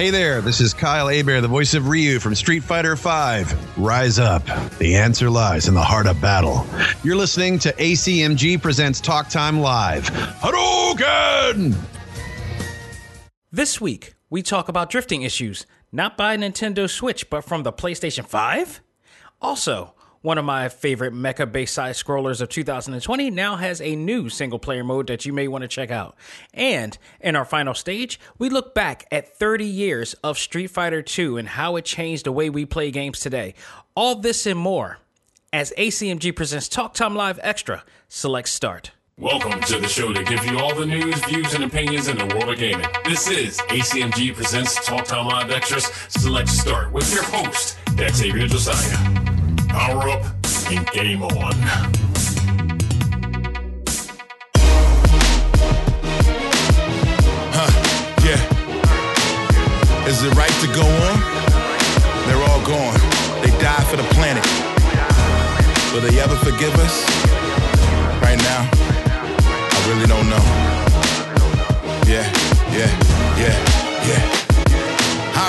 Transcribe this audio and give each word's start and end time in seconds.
Hey 0.00 0.08
there, 0.08 0.40
this 0.40 0.62
is 0.62 0.72
Kyle 0.72 1.08
Hebert, 1.08 1.42
the 1.42 1.48
voice 1.48 1.74
of 1.74 1.86
Ryu 1.86 2.20
from 2.20 2.34
Street 2.34 2.64
Fighter 2.64 2.96
V. 2.96 3.54
Rise 3.76 4.18
up. 4.18 4.42
The 4.78 4.96
answer 4.96 5.28
lies 5.28 5.68
in 5.68 5.74
the 5.74 5.82
heart 5.82 6.06
of 6.06 6.18
battle. 6.22 6.64
You're 7.04 7.16
listening 7.16 7.58
to 7.58 7.72
ACMG 7.74 8.62
Presents 8.62 8.98
Talk 8.98 9.28
Time 9.28 9.60
Live. 9.60 10.04
Hadouken! 10.04 11.74
This 13.52 13.78
week, 13.78 14.14
we 14.30 14.42
talk 14.42 14.70
about 14.70 14.88
drifting 14.88 15.20
issues, 15.20 15.66
not 15.92 16.16
by 16.16 16.34
Nintendo 16.34 16.88
Switch, 16.88 17.28
but 17.28 17.44
from 17.44 17.62
the 17.62 17.70
PlayStation 17.70 18.24
5. 18.24 18.80
Also, 19.42 19.92
one 20.22 20.36
of 20.38 20.44
my 20.44 20.68
favorite 20.68 21.14
mecha 21.14 21.50
based 21.50 21.74
side 21.74 21.94
scrollers 21.94 22.40
of 22.40 22.48
2020 22.48 23.30
now 23.30 23.56
has 23.56 23.80
a 23.80 23.96
new 23.96 24.28
single 24.28 24.58
player 24.58 24.84
mode 24.84 25.06
that 25.06 25.24
you 25.24 25.32
may 25.32 25.48
want 25.48 25.62
to 25.62 25.68
check 25.68 25.90
out. 25.90 26.16
And 26.52 26.96
in 27.20 27.36
our 27.36 27.44
final 27.44 27.74
stage, 27.74 28.20
we 28.38 28.48
look 28.48 28.74
back 28.74 29.06
at 29.10 29.36
30 29.36 29.64
years 29.64 30.14
of 30.22 30.38
Street 30.38 30.68
Fighter 30.68 31.02
II 31.18 31.38
and 31.38 31.48
how 31.48 31.76
it 31.76 31.84
changed 31.84 32.26
the 32.26 32.32
way 32.32 32.50
we 32.50 32.66
play 32.66 32.90
games 32.90 33.20
today. 33.20 33.54
All 33.94 34.16
this 34.16 34.46
and 34.46 34.58
more 34.58 34.98
as 35.52 35.72
ACMG 35.78 36.36
presents 36.36 36.68
Talk 36.68 36.94
Time 36.94 37.16
Live 37.16 37.40
Extra. 37.42 37.82
Select 38.08 38.48
Start. 38.48 38.92
Welcome 39.16 39.60
to 39.60 39.78
the 39.78 39.88
show 39.88 40.14
to 40.14 40.24
give 40.24 40.44
you 40.46 40.58
all 40.58 40.74
the 40.74 40.86
news, 40.86 41.22
views, 41.26 41.52
and 41.52 41.64
opinions 41.64 42.08
in 42.08 42.16
the 42.16 42.26
world 42.34 42.48
of 42.48 42.58
gaming. 42.58 42.86
This 43.04 43.28
is 43.28 43.58
ACMG 43.68 44.34
Presents 44.34 44.84
Talk 44.86 45.04
Time 45.04 45.26
Live 45.26 45.50
Extras 45.50 45.90
Select 46.08 46.48
Start 46.48 46.90
with 46.90 47.12
your 47.12 47.24
host, 47.24 47.76
Xavier 47.98 48.46
Josiah. 48.46 49.29
Power 49.72 50.10
up 50.10 50.22
and 50.70 50.86
game 50.90 51.22
on. 51.22 51.54
Huh, 57.52 57.70
yeah. 58.24 58.40
Is 60.06 60.22
it 60.22 60.34
right 60.34 60.50
to 60.60 60.66
go 60.74 60.82
on? 60.82 61.20
They're 62.26 62.44
all 62.50 62.62
gone. 62.66 62.98
They 63.42 63.50
died 63.60 63.86
for 63.86 63.96
the 63.96 64.06
planet. 64.14 64.44
Will 65.92 66.00
they 66.00 66.20
ever 66.20 66.36
forgive 66.36 66.74
us? 66.76 67.04
Right 68.22 68.38
now, 68.38 68.68
I 68.72 69.84
really 69.88 70.06
don't 70.06 70.28
know. 70.28 70.44
Yeah, 72.06 72.26
yeah, 72.72 72.90
yeah, 73.38 73.56
yeah. 74.06 74.59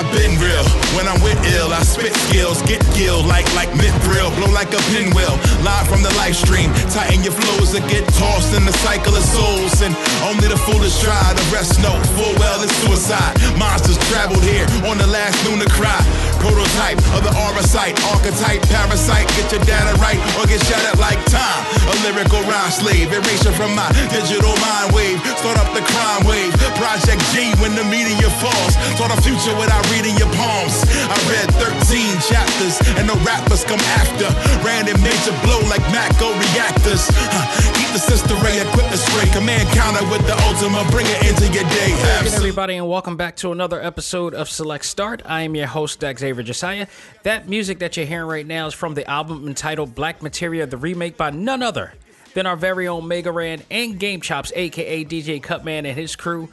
I've 0.02 0.10
been 0.10 0.34
real. 0.42 0.66
When 0.98 1.06
I'm 1.06 1.22
with 1.22 1.38
ill, 1.54 1.70
I 1.70 1.86
spit 1.86 2.10
skills, 2.26 2.58
get 2.66 2.82
gilled 2.98 3.26
like 3.26 3.46
like 3.54 3.70
mithril, 3.78 4.34
blow 4.34 4.50
like 4.50 4.74
a 4.74 4.82
pinwheel. 4.90 5.38
Live 5.62 5.86
from 5.86 6.02
the 6.02 6.10
live 6.18 6.34
stream, 6.34 6.74
tighten 6.90 7.22
your 7.22 7.30
flows 7.38 7.70
that 7.70 7.86
get 7.86 8.02
tossed 8.18 8.50
in 8.50 8.66
the 8.66 8.74
cycle 8.82 9.14
of 9.14 9.22
souls. 9.22 9.78
And 9.78 9.94
only 10.26 10.50
the 10.50 10.58
foolish 10.58 10.98
try 10.98 11.14
to 11.14 11.44
rest 11.54 11.78
No, 11.78 11.94
full 12.18 12.34
well 12.42 12.58
it's 12.66 12.74
suicide. 12.82 13.38
Monsters 13.54 13.98
traveled 14.10 14.42
here 14.42 14.66
on 14.90 14.98
the 14.98 15.06
last 15.06 15.38
lunar 15.46 15.70
cry. 15.70 16.02
Prototype 16.42 16.98
of 17.14 17.22
the 17.22 17.30
aura 17.38 17.62
site, 17.62 17.94
archetype, 18.10 18.58
parasite. 18.66 19.30
Get 19.38 19.54
your 19.54 19.62
data 19.62 19.94
right 20.02 20.18
or 20.34 20.50
get 20.50 20.58
shattered 20.66 20.98
like 20.98 21.22
time. 21.30 21.62
A 21.86 21.94
lyrical 22.02 22.42
rhyme 22.50 22.74
slave, 22.74 23.14
erasure 23.14 23.54
from 23.54 23.78
my 23.78 23.86
digital 24.10 24.50
mind 24.58 24.90
wave. 24.90 25.22
Start 25.38 25.62
up 25.62 25.70
the 25.70 25.86
crime 25.86 26.26
wave. 26.26 26.50
Project 26.74 27.22
G 27.30 27.54
when 27.62 27.78
the 27.78 27.86
meteor 27.86 28.32
falls. 28.42 28.74
Saw 28.98 29.06
the 29.06 29.20
future 29.22 29.54
without 29.54 29.86
reading 29.92 30.16
your 30.16 30.32
palms. 30.32 30.84
I 30.88 31.16
read 31.28 31.52
13 31.60 32.16
chapters 32.24 32.80
and 32.96 33.04
the 33.04 33.18
rappers 33.28 33.62
come 33.64 33.80
after. 34.00 34.24
Ran 34.64 34.88
in 34.88 34.96
major 35.04 35.36
blow 35.44 35.60
like 35.68 35.84
Mako 35.92 36.32
reactors. 36.40 37.04
Huh. 37.12 37.44
Keep 37.76 37.92
the 37.92 38.00
sister 38.00 38.34
ray, 38.40 38.60
equip 38.60 38.88
the 38.88 38.96
spray. 38.96 39.28
Command 39.36 39.68
counter 39.76 40.04
with 40.08 40.24
the 40.26 40.36
ultimate. 40.48 40.90
Bring 40.90 41.06
it 41.08 41.20
into 41.28 41.44
your 41.52 41.68
day. 41.68 41.92
Welcome, 41.92 42.32
everybody, 42.32 42.76
and 42.76 42.88
welcome 42.88 43.16
back 43.16 43.36
to 43.36 43.52
another 43.52 43.82
episode 43.82 44.34
of 44.34 44.48
Select 44.48 44.84
Start. 44.84 45.22
I 45.26 45.42
am 45.42 45.54
your 45.54 45.66
host, 45.66 46.00
Xavier 46.00 46.42
Josiah. 46.42 46.86
That 47.22 47.48
music 47.48 47.78
that 47.80 47.96
you're 47.96 48.06
hearing 48.06 48.28
right 48.28 48.46
now 48.46 48.66
is 48.66 48.74
from 48.74 48.94
the 48.94 49.08
album 49.08 49.46
entitled 49.46 49.94
Black 49.94 50.22
Materia, 50.22 50.66
the 50.66 50.78
remake 50.78 51.18
by 51.18 51.30
none 51.30 51.62
other 51.62 51.92
than 52.32 52.46
our 52.46 52.56
very 52.56 52.88
own 52.88 53.06
Mega 53.06 53.30
Ran 53.30 53.62
and 53.70 53.98
Game 53.98 54.22
Chops, 54.22 54.52
aka 54.56 55.04
DJ 55.04 55.42
Cutman 55.42 55.84
and 55.84 55.98
his 55.98 56.16
crew. 56.16 56.48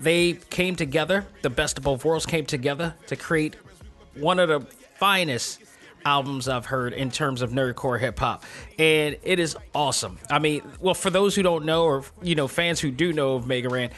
They 0.00 0.32
came 0.32 0.76
together, 0.76 1.26
the 1.42 1.50
best 1.50 1.76
of 1.76 1.84
both 1.84 2.06
worlds 2.06 2.24
came 2.24 2.46
together 2.46 2.94
to 3.08 3.16
create 3.16 3.56
one 4.14 4.38
of 4.38 4.48
the 4.48 4.60
finest 4.98 5.60
albums 6.06 6.48
I've 6.48 6.64
heard 6.64 6.94
in 6.94 7.10
terms 7.10 7.42
of 7.42 7.50
nerdcore 7.50 8.00
hip 8.00 8.18
hop, 8.18 8.44
and 8.78 9.18
it 9.22 9.38
is 9.38 9.58
awesome. 9.74 10.18
I 10.30 10.38
mean, 10.38 10.62
well, 10.80 10.94
for 10.94 11.10
those 11.10 11.34
who 11.34 11.42
don't 11.42 11.66
know, 11.66 11.84
or 11.84 12.04
you 12.22 12.34
know, 12.34 12.48
fans 12.48 12.80
who 12.80 12.90
do 12.90 13.12
know 13.12 13.34
of 13.34 13.46
Mega 13.46 13.68
Ran, 13.68 13.90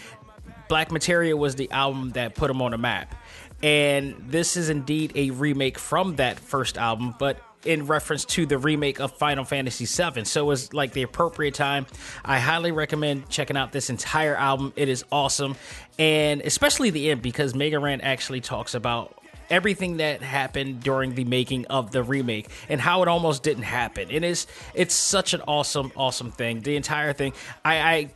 Black 0.68 0.90
Materia 0.90 1.36
was 1.36 1.54
the 1.54 1.70
album 1.70 2.10
that 2.10 2.34
put 2.34 2.50
him 2.50 2.60
on 2.60 2.72
the 2.72 2.78
map, 2.78 3.14
and 3.62 4.16
this 4.18 4.56
is 4.56 4.70
indeed 4.70 5.12
a 5.14 5.30
remake 5.30 5.78
from 5.78 6.16
that 6.16 6.40
first 6.40 6.76
album, 6.76 7.14
but 7.16 7.38
in 7.64 7.86
reference 7.86 8.24
to 8.24 8.46
the 8.46 8.58
remake 8.58 9.00
of 9.00 9.12
Final 9.12 9.44
Fantasy 9.44 9.84
VII. 9.84 10.24
So 10.24 10.42
it 10.42 10.46
was 10.46 10.72
like 10.72 10.92
the 10.92 11.02
appropriate 11.02 11.54
time. 11.54 11.86
I 12.24 12.38
highly 12.38 12.72
recommend 12.72 13.28
checking 13.28 13.56
out 13.56 13.72
this 13.72 13.90
entire 13.90 14.36
album. 14.36 14.72
It 14.76 14.88
is 14.88 15.04
awesome, 15.12 15.56
and 15.98 16.40
especially 16.42 16.90
the 16.90 17.10
end 17.10 17.22
because 17.22 17.54
Mega 17.54 17.78
Ran 17.78 18.00
actually 18.00 18.40
talks 18.40 18.74
about 18.74 19.18
everything 19.50 19.98
that 19.98 20.22
happened 20.22 20.82
during 20.82 21.14
the 21.14 21.24
making 21.24 21.66
of 21.66 21.90
the 21.92 22.02
remake 22.02 22.48
and 22.68 22.80
how 22.80 23.02
it 23.02 23.08
almost 23.08 23.42
didn't 23.42 23.64
happen. 23.64 24.08
It 24.10 24.24
is 24.24 24.46
it's 24.74 24.94
such 24.94 25.34
an 25.34 25.42
awesome, 25.42 25.92
awesome 25.96 26.30
thing. 26.30 26.60
The 26.60 26.76
entire 26.76 27.12
thing. 27.12 27.34
I, 27.64 27.76
I 27.76 28.10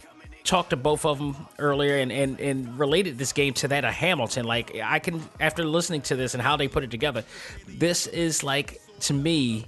talked 0.45 0.71
to 0.71 0.77
both 0.77 1.05
of 1.05 1.19
them 1.19 1.37
earlier 1.59 1.97
and, 1.97 2.11
and, 2.11 2.41
and 2.41 2.79
related 2.79 3.19
this 3.19 3.33
game 3.33 3.53
to 3.55 3.69
that 3.69 3.85
of 3.85 3.93
Hamilton. 3.93 4.47
Like 4.47 4.77
I 4.83 4.99
can 4.99 5.23
after 5.39 5.65
listening 5.65 6.03
to 6.03 6.17
this 6.17 6.35
and 6.35 6.43
how 6.43 6.57
they 6.57 6.69
put 6.69 6.85
it 6.85 6.91
together, 6.91 7.25
this 7.69 8.07
is 8.07 8.43
like 8.43 8.81
to 9.01 9.15
me 9.15 9.67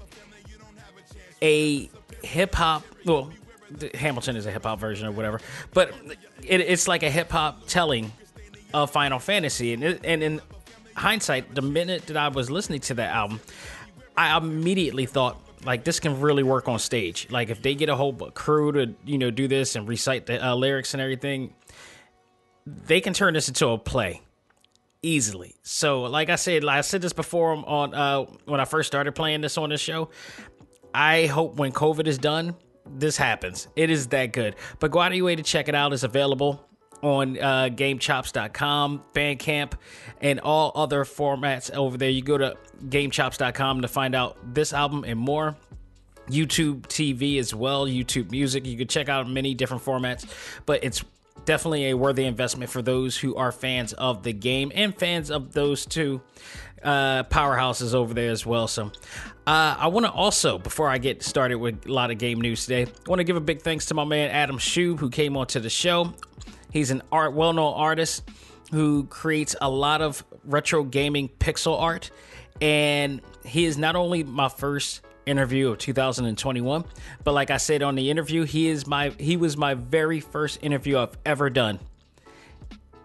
a 1.42 1.90
hip 2.22 2.54
hop 2.54 2.84
well 3.04 3.30
Hamilton 3.94 4.36
is 4.36 4.46
a 4.46 4.50
hip 4.50 4.64
hop 4.64 4.78
version 4.80 5.06
or 5.06 5.12
whatever, 5.12 5.40
but 5.74 5.92
it, 6.42 6.60
it's 6.60 6.88
like 6.88 7.02
a 7.02 7.10
hip 7.10 7.30
hop 7.30 7.66
telling 7.66 8.12
of 8.72 8.90
Final 8.90 9.18
Fantasy 9.18 9.72
and 9.72 9.84
it, 9.84 10.00
and 10.04 10.22
in 10.22 10.40
hindsight, 10.98 11.54
the 11.54 11.62
minute 11.62 12.06
that 12.06 12.16
I 12.16 12.28
was 12.28 12.50
listening 12.50 12.80
to 12.80 12.94
that 12.94 13.14
album, 13.14 13.40
I 14.16 14.36
immediately 14.36 15.06
thought 15.06 15.40
like 15.64 15.84
this 15.84 16.00
can 16.00 16.20
really 16.20 16.42
work 16.42 16.68
on 16.68 16.78
stage. 16.78 17.28
Like 17.30 17.50
if 17.50 17.62
they 17.62 17.74
get 17.74 17.88
a 17.88 17.96
whole 17.96 18.12
crew 18.12 18.72
to 18.72 18.94
you 19.04 19.18
know 19.18 19.30
do 19.30 19.48
this 19.48 19.76
and 19.76 19.88
recite 19.88 20.26
the 20.26 20.44
uh, 20.44 20.54
lyrics 20.54 20.94
and 20.94 21.00
everything, 21.00 21.54
they 22.66 23.00
can 23.00 23.12
turn 23.12 23.34
this 23.34 23.48
into 23.48 23.68
a 23.68 23.78
play 23.78 24.20
easily. 25.02 25.56
So 25.62 26.02
like 26.02 26.30
I 26.30 26.36
said, 26.36 26.64
like 26.64 26.78
I 26.78 26.80
said 26.82 27.02
this 27.02 27.12
before 27.12 27.52
on 27.52 27.94
uh, 27.94 28.24
when 28.44 28.60
I 28.60 28.64
first 28.64 28.86
started 28.86 29.12
playing 29.12 29.40
this 29.40 29.58
on 29.58 29.70
this 29.70 29.80
show. 29.80 30.10
I 30.94 31.26
hope 31.26 31.56
when 31.56 31.72
COVID 31.72 32.06
is 32.06 32.18
done, 32.18 32.56
this 32.86 33.16
happens. 33.16 33.68
It 33.76 33.90
is 33.90 34.08
that 34.08 34.32
good. 34.32 34.56
But 34.78 34.90
go 34.90 35.00
out 35.00 35.12
of 35.12 35.16
your 35.16 35.26
way 35.26 35.36
to 35.36 35.42
check 35.42 35.68
it 35.68 35.74
out. 35.74 35.92
It's 35.92 36.02
available 36.02 36.64
on 37.02 37.38
uh, 37.38 37.68
GameChops.com, 37.70 39.04
Bandcamp, 39.12 39.74
and 40.20 40.40
all 40.40 40.72
other 40.74 41.04
formats 41.04 41.72
over 41.72 41.96
there. 41.96 42.10
You 42.10 42.22
go 42.22 42.38
to 42.38 42.56
GameChops.com 42.86 43.82
to 43.82 43.88
find 43.88 44.14
out 44.14 44.36
this 44.54 44.72
album 44.72 45.04
and 45.04 45.18
more. 45.18 45.56
YouTube 46.28 46.82
TV 46.82 47.38
as 47.38 47.54
well, 47.54 47.86
YouTube 47.86 48.30
Music. 48.30 48.66
You 48.66 48.76
can 48.76 48.88
check 48.88 49.08
out 49.08 49.28
many 49.28 49.54
different 49.54 49.82
formats, 49.82 50.26
but 50.66 50.84
it's 50.84 51.02
definitely 51.48 51.88
a 51.88 51.96
worthy 51.96 52.26
investment 52.26 52.70
for 52.70 52.82
those 52.82 53.16
who 53.16 53.34
are 53.34 53.50
fans 53.50 53.94
of 53.94 54.22
the 54.22 54.34
game 54.34 54.70
and 54.74 54.94
fans 54.94 55.30
of 55.30 55.54
those 55.54 55.86
two 55.86 56.20
uh, 56.82 57.22
powerhouses 57.24 57.94
over 57.94 58.12
there 58.12 58.30
as 58.30 58.44
well. 58.44 58.68
So, 58.68 58.92
uh, 59.46 59.74
I 59.78 59.86
want 59.86 60.04
to 60.04 60.12
also, 60.12 60.58
before 60.58 60.90
I 60.90 60.98
get 60.98 61.22
started 61.22 61.54
with 61.54 61.86
a 61.86 61.92
lot 61.92 62.10
of 62.10 62.18
game 62.18 62.42
news 62.42 62.66
today, 62.66 62.82
I 62.82 63.08
want 63.08 63.20
to 63.20 63.24
give 63.24 63.36
a 63.36 63.40
big 63.40 63.62
thanks 63.62 63.86
to 63.86 63.94
my 63.94 64.04
man 64.04 64.30
Adam 64.30 64.58
Shu 64.58 64.98
who 64.98 65.08
came 65.08 65.38
onto 65.38 65.58
the 65.58 65.70
show. 65.70 66.12
He's 66.70 66.90
an 66.90 67.00
art, 67.10 67.32
well-known 67.32 67.72
artist 67.74 68.28
who 68.70 69.06
creates 69.06 69.56
a 69.62 69.70
lot 69.70 70.02
of 70.02 70.22
retro 70.44 70.84
gaming 70.84 71.30
pixel 71.40 71.80
art, 71.80 72.10
and 72.60 73.22
he 73.46 73.64
is 73.64 73.78
not 73.78 73.96
only 73.96 74.22
my 74.22 74.50
first 74.50 75.00
interview 75.28 75.70
of 75.70 75.78
2021, 75.78 76.84
but 77.22 77.32
like 77.32 77.50
I 77.50 77.58
said 77.58 77.82
on 77.82 77.94
the 77.94 78.10
interview, 78.10 78.44
he 78.44 78.68
is 78.68 78.86
my 78.86 79.10
he 79.18 79.36
was 79.36 79.56
my 79.56 79.74
very 79.74 80.20
first 80.20 80.58
interview 80.62 80.98
I've 80.98 81.16
ever 81.24 81.50
done 81.50 81.78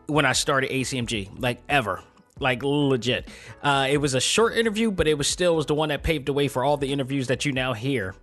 when 0.08 0.26
I 0.26 0.34
started 0.34 0.72
ACMG, 0.72 1.40
like 1.40 1.62
ever. 1.70 2.02
like 2.40 2.64
legit. 2.64 3.28
Uh, 3.62 3.88
it 3.90 3.98
was 3.98 4.16
a 4.16 4.20
short 4.20 4.56
interview, 4.58 4.92
but 4.92 5.08
it 5.08 5.18
was 5.18 5.28
still 5.28 5.56
was 5.56 5.66
the 5.66 5.76
one 5.76 5.90
that 5.90 6.04
paved 6.04 6.26
the 6.26 6.34
way 6.34 6.48
for 6.48 6.64
all 6.64 6.78
the 6.78 6.92
interviews 6.92 7.28
that 7.28 7.46
you 7.46 7.52
now 7.52 7.74
hear 7.74 8.16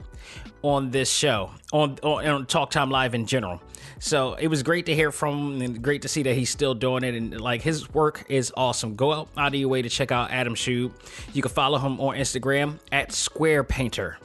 on 0.62 0.90
this 0.90 1.10
show 1.10 1.50
on 1.72 1.98
on, 2.02 2.26
on 2.26 2.46
Talk 2.46 2.70
Time 2.70 2.90
Live 2.90 3.14
in 3.14 3.26
general. 3.26 3.60
So 4.02 4.32
it 4.34 4.48
was 4.48 4.62
great 4.62 4.86
to 4.86 4.94
hear 4.94 5.12
from 5.12 5.56
him 5.56 5.62
and 5.62 5.82
great 5.82 6.02
to 6.02 6.08
see 6.08 6.22
that 6.22 6.34
he's 6.34 6.48
still 6.48 6.74
doing 6.74 7.04
it. 7.04 7.14
And 7.14 7.38
like 7.38 7.60
his 7.60 7.92
work 7.92 8.24
is 8.30 8.50
awesome. 8.56 8.96
Go 8.96 9.12
out, 9.12 9.28
out 9.36 9.48
of 9.48 9.54
your 9.54 9.68
way 9.68 9.82
to 9.82 9.90
check 9.90 10.10
out 10.10 10.30
Adam 10.30 10.54
Shube. 10.54 10.92
You 11.34 11.42
can 11.42 11.50
follow 11.50 11.78
him 11.78 12.00
on 12.00 12.16
Instagram 12.16 12.78
at 12.92 13.12
Square 13.12 13.64
Painter. 13.64 14.16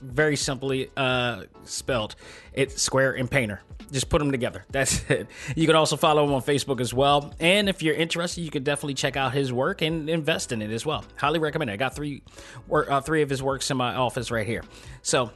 Very 0.00 0.34
simply 0.34 0.90
uh, 0.96 1.44
spelled. 1.62 2.16
It's 2.52 2.82
Square 2.82 3.14
and 3.14 3.30
Painter. 3.30 3.60
Just 3.92 4.08
put 4.08 4.18
them 4.18 4.32
together. 4.32 4.64
That's 4.70 5.08
it. 5.08 5.28
You 5.54 5.66
can 5.66 5.76
also 5.76 5.96
follow 5.96 6.24
him 6.24 6.32
on 6.32 6.42
Facebook 6.42 6.80
as 6.80 6.92
well. 6.92 7.32
And 7.38 7.68
if 7.68 7.84
you're 7.84 7.94
interested, 7.94 8.40
you 8.40 8.50
can 8.50 8.64
definitely 8.64 8.94
check 8.94 9.16
out 9.16 9.32
his 9.32 9.52
work 9.52 9.80
and 9.80 10.10
invest 10.10 10.50
in 10.50 10.60
it 10.60 10.72
as 10.72 10.84
well. 10.84 11.04
Highly 11.16 11.38
recommend 11.38 11.70
it. 11.70 11.74
I 11.74 11.76
got 11.76 11.94
three 11.94 12.24
uh, 12.72 13.00
three 13.00 13.22
of 13.22 13.30
his 13.30 13.44
works 13.44 13.70
in 13.70 13.76
my 13.76 13.94
office 13.94 14.32
right 14.32 14.46
here. 14.46 14.64
So 15.02 15.30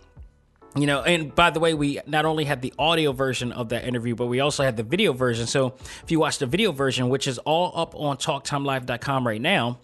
you 0.77 0.87
know 0.87 1.03
and 1.03 1.35
by 1.35 1.51
the 1.51 1.61
way 1.61 1.75
we 1.75 2.01
not 2.07 2.25
only 2.25 2.45
had 2.45 2.63
the 2.63 2.73
audio 2.79 3.13
version 3.13 3.53
of 3.53 3.69
that 3.69 3.85
interview 3.85 4.15
but 4.15 4.27
we 4.27 4.41
also 4.41 4.65
had 4.65 4.77
the 4.77 4.83
video 4.83 5.13
version. 5.13 5.47
So 5.47 5.75
if 6.03 6.11
you 6.11 6.19
watch 6.19 6.39
the 6.39 6.47
video 6.47 6.73
version 6.73 7.09
which 7.09 7.27
is 7.27 7.39
all 7.39 7.73
up 7.79 7.95
on 7.95 8.17
talktimelive.com 8.17 9.27
right 9.27 9.41
now 9.41 9.79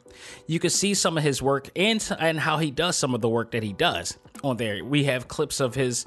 you 0.46 0.58
can 0.58 0.70
see 0.70 0.94
some 0.94 1.16
of 1.16 1.22
his 1.22 1.40
work 1.40 1.70
and 1.76 2.06
and 2.18 2.40
how 2.40 2.58
he 2.58 2.70
does 2.70 2.96
some 2.96 3.14
of 3.14 3.20
the 3.20 3.28
work 3.28 3.52
that 3.52 3.62
he 3.62 3.72
does 3.72 4.18
on 4.42 4.56
there. 4.56 4.84
We 4.84 5.04
have 5.04 5.28
clips 5.28 5.60
of 5.60 5.74
his 5.74 6.06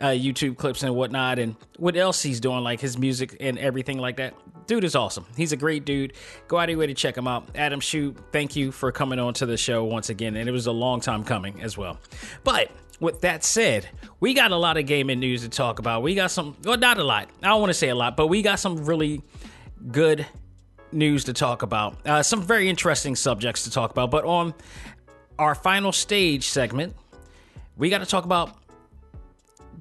uh, 0.00 0.06
youtube 0.06 0.56
clips 0.56 0.82
and 0.82 0.94
whatnot 0.94 1.38
and 1.38 1.54
what 1.76 1.96
else 1.96 2.22
he's 2.22 2.40
doing 2.40 2.64
like 2.64 2.80
his 2.80 2.98
music 2.98 3.36
and 3.40 3.58
everything 3.58 3.98
like 3.98 4.16
that. 4.16 4.34
Dude 4.66 4.84
is 4.84 4.96
awesome. 4.96 5.26
He's 5.36 5.52
a 5.52 5.56
great 5.56 5.84
dude. 5.84 6.14
Go 6.48 6.56
out 6.56 6.64
of 6.64 6.70
your 6.70 6.78
way 6.78 6.86
to 6.86 6.94
check 6.94 7.16
him 7.16 7.28
out. 7.28 7.48
Adam 7.54 7.80
shoot 7.80 8.16
thank 8.32 8.56
you 8.56 8.72
for 8.72 8.90
coming 8.90 9.18
on 9.18 9.34
to 9.34 9.46
the 9.46 9.56
show 9.56 9.84
once 9.84 10.08
again. 10.08 10.36
And 10.36 10.48
it 10.48 10.52
was 10.52 10.66
a 10.66 10.72
long 10.72 11.00
time 11.00 11.22
coming 11.22 11.60
as 11.60 11.76
well. 11.76 11.98
But 12.42 12.70
with 13.04 13.20
that 13.20 13.44
said, 13.44 13.86
we 14.18 14.34
got 14.34 14.50
a 14.50 14.56
lot 14.56 14.76
of 14.76 14.86
gaming 14.86 15.20
news 15.20 15.42
to 15.42 15.48
talk 15.48 15.78
about. 15.78 16.02
We 16.02 16.14
got 16.14 16.30
some, 16.30 16.56
well, 16.64 16.78
not 16.78 16.98
a 16.98 17.04
lot. 17.04 17.28
I 17.42 17.48
don't 17.48 17.60
want 17.60 17.70
to 17.70 17.74
say 17.74 17.90
a 17.90 17.94
lot, 17.94 18.16
but 18.16 18.26
we 18.26 18.42
got 18.42 18.58
some 18.58 18.84
really 18.84 19.22
good 19.92 20.26
news 20.90 21.24
to 21.24 21.32
talk 21.32 21.62
about. 21.62 21.98
Uh, 22.06 22.22
some 22.22 22.42
very 22.42 22.68
interesting 22.68 23.14
subjects 23.14 23.64
to 23.64 23.70
talk 23.70 23.90
about. 23.90 24.10
But 24.10 24.24
on 24.24 24.54
our 25.38 25.54
final 25.54 25.92
stage 25.92 26.48
segment, 26.48 26.96
we 27.76 27.90
got 27.90 27.98
to 27.98 28.06
talk 28.06 28.24
about 28.24 28.56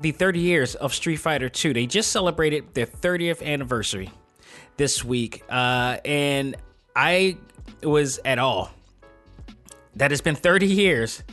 the 0.01 0.11
30 0.11 0.39
years 0.39 0.75
of 0.75 0.93
Street 0.93 1.17
Fighter 1.17 1.47
2. 1.47 1.73
They 1.73 1.85
just 1.85 2.11
celebrated 2.11 2.73
their 2.73 2.85
30th 2.85 3.41
anniversary 3.41 4.11
this 4.75 5.03
week. 5.03 5.43
Uh, 5.49 5.97
and 6.03 6.57
I 6.95 7.37
was 7.81 8.19
at 8.25 8.37
all. 8.37 8.71
That 9.95 10.11
has 10.11 10.21
been 10.21 10.35
30 10.35 10.65
years 10.65 11.23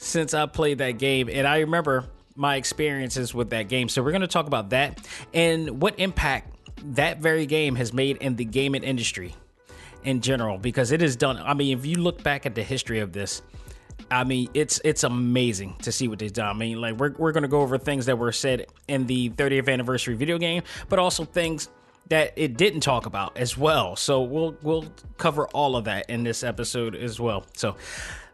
since 0.00 0.32
I 0.32 0.46
played 0.46 0.78
that 0.78 0.92
game, 0.92 1.28
and 1.30 1.46
I 1.46 1.58
remember 1.58 2.06
my 2.34 2.56
experiences 2.56 3.34
with 3.34 3.50
that 3.50 3.68
game. 3.68 3.88
So 3.88 4.02
we're 4.02 4.12
going 4.12 4.22
to 4.22 4.26
talk 4.26 4.46
about 4.46 4.70
that 4.70 5.06
and 5.34 5.82
what 5.82 5.98
impact 6.00 6.56
that 6.94 7.18
very 7.18 7.44
game 7.44 7.76
has 7.76 7.92
made 7.92 8.16
in 8.16 8.36
the 8.36 8.44
gaming 8.46 8.82
industry 8.82 9.34
in 10.02 10.22
general 10.22 10.56
because 10.56 10.92
it 10.92 11.02
has 11.02 11.14
done 11.14 11.36
I 11.36 11.52
mean 11.52 11.76
if 11.76 11.84
you 11.84 11.96
look 11.96 12.22
back 12.22 12.46
at 12.46 12.54
the 12.54 12.62
history 12.62 13.00
of 13.00 13.12
this 13.12 13.42
I 14.10 14.24
mean 14.24 14.48
it's 14.54 14.80
it's 14.82 15.04
amazing 15.04 15.76
to 15.82 15.92
see 15.92 16.08
what 16.08 16.18
they've 16.18 16.32
done. 16.32 16.46
I 16.46 16.54
mean 16.54 16.80
like 16.80 16.94
we're 16.94 17.12
we're 17.18 17.32
going 17.32 17.42
to 17.42 17.48
go 17.48 17.60
over 17.60 17.76
things 17.76 18.06
that 18.06 18.16
were 18.16 18.32
said 18.32 18.66
in 18.88 19.06
the 19.06 19.28
30th 19.28 19.68
anniversary 19.68 20.14
video 20.14 20.38
game 20.38 20.62
but 20.88 20.98
also 20.98 21.26
things 21.26 21.68
that 22.08 22.32
it 22.36 22.56
didn't 22.56 22.80
talk 22.80 23.04
about 23.06 23.36
as 23.36 23.58
well. 23.58 23.96
So 23.96 24.22
we'll 24.22 24.56
we'll 24.62 24.86
cover 25.18 25.46
all 25.48 25.76
of 25.76 25.84
that 25.84 26.08
in 26.08 26.24
this 26.24 26.42
episode 26.42 26.94
as 26.94 27.20
well. 27.20 27.44
So 27.54 27.76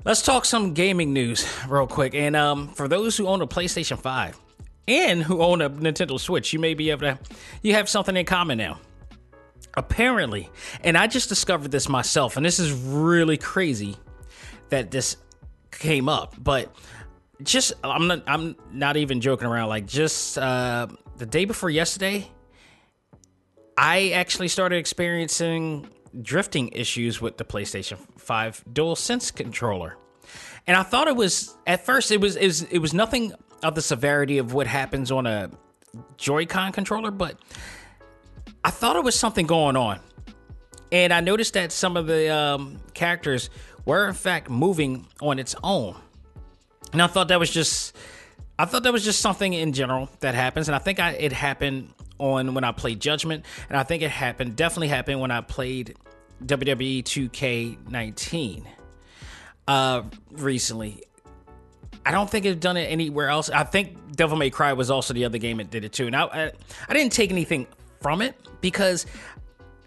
Let's 0.05 0.23
talk 0.23 0.45
some 0.45 0.75
gaming 0.75 1.13
news 1.13 1.47
real 1.69 1.87
quick. 1.87 2.15
And 2.15 2.37
um, 2.37 2.69
for 2.69 2.89
those 2.89 3.17
who 3.17 3.27
own 3.27 3.43
a 3.43 3.47
PlayStation 3.47 3.99
5 3.99 4.41
and 4.89 5.23
who 5.23 5.43
own 5.43 5.61
a 5.61 5.71
Nintendo 5.71 6.19
Switch, 6.19 6.53
you 6.53 6.59
may 6.59 6.75
be 6.75 6.91
able 6.91 7.01
to, 7.03 7.19
you 7.63 7.75
have 7.75 7.89
something 7.89 8.17
in 8.17 8.27
common 8.27 8.59
now. 8.59 8.79
Apparently, 9.75 10.49
and 10.83 10.97
I 10.97 11.07
just 11.07 11.29
discovered 11.29 11.71
this 11.71 11.87
myself, 11.87 12.39
and 12.39 12.47
this 12.47 12.59
is 12.59 12.73
really 12.73 13.37
crazy 13.37 13.97
that 14.71 14.91
this 14.91 15.19
came 15.71 16.09
up, 16.09 16.35
but 16.39 16.75
just 17.43 17.75
I'm 17.85 18.07
not 18.07 18.23
I'm 18.27 18.57
not 18.73 18.97
even 18.97 19.21
joking 19.21 19.47
around. 19.47 19.69
Like 19.69 19.87
just 19.87 20.39
uh, 20.39 20.87
the 21.19 21.27
day 21.27 21.45
before 21.45 21.69
yesterday, 21.69 22.27
I 23.77 24.11
actually 24.11 24.49
started 24.49 24.77
experiencing 24.77 25.89
drifting 26.23 26.69
issues 26.69 27.21
with 27.21 27.37
the 27.37 27.45
PlayStation 27.45 27.99
5 28.19 28.65
Dual 28.73 28.97
Sense 28.97 29.31
controller. 29.31 29.97
And 30.67 30.77
I 30.77 30.83
thought 30.83 31.09
it 31.09 31.17
was 31.17 31.57
at 31.67 31.85
first 31.85 32.11
it 32.11 32.21
was 32.21 32.37
it 32.37 32.47
was, 32.47 32.63
it 32.65 32.79
was 32.79 32.93
nothing 32.93 33.33
of 33.63 33.75
the 33.75 33.83
severity 33.83 34.39
of 34.39 34.53
what 34.53 34.67
happens 34.67 35.11
on 35.11 35.27
a 35.27 35.51
Joy-Con 36.19 36.73
controller, 36.73 37.11
but 37.11 37.39
I 38.65 38.71
thought 38.71 38.97
it 38.97 39.05
was 39.05 39.19
something 39.19 39.47
going 39.47 39.77
on. 39.77 40.01
And 40.93 41.13
I 41.13 41.21
noticed 41.21 41.55
that 41.55 41.73
some 41.73 41.97
of 41.97 42.07
the 42.07 42.33
um, 42.35 42.81
characters 42.95 43.51
were 43.85 44.09
in 44.09 44.15
fact 44.15 44.51
moving 44.51 45.07
on 45.21 45.39
its 45.39 45.55
own. 45.63 45.97
And 46.93 47.01
I 47.01 47.07
thought 47.07 47.29
that 47.29 47.39
was 47.39 47.51
just 47.51 47.97
I 48.59 48.65
thought 48.65 48.83
that 48.85 48.93
was 48.93 49.05
just 49.05 49.21
something 49.21 49.53
in 49.53 49.73
general 49.73 50.09
that 50.21 50.35
happens, 50.35 50.69
and 50.69 50.75
I 50.75 50.79
think 50.79 50.99
I, 50.99 51.11
it 51.11 51.33
happened 51.33 51.93
on 52.19 52.55
when 52.55 52.65
I 52.65 52.73
played 52.73 53.01
Judgment, 53.01 53.45
and 53.69 53.79
I 53.79 53.83
think 53.83 54.03
it 54.03 54.11
happened 54.11 54.57
definitely 54.57 54.89
happened 54.89 55.21
when 55.21 55.31
I 55.31 55.43
played 55.43 55.95
WWE 56.45 57.03
2K19 57.03 58.65
uh, 59.69 60.03
recently. 60.33 61.03
I 62.05 62.13
don't 62.13 62.31
think 62.31 62.47
it's 62.47 62.61
done 62.61 62.77
it 62.77 62.85
anywhere 62.85 63.29
else. 63.29 63.51
I 63.51 63.65
think 63.65 64.15
Devil 64.15 64.37
May 64.37 64.51
Cry 64.51 64.73
was 64.73 64.91
also 64.91 65.13
the 65.13 65.25
other 65.25 65.39
game 65.39 65.57
that 65.57 65.71
did 65.71 65.85
it 65.85 65.93
too. 65.93 66.11
Now, 66.11 66.29
I, 66.29 66.53
I 66.89 66.93
didn't 66.93 67.13
take 67.13 67.33
anything 67.33 67.67
from 68.01 68.23
it 68.23 68.37
because 68.61 69.07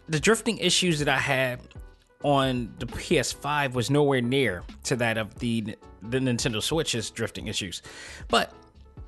the 0.09 0.19
drifting 0.19 0.57
issues 0.57 0.99
that 0.99 1.07
I 1.07 1.17
had 1.17 1.61
on 2.23 2.73
the 2.79 2.85
PS5 2.85 3.73
was 3.73 3.89
nowhere 3.89 4.21
near 4.21 4.63
to 4.83 4.95
that 4.97 5.17
of 5.17 5.35
the 5.39 5.77
the 6.01 6.17
Nintendo 6.17 6.61
Switch's 6.61 7.09
drifting 7.09 7.47
issues. 7.47 7.81
But 8.27 8.53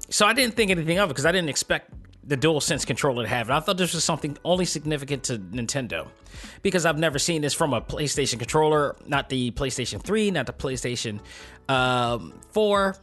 so 0.10 0.26
I 0.26 0.34
didn't 0.34 0.56
think 0.56 0.72
anything 0.72 0.98
of 0.98 1.10
it 1.10 1.14
because 1.14 1.26
I 1.26 1.32
didn't 1.32 1.50
expect 1.50 1.92
the 2.24 2.38
dual 2.38 2.62
sense 2.62 2.86
controller 2.86 3.24
to 3.24 3.30
have 3.30 3.50
it. 3.50 3.54
I 3.54 3.60
thought 3.60 3.78
this 3.78 3.94
was 3.94 4.04
something 4.04 4.38
only 4.46 4.66
significant 4.66 5.24
to 5.24 5.40
Nintendo 5.40 6.08
because 6.62 6.86
I've 6.86 7.00
never 7.00 7.18
seen 7.20 7.42
this 7.42 7.54
from 7.54 7.74
a 7.74 7.82
PlayStation 7.82 8.38
controller, 8.38 8.96
not 9.08 9.30
the 9.30 9.52
PlayStation 9.52 10.02
3, 10.02 10.32
not 10.32 10.46
the 10.46 10.54
PlayStation 10.54 11.20
um, 11.68 12.34
4, 12.52 12.96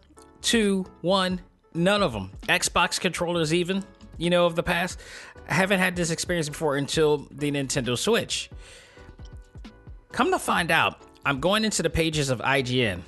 2, 0.42 0.86
1, 1.00 1.40
none 1.74 2.02
of 2.02 2.12
them. 2.12 2.30
Xbox 2.42 3.00
controllers, 3.00 3.52
even, 3.52 3.84
you 4.16 4.30
know, 4.30 4.46
of 4.46 4.54
the 4.54 4.62
past. 4.62 5.00
I 5.48 5.54
haven't 5.54 5.80
had 5.80 5.96
this 5.96 6.10
experience 6.10 6.48
before 6.48 6.76
until 6.76 7.26
the 7.30 7.50
Nintendo 7.50 7.98
Switch. 7.98 8.50
Come 10.12 10.30
to 10.30 10.38
find 10.38 10.70
out, 10.70 11.02
I'm 11.24 11.40
going 11.40 11.64
into 11.64 11.82
the 11.82 11.90
pages 11.90 12.30
of 12.30 12.40
IGN 12.40 13.02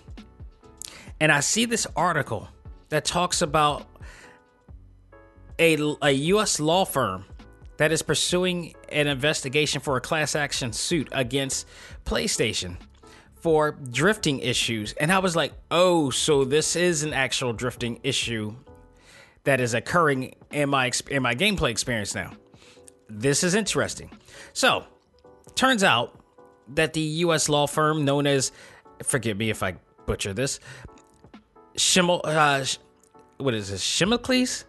and 1.20 1.30
I 1.30 1.40
see 1.40 1.66
this 1.66 1.86
article 1.94 2.48
that 2.88 3.04
talks 3.04 3.42
about 3.42 3.86
a, 5.60 5.76
a 6.02 6.10
U.S. 6.10 6.58
law 6.58 6.84
firm 6.84 7.24
that 7.76 7.92
is 7.92 8.02
pursuing 8.02 8.74
an 8.88 9.06
investigation 9.06 9.80
for 9.80 9.96
a 9.96 10.00
class 10.00 10.34
action 10.34 10.72
suit 10.72 11.08
against 11.12 11.66
PlayStation 12.04 12.76
for 13.34 13.72
drifting 13.72 14.40
issues. 14.40 14.92
And 14.94 15.12
I 15.12 15.18
was 15.18 15.36
like, 15.36 15.52
oh, 15.70 16.10
so 16.10 16.44
this 16.44 16.76
is 16.76 17.04
an 17.04 17.12
actual 17.12 17.52
drifting 17.52 18.00
issue 18.02 18.54
that 19.44 19.60
is 19.60 19.72
occurring 19.72 20.34
in 20.50 20.68
my 20.68 20.90
in 21.08 21.22
my 21.22 21.34
gameplay 21.34 21.70
experience 21.70 22.14
now. 22.14 22.32
This 23.08 23.42
is 23.42 23.54
interesting. 23.54 24.10
So, 24.52 24.84
turns 25.54 25.82
out 25.82 26.18
that 26.68 26.92
the 26.92 27.00
U.S. 27.00 27.48
law 27.48 27.66
firm 27.66 28.04
known 28.04 28.26
as, 28.26 28.52
forgive 29.02 29.36
me 29.36 29.50
if 29.50 29.62
I 29.62 29.74
butcher 30.06 30.32
this, 30.32 30.60
Schimmel, 31.76 32.20
uh, 32.24 32.64
what 33.38 33.54
is 33.54 33.70
this, 33.70 33.82
Schimmelklees? 33.82 34.64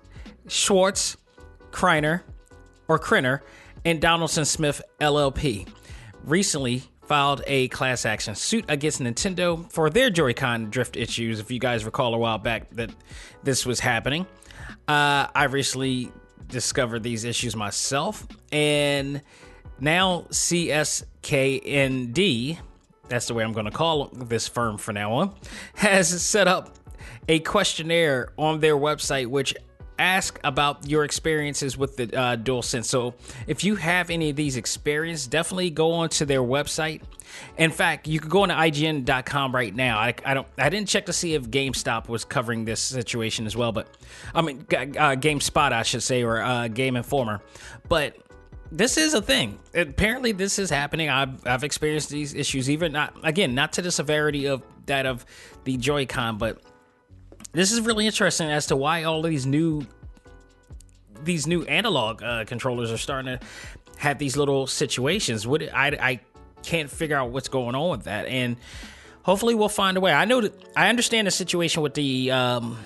Schwartz, 0.48 1.18
Kriner, 1.72 2.22
or 2.88 3.00
Krenner, 3.00 3.42
and 3.86 4.02
Donaldson 4.02 4.46
Smith 4.46 4.82
LLP 5.00 5.68
recently 6.24 6.84
filed 7.04 7.42
a 7.48 7.68
class 7.70 8.06
action 8.06 8.36
suit 8.36 8.64
against 8.70 9.02
Nintendo 9.02 9.70
for 9.72 9.90
their 9.90 10.10
Joy-Con 10.10 10.70
drift 10.70 10.96
issues. 10.96 11.40
If 11.40 11.52
you 11.52 11.60
guys 11.60 11.84
recall 11.84 12.14
a 12.14 12.18
while 12.18 12.38
back 12.38 12.70
that 12.72 12.90
this 13.44 13.66
was 13.66 13.80
happening, 13.82 14.26
uh, 14.88 15.28
I 15.36 15.46
recently 15.46 16.12
discovered 16.48 17.04
these 17.04 17.26
issues 17.26 17.56
myself, 17.56 18.28
and 18.52 19.22
now 19.80 20.28
CSKND, 20.30 21.00
that's 23.10 23.28
the 23.28 23.34
way 23.34 23.44
I'm 23.44 23.54
going 23.54 23.66
to 23.66 23.72
call 23.72 24.06
this 24.14 24.48
firm 24.48 24.78
from 24.78 24.96
now 24.96 25.12
on, 25.14 25.36
has 25.76 26.22
set 26.22 26.48
up 26.48 26.78
a 27.28 27.40
questionnaire 27.40 28.32
on 28.38 28.60
their 28.60 28.76
website 28.76 29.28
which 29.28 29.54
ask 30.02 30.40
about 30.44 30.88
your 30.88 31.04
experiences 31.04 31.78
with 31.78 31.96
the 31.98 32.04
uh, 32.18 32.36
DualSense. 32.36 32.86
So 32.86 33.14
if 33.48 33.64
you 33.64 33.76
have 33.76 34.10
any 34.10 34.32
of 34.32 34.36
these 34.36 34.58
experiences, 34.58 35.28
definitely 35.28 35.70
go 35.70 35.92
onto 35.92 36.26
their 36.26 36.42
website. 36.42 37.02
In 37.58 37.72
fact, 37.72 38.08
you 38.08 38.20
could 38.20 38.30
go 38.30 38.42
on 38.44 38.50
to 38.50 38.56
IGN.com 38.56 39.56
right 39.56 39.74
now. 39.74 39.98
I, 39.98 40.14
I 40.26 40.34
don't. 40.34 40.48
I 40.58 40.70
didn't 40.70 40.90
check 40.90 41.06
to 41.06 41.14
see 41.14 41.34
if 41.34 41.44
GameStop 41.44 42.10
was 42.10 42.26
covering 42.26 42.66
this 42.66 42.82
situation 42.82 43.46
as 43.46 43.56
well, 43.56 43.72
but 43.72 43.88
I 44.36 44.42
mean, 44.42 44.66
uh, 44.70 45.16
GameSpot, 45.16 45.72
I 45.72 45.84
should 45.84 46.04
say, 46.04 46.24
or 46.24 46.42
uh, 46.42 46.68
Game 46.68 46.98
Informer. 46.98 47.42
But 47.88 48.18
this 48.72 48.98
is 48.98 49.14
a 49.14 49.22
thing. 49.22 49.60
Apparently, 49.74 50.32
this 50.32 50.60
is 50.60 50.70
happening. 50.70 51.10
I've 51.10 51.46
I've 51.46 51.64
experienced 51.64 52.10
these 52.10 52.34
issues, 52.34 52.70
even 52.70 52.92
not 52.92 53.14
again, 53.24 53.54
not 53.56 53.74
to 53.74 53.82
the 53.82 53.92
severity 53.92 54.48
of 54.48 54.64
that 54.86 55.06
of 55.06 55.26
the 55.64 55.78
Joy-Con, 55.78 56.38
but 56.38 56.62
this 57.54 57.72
is 57.72 57.82
really 57.82 58.06
interesting 58.06 58.50
as 58.50 58.68
to 58.68 58.76
why 58.76 59.04
all 59.04 59.22
these 59.22 59.46
new 59.46 59.86
these 61.24 61.46
new 61.46 61.64
analog 61.66 62.24
uh, 62.24 62.46
controllers 62.46 62.92
are 62.92 62.98
starting 62.98 63.38
to 63.38 63.46
have 63.98 64.18
these 64.18 64.36
little 64.38 64.68
situations. 64.68 65.46
What 65.46 65.64
I 65.74 65.88
I 65.88 66.20
can't 66.64 66.90
figure 66.90 67.18
out 67.18 67.32
what's 67.32 67.50
going 67.50 67.76
on 67.76 67.92
with 67.92 68.04
that, 68.04 68.26
and 68.28 68.58
hopefully 69.24 69.56
we'll 69.56 69.70
find 69.70 69.98
a 69.98 70.02
way. 70.02 70.14
I 70.14 70.26
know 70.26 70.42
that 70.42 70.54
I 70.76 70.90
understand 70.90 71.28
the 71.28 71.32
situation 71.32 71.82
with 71.82 71.94
the 71.94 72.32
um, 72.32 72.78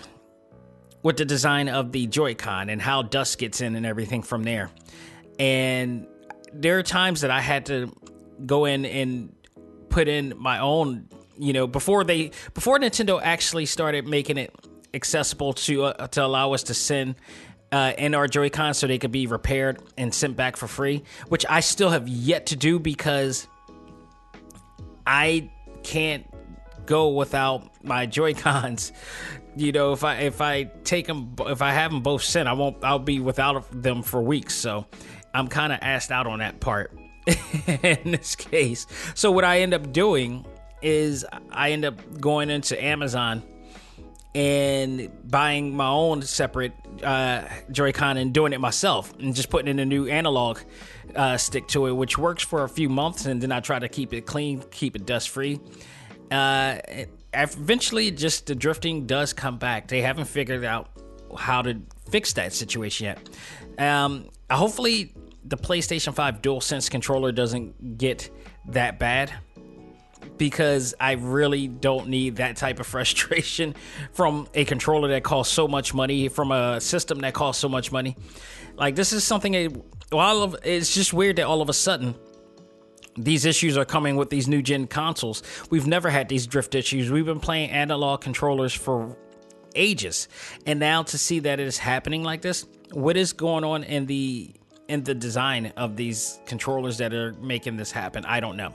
with 1.03 1.17
the 1.17 1.25
design 1.25 1.69
of 1.69 1.91
the 1.91 2.07
Joy-Con 2.07 2.69
and 2.69 2.81
how 2.81 3.03
dust 3.03 3.37
gets 3.37 3.61
in 3.61 3.75
and 3.75 3.85
everything 3.85 4.23
from 4.23 4.43
there. 4.43 4.71
And 5.37 6.07
there 6.51 6.79
are 6.79 6.83
times 6.83 7.21
that 7.21 7.29
I 7.29 7.41
had 7.41 7.67
to 7.67 7.93
go 8.43 8.65
in 8.65 8.85
and 8.85 9.35
put 9.89 10.07
in 10.07 10.33
my 10.37 10.59
own, 10.59 11.07
you 11.37 11.53
know, 11.53 11.67
before 11.67 12.03
they 12.03 12.31
before 12.53 12.79
Nintendo 12.79 13.19
actually 13.21 13.65
started 13.65 14.07
making 14.07 14.37
it 14.37 14.53
accessible 14.93 15.53
to 15.53 15.85
uh, 15.85 16.07
to 16.07 16.25
allow 16.25 16.53
us 16.53 16.63
to 16.63 16.73
send 16.73 17.15
uh, 17.71 17.93
in 17.97 18.15
our 18.15 18.27
Joy-Con 18.27 18.73
so 18.73 18.87
they 18.87 18.97
could 18.97 19.11
be 19.11 19.27
repaired 19.27 19.81
and 19.97 20.13
sent 20.13 20.35
back 20.35 20.55
for 20.55 20.67
free, 20.67 21.03
which 21.27 21.45
I 21.49 21.59
still 21.59 21.89
have 21.89 22.07
yet 22.07 22.47
to 22.47 22.55
do 22.55 22.79
because 22.79 23.47
I 25.05 25.49
can't 25.83 26.25
go 26.85 27.09
without 27.09 27.83
my 27.83 28.05
Joy 28.05 28.33
Cons. 28.33 28.91
You 29.57 29.71
know, 29.71 29.93
if 29.93 30.03
I 30.03 30.15
if 30.17 30.41
I 30.41 30.65
take 30.83 31.07
them, 31.07 31.33
if 31.39 31.61
I 31.61 31.71
have 31.71 31.89
them 31.89 32.01
both 32.01 32.23
sent, 32.23 32.49
I 32.49 32.51
won't. 32.51 32.83
I'll 32.83 32.99
be 32.99 33.21
without 33.21 33.65
them 33.71 34.03
for 34.03 34.21
weeks. 34.21 34.53
So 34.53 34.85
I'm 35.33 35.47
kind 35.47 35.71
of 35.71 35.79
asked 35.81 36.11
out 36.11 36.27
on 36.27 36.39
that 36.39 36.59
part 36.59 36.91
in 37.65 38.11
this 38.11 38.35
case. 38.35 38.85
So 39.13 39.31
what 39.31 39.45
I 39.45 39.61
end 39.61 39.73
up 39.73 39.93
doing 39.93 40.45
is 40.85 41.25
I 41.51 41.71
end 41.71 41.83
up 41.83 42.21
going 42.21 42.51
into 42.51 42.81
Amazon 42.81 43.41
and 44.35 45.09
buying 45.29 45.75
my 45.75 45.87
own 45.87 46.21
separate 46.21 46.73
uh, 47.03 47.43
Joy-Con 47.71 48.17
and 48.17 48.33
doing 48.33 48.53
it 48.53 48.59
myself 48.59 49.11
and 49.17 49.33
just 49.33 49.49
putting 49.49 49.67
in 49.67 49.79
a 49.79 49.85
new 49.85 50.07
analog 50.07 50.59
uh, 51.15 51.37
stick 51.37 51.67
to 51.69 51.87
it, 51.87 51.93
which 51.93 52.17
works 52.17 52.43
for 52.43 52.63
a 52.63 52.69
few 52.69 52.87
months, 52.87 53.25
and 53.25 53.41
then 53.41 53.51
I 53.51 53.61
try 53.61 53.79
to 53.79 53.89
keep 53.89 54.13
it 54.13 54.27
clean, 54.27 54.63
keep 54.69 54.95
it 54.95 55.05
dust 55.05 55.29
free. 55.29 55.59
Uh, 56.29 56.77
eventually, 57.33 58.11
just 58.11 58.45
the 58.45 58.55
drifting 58.55 59.07
does 59.07 59.33
come 59.33 59.57
back. 59.57 59.87
They 59.87 60.01
haven't 60.01 60.25
figured 60.25 60.65
out 60.65 60.89
how 61.35 61.63
to 61.63 61.81
fix 62.09 62.33
that 62.33 62.53
situation 62.53 63.05
yet. 63.05 63.29
Um, 63.79 64.29
hopefully, 64.51 65.15
the 65.45 65.57
PlayStation 65.57 66.13
5 66.13 66.41
DualSense 66.41 66.91
controller 66.91 67.31
doesn't 67.31 67.97
get 67.97 68.29
that 68.67 68.99
bad 68.99 69.33
because 70.37 70.93
I 70.99 71.13
really 71.13 71.67
don't 71.67 72.09
need 72.09 72.37
that 72.37 72.57
type 72.57 72.79
of 72.79 72.87
frustration 72.95 73.75
from 74.13 74.47
a 74.53 74.65
controller 74.65 75.09
that 75.09 75.23
costs 75.23 75.53
so 75.53 75.67
much 75.67 75.93
money, 75.93 76.27
from 76.27 76.51
a 76.51 76.81
system 76.81 77.19
that 77.19 77.33
costs 77.33 77.61
so 77.61 77.69
much 77.69 77.91
money. 77.91 78.17
Like 78.75 78.95
this 78.95 79.13
is 79.13 79.23
something. 79.23 79.83
Well, 80.11 80.43
of, 80.43 80.55
it's 80.63 80.93
just 80.93 81.13
weird 81.13 81.37
that 81.37 81.45
all 81.45 81.61
of 81.61 81.69
a 81.69 81.73
sudden 81.73 82.15
these 83.17 83.45
issues 83.45 83.77
are 83.77 83.85
coming 83.85 84.17
with 84.17 84.29
these 84.29 84.47
new 84.47 84.61
gen 84.61 84.87
consoles. 84.87 85.41
We've 85.69 85.87
never 85.87 86.09
had 86.09 86.29
these 86.29 86.47
drift 86.47 86.75
issues. 86.75 87.09
We've 87.09 87.25
been 87.25 87.39
playing 87.39 87.71
analog 87.71 88.21
controllers 88.21 88.73
for 88.73 89.17
ages, 89.75 90.27
and 90.65 90.79
now 90.79 91.03
to 91.03 91.17
see 91.17 91.39
that 91.39 91.59
it 91.59 91.67
is 91.67 91.77
happening 91.77 92.23
like 92.23 92.41
this, 92.41 92.65
what 92.91 93.17
is 93.17 93.33
going 93.33 93.63
on 93.63 93.83
in 93.83 94.05
the 94.05 94.53
in 94.87 95.03
the 95.03 95.15
design 95.15 95.73
of 95.77 95.95
these 95.95 96.39
controllers 96.45 96.99
that 96.99 97.13
are 97.13 97.33
making 97.33 97.75
this 97.77 97.91
happen. 97.91 98.23
I 98.25 98.39
don't 98.39 98.57
know. 98.57 98.71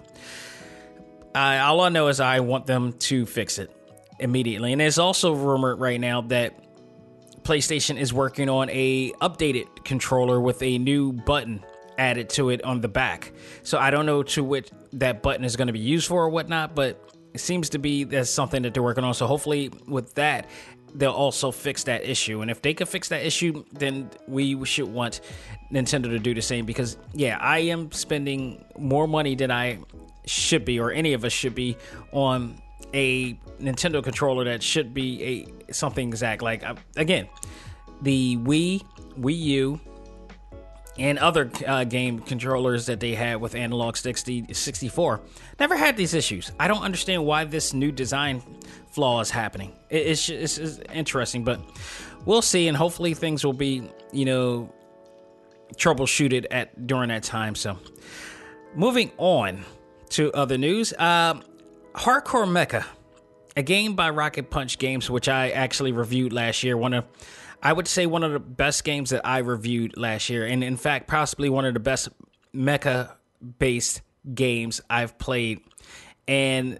Uh, 1.34 1.60
all 1.62 1.80
I 1.80 1.88
know 1.90 2.08
is 2.08 2.20
I 2.20 2.40
want 2.40 2.66
them 2.66 2.92
to 2.94 3.26
fix 3.26 3.58
it 3.58 3.70
immediately. 4.18 4.72
And 4.72 4.82
it's 4.82 4.98
also 4.98 5.32
rumored 5.32 5.78
right 5.78 6.00
now 6.00 6.22
that 6.22 6.54
PlayStation 7.42 7.98
is 7.98 8.12
working 8.12 8.48
on 8.48 8.68
a 8.70 9.12
updated 9.12 9.84
controller 9.84 10.40
with 10.40 10.62
a 10.62 10.78
new 10.78 11.12
button 11.12 11.64
added 11.98 12.30
to 12.30 12.50
it 12.50 12.62
on 12.64 12.80
the 12.80 12.88
back. 12.88 13.32
So 13.62 13.78
I 13.78 13.90
don't 13.90 14.06
know 14.06 14.22
to 14.22 14.42
which 14.42 14.70
that 14.94 15.22
button 15.22 15.44
is 15.44 15.56
going 15.56 15.66
to 15.66 15.72
be 15.72 15.78
used 15.78 16.08
for 16.08 16.24
or 16.24 16.30
whatnot, 16.30 16.74
but 16.74 17.14
it 17.32 17.40
seems 17.40 17.70
to 17.70 17.78
be 17.78 18.04
that's 18.04 18.30
something 18.30 18.62
that 18.62 18.74
they're 18.74 18.82
working 18.82 19.04
on. 19.04 19.14
So 19.14 19.26
hopefully 19.26 19.70
with 19.86 20.14
that, 20.14 20.48
they'll 20.94 21.12
also 21.12 21.50
fix 21.50 21.84
that 21.84 22.04
issue. 22.04 22.40
And 22.40 22.50
if 22.50 22.62
they 22.62 22.74
can 22.74 22.86
fix 22.86 23.08
that 23.08 23.24
issue, 23.24 23.64
then 23.72 24.10
we 24.26 24.64
should 24.64 24.88
want 24.88 25.20
Nintendo 25.72 26.04
to 26.04 26.18
do 26.18 26.34
the 26.34 26.42
same 26.42 26.66
because 26.66 26.96
yeah, 27.12 27.38
I 27.40 27.58
am 27.58 27.92
spending 27.92 28.64
more 28.76 29.06
money 29.06 29.34
than 29.34 29.50
I 29.50 29.78
should 30.26 30.64
be 30.64 30.78
or 30.78 30.92
any 30.92 31.12
of 31.12 31.24
us 31.24 31.32
should 31.32 31.54
be 31.54 31.76
on 32.12 32.60
a 32.94 33.34
Nintendo 33.60 34.02
controller 34.02 34.44
that 34.44 34.62
should 34.62 34.92
be 34.92 35.46
a 35.68 35.72
something 35.72 36.08
exact 36.08 36.42
like 36.42 36.64
again, 36.96 37.28
the 38.02 38.36
Wii, 38.38 38.82
Wii 39.18 39.38
U 39.38 39.80
and 40.98 41.18
other 41.18 41.50
uh, 41.66 41.84
game 41.84 42.18
controllers 42.18 42.86
that 42.86 43.00
they 43.00 43.14
had 43.14 43.40
with 43.40 43.54
analog 43.54 43.96
60, 43.96 44.52
64 44.52 45.20
never 45.58 45.76
had 45.76 45.96
these 45.96 46.14
issues. 46.14 46.52
I 46.58 46.68
don't 46.68 46.82
understand 46.82 47.24
why 47.24 47.44
this 47.44 47.72
new 47.72 47.92
design 47.92 48.42
flaw 48.90 49.20
is 49.20 49.30
happening. 49.30 49.72
It, 49.88 50.06
it's, 50.08 50.28
it's, 50.28 50.58
it's 50.58 50.78
interesting, 50.92 51.44
but 51.44 51.60
we'll 52.26 52.42
see, 52.42 52.68
and 52.68 52.76
hopefully 52.76 53.14
things 53.14 53.44
will 53.44 53.52
be, 53.52 53.88
you 54.12 54.24
know, 54.24 54.72
troubleshooted 55.76 56.46
at 56.50 56.86
during 56.86 57.08
that 57.08 57.22
time. 57.22 57.54
So, 57.54 57.78
moving 58.74 59.12
on 59.16 59.64
to 60.10 60.32
other 60.32 60.58
news, 60.58 60.92
uh, 60.98 61.34
Hardcore 61.94 62.46
Mecha, 62.46 62.84
a 63.56 63.62
game 63.62 63.94
by 63.94 64.10
Rocket 64.10 64.50
Punch 64.50 64.78
Games, 64.78 65.10
which 65.10 65.28
I 65.28 65.50
actually 65.50 65.92
reviewed 65.92 66.32
last 66.32 66.62
year. 66.62 66.76
One 66.76 66.94
of 66.94 67.04
I 67.62 67.72
would 67.72 67.88
say 67.88 68.06
one 68.06 68.22
of 68.22 68.32
the 68.32 68.40
best 68.40 68.84
games 68.84 69.10
that 69.10 69.26
I 69.26 69.38
reviewed 69.38 69.96
last 69.96 70.30
year, 70.30 70.46
and 70.46 70.64
in 70.64 70.76
fact, 70.76 71.08
possibly 71.08 71.48
one 71.48 71.64
of 71.64 71.74
the 71.74 71.80
best 71.80 72.08
mecha 72.54 73.12
based 73.58 74.02
games 74.34 74.80
I've 74.88 75.18
played 75.18 75.60
in 76.26 76.78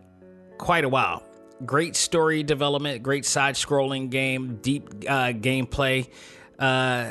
quite 0.58 0.84
a 0.84 0.88
while. 0.88 1.22
Great 1.66 1.96
story 1.96 2.42
development, 2.42 3.02
great 3.02 3.26
side 3.26 3.54
scrolling 3.56 4.08
game, 4.08 4.58
deep 4.62 4.88
uh, 5.06 5.32
gameplay, 5.32 6.08
uh, 6.58 7.10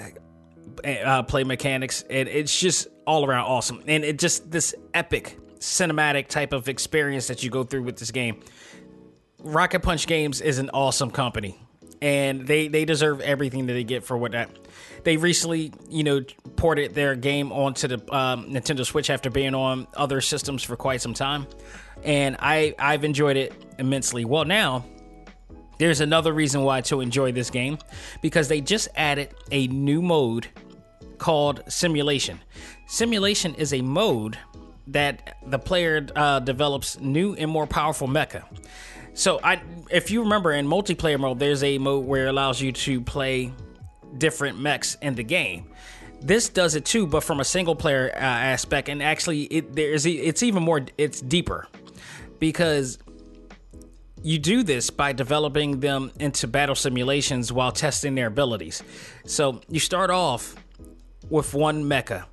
uh, 0.83 1.23
play 1.23 1.43
mechanics, 1.43 2.03
and 2.09 2.27
it's 2.27 2.57
just 2.59 2.87
all 3.05 3.25
around 3.25 3.45
awesome. 3.45 3.83
And 3.85 4.03
it 4.03 4.17
just 4.17 4.49
this 4.49 4.73
epic 4.93 5.37
cinematic 5.59 6.27
type 6.27 6.53
of 6.53 6.69
experience 6.69 7.27
that 7.27 7.43
you 7.43 7.49
go 7.49 7.63
through 7.63 7.83
with 7.83 7.97
this 7.97 8.11
game. 8.11 8.41
Rocket 9.41 9.81
Punch 9.81 10.07
Games 10.07 10.41
is 10.41 10.59
an 10.59 10.69
awesome 10.73 11.11
company 11.11 11.57
and 12.01 12.47
they 12.47 12.67
they 12.67 12.85
deserve 12.85 13.21
everything 13.21 13.65
that 13.67 13.73
they 13.73 13.83
get 13.83 14.03
for 14.03 14.17
what 14.17 14.31
that. 14.31 14.49
They 15.03 15.17
recently, 15.17 15.73
you 15.89 16.03
know, 16.03 16.21
ported 16.55 16.93
their 16.93 17.15
game 17.15 17.51
onto 17.51 17.87
the 17.87 18.15
um, 18.15 18.51
Nintendo 18.51 18.85
Switch 18.85 19.09
after 19.09 19.29
being 19.29 19.55
on 19.55 19.87
other 19.95 20.21
systems 20.21 20.63
for 20.63 20.75
quite 20.75 21.01
some 21.01 21.13
time, 21.13 21.47
and 22.03 22.37
I 22.39 22.75
I've 22.79 23.03
enjoyed 23.03 23.37
it 23.37 23.53
immensely. 23.77 24.25
Well, 24.25 24.45
now 24.45 24.85
there's 25.77 26.01
another 26.01 26.33
reason 26.33 26.63
why 26.63 26.81
to 26.81 27.01
enjoy 27.01 27.31
this 27.31 27.49
game 27.49 27.77
because 28.21 28.47
they 28.47 28.61
just 28.61 28.89
added 28.95 29.33
a 29.51 29.67
new 29.67 30.01
mode 30.01 30.47
called 31.17 31.63
Simulation. 31.67 32.39
Simulation 32.87 33.55
is 33.55 33.73
a 33.73 33.81
mode 33.81 34.37
that 34.91 35.37
the 35.45 35.59
player 35.59 36.05
uh, 36.15 36.39
develops 36.39 36.99
new 36.99 37.33
and 37.35 37.49
more 37.49 37.67
powerful 37.67 38.07
mecha. 38.07 38.43
So 39.13 39.39
I, 39.43 39.61
if 39.91 40.11
you 40.11 40.21
remember 40.21 40.51
in 40.53 40.65
multiplayer 40.67 41.19
mode, 41.19 41.39
there's 41.39 41.63
a 41.63 41.77
mode 41.77 42.05
where 42.05 42.27
it 42.27 42.29
allows 42.29 42.61
you 42.61 42.71
to 42.71 43.01
play 43.01 43.51
different 44.17 44.59
mechs 44.59 44.95
in 45.01 45.15
the 45.15 45.23
game. 45.23 45.69
This 46.21 46.49
does 46.49 46.75
it 46.75 46.85
too, 46.85 47.07
but 47.07 47.23
from 47.23 47.39
a 47.39 47.45
single 47.45 47.75
player 47.75 48.11
uh, 48.13 48.19
aspect, 48.19 48.89
and 48.89 49.01
actually, 49.01 49.43
it 49.43 49.73
there's 49.73 50.05
it's 50.05 50.43
even 50.43 50.63
more 50.63 50.85
it's 50.97 51.21
deeper 51.21 51.67
because 52.39 52.97
you 54.21 54.37
do 54.37 54.63
this 54.63 54.89
by 54.89 55.13
developing 55.13 55.79
them 55.79 56.11
into 56.19 56.45
battle 56.45 56.75
simulations 56.75 57.53
while 57.53 57.71
testing 57.71 58.15
their 58.15 58.27
abilities. 58.27 58.83
So 59.25 59.61
you 59.69 59.79
start 59.79 60.09
off 60.09 60.55
with 61.29 61.53
one 61.53 61.85
mecha 61.85 62.25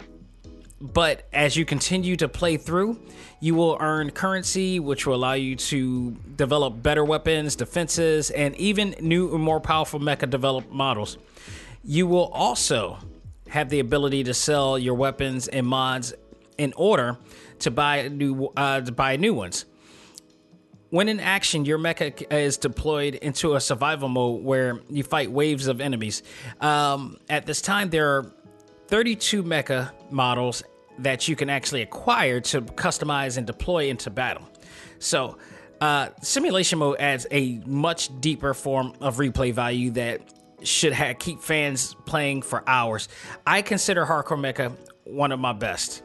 but 0.93 1.27
as 1.33 1.57
you 1.57 1.65
continue 1.65 2.17
to 2.17 2.29
play 2.29 2.57
through, 2.57 3.01
you 3.41 3.55
will 3.55 3.77
earn 3.81 4.11
currency, 4.11 4.81
which 4.81 5.07
will 5.07 5.15
allow 5.15 5.33
you 5.33 5.57
to 5.57 6.13
develop 6.37 6.83
better 6.83 7.05
weapons, 7.05 7.57
defenses, 7.57 8.31
and 8.31 8.55
even 8.57 8.95
new 9.01 9.35
and 9.35 9.43
more 9.43 9.61
powerful 9.61 10.01
mecha 10.01 10.29
developed 10.29 10.71
models. 10.71 11.19
You 11.83 12.07
will 12.07 12.27
also 12.27 12.99
have 13.49 13.69
the 13.69 13.81
ability 13.81 14.25
to 14.25 14.35
sell 14.35 14.79
your 14.79 14.95
weapons 14.95 15.49
and 15.49 15.67
mods 15.67 16.15
in 16.59 16.73
order 16.77 17.19
to 17.61 17.71
buy 17.71 18.09
new 18.09 18.47
uh, 18.57 18.81
to 18.81 18.93
buy 18.93 19.17
new 19.17 19.35
ones. 19.35 19.65
When 20.91 21.09
in 21.09 21.21
action, 21.21 21.65
your 21.65 21.79
mecha 21.79 22.33
is 22.33 22.59
deployed 22.59 23.17
into 23.17 23.55
a 23.57 23.61
survival 23.61 24.09
mode 24.09 24.43
where 24.45 24.81
you 24.89 25.03
fight 25.03 25.31
waves 25.31 25.67
of 25.67 25.81
enemies. 25.81 26.23
Um, 26.61 27.17
at 27.29 27.45
this 27.45 27.61
time, 27.61 27.91
there 27.91 28.09
are 28.17 28.33
32 28.89 29.43
mecha 29.43 29.91
models 30.11 30.63
that 30.99 31.29
you 31.29 31.37
can 31.37 31.51
actually 31.51 31.83
acquire 31.83 32.41
to 32.41 32.63
customize 32.63 33.37
and 33.37 33.47
deploy 33.47 33.89
into 33.89 34.11
battle. 34.11 34.49
So, 34.99 35.39
uh, 35.81 36.09
simulation 36.23 36.79
mode 36.79 36.97
adds 36.99 37.27
a 37.31 37.61
much 37.67 38.09
deeper 38.21 38.55
form 38.55 38.95
of 39.01 39.19
replay 39.19 39.53
value 39.53 39.91
that 39.93 40.23
should 40.63 40.95
have, 40.95 41.19
keep 41.19 41.43
fans 41.43 41.95
playing 42.07 42.43
for 42.43 42.67
hours. 42.67 43.09
I 43.47 43.63
consider 43.63 44.07
Hardcore 44.07 44.39
Mecha 44.39 44.73
one 45.05 45.33
of 45.33 45.39
my 45.39 45.53
best 45.53 46.03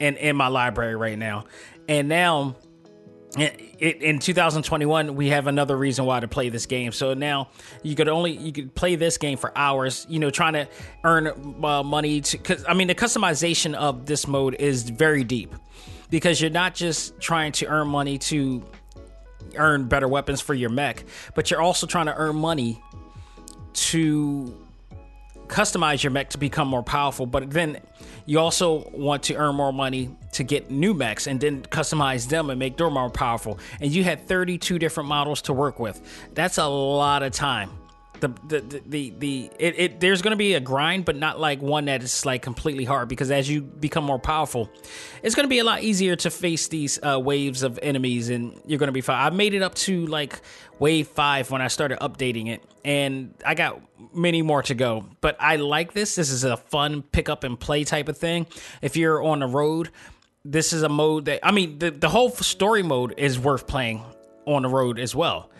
in 0.00 0.16
in 0.16 0.36
my 0.36 0.48
library 0.48 0.96
right 0.96 1.18
now, 1.18 1.44
and 1.88 2.08
now 2.08 2.56
in 3.38 4.18
2021 4.18 5.14
we 5.14 5.28
have 5.28 5.46
another 5.46 5.76
reason 5.76 6.04
why 6.04 6.18
to 6.18 6.28
play 6.28 6.48
this 6.48 6.66
game. 6.66 6.92
So 6.92 7.14
now 7.14 7.48
you 7.82 7.94
could 7.94 8.08
only 8.08 8.32
you 8.32 8.52
could 8.52 8.74
play 8.74 8.96
this 8.96 9.18
game 9.18 9.38
for 9.38 9.56
hours 9.56 10.06
you 10.08 10.18
know 10.18 10.30
trying 10.30 10.54
to 10.54 10.68
earn 11.04 11.28
uh, 11.64 11.82
money 11.82 12.20
to 12.20 12.36
because 12.36 12.64
i 12.68 12.74
mean 12.74 12.88
the 12.88 12.94
customization 12.94 13.74
of 13.74 14.06
this 14.06 14.26
mode 14.26 14.54
is 14.58 14.88
very 14.90 15.24
deep 15.24 15.54
because 16.10 16.40
you're 16.40 16.50
not 16.50 16.74
just 16.74 17.18
trying 17.20 17.52
to 17.52 17.66
earn 17.66 17.88
money 17.88 18.18
to 18.18 18.64
earn 19.56 19.86
better 19.86 20.08
weapons 20.08 20.40
for 20.40 20.54
your 20.54 20.70
mech 20.70 21.04
but 21.34 21.50
you're 21.50 21.62
also 21.62 21.86
trying 21.86 22.06
to 22.06 22.14
earn 22.16 22.36
money 22.36 22.80
to 23.72 24.54
customize 25.50 26.02
your 26.02 26.12
mech 26.12 26.30
to 26.30 26.38
become 26.38 26.68
more 26.68 26.82
powerful, 26.82 27.26
but 27.26 27.50
then 27.50 27.80
you 28.30 28.38
also 28.38 28.88
want 28.92 29.24
to 29.24 29.34
earn 29.34 29.56
more 29.56 29.72
money 29.72 30.08
to 30.30 30.44
get 30.44 30.70
new 30.70 30.94
mechs 30.94 31.26
and 31.26 31.40
then 31.40 31.62
customize 31.62 32.28
them 32.28 32.48
and 32.48 32.60
make 32.60 32.76
them 32.76 32.92
more 32.92 33.10
powerful. 33.10 33.58
And 33.80 33.90
you 33.90 34.04
had 34.04 34.28
32 34.28 34.78
different 34.78 35.08
models 35.08 35.42
to 35.42 35.52
work 35.52 35.80
with. 35.80 36.00
That's 36.32 36.56
a 36.56 36.68
lot 36.68 37.24
of 37.24 37.32
time 37.32 37.79
the 38.20 38.28
the 38.46 38.82
the 38.86 39.14
the, 39.18 39.50
it, 39.58 39.78
it 39.78 40.00
there's 40.00 40.22
going 40.22 40.32
to 40.32 40.36
be 40.36 40.54
a 40.54 40.60
grind 40.60 41.04
but 41.04 41.16
not 41.16 41.40
like 41.40 41.60
one 41.60 41.86
that 41.86 42.02
is 42.02 42.24
like 42.26 42.42
completely 42.42 42.84
hard 42.84 43.08
because 43.08 43.30
as 43.30 43.48
you 43.48 43.62
become 43.62 44.04
more 44.04 44.18
powerful 44.18 44.70
it's 45.22 45.34
going 45.34 45.44
to 45.44 45.48
be 45.50 45.58
a 45.58 45.64
lot 45.64 45.82
easier 45.82 46.16
to 46.16 46.30
face 46.30 46.68
these 46.68 46.98
uh, 47.02 47.18
waves 47.18 47.62
of 47.62 47.78
enemies 47.82 48.28
and 48.28 48.60
you're 48.66 48.78
going 48.78 48.88
to 48.88 48.92
be 48.92 49.00
fine 49.00 49.20
i 49.20 49.30
made 49.30 49.54
it 49.54 49.62
up 49.62 49.74
to 49.74 50.06
like 50.06 50.40
wave 50.78 51.08
five 51.08 51.50
when 51.50 51.60
i 51.60 51.68
started 51.68 51.98
updating 52.00 52.48
it 52.48 52.62
and 52.84 53.34
i 53.44 53.54
got 53.54 53.80
many 54.14 54.42
more 54.42 54.62
to 54.62 54.74
go 54.74 55.06
but 55.20 55.36
i 55.38 55.56
like 55.56 55.92
this. 55.92 56.14
This 56.14 56.30
is 56.30 56.44
a 56.44 56.56
fun 56.56 57.02
pick 57.02 57.28
up 57.28 57.44
and 57.44 57.58
play 57.58 57.84
type 57.84 58.08
of 58.08 58.16
thing. 58.18 58.46
If 58.82 58.96
you're 58.96 59.22
on 59.22 59.40
the 59.40 59.46
road 59.46 59.90
this 60.44 60.72
is 60.72 60.82
a 60.82 60.88
mode 60.88 61.26
that 61.26 61.40
i 61.42 61.50
mean 61.50 61.78
the, 61.78 61.90
the 61.90 62.08
whole 62.08 62.30
story 62.30 62.82
mode 62.82 63.14
is 63.18 63.38
worth 63.38 63.66
playing 63.66 64.02
on 64.46 64.62
the 64.62 64.68
road 64.68 64.98
as 64.98 65.14
well 65.14 65.50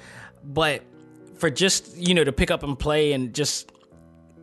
but 0.43 0.83
for 1.41 1.51
just 1.51 1.97
you 1.97 2.15
know 2.15 2.25
to 2.25 2.33
pick 2.33 2.51
up 2.51 2.63
and 2.63 2.79
play 2.79 3.13
and 3.13 3.35
just 3.35 3.73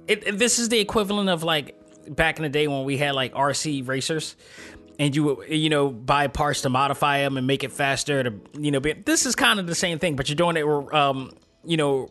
it, 0.08 0.38
this 0.38 0.60
is 0.60 0.70
the 0.70 0.80
equivalent 0.80 1.30
of 1.30 1.44
like 1.44 1.75
back 2.10 2.38
in 2.38 2.44
the 2.44 2.50
day 2.50 2.68
when 2.68 2.84
we 2.84 2.98
had 2.98 3.16
like 3.16 3.34
RC 3.34 3.88
racers 3.88 4.36
and 5.00 5.16
you 5.16 5.44
you 5.46 5.70
know 5.70 5.89
buy 5.89 6.27
parts 6.27 6.62
to 6.62 6.70
modify 6.70 7.20
them 7.20 7.38
and 7.38 7.46
make 7.46 7.63
it 7.63 7.72
faster 7.72 8.24
to 8.24 8.34
you 8.60 8.72
know 8.72 8.80
be, 8.80 8.94
this 8.94 9.25
is 9.25 9.36
kind 9.36 9.60
of 9.60 9.68
the 9.68 9.75
same 9.75 10.00
thing 10.00 10.16
but 10.16 10.27
you're 10.27 10.36
doing 10.36 10.58
it 10.58 10.68
with 10.68 10.94
um 10.94 11.32
you 11.66 11.77
know 11.77 12.10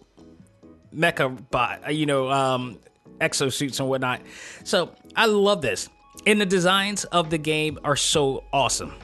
mecha 0.95 1.51
bot 1.51 1.93
you 1.95 2.07
know 2.07 2.31
um 2.31 2.79
exosuits 3.21 3.81
and 3.81 3.89
whatnot. 3.89 4.21
So 4.65 4.93
I 5.15 5.27
love 5.27 5.63
this. 5.63 5.89
And 6.27 6.41
the 6.41 6.47
designs 6.47 7.05
of 7.05 7.31
the 7.31 7.39
game 7.39 7.79
are 7.85 7.97
so 7.97 8.45
awesome. 8.53 8.95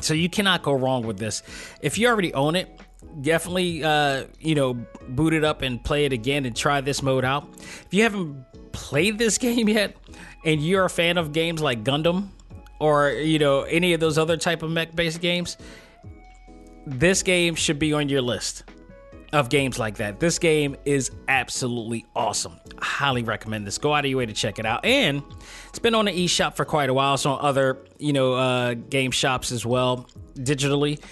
So 0.00 0.14
you 0.14 0.28
cannot 0.28 0.62
go 0.62 0.72
wrong 0.72 1.06
with 1.06 1.18
this. 1.18 1.42
If 1.82 1.98
you 1.98 2.08
already 2.08 2.34
own 2.34 2.56
it 2.56 2.80
definitely 3.20 3.84
uh, 3.84 4.24
you 4.40 4.54
know 4.54 4.74
boot 5.08 5.34
it 5.34 5.44
up 5.44 5.62
and 5.62 5.82
play 5.82 6.04
it 6.04 6.12
again 6.12 6.44
and 6.44 6.56
try 6.56 6.80
this 6.80 7.02
mode 7.02 7.24
out. 7.24 7.48
If 7.58 7.88
you 7.90 8.02
haven't 8.02 8.44
played 8.72 9.18
this 9.18 9.38
game 9.46 9.68
yet 9.68 9.96
and 10.44 10.60
you're 10.60 10.84
a 10.84 10.90
fan 10.90 11.18
of 11.18 11.32
games 11.32 11.60
like 11.60 11.84
Gundam 11.84 12.28
or 12.78 13.10
you 13.10 13.38
know 13.38 13.62
any 13.62 13.92
of 13.92 14.00
those 14.00 14.18
other 14.18 14.36
type 14.36 14.62
of 14.62 14.70
mech 14.70 14.94
based 14.94 15.20
games, 15.20 15.56
this 16.86 17.22
game 17.22 17.54
should 17.54 17.78
be 17.78 17.92
on 17.92 18.08
your 18.08 18.22
list 18.22 18.64
of 19.32 19.48
games 19.48 19.78
like 19.78 19.96
that. 19.96 20.20
This 20.20 20.38
game 20.38 20.76
is 20.84 21.10
absolutely 21.26 22.04
awesome. 22.14 22.60
I 22.78 22.84
highly 22.84 23.22
recommend 23.22 23.66
this. 23.66 23.78
Go 23.78 23.94
out 23.94 24.04
of 24.04 24.10
your 24.10 24.18
way 24.18 24.26
to 24.26 24.34
check 24.34 24.58
it 24.58 24.66
out. 24.66 24.84
And 24.84 25.22
it's 25.70 25.78
been 25.78 25.94
on 25.94 26.04
the 26.04 26.12
eShop 26.12 26.54
for 26.54 26.66
quite 26.66 26.90
a 26.90 26.94
while. 26.94 27.14
It's 27.14 27.24
on 27.24 27.38
other, 27.40 27.78
you 27.98 28.12
know, 28.12 28.34
uh, 28.34 28.74
game 28.74 29.10
shops 29.10 29.50
as 29.50 29.64
well, 29.64 30.06
digitally 30.34 31.02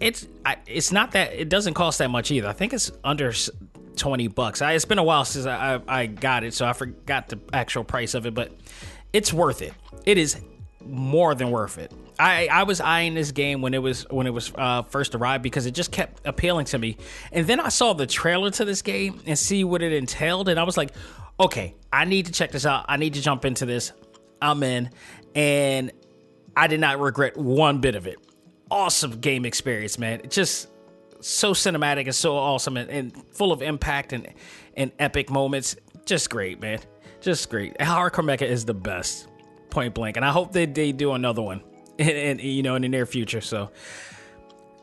it's 0.00 0.26
it's 0.66 0.90
not 0.90 1.12
that 1.12 1.34
it 1.34 1.48
doesn't 1.48 1.74
cost 1.74 1.98
that 1.98 2.10
much 2.10 2.30
either. 2.30 2.48
I 2.48 2.52
think 2.52 2.72
it's 2.72 2.90
under 3.04 3.32
twenty 3.96 4.28
bucks. 4.28 4.62
I, 4.62 4.72
it's 4.72 4.86
been 4.86 4.98
a 4.98 5.04
while 5.04 5.24
since 5.24 5.46
I, 5.46 5.76
I, 5.76 5.80
I 6.00 6.06
got 6.06 6.42
it, 6.42 6.54
so 6.54 6.66
I 6.66 6.72
forgot 6.72 7.28
the 7.28 7.38
actual 7.52 7.84
price 7.84 8.14
of 8.14 8.26
it, 8.26 8.34
but 8.34 8.50
it's 9.12 9.32
worth 9.32 9.60
it. 9.60 9.74
It 10.06 10.16
is 10.16 10.40
more 10.80 11.34
than 11.34 11.50
worth 11.50 11.78
it. 11.78 11.92
I, 12.18 12.48
I 12.50 12.62
was 12.64 12.80
eyeing 12.80 13.14
this 13.14 13.32
game 13.32 13.60
when 13.62 13.74
it 13.74 13.82
was 13.82 14.06
when 14.10 14.26
it 14.26 14.30
was 14.30 14.52
uh, 14.56 14.82
first 14.82 15.14
arrived 15.14 15.42
because 15.42 15.66
it 15.66 15.72
just 15.72 15.92
kept 15.92 16.26
appealing 16.26 16.64
to 16.66 16.78
me, 16.78 16.96
and 17.30 17.46
then 17.46 17.60
I 17.60 17.68
saw 17.68 17.92
the 17.92 18.06
trailer 18.06 18.50
to 18.52 18.64
this 18.64 18.80
game 18.82 19.20
and 19.26 19.38
see 19.38 19.64
what 19.64 19.82
it 19.82 19.92
entailed, 19.92 20.48
and 20.48 20.58
I 20.58 20.64
was 20.64 20.78
like, 20.78 20.92
okay, 21.38 21.74
I 21.92 22.06
need 22.06 22.26
to 22.26 22.32
check 22.32 22.52
this 22.52 22.64
out. 22.64 22.86
I 22.88 22.96
need 22.96 23.14
to 23.14 23.20
jump 23.20 23.44
into 23.44 23.66
this. 23.66 23.92
I'm 24.40 24.62
in, 24.62 24.90
and 25.34 25.92
I 26.56 26.66
did 26.68 26.80
not 26.80 26.98
regret 26.98 27.36
one 27.36 27.80
bit 27.80 27.94
of 27.94 28.06
it 28.06 28.18
awesome 28.70 29.20
game 29.20 29.44
experience, 29.44 29.98
man. 29.98 30.20
It's 30.24 30.34
just 30.34 30.68
so 31.20 31.52
cinematic 31.52 32.04
and 32.04 32.14
so 32.14 32.36
awesome 32.36 32.76
and, 32.76 32.90
and, 32.90 33.24
full 33.34 33.52
of 33.52 33.62
impact 33.62 34.12
and 34.12 34.28
and 34.76 34.92
epic 34.98 35.30
moments. 35.30 35.76
Just 36.06 36.30
great, 36.30 36.60
man. 36.60 36.80
Just 37.20 37.50
great. 37.50 37.76
Hardcore 37.78 38.24
Mecha 38.24 38.46
is 38.46 38.64
the 38.64 38.74
best, 38.74 39.28
point 39.68 39.94
blank. 39.94 40.16
And 40.16 40.24
I 40.24 40.30
hope 40.30 40.52
that 40.52 40.74
they 40.74 40.92
do 40.92 41.12
another 41.12 41.42
one, 41.42 41.62
in 41.98 42.38
you 42.38 42.62
know 42.62 42.74
in 42.76 42.82
the 42.82 42.88
near 42.88 43.06
future. 43.06 43.40
So, 43.40 43.70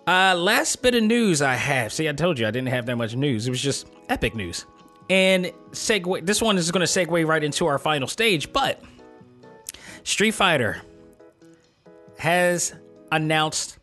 uh, 0.06 0.36
last 0.36 0.82
bit 0.82 0.96
of 0.96 1.04
news 1.04 1.42
I 1.42 1.56
have. 1.56 1.92
See, 1.92 2.08
I 2.08 2.14
told 2.14 2.40
you 2.40 2.48
I 2.48 2.52
didn't 2.52 2.70
have 2.70 2.86
that 2.86 2.96
much 2.96 3.16
news. 3.16 3.48
It 3.48 3.50
was 3.50 3.62
just 3.62 3.88
epic 4.10 4.36
news. 4.36 4.66
And 5.10 5.52
segue. 5.72 6.26
This 6.26 6.42
one 6.42 6.58
is 6.58 6.70
going 6.72 6.86
to 6.86 6.92
segue 6.92 7.26
right 7.26 7.44
into 7.44 7.66
our 7.66 7.80
final 7.80 8.08
stage, 8.08 8.52
but 8.52 8.82
Street 10.04 10.32
Fighter 10.32 10.82
has 12.18 12.74
announced 13.12 13.77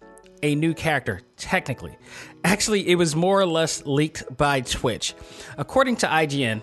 a 0.45 0.55
new 0.55 0.75
character, 0.75 1.23
technically. 1.39 1.97
Actually, 2.45 2.87
it 2.87 2.97
was 2.97 3.17
more 3.17 3.41
or 3.41 3.47
less 3.47 3.85
leaked 3.87 4.37
by 4.37 4.61
Twitch. 4.61 5.15
According 5.57 5.97
to 5.97 6.07
IGN, 6.07 6.61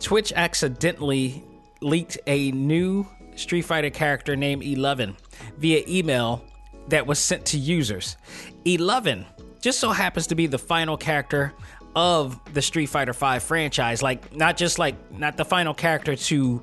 Twitch 0.00 0.32
accidentally 0.34 1.44
leaked 1.82 2.18
a 2.26 2.50
new 2.52 3.06
Street 3.36 3.62
Fighter 3.62 3.90
character 3.90 4.36
named 4.36 4.62
Eleven 4.62 5.16
via 5.58 5.84
email 5.86 6.44
that 6.88 7.06
was 7.06 7.18
sent 7.18 7.44
to 7.46 7.58
users. 7.58 8.16
Eleven 8.64 9.26
just 9.60 9.80
so 9.80 9.90
happens 9.90 10.26
to 10.28 10.34
be 10.34 10.46
the 10.46 10.58
final 10.58 10.96
character 10.96 11.52
of 11.94 12.40
the 12.54 12.62
Street 12.62 12.86
Fighter 12.86 13.12
V 13.12 13.38
franchise. 13.38 14.02
Like, 14.02 14.34
not 14.34 14.56
just 14.56 14.78
like, 14.78 15.12
not 15.12 15.36
the 15.36 15.44
final 15.44 15.74
character 15.74 16.16
to 16.16 16.62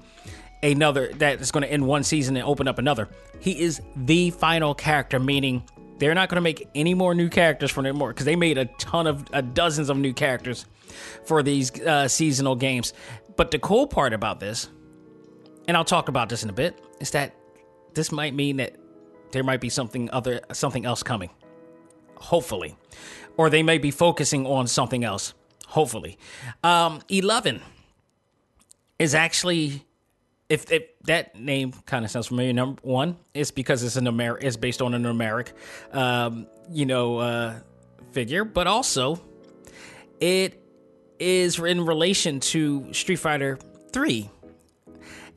another 0.63 1.11
that 1.13 1.39
is 1.39 1.51
going 1.51 1.63
to 1.63 1.71
end 1.71 1.85
one 1.85 2.03
season 2.03 2.35
and 2.35 2.45
open 2.45 2.67
up 2.67 2.79
another. 2.79 3.09
He 3.39 3.59
is 3.59 3.79
the 3.95 4.31
final 4.31 4.73
character, 4.73 5.19
meaning 5.19 5.63
they're 6.01 6.15
not 6.15 6.29
going 6.29 6.37
to 6.37 6.41
make 6.41 6.67
any 6.73 6.95
more 6.95 7.13
new 7.13 7.29
characters 7.29 7.69
for 7.69 7.81
anymore 7.81 8.09
because 8.09 8.25
they 8.25 8.35
made 8.35 8.57
a 8.57 8.65
ton 8.65 9.05
of 9.05 9.23
uh, 9.31 9.41
dozens 9.41 9.87
of 9.87 9.97
new 9.97 10.13
characters 10.13 10.65
for 11.25 11.43
these 11.43 11.79
uh, 11.81 12.07
seasonal 12.07 12.55
games. 12.55 12.91
But 13.37 13.51
the 13.51 13.59
cool 13.59 13.85
part 13.85 14.11
about 14.11 14.39
this, 14.39 14.67
and 15.67 15.77
I'll 15.77 15.85
talk 15.85 16.09
about 16.09 16.27
this 16.27 16.43
in 16.43 16.49
a 16.49 16.53
bit, 16.53 16.83
is 16.99 17.11
that 17.11 17.35
this 17.93 18.11
might 18.11 18.33
mean 18.33 18.57
that 18.57 18.77
there 19.31 19.43
might 19.43 19.61
be 19.61 19.69
something 19.69 20.09
other 20.11 20.41
something 20.51 20.85
else 20.85 21.03
coming. 21.03 21.29
Hopefully, 22.15 22.75
or 23.37 23.51
they 23.51 23.61
may 23.61 23.77
be 23.77 23.91
focusing 23.91 24.47
on 24.47 24.65
something 24.65 25.03
else. 25.03 25.35
Hopefully, 25.67 26.17
um, 26.63 27.01
eleven 27.09 27.61
is 28.97 29.13
actually 29.13 29.85
if, 30.51 30.69
if 30.69 30.83
that 31.03 31.39
name 31.39 31.71
kind 31.85 32.03
of 32.03 32.11
sounds 32.11 32.27
familiar, 32.27 32.51
number 32.51 32.81
one, 32.83 33.15
it's 33.33 33.51
because 33.51 33.83
it's 33.83 33.95
an 33.95 34.05
Amer- 34.05 34.37
it's 34.39 34.57
based 34.57 34.81
on 34.81 34.93
a 34.93 34.97
numeric, 34.97 35.53
um, 35.93 36.45
you 36.69 36.85
know, 36.85 37.19
uh, 37.19 37.59
figure, 38.11 38.43
but 38.43 38.67
also 38.67 39.21
it 40.19 40.61
is 41.19 41.57
in 41.57 41.85
relation 41.85 42.41
to 42.41 42.93
Street 42.93 43.15
Fighter 43.15 43.59
Three, 43.93 44.29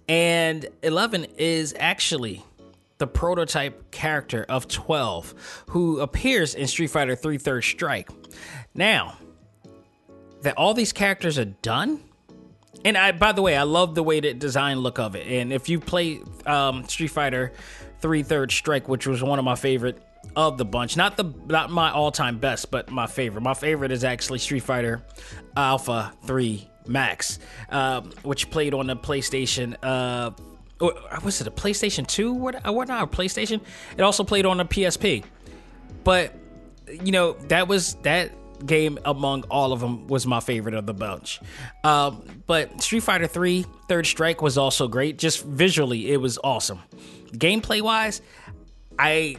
and 0.08 0.66
Eleven 0.82 1.26
is 1.38 1.76
actually 1.78 2.44
the 2.98 3.06
prototype 3.06 3.92
character 3.92 4.44
of 4.48 4.66
12 4.66 5.64
who 5.70 6.00
appears 6.00 6.54
in 6.54 6.66
Street 6.66 6.88
Fighter 6.88 7.14
3 7.14 7.38
Third 7.38 7.62
Strike. 7.62 8.08
Now, 8.74 9.16
that 10.42 10.56
all 10.56 10.74
these 10.74 10.92
characters 10.92 11.38
are 11.38 11.44
done, 11.44 12.00
and 12.84 12.96
I, 12.96 13.12
by 13.12 13.32
the 13.32 13.42
way, 13.42 13.56
I 13.56 13.62
love 13.62 13.94
the 13.94 14.02
way 14.02 14.20
the 14.20 14.34
design 14.34 14.78
look 14.78 14.98
of 14.98 15.14
it. 15.16 15.26
And 15.26 15.52
if 15.52 15.68
you 15.68 15.80
play 15.80 16.20
um, 16.46 16.84
Street 16.88 17.08
Fighter 17.08 17.52
Three 18.00 18.22
Third 18.22 18.52
Strike, 18.52 18.88
which 18.88 19.06
was 19.06 19.22
one 19.22 19.38
of 19.38 19.44
my 19.44 19.54
favorite 19.54 20.02
of 20.36 20.58
the 20.58 20.64
bunch, 20.64 20.96
not 20.96 21.16
the 21.16 21.32
not 21.46 21.70
my 21.70 21.90
all 21.90 22.10
time 22.10 22.38
best, 22.38 22.70
but 22.70 22.90
my 22.90 23.06
favorite. 23.06 23.42
My 23.42 23.54
favorite 23.54 23.92
is 23.92 24.04
actually 24.04 24.38
Street 24.38 24.62
Fighter 24.62 25.02
Alpha 25.56 26.12
Three 26.24 26.68
Max, 26.86 27.38
uh, 27.70 28.02
which 28.22 28.50
played 28.50 28.74
on 28.74 28.86
the 28.86 28.96
PlayStation. 28.96 29.76
Uh, 29.82 30.32
was 31.22 31.40
it 31.40 31.46
a 31.46 31.50
PlayStation 31.50 32.06
2? 32.06 32.32
What, 32.32 32.74
what 32.74 32.88
not 32.88 33.02
a 33.04 33.06
PlayStation? 33.06 33.60
It 33.96 34.02
also 34.02 34.24
played 34.24 34.44
on 34.44 34.60
a 34.60 34.64
PSP. 34.64 35.24
But 36.02 36.34
you 37.02 37.12
know, 37.12 37.32
that 37.48 37.68
was 37.68 37.94
that 38.02 38.32
game 38.64 38.98
among 39.04 39.44
all 39.44 39.72
of 39.72 39.80
them 39.80 40.06
was 40.06 40.26
my 40.26 40.40
favorite 40.40 40.74
of 40.74 40.86
the 40.86 40.94
bunch. 40.94 41.40
Um, 41.82 42.42
but 42.46 42.82
Street 42.82 43.02
Fighter 43.02 43.26
3 43.26 43.64
Third 43.88 44.06
Strike 44.06 44.42
was 44.42 44.58
also 44.58 44.88
great. 44.88 45.18
Just 45.18 45.44
visually, 45.44 46.10
it 46.10 46.18
was 46.18 46.38
awesome. 46.42 46.80
Gameplay 47.32 47.82
wise, 47.82 48.22
I 48.98 49.36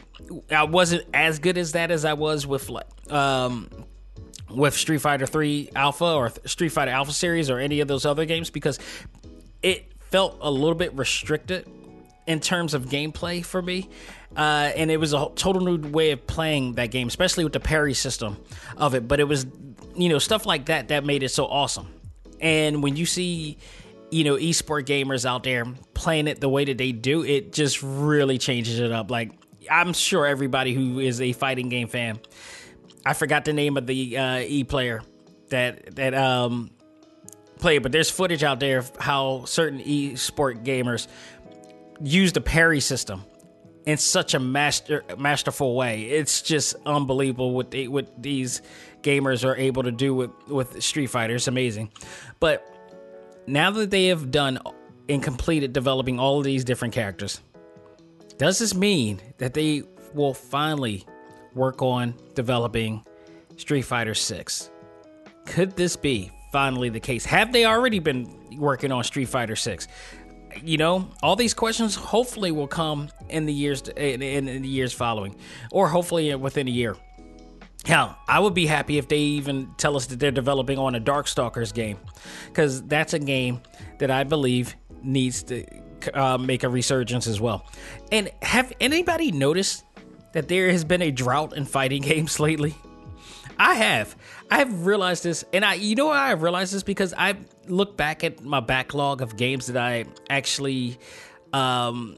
I 0.50 0.64
wasn't 0.64 1.04
as 1.14 1.38
good 1.38 1.58
as 1.58 1.72
that 1.72 1.90
as 1.90 2.04
I 2.04 2.12
was 2.12 2.46
with 2.46 2.70
um, 3.10 3.68
with 4.50 4.74
Street 4.74 5.00
Fighter 5.00 5.26
3 5.26 5.70
Alpha 5.74 6.04
or 6.04 6.32
Street 6.44 6.70
Fighter 6.70 6.90
Alpha 6.90 7.12
series 7.12 7.50
or 7.50 7.58
any 7.58 7.80
of 7.80 7.88
those 7.88 8.04
other 8.06 8.24
games 8.24 8.50
because 8.50 8.78
it 9.62 9.92
felt 10.10 10.38
a 10.40 10.50
little 10.50 10.74
bit 10.74 10.94
restricted 10.94 11.66
in 12.26 12.40
terms 12.40 12.74
of 12.74 12.86
gameplay 12.86 13.44
for 13.44 13.62
me. 13.62 13.88
Uh, 14.36 14.70
and 14.76 14.90
it 14.90 14.98
was 14.98 15.12
a 15.12 15.30
total 15.34 15.62
new 15.62 15.88
way 15.88 16.10
of 16.10 16.26
playing 16.26 16.74
that 16.74 16.90
game, 16.90 17.08
especially 17.08 17.44
with 17.44 17.52
the 17.52 17.60
parry 17.60 17.94
system 17.94 18.36
of 18.76 18.94
it. 18.94 19.08
But 19.08 19.20
it 19.20 19.24
was, 19.24 19.46
you 19.94 20.08
know, 20.08 20.18
stuff 20.18 20.44
like 20.44 20.66
that 20.66 20.88
that 20.88 21.04
made 21.04 21.22
it 21.22 21.30
so 21.30 21.46
awesome. 21.46 21.88
And 22.40 22.82
when 22.82 22.96
you 22.96 23.06
see, 23.06 23.56
you 24.10 24.24
know, 24.24 24.36
esport 24.36 24.84
gamers 24.84 25.24
out 25.24 25.42
there 25.42 25.64
playing 25.94 26.28
it 26.28 26.40
the 26.40 26.48
way 26.48 26.64
that 26.64 26.76
they 26.76 26.92
do, 26.92 27.24
it 27.24 27.52
just 27.52 27.82
really 27.82 28.38
changes 28.38 28.78
it 28.78 28.92
up. 28.92 29.10
Like, 29.10 29.32
I'm 29.70 29.92
sure 29.92 30.26
everybody 30.26 30.74
who 30.74 31.00
is 31.00 31.20
a 31.20 31.32
fighting 31.32 31.68
game 31.68 31.88
fan, 31.88 32.18
I 33.04 33.14
forgot 33.14 33.44
the 33.44 33.52
name 33.52 33.76
of 33.76 33.86
the 33.86 34.18
uh, 34.18 34.38
e 34.40 34.64
player 34.64 35.02
that 35.48 35.94
that 35.96 36.12
um 36.14 36.70
played, 37.58 37.82
but 37.82 37.92
there's 37.92 38.10
footage 38.10 38.44
out 38.44 38.60
there 38.60 38.78
of 38.78 38.92
how 38.98 39.44
certain 39.44 39.80
esport 39.80 40.64
gamers 40.64 41.06
use 42.00 42.32
the 42.32 42.40
parry 42.40 42.80
system 42.80 43.24
in 43.86 43.96
such 43.96 44.34
a 44.34 44.40
master 44.40 45.04
masterful 45.16 45.74
way. 45.74 46.02
It's 46.02 46.42
just 46.42 46.74
unbelievable 46.84 47.52
what 47.52 47.70
they, 47.70 47.88
what 47.88 48.20
these 48.20 48.60
gamers 49.02 49.44
are 49.44 49.56
able 49.56 49.84
to 49.84 49.92
do 49.92 50.14
with 50.14 50.30
with 50.48 50.82
Street 50.82 51.06
Fighter. 51.06 51.36
It's 51.36 51.48
amazing. 51.48 51.90
But 52.40 52.66
now 53.46 53.70
that 53.70 53.90
they 53.90 54.06
have 54.06 54.30
done 54.30 54.58
and 55.08 55.22
completed 55.22 55.72
developing 55.72 56.18
all 56.18 56.38
of 56.38 56.44
these 56.44 56.64
different 56.64 56.92
characters, 56.92 57.40
does 58.38 58.58
this 58.58 58.74
mean 58.74 59.20
that 59.38 59.54
they 59.54 59.84
will 60.14 60.34
finally 60.34 61.06
work 61.54 61.80
on 61.80 62.14
developing 62.34 63.04
Street 63.56 63.82
Fighter 63.82 64.14
6? 64.14 64.70
Could 65.46 65.76
this 65.76 65.96
be 65.96 66.32
finally 66.52 66.88
the 66.88 67.00
case? 67.00 67.24
Have 67.24 67.52
they 67.52 67.64
already 67.64 68.00
been 68.00 68.58
working 68.58 68.90
on 68.90 69.04
Street 69.04 69.28
Fighter 69.28 69.56
6? 69.56 69.86
You 70.64 70.76
know, 70.76 71.08
all 71.22 71.36
these 71.36 71.54
questions 71.54 71.94
hopefully 71.94 72.50
will 72.50 72.68
come 72.68 73.08
in 73.28 73.46
the 73.46 73.52
years 73.52 73.82
in, 73.96 74.22
in, 74.22 74.48
in 74.48 74.62
the 74.62 74.68
years 74.68 74.92
following, 74.92 75.36
or 75.70 75.88
hopefully 75.88 76.34
within 76.34 76.68
a 76.68 76.70
year. 76.70 76.96
Hell, 77.84 78.18
I 78.26 78.40
would 78.40 78.54
be 78.54 78.66
happy 78.66 78.98
if 78.98 79.06
they 79.08 79.18
even 79.18 79.70
tell 79.76 79.96
us 79.96 80.06
that 80.06 80.18
they're 80.18 80.32
developing 80.32 80.78
on 80.78 80.94
a 80.96 81.00
Darkstalkers 81.00 81.72
game, 81.72 81.98
because 82.48 82.82
that's 82.82 83.14
a 83.14 83.18
game 83.18 83.60
that 83.98 84.10
I 84.10 84.24
believe 84.24 84.74
needs 85.02 85.44
to 85.44 85.64
uh, 86.12 86.38
make 86.38 86.64
a 86.64 86.68
resurgence 86.68 87.26
as 87.26 87.40
well. 87.40 87.64
And 88.10 88.30
have 88.42 88.72
anybody 88.80 89.30
noticed 89.30 89.84
that 90.32 90.48
there 90.48 90.70
has 90.70 90.84
been 90.84 91.02
a 91.02 91.10
drought 91.10 91.56
in 91.56 91.64
fighting 91.64 92.02
games 92.12 92.40
lately? 92.40 92.74
I 93.58 93.74
have. 93.74 94.16
I 94.50 94.58
have 94.58 94.86
realized 94.86 95.24
this, 95.24 95.44
and 95.52 95.64
I, 95.64 95.74
you 95.74 95.96
know, 95.96 96.06
why 96.06 96.28
I 96.28 96.32
realized 96.32 96.72
this 96.72 96.82
because 96.82 97.12
I 97.16 97.36
look 97.66 97.96
back 97.96 98.22
at 98.22 98.42
my 98.44 98.60
backlog 98.60 99.20
of 99.20 99.36
games 99.36 99.66
that 99.66 99.76
I 99.76 100.04
actually 100.30 100.98
um, 101.52 102.16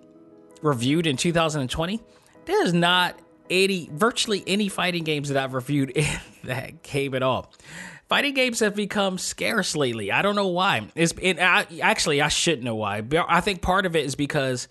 reviewed 0.60 1.06
in 1.06 1.16
2020. 1.16 2.00
There's 2.44 2.74
not 2.74 3.18
any, 3.48 3.88
virtually 3.92 4.44
any 4.46 4.68
fighting 4.68 5.04
games 5.04 5.30
that 5.30 5.42
I've 5.42 5.54
reviewed 5.54 5.90
in 5.94 6.06
that 6.44 6.82
game 6.82 7.14
at 7.14 7.22
all. 7.22 7.52
Fighting 8.08 8.34
games 8.34 8.60
have 8.60 8.74
become 8.74 9.18
scarce 9.18 9.76
lately. 9.76 10.10
I 10.10 10.22
don't 10.22 10.34
know 10.34 10.48
why. 10.48 10.88
It's 10.94 11.12
it, 11.20 11.38
I, 11.38 11.66
actually 11.82 12.22
I 12.22 12.28
should 12.28 12.62
know 12.64 12.74
why. 12.74 13.02
I 13.28 13.42
think 13.42 13.60
part 13.60 13.84
of 13.84 13.96
it 13.96 14.06
is 14.06 14.14
because 14.14 14.66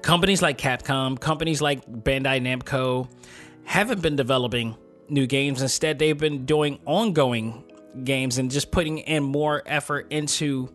companies 0.00 0.40
like 0.40 0.56
Capcom, 0.56 1.20
companies 1.20 1.60
like 1.60 1.86
Bandai 1.86 2.40
Namco, 2.40 3.08
haven't 3.64 4.00
been 4.00 4.16
developing 4.16 4.74
new 5.08 5.26
games. 5.26 5.62
Instead, 5.62 5.98
they've 5.98 6.18
been 6.18 6.46
doing 6.46 6.78
ongoing 6.84 7.64
games 8.04 8.38
and 8.38 8.50
just 8.50 8.70
putting 8.70 8.98
in 8.98 9.22
more 9.22 9.62
effort 9.66 10.06
into 10.10 10.72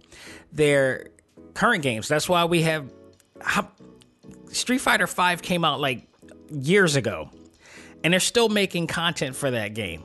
their 0.52 1.08
current 1.54 1.84
games. 1.84 2.08
That's 2.08 2.28
why 2.28 2.46
we 2.46 2.64
have 2.64 2.92
Street 4.52 4.80
Fighter 4.80 5.08
5 5.08 5.42
came 5.42 5.64
out 5.64 5.80
like 5.80 6.08
years 6.50 6.96
ago 6.96 7.30
and 8.04 8.14
they're 8.14 8.20
still 8.20 8.50
making 8.50 8.88
content 8.88 9.36
for 9.36 9.52
that 9.52 9.74
game. 9.74 10.04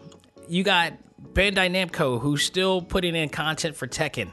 You 0.48 0.62
got 0.62 0.92
Bandai 1.32 1.70
Namco 1.70 2.20
who's 2.20 2.42
still 2.42 2.82
putting 2.82 3.14
in 3.14 3.28
content 3.28 3.76
for 3.76 3.86
Tekken 3.86 4.30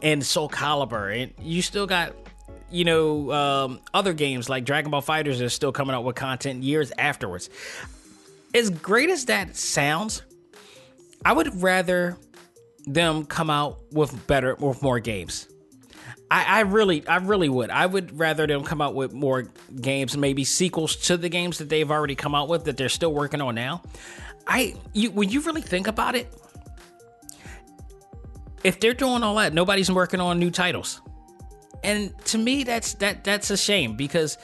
and 0.00 0.24
Soul 0.24 0.48
Calibur 0.48 1.22
and 1.22 1.32
you 1.40 1.62
still 1.62 1.86
got 1.86 2.14
you 2.70 2.84
know 2.84 3.30
um, 3.32 3.80
other 3.92 4.12
games 4.12 4.48
like 4.48 4.64
Dragon 4.64 4.90
Ball 4.90 5.02
FighterZ 5.02 5.44
are 5.44 5.48
still 5.48 5.72
coming 5.72 5.94
out 5.94 6.04
with 6.04 6.16
content 6.16 6.62
years 6.62 6.92
afterwards 6.98 7.50
as 8.54 8.70
great 8.70 9.10
as 9.10 9.26
that 9.26 9.56
sounds, 9.56 10.22
I 11.24 11.32
would 11.32 11.62
rather 11.62 12.16
them 12.86 13.24
come 13.24 13.50
out 13.50 13.78
with 13.92 14.26
better 14.26 14.54
with 14.56 14.82
more 14.82 15.00
games. 15.00 15.48
I, 16.30 16.44
I 16.44 16.60
really 16.60 17.06
I 17.06 17.16
really 17.16 17.48
would. 17.48 17.70
I 17.70 17.86
would 17.86 18.18
rather 18.18 18.46
them 18.46 18.64
come 18.64 18.80
out 18.80 18.94
with 18.94 19.12
more 19.12 19.48
games, 19.80 20.16
maybe 20.16 20.44
sequels 20.44 20.96
to 20.96 21.16
the 21.16 21.28
games 21.28 21.58
that 21.58 21.68
they've 21.68 21.90
already 21.90 22.14
come 22.14 22.34
out 22.34 22.48
with 22.48 22.64
that 22.64 22.76
they're 22.76 22.88
still 22.88 23.12
working 23.12 23.40
on 23.40 23.54
now. 23.54 23.82
I 24.46 24.74
you 24.92 25.10
when 25.10 25.28
you 25.28 25.40
really 25.40 25.60
think 25.60 25.86
about 25.86 26.14
it, 26.14 26.32
if 28.64 28.80
they're 28.80 28.94
doing 28.94 29.22
all 29.22 29.36
that, 29.36 29.52
nobody's 29.52 29.90
working 29.90 30.20
on 30.20 30.38
new 30.38 30.50
titles. 30.50 31.00
And 31.84 32.16
to 32.26 32.38
me 32.38 32.64
that's 32.64 32.94
that 32.94 33.24
that's 33.24 33.50
a 33.50 33.56
shame 33.56 33.96
because 33.96 34.38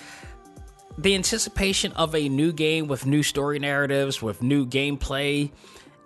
the 0.99 1.15
anticipation 1.15 1.93
of 1.93 2.15
a 2.15 2.29
new 2.29 2.53
game 2.53 2.89
with 2.89 3.07
new 3.07 3.23
story 3.23 3.61
narratives, 3.61 4.21
with 4.21 4.43
new 4.43 4.67
gameplay, 4.67 5.51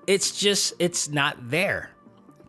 it's 0.07 0.39
just 0.39 0.75
it's 0.79 1.09
not 1.09 1.51
there 1.51 1.91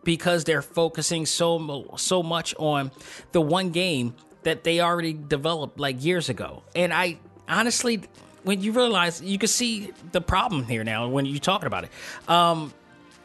because 0.04 0.44
they're 0.44 0.62
focusing 0.62 1.24
so 1.24 1.94
so 1.96 2.22
much 2.22 2.54
on 2.58 2.90
the 3.32 3.40
one 3.40 3.70
game 3.70 4.14
that 4.42 4.62
they 4.62 4.80
already 4.80 5.14
developed 5.14 5.80
like 5.80 6.04
years 6.04 6.28
ago. 6.28 6.62
And 6.76 6.92
I 6.92 7.18
honestly 7.48 8.02
when 8.42 8.60
you 8.60 8.72
realize 8.72 9.22
you 9.22 9.38
can 9.38 9.48
see 9.48 9.90
the 10.12 10.20
problem 10.20 10.64
here 10.64 10.84
now 10.84 11.08
when 11.08 11.24
you're 11.24 11.38
talking 11.38 11.66
about 11.66 11.84
it. 11.84 11.90
Um, 12.28 12.74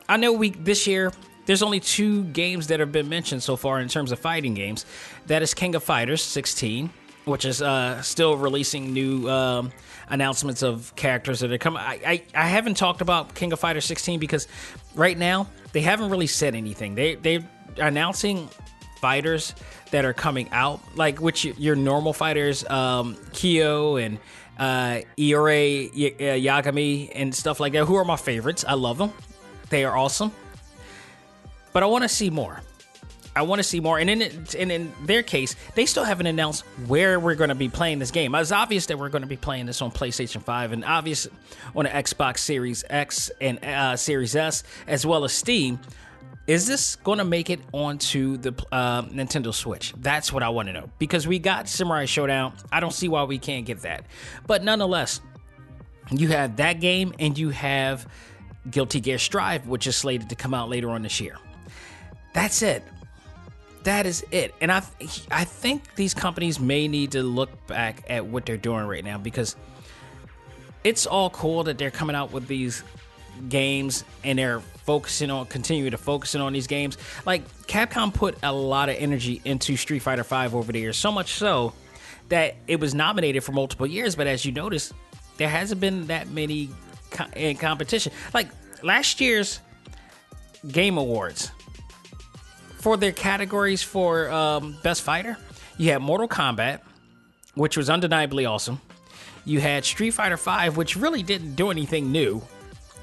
I 0.08 0.16
know 0.16 0.32
we 0.32 0.52
this 0.52 0.88
year 0.88 1.12
there's 1.46 1.62
only 1.62 1.82
two 1.82 2.24
games 2.26 2.68
that 2.68 2.80
have 2.80 2.94
been 2.94 3.10
mentioned 3.10 3.44
so 3.44 3.58
far 3.58 3.82
in 3.82 3.90
terms 3.90 4.14
of 4.14 4.20
fighting 4.20 4.54
games. 4.54 4.86
That 5.28 5.42
is 5.42 5.54
King 5.54 5.76
of 5.76 5.84
Fighters 5.84 6.24
16 6.24 6.92
which 7.30 7.46
is 7.46 7.62
uh, 7.62 8.02
still 8.02 8.36
releasing 8.36 8.92
new 8.94 9.30
um, 9.30 9.72
announcements 10.10 10.62
of 10.64 10.94
characters 10.96 11.40
that 11.40 11.52
are 11.52 11.58
coming. 11.58 11.82
I, 11.82 12.00
I, 12.06 12.24
I 12.36 12.48
haven't 12.48 12.76
talked 12.76 13.02
about 13.02 13.36
King 13.36 13.54
of 13.54 13.60
Fighters 13.60 13.86
16 13.86 14.20
because 14.20 14.48
right 14.96 15.18
now 15.18 15.48
they 15.72 15.82
haven't 15.82 16.10
really 16.10 16.28
said 16.28 16.56
anything. 16.56 16.96
They 16.96 17.16
they 17.16 17.46
announcing 17.78 18.50
fighters 19.00 19.56
that 19.92 20.06
are 20.06 20.14
coming 20.14 20.50
out, 20.52 20.80
like 20.96 21.22
which 21.22 21.46
your 21.46 21.76
normal 21.76 22.14
fighters, 22.14 22.68
um, 22.70 23.18
Kyo 23.34 23.96
and 23.96 24.20
uh, 24.58 25.02
Iori 25.18 25.90
y- 25.96 26.16
uh, 26.20 26.34
Yagami 26.34 27.12
and 27.16 27.34
stuff 27.34 27.60
like 27.60 27.74
that, 27.74 27.86
who 27.86 27.96
are 27.96 28.06
my 28.06 28.18
favorites. 28.18 28.66
I 28.68 28.74
love 28.74 28.98
them. 28.98 29.14
They 29.70 29.86
are 29.86 29.96
awesome. 29.98 30.32
But 31.72 31.84
I 31.84 31.86
want 31.86 32.04
to 32.04 32.10
see 32.10 32.30
more. 32.30 32.62
I 33.36 33.44
want 33.44 33.60
to 33.60 33.64
see 33.64 33.80
more. 33.80 34.00
And 34.00 34.10
in 34.10 34.22
and 34.22 34.72
in 34.72 34.94
their 35.06 35.24
case, 35.24 35.56
they 35.76 35.86
still 35.86 36.04
haven't 36.04 36.28
announced 36.28 36.64
where 36.88 37.20
we're 37.20 37.36
going 37.36 37.50
to 37.50 37.56
be 37.56 37.70
playing 37.70 38.00
this 38.00 38.12
game. 38.12 38.34
It's 38.36 38.52
obvious 38.52 38.88
that 38.88 38.98
we're 38.98 39.10
going 39.10 39.22
to 39.22 39.28
be 39.28 39.38
playing 39.38 39.66
this 39.66 39.82
on 39.82 39.92
PlayStation 39.92 40.42
5 40.42 40.72
and 40.72 40.84
obvious 40.84 41.28
on 41.76 41.86
the 41.86 41.90
Xbox 41.92 42.40
Series 42.40 42.84
X 42.90 43.32
and 43.40 43.64
uh, 43.64 43.96
Series 43.96 44.36
S, 44.36 44.64
as 44.88 45.06
well 45.06 45.24
as 45.24 45.34
Steam. 45.34 45.80
Is 46.48 46.66
this 46.66 46.96
going 46.96 47.20
to 47.20 47.26
make 47.26 47.52
it 47.52 47.60
onto 47.74 48.38
the 48.38 48.54
uh, 48.72 49.04
Nintendo 49.04 49.54
Switch? 49.54 49.94
That's 49.98 50.34
what 50.34 50.42
I 50.42 50.50
want 50.50 50.68
to 50.68 50.74
know. 50.74 50.90
Because 50.98 51.28
we 51.28 51.38
got 51.38 51.70
Samurai 51.70 52.06
Shodown. 52.06 52.54
I 52.72 52.80
don't 52.80 52.94
see 52.94 53.08
why 53.08 53.24
we 53.26 53.38
can't 53.38 53.68
get 53.68 53.82
that. 53.82 54.06
But 54.48 54.64
nonetheless, 54.64 55.22
you 56.10 56.30
have 56.30 56.56
that 56.56 56.80
game 56.80 57.14
and 57.20 57.38
you 57.38 57.50
have 57.50 58.08
Guilty 58.70 59.00
Gear 59.00 59.20
Strive, 59.20 59.68
which 59.68 59.86
is 59.86 59.96
slated 59.96 60.30
to 60.30 60.36
come 60.36 60.56
out 60.56 60.70
later 60.70 60.90
on 60.90 61.04
this 61.04 61.22
year 61.22 61.38
That's 62.34 62.62
it. 62.64 62.84
That 63.84 64.06
is 64.06 64.26
it. 64.32 64.54
And 64.62 64.72
I 64.72 64.82
I 65.32 65.46
think 65.46 65.96
these 65.96 66.14
companies 66.14 66.60
may 66.60 66.88
need 66.88 67.12
to 67.12 67.24
look 67.24 67.68
back 67.68 68.04
at 68.10 68.26
what 68.26 68.46
they're 68.46 68.58
doing 68.58 68.86
right 68.86 69.04
now 69.04 69.18
because 69.18 69.56
it's 70.84 71.06
all 71.06 71.30
cool 71.30 71.64
that 71.64 71.78
they're 71.78 71.92
coming 71.92 72.16
out 72.16 72.32
with 72.32 72.48
these 72.48 72.84
games 73.48 74.04
and 74.24 74.38
they're 74.38 74.60
focusing 74.60 75.30
on 75.32 75.46
continuing 75.46 75.92
to 75.92 75.98
focusing 75.98 76.42
on 76.42 76.52
these 76.52 76.68
games. 76.68 76.98
Like 77.26 77.48
Capcom 77.68 78.14
put 78.14 78.38
a 78.44 78.52
lot 78.52 78.90
of 78.90 78.96
energy 78.98 79.42
into 79.46 79.78
Street 79.78 80.00
Fighter 80.00 80.24
V 80.24 80.56
over 80.56 80.72
the 80.72 80.80
years, 80.80 80.98
so 80.98 81.12
much 81.12 81.34
so 81.34 81.74
that 82.30 82.56
it 82.68 82.80
was 82.80 82.94
nominated 82.94 83.44
for 83.44 83.52
multiple 83.52 83.88
years. 83.88 84.16
But 84.16 84.28
as 84.28 84.46
you 84.46 84.52
notice, 84.52 84.94
there 85.38 85.50
hasn't 85.50 85.80
been 85.80 86.08
that 86.08 86.30
many 86.30 86.70
co- 87.12 87.26
in 87.36 87.58
competition. 87.58 88.12
Like 88.34 88.50
last 88.84 89.22
year's 89.22 89.60
Game 90.70 90.98
Awards 90.98 91.52
for 92.80 92.98
their 92.98 93.12
categories 93.12 93.84
for 93.84 94.32
um, 94.32 94.78
Best 94.82 95.02
Fighter, 95.02 95.38
you 95.78 95.92
had 95.92 96.02
Mortal 96.02 96.28
Kombat, 96.28 96.80
which 97.56 97.78
was 97.78 97.90
undeniably 97.90 98.46
awesome. 98.46 98.82
You 99.46 99.60
had 99.60 99.86
Street 99.86 100.12
Fighter 100.12 100.38
V, 100.38 100.76
which 100.76 100.96
really 100.96 101.24
didn't 101.24 101.56
do 101.56 101.72
anything 101.72 102.12
new. 102.12 102.42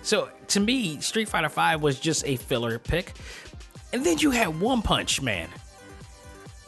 So 0.02 0.30
to 0.48 0.60
me, 0.60 1.00
Street 1.00 1.28
Fighter 1.28 1.48
V 1.48 1.82
was 1.82 1.98
just 2.00 2.26
a 2.26 2.36
filler 2.36 2.78
pick. 2.78 3.12
And 3.92 4.04
then 4.04 4.18
you 4.18 4.30
had 4.30 4.60
One 4.60 4.82
Punch 4.82 5.20
Man. 5.20 5.48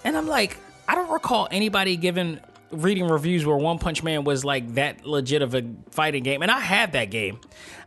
And 0.05 0.17
I'm 0.17 0.27
like, 0.27 0.57
I 0.87 0.95
don't 0.95 1.11
recall 1.11 1.49
anybody 1.51 1.97
giving 1.97 2.41
reading 2.71 3.09
reviews 3.09 3.47
where 3.47 3.57
One 3.57 3.79
Punch 3.79 4.03
Man 4.03 4.25
was 4.25 4.45
like 4.45 4.75
that 4.75 5.07
legit 5.07 5.41
of 5.43 5.55
a 5.55 5.65
fighting 5.91 6.23
game. 6.23 6.43
And 6.43 6.51
I 6.51 6.61
have 6.61 6.93
that 6.93 7.11
game. 7.11 7.41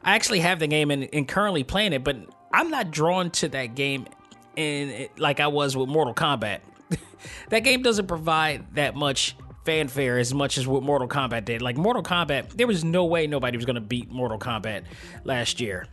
I 0.03 0.15
actually 0.15 0.39
have 0.39 0.59
the 0.59 0.67
game 0.67 0.89
and, 0.89 1.07
and 1.13 1.27
currently 1.27 1.63
playing 1.63 1.93
it, 1.93 2.03
but 2.03 2.17
I'm 2.51 2.69
not 2.69 2.91
drawn 2.91 3.29
to 3.31 3.49
that 3.49 3.75
game 3.75 4.07
in 4.55 5.09
like 5.17 5.39
I 5.39 5.47
was 5.47 5.75
with 5.75 5.89
Mortal 5.89 6.13
Kombat. 6.13 6.59
that 7.49 7.59
game 7.59 7.81
doesn't 7.81 8.07
provide 8.07 8.75
that 8.75 8.95
much 8.95 9.35
fanfare 9.63 10.17
as 10.17 10.33
much 10.33 10.57
as 10.57 10.67
what 10.67 10.83
Mortal 10.83 11.07
Kombat 11.07 11.45
did. 11.45 11.61
Like 11.61 11.77
Mortal 11.77 12.03
Kombat, 12.03 12.49
there 12.53 12.67
was 12.67 12.83
no 12.83 13.05
way 13.05 13.27
nobody 13.27 13.57
was 13.57 13.65
going 13.65 13.75
to 13.75 13.81
beat 13.81 14.11
Mortal 14.11 14.39
Kombat 14.39 14.83
last 15.23 15.61
year. 15.61 15.85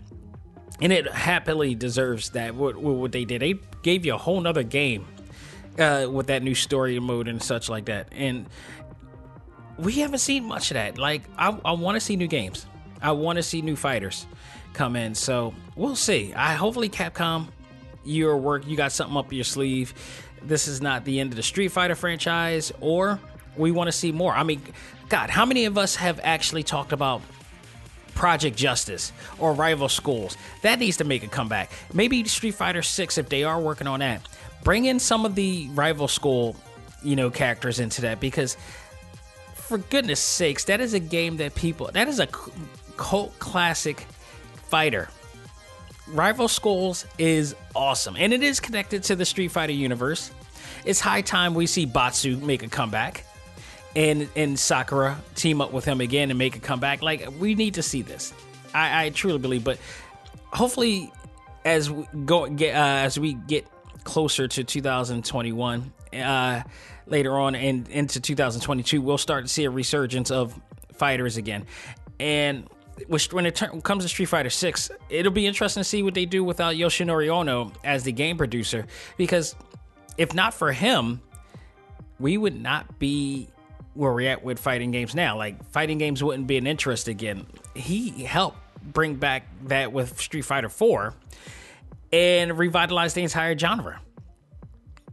And 0.80 0.92
it 0.92 1.10
happily 1.10 1.74
deserves 1.74 2.30
that 2.30 2.54
what, 2.54 2.76
what 2.76 3.12
they 3.12 3.24
did. 3.24 3.42
They 3.42 3.54
gave 3.82 4.06
you 4.06 4.14
a 4.14 4.18
whole 4.18 4.40
nother 4.40 4.62
game 4.62 5.06
uh, 5.78 6.08
with 6.10 6.28
that 6.28 6.42
new 6.42 6.54
story 6.54 6.98
mode 6.98 7.28
and 7.28 7.42
such 7.42 7.68
like 7.68 7.86
that. 7.86 8.08
And 8.12 8.46
we 9.76 9.94
haven't 9.94 10.18
seen 10.18 10.44
much 10.44 10.70
of 10.70 10.74
that. 10.76 10.98
Like 10.98 11.22
I, 11.36 11.56
I 11.64 11.72
want 11.72 11.96
to 11.96 12.00
see 12.00 12.16
new 12.16 12.28
games. 12.28 12.66
I 13.02 13.12
want 13.12 13.36
to 13.36 13.42
see 13.42 13.62
new 13.62 13.76
fighters 13.76 14.26
come 14.72 14.96
in. 14.96 15.14
So 15.14 15.54
we'll 15.76 15.96
see. 15.96 16.32
I 16.34 16.54
hopefully 16.54 16.88
Capcom, 16.88 17.48
your 18.08 18.36
work, 18.36 18.66
you 18.66 18.76
got 18.76 18.92
something 18.92 19.16
up 19.16 19.32
your 19.32 19.44
sleeve. 19.44 19.94
This 20.42 20.68
is 20.68 20.80
not 20.80 21.04
the 21.04 21.20
end 21.20 21.30
of 21.32 21.36
the 21.36 21.42
Street 21.42 21.68
Fighter 21.68 21.94
franchise, 21.94 22.72
or 22.80 23.20
we 23.56 23.70
want 23.70 23.88
to 23.88 23.92
see 23.92 24.12
more. 24.12 24.32
I 24.32 24.42
mean, 24.42 24.62
God, 25.08 25.30
how 25.30 25.44
many 25.44 25.64
of 25.64 25.78
us 25.78 25.96
have 25.96 26.20
actually 26.22 26.62
talked 26.62 26.92
about 26.92 27.22
Project 28.14 28.56
Justice 28.56 29.12
or 29.38 29.52
Rival 29.52 29.88
Schools? 29.88 30.36
That 30.62 30.78
needs 30.78 30.98
to 30.98 31.04
make 31.04 31.22
a 31.22 31.28
comeback. 31.28 31.70
Maybe 31.92 32.24
Street 32.24 32.54
Fighter 32.54 32.82
6 32.82 33.18
if 33.18 33.28
they 33.28 33.44
are 33.44 33.60
working 33.60 33.86
on 33.86 34.00
that. 34.00 34.22
Bring 34.64 34.84
in 34.84 34.98
some 34.98 35.24
of 35.24 35.34
the 35.34 35.68
Rival 35.70 36.08
School, 36.08 36.56
you 37.02 37.16
know, 37.16 37.30
characters 37.30 37.80
into 37.80 38.02
that 38.02 38.20
because 38.20 38.56
for 39.54 39.78
goodness 39.78 40.20
sakes, 40.20 40.64
that 40.64 40.80
is 40.80 40.94
a 40.94 41.00
game 41.00 41.36
that 41.38 41.54
people 41.54 41.90
that 41.92 42.08
is 42.08 42.20
a 42.20 42.28
cult 42.96 43.38
classic 43.38 44.06
fighter. 44.68 45.08
Rival 46.12 46.48
Schools 46.48 47.06
is 47.18 47.54
awesome, 47.74 48.16
and 48.16 48.32
it 48.32 48.42
is 48.42 48.60
connected 48.60 49.02
to 49.04 49.16
the 49.16 49.24
Street 49.24 49.48
Fighter 49.48 49.72
universe. 49.72 50.30
It's 50.84 51.00
high 51.00 51.20
time 51.20 51.54
we 51.54 51.66
see 51.66 51.84
Batsu 51.84 52.36
make 52.38 52.62
a 52.62 52.68
comeback 52.68 53.24
and 53.94 54.28
and 54.36 54.58
Sakura 54.58 55.20
team 55.34 55.60
up 55.60 55.72
with 55.72 55.84
him 55.84 56.00
again 56.00 56.30
and 56.30 56.38
make 56.38 56.56
a 56.56 56.60
comeback. 56.60 57.02
Like 57.02 57.28
we 57.38 57.54
need 57.54 57.74
to 57.74 57.82
see 57.82 58.02
this. 58.02 58.32
I, 58.74 59.06
I 59.06 59.10
truly 59.10 59.38
believe, 59.38 59.64
but 59.64 59.78
hopefully, 60.52 61.12
as 61.64 61.90
we 61.90 62.06
go 62.24 62.46
get 62.48 62.74
uh, 62.74 63.04
as 63.04 63.18
we 63.18 63.34
get 63.34 63.66
closer 64.04 64.48
to 64.48 64.64
2021, 64.64 65.92
uh, 66.14 66.62
later 67.06 67.38
on 67.38 67.54
and 67.54 67.88
into 67.88 68.20
2022, 68.20 69.02
we'll 69.02 69.18
start 69.18 69.44
to 69.44 69.48
see 69.48 69.64
a 69.64 69.70
resurgence 69.70 70.30
of 70.30 70.58
fighters 70.94 71.36
again. 71.36 71.66
And 72.20 72.68
when 73.06 73.46
it 73.46 73.62
comes 73.82 74.04
to 74.04 74.08
Street 74.08 74.26
Fighter 74.26 74.50
6, 74.50 74.90
it'll 75.08 75.32
be 75.32 75.46
interesting 75.46 75.80
to 75.80 75.84
see 75.84 76.02
what 76.02 76.14
they 76.14 76.26
do 76.26 76.42
without 76.42 76.74
Yoshinori 76.74 77.28
Ono 77.28 77.72
as 77.84 78.04
the 78.04 78.12
game 78.12 78.36
producer 78.36 78.86
because 79.16 79.54
if 80.16 80.34
not 80.34 80.54
for 80.54 80.72
him, 80.72 81.20
we 82.18 82.36
would 82.36 82.60
not 82.60 82.98
be 82.98 83.48
where 83.94 84.12
we're 84.12 84.28
at 84.28 84.44
with 84.44 84.58
fighting 84.58 84.90
games 84.90 85.14
now. 85.14 85.36
Like 85.36 85.64
fighting 85.70 85.98
games 85.98 86.22
wouldn't 86.22 86.46
be 86.46 86.56
an 86.56 86.66
interest 86.66 87.08
again. 87.08 87.46
He 87.74 88.10
helped 88.24 88.58
bring 88.82 89.14
back 89.16 89.48
that 89.64 89.92
with 89.92 90.20
Street 90.20 90.42
Fighter 90.42 90.68
4 90.68 91.14
and 92.12 92.58
revitalize 92.58 93.14
the 93.14 93.22
entire 93.22 93.56
genre. 93.56 94.00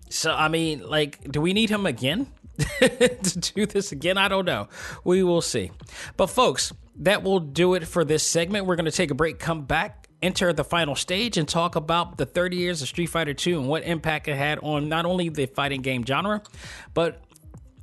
So 0.09 0.33
I 0.33 0.47
mean, 0.47 0.87
like, 0.87 1.31
do 1.31 1.41
we 1.41 1.53
need 1.53 1.69
him 1.69 1.85
again 1.85 2.27
to 2.79 3.51
do 3.53 3.65
this 3.65 3.91
again? 3.91 4.17
I 4.17 4.27
don't 4.27 4.45
know. 4.45 4.67
We 5.03 5.23
will 5.23 5.41
see. 5.41 5.71
But 6.17 6.27
folks, 6.27 6.73
that 6.97 7.23
will 7.23 7.39
do 7.39 7.73
it 7.73 7.87
for 7.87 8.05
this 8.05 8.23
segment. 8.23 8.65
We're 8.65 8.75
going 8.75 8.85
to 8.85 8.91
take 8.91 9.11
a 9.11 9.15
break, 9.15 9.39
come 9.39 9.65
back, 9.65 10.07
enter 10.21 10.53
the 10.53 10.63
final 10.63 10.95
stage, 10.95 11.37
and 11.37 11.47
talk 11.47 11.75
about 11.75 12.17
the 12.17 12.25
30 12.25 12.57
years 12.57 12.81
of 12.81 12.87
Street 12.87 13.07
Fighter 13.07 13.33
2 13.33 13.59
and 13.59 13.67
what 13.67 13.83
impact 13.83 14.27
it 14.27 14.35
had 14.35 14.59
on 14.59 14.87
not 14.87 15.05
only 15.05 15.29
the 15.29 15.45
fighting 15.47 15.81
game 15.81 16.05
genre, 16.05 16.41
but 16.93 17.21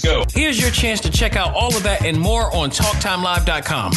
Go. 0.00 0.24
Here's 0.32 0.60
your 0.60 0.70
chance 0.70 1.00
to 1.00 1.10
check 1.10 1.36
out 1.36 1.54
all 1.54 1.74
of 1.76 1.82
that 1.82 2.04
and 2.04 2.18
more 2.18 2.54
on 2.54 2.70
TalkTimeLive.com. 2.70 3.92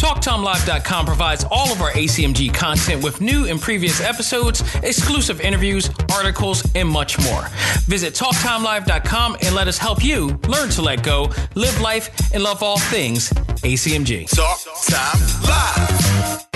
TalkTimeLive.com 0.00 1.04
provides 1.04 1.44
all 1.50 1.70
of 1.70 1.82
our 1.82 1.90
ACMG 1.90 2.54
content 2.54 3.04
with 3.04 3.20
new 3.20 3.46
and 3.46 3.60
previous 3.60 4.00
episodes, 4.00 4.62
exclusive 4.76 5.42
interviews, 5.42 5.90
articles, 6.10 6.66
and 6.74 6.88
much 6.88 7.18
more. 7.18 7.46
Visit 7.84 8.14
TalkTimeLive.com 8.14 9.36
and 9.42 9.54
let 9.54 9.68
us 9.68 9.76
help 9.76 10.02
you 10.02 10.38
learn 10.48 10.70
to 10.70 10.82
let 10.82 11.02
go, 11.02 11.30
live 11.54 11.78
life, 11.82 12.32
and 12.32 12.42
love 12.42 12.62
all 12.62 12.78
things 12.78 13.30
ACMG. 13.62 14.28
Talk 14.34 14.58
time 14.88 15.20
live. 15.42 16.46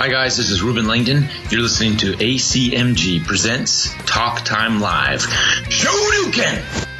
Hi, 0.00 0.08
guys, 0.08 0.36
this 0.36 0.50
is 0.50 0.62
Ruben 0.62 0.86
Langdon. 0.86 1.28
You're 1.50 1.62
listening 1.62 1.96
to 1.98 2.12
ACMG 2.12 3.24
Presents 3.26 3.92
Talk 4.04 4.44
Time 4.44 4.80
Live. 4.80 5.22
show 5.68 5.90
Shoryuken! 5.90 6.99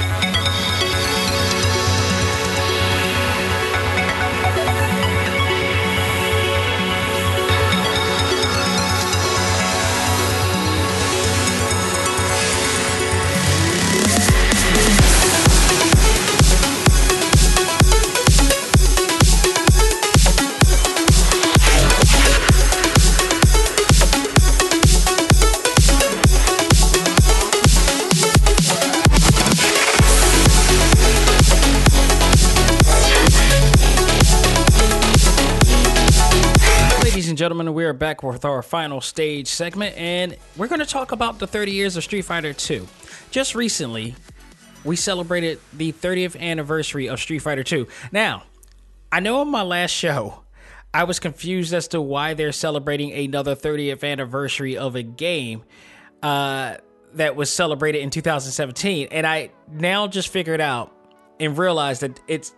Ladies 0.00 0.33
gentlemen, 37.44 37.74
we 37.74 37.84
are 37.84 37.92
back 37.92 38.22
with 38.22 38.42
our 38.46 38.62
final 38.62 39.02
stage 39.02 39.48
segment, 39.48 39.94
and 39.98 40.34
we're 40.56 40.66
going 40.66 40.80
to 40.80 40.86
talk 40.86 41.12
about 41.12 41.38
the 41.38 41.46
30 41.46 41.72
years 41.72 41.94
of 41.94 42.02
Street 42.02 42.22
Fighter 42.22 42.54
2. 42.54 42.88
Just 43.30 43.54
recently, 43.54 44.14
we 44.82 44.96
celebrated 44.96 45.60
the 45.74 45.92
30th 45.92 46.40
anniversary 46.40 47.06
of 47.06 47.20
Street 47.20 47.40
Fighter 47.40 47.62
2. 47.62 47.86
Now, 48.12 48.44
I 49.12 49.20
know 49.20 49.42
in 49.42 49.48
my 49.48 49.60
last 49.60 49.90
show, 49.90 50.40
I 50.94 51.04
was 51.04 51.20
confused 51.20 51.74
as 51.74 51.86
to 51.88 52.00
why 52.00 52.32
they're 52.32 52.50
celebrating 52.50 53.12
another 53.12 53.54
30th 53.54 54.10
anniversary 54.10 54.78
of 54.78 54.96
a 54.96 55.02
game 55.02 55.64
uh, 56.22 56.78
that 57.12 57.36
was 57.36 57.52
celebrated 57.52 57.98
in 57.98 58.08
2017. 58.08 59.08
And 59.10 59.26
I 59.26 59.50
now 59.70 60.06
just 60.06 60.28
figured 60.28 60.62
out 60.62 60.96
and 61.38 61.58
realized 61.58 62.00
that 62.00 62.18
its 62.26 62.54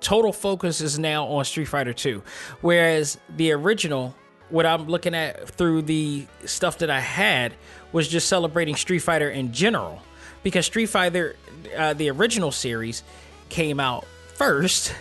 total 0.00 0.34
focus 0.34 0.82
is 0.82 0.98
now 0.98 1.24
on 1.24 1.42
Street 1.46 1.68
Fighter 1.68 1.94
2. 1.94 2.22
Whereas 2.60 3.18
the 3.36 3.52
original, 3.52 4.14
what 4.50 4.66
I'm 4.66 4.86
looking 4.86 5.14
at 5.14 5.48
through 5.48 5.82
the 5.82 6.26
stuff 6.44 6.78
that 6.78 6.90
I 6.90 7.00
had, 7.00 7.54
was 7.92 8.08
just 8.08 8.28
celebrating 8.28 8.76
Street 8.76 9.00
Fighter 9.00 9.30
in 9.30 9.52
general. 9.52 10.02
Because 10.42 10.66
Street 10.66 10.86
Fighter, 10.86 11.36
uh, 11.76 11.94
the 11.94 12.10
original 12.10 12.52
series, 12.52 13.02
came 13.48 13.80
out 13.80 14.06
first 14.34 14.94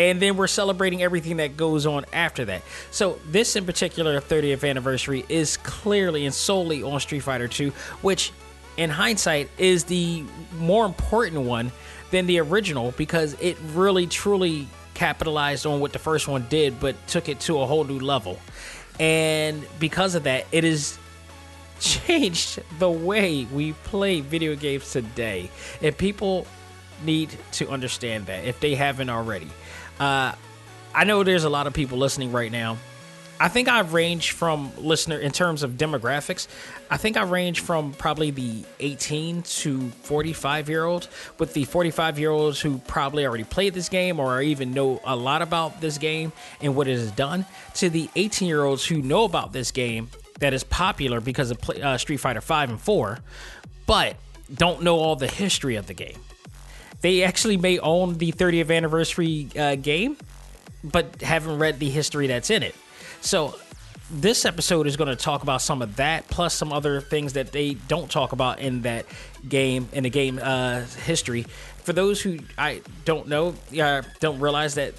and 0.00 0.20
then 0.20 0.36
we're 0.36 0.46
celebrating 0.46 1.02
everything 1.02 1.36
that 1.38 1.56
goes 1.56 1.84
on 1.84 2.06
after 2.12 2.44
that. 2.46 2.62
So 2.90 3.18
this 3.26 3.56
in 3.56 3.66
particular 3.66 4.18
30th 4.20 4.68
anniversary 4.68 5.26
is 5.28 5.58
clearly 5.58 6.24
and 6.24 6.34
solely 6.34 6.82
on 6.82 6.98
Street 7.00 7.20
Fighter 7.20 7.48
2, 7.48 7.70
which 8.00 8.32
in 8.76 8.88
hindsight 8.88 9.50
is 9.58 9.84
the 9.84 10.24
more 10.56 10.86
important 10.86 11.42
one 11.42 11.70
than 12.10 12.26
the 12.26 12.40
original 12.40 12.92
because 12.92 13.34
it 13.40 13.58
really 13.74 14.06
truly 14.06 14.68
capitalized 14.94 15.66
on 15.66 15.80
what 15.80 15.92
the 15.92 15.98
first 15.98 16.28
one 16.28 16.46
did 16.48 16.80
but 16.80 16.94
took 17.06 17.28
it 17.28 17.40
to 17.40 17.60
a 17.60 17.66
whole 17.66 17.84
new 17.84 17.98
level. 17.98 18.38
And 19.00 19.66
because 19.80 20.14
of 20.14 20.24
that, 20.24 20.46
it 20.52 20.62
has 20.62 20.98
changed 21.80 22.60
the 22.78 22.90
way 22.90 23.46
we 23.46 23.72
play 23.72 24.20
video 24.20 24.54
games 24.54 24.92
today. 24.92 25.50
And 25.82 25.96
people 25.96 26.46
need 27.02 27.36
to 27.52 27.68
understand 27.70 28.26
that 28.26 28.44
if 28.44 28.60
they 28.60 28.74
haven't 28.74 29.08
already. 29.08 29.48
Uh, 29.98 30.34
I 30.94 31.04
know 31.04 31.24
there's 31.24 31.44
a 31.44 31.50
lot 31.50 31.66
of 31.66 31.72
people 31.72 31.98
listening 31.98 32.30
right 32.30 32.52
now. 32.52 32.76
I 33.42 33.48
think 33.48 33.68
I 33.68 33.80
range 33.80 34.32
from 34.32 34.70
listener 34.76 35.16
in 35.18 35.32
terms 35.32 35.62
of 35.62 35.72
demographics. 35.72 36.46
I 36.90 36.98
think 36.98 37.16
I 37.16 37.22
range 37.22 37.60
from 37.60 37.94
probably 37.94 38.30
the 38.30 38.66
18 38.80 39.40
to 39.42 39.88
45 40.02 40.68
year 40.68 40.84
olds, 40.84 41.08
with 41.38 41.54
the 41.54 41.64
45 41.64 42.18
year 42.18 42.30
olds 42.30 42.60
who 42.60 42.76
probably 42.80 43.24
already 43.24 43.44
played 43.44 43.72
this 43.72 43.88
game 43.88 44.20
or 44.20 44.42
even 44.42 44.74
know 44.74 45.00
a 45.04 45.16
lot 45.16 45.40
about 45.40 45.80
this 45.80 45.96
game 45.96 46.32
and 46.60 46.76
what 46.76 46.86
it 46.86 46.98
has 46.98 47.10
done, 47.12 47.46
to 47.76 47.88
the 47.88 48.10
18 48.14 48.46
year 48.46 48.62
olds 48.62 48.84
who 48.84 49.00
know 49.00 49.24
about 49.24 49.54
this 49.54 49.70
game 49.70 50.10
that 50.40 50.52
is 50.52 50.62
popular 50.62 51.18
because 51.18 51.50
of 51.50 51.70
uh, 51.70 51.96
Street 51.96 52.18
Fighter 52.18 52.42
5 52.42 52.70
and 52.70 52.80
4, 52.80 53.20
but 53.86 54.16
don't 54.52 54.82
know 54.82 54.98
all 54.98 55.16
the 55.16 55.26
history 55.26 55.76
of 55.76 55.86
the 55.86 55.94
game. 55.94 56.18
They 57.00 57.22
actually 57.22 57.56
may 57.56 57.78
own 57.78 58.18
the 58.18 58.32
30th 58.32 58.74
anniversary 58.74 59.48
uh, 59.58 59.76
game, 59.76 60.18
but 60.84 61.22
haven't 61.22 61.58
read 61.58 61.78
the 61.78 61.88
history 61.88 62.26
that's 62.26 62.50
in 62.50 62.62
it. 62.62 62.74
So 63.20 63.58
this 64.10 64.44
episode 64.44 64.86
is 64.86 64.96
going 64.96 65.08
to 65.08 65.16
talk 65.16 65.42
about 65.42 65.62
some 65.62 65.82
of 65.82 65.96
that, 65.96 66.28
plus 66.28 66.54
some 66.54 66.72
other 66.72 67.00
things 67.00 67.34
that 67.34 67.52
they 67.52 67.74
don't 67.74 68.10
talk 68.10 68.32
about 68.32 68.58
in 68.58 68.82
that 68.82 69.06
game, 69.48 69.88
in 69.92 70.02
the 70.04 70.10
game 70.10 70.40
uh, 70.42 70.80
history. 71.04 71.42
For 71.84 71.92
those 71.92 72.20
who 72.20 72.38
I 72.58 72.82
don't 73.04 73.28
know, 73.28 73.54
uh, 73.80 74.02
don't 74.18 74.40
realize 74.40 74.74
that 74.74 74.94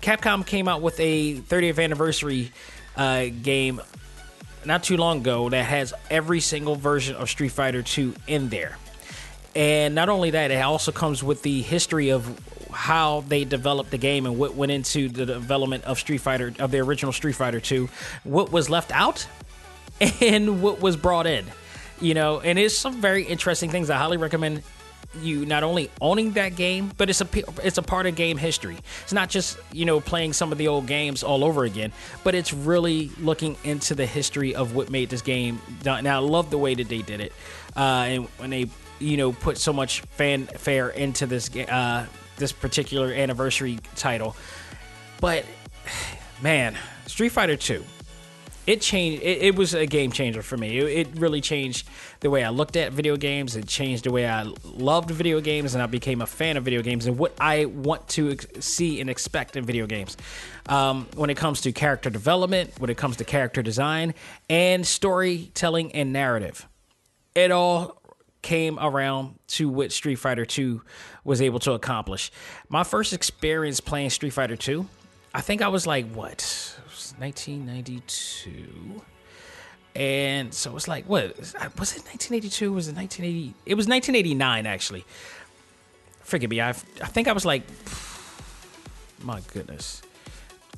Capcom 0.00 0.46
came 0.46 0.68
out 0.68 0.82
with 0.82 0.98
a 1.00 1.36
30th 1.36 1.82
anniversary 1.82 2.52
uh, 2.96 3.26
game 3.42 3.80
not 4.64 4.84
too 4.84 4.96
long 4.96 5.20
ago 5.20 5.48
that 5.48 5.64
has 5.64 5.92
every 6.10 6.40
single 6.40 6.76
version 6.76 7.16
of 7.16 7.28
Street 7.28 7.50
Fighter 7.50 7.82
2 7.82 8.14
in 8.26 8.48
there. 8.48 8.78
And 9.54 9.94
not 9.94 10.08
only 10.08 10.30
that, 10.30 10.50
it 10.50 10.62
also 10.62 10.92
comes 10.92 11.22
with 11.22 11.42
the 11.42 11.62
history 11.62 12.10
of 12.10 12.61
how 12.72 13.22
they 13.28 13.44
developed 13.44 13.90
the 13.90 13.98
game 13.98 14.26
and 14.26 14.38
what 14.38 14.54
went 14.54 14.72
into 14.72 15.08
the 15.08 15.26
development 15.26 15.84
of 15.84 15.98
Street 15.98 16.18
Fighter 16.18 16.52
of 16.58 16.70
the 16.70 16.78
original 16.80 17.12
Street 17.12 17.34
Fighter 17.34 17.60
2, 17.60 17.88
what 18.24 18.50
was 18.50 18.68
left 18.68 18.90
out 18.92 19.26
and 20.20 20.62
what 20.62 20.80
was 20.80 20.96
brought 20.96 21.26
in. 21.26 21.44
You 22.00 22.14
know, 22.14 22.40
and 22.40 22.58
it's 22.58 22.76
some 22.76 23.00
very 23.00 23.22
interesting 23.22 23.70
things. 23.70 23.88
I 23.88 23.96
highly 23.96 24.16
recommend 24.16 24.62
you 25.20 25.44
not 25.44 25.62
only 25.62 25.90
owning 26.00 26.32
that 26.32 26.56
game, 26.56 26.90
but 26.96 27.10
it's 27.10 27.20
a 27.20 27.28
it's 27.62 27.78
a 27.78 27.82
part 27.82 28.06
of 28.06 28.14
game 28.14 28.38
history. 28.38 28.78
It's 29.02 29.12
not 29.12 29.28
just 29.28 29.58
you 29.72 29.84
know 29.84 30.00
playing 30.00 30.32
some 30.32 30.52
of 30.52 30.58
the 30.58 30.68
old 30.68 30.86
games 30.86 31.22
all 31.22 31.44
over 31.44 31.64
again, 31.64 31.92
but 32.24 32.34
it's 32.34 32.52
really 32.52 33.10
looking 33.20 33.56
into 33.64 33.94
the 33.94 34.06
history 34.06 34.54
of 34.54 34.74
what 34.74 34.90
made 34.90 35.10
this 35.10 35.22
game 35.22 35.60
done. 35.82 36.04
Now 36.04 36.16
I 36.16 36.24
love 36.24 36.50
the 36.50 36.58
way 36.58 36.74
that 36.74 36.88
they 36.88 37.02
did 37.02 37.20
it, 37.20 37.32
uh, 37.76 37.80
and 38.08 38.24
when 38.38 38.50
they 38.50 38.70
you 38.98 39.16
know 39.16 39.32
put 39.32 39.58
so 39.58 39.72
much 39.72 40.00
fanfare 40.02 40.88
into 40.88 41.26
this 41.26 41.54
uh, 41.56 42.06
this 42.42 42.52
particular 42.52 43.12
anniversary 43.12 43.78
title. 43.94 44.36
But 45.20 45.46
man, 46.42 46.76
Street 47.06 47.28
Fighter 47.28 47.56
Two, 47.56 47.84
it 48.66 48.80
changed. 48.80 49.22
It, 49.22 49.42
it, 49.42 49.56
was 49.56 49.74
a 49.74 49.86
game 49.86 50.10
changer 50.10 50.42
for 50.42 50.56
me. 50.56 50.78
It, 50.78 51.06
it, 51.06 51.20
really 51.20 51.40
changed 51.40 51.88
the 52.18 52.30
way 52.30 52.42
I 52.42 52.48
looked 52.50 52.76
at 52.76 52.92
video 52.92 53.16
games. 53.16 53.54
It 53.54 53.68
changed 53.68 54.04
the 54.04 54.10
way 54.10 54.26
I 54.26 54.42
loved 54.64 55.12
video 55.12 55.40
games, 55.40 55.74
and 55.74 55.82
I 55.82 55.86
became 55.86 56.20
a 56.20 56.26
fan 56.26 56.56
of 56.56 56.64
video 56.64 56.82
games 56.82 57.06
and 57.06 57.16
what 57.16 57.32
I 57.40 57.66
want 57.66 58.08
to 58.08 58.32
ex- 58.32 58.46
see 58.58 59.00
and 59.00 59.08
expect 59.08 59.56
in 59.56 59.64
video 59.64 59.86
games. 59.86 60.16
Um, 60.68 61.06
when 61.14 61.30
it 61.30 61.36
comes 61.36 61.60
to 61.60 61.70
character 61.70 62.10
development, 62.10 62.72
when 62.78 62.90
it 62.90 62.96
comes 62.96 63.18
to 63.18 63.24
character 63.24 63.62
design, 63.62 64.14
and 64.50 64.84
storytelling 64.84 65.92
and 65.92 66.12
narrative, 66.12 66.66
it 67.36 67.52
all 67.52 68.01
came 68.42 68.78
around 68.78 69.38
to 69.46 69.68
what 69.68 69.92
Street 69.92 70.16
Fighter 70.16 70.44
2 70.44 70.82
was 71.24 71.40
able 71.40 71.60
to 71.60 71.72
accomplish. 71.72 72.30
My 72.68 72.84
first 72.84 73.12
experience 73.12 73.80
playing 73.80 74.10
Street 74.10 74.30
Fighter 74.30 74.56
2, 74.56 74.86
I 75.34 75.40
think 75.40 75.62
I 75.62 75.68
was 75.68 75.86
like, 75.86 76.12
what? 76.12 76.40
Was 76.84 77.14
1992. 77.18 79.02
And 79.94 80.52
so 80.52 80.74
it's 80.76 80.88
like, 80.88 81.04
what? 81.06 81.38
Was 81.38 81.54
it 81.54 82.04
1982? 82.04 82.72
Was 82.72 82.88
it 82.88 82.96
1980? 82.96 83.54
It 83.66 83.74
was 83.74 83.86
1989, 83.86 84.66
actually. 84.66 85.04
Forgive 86.22 86.50
me. 86.50 86.60
I, 86.60 86.70
I 86.70 86.72
think 86.72 87.28
I 87.28 87.32
was 87.32 87.44
like, 87.44 87.62
my 89.22 89.40
goodness. 89.52 90.02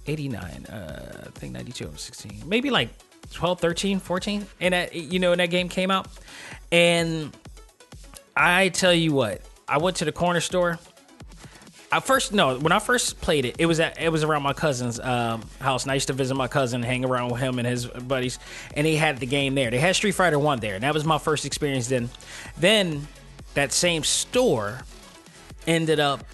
89. 0.07 0.67
Uh, 0.67 1.25
I 1.27 1.39
think 1.39 1.53
92. 1.53 1.87
I 1.87 1.91
was 1.91 2.03
16. 2.03 2.43
Maybe 2.47 2.71
like 2.71 2.91
12, 3.33 3.61
13, 3.61 4.01
14. 4.01 4.47
And 4.61 4.75
that, 4.75 4.95
you 4.95 5.19
know, 5.19 5.35
that 5.35 5.51
game 5.51 5.69
came 5.69 5.91
out. 5.91 6.09
And 6.71 7.35
I 8.37 8.69
tell 8.69 8.95
you 8.95 9.13
what, 9.13 9.43
I 9.69 9.79
went 9.79 9.97
to 9.99 10.05
the 10.05 10.13
corner 10.13 10.41
store. 10.41 10.79
I 11.93 12.01
first 12.01 12.33
no, 12.33 12.59
when 12.59 12.73
I 12.73 12.81
first 12.81 13.21
played 13.21 13.45
it, 13.45 13.57
it 13.61 13.67
was 13.67 13.79
at 13.79 14.01
it 14.01 14.09
was 14.09 14.25
around 14.25 14.43
my 14.43 14.53
cousin's 14.53 14.99
um, 14.99 15.49
house, 15.61 15.85
and 15.85 15.93
I 15.93 15.95
used 15.95 16.09
to 16.09 16.13
visit 16.13 16.35
my 16.35 16.49
cousin, 16.49 16.83
hang 16.83 17.05
around 17.05 17.31
with 17.31 17.41
him 17.41 17.61
and 17.61 17.69
his 17.69 17.87
buddies, 17.87 18.41
and 18.75 18.85
he 18.85 18.97
had 18.97 19.19
the 19.19 19.27
game 19.27 19.55
there. 19.55 19.71
They 19.71 19.79
had 19.79 19.95
Street 19.95 20.13
Fighter 20.13 20.39
One 20.39 20.59
there, 20.59 20.75
and 20.75 20.83
that 20.83 20.93
was 20.93 21.05
my 21.05 21.19
first 21.19 21.45
experience. 21.45 21.87
Then, 21.87 22.11
then 22.59 23.07
that 23.55 23.73
same 23.73 24.03
store 24.03 24.81
ended 25.69 26.01
up 26.01 26.25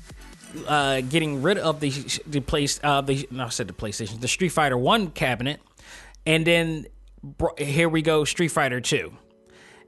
uh, 0.66 1.02
getting 1.02 1.42
rid 1.42 1.58
of 1.58 1.80
the 1.80 1.90
the 2.26 2.40
place 2.40 2.80
uh, 2.82 3.02
the 3.02 3.28
no, 3.30 3.44
I 3.44 3.48
said 3.50 3.68
the 3.68 3.74
PlayStation, 3.74 4.18
the 4.18 4.28
Street 4.28 4.48
Fighter 4.50 4.78
One 4.78 5.10
cabinet, 5.10 5.60
and 6.24 6.46
then 6.46 6.86
here 7.58 7.90
we 7.90 8.00
go, 8.00 8.24
Street 8.24 8.48
Fighter 8.48 8.80
Two. 8.80 9.12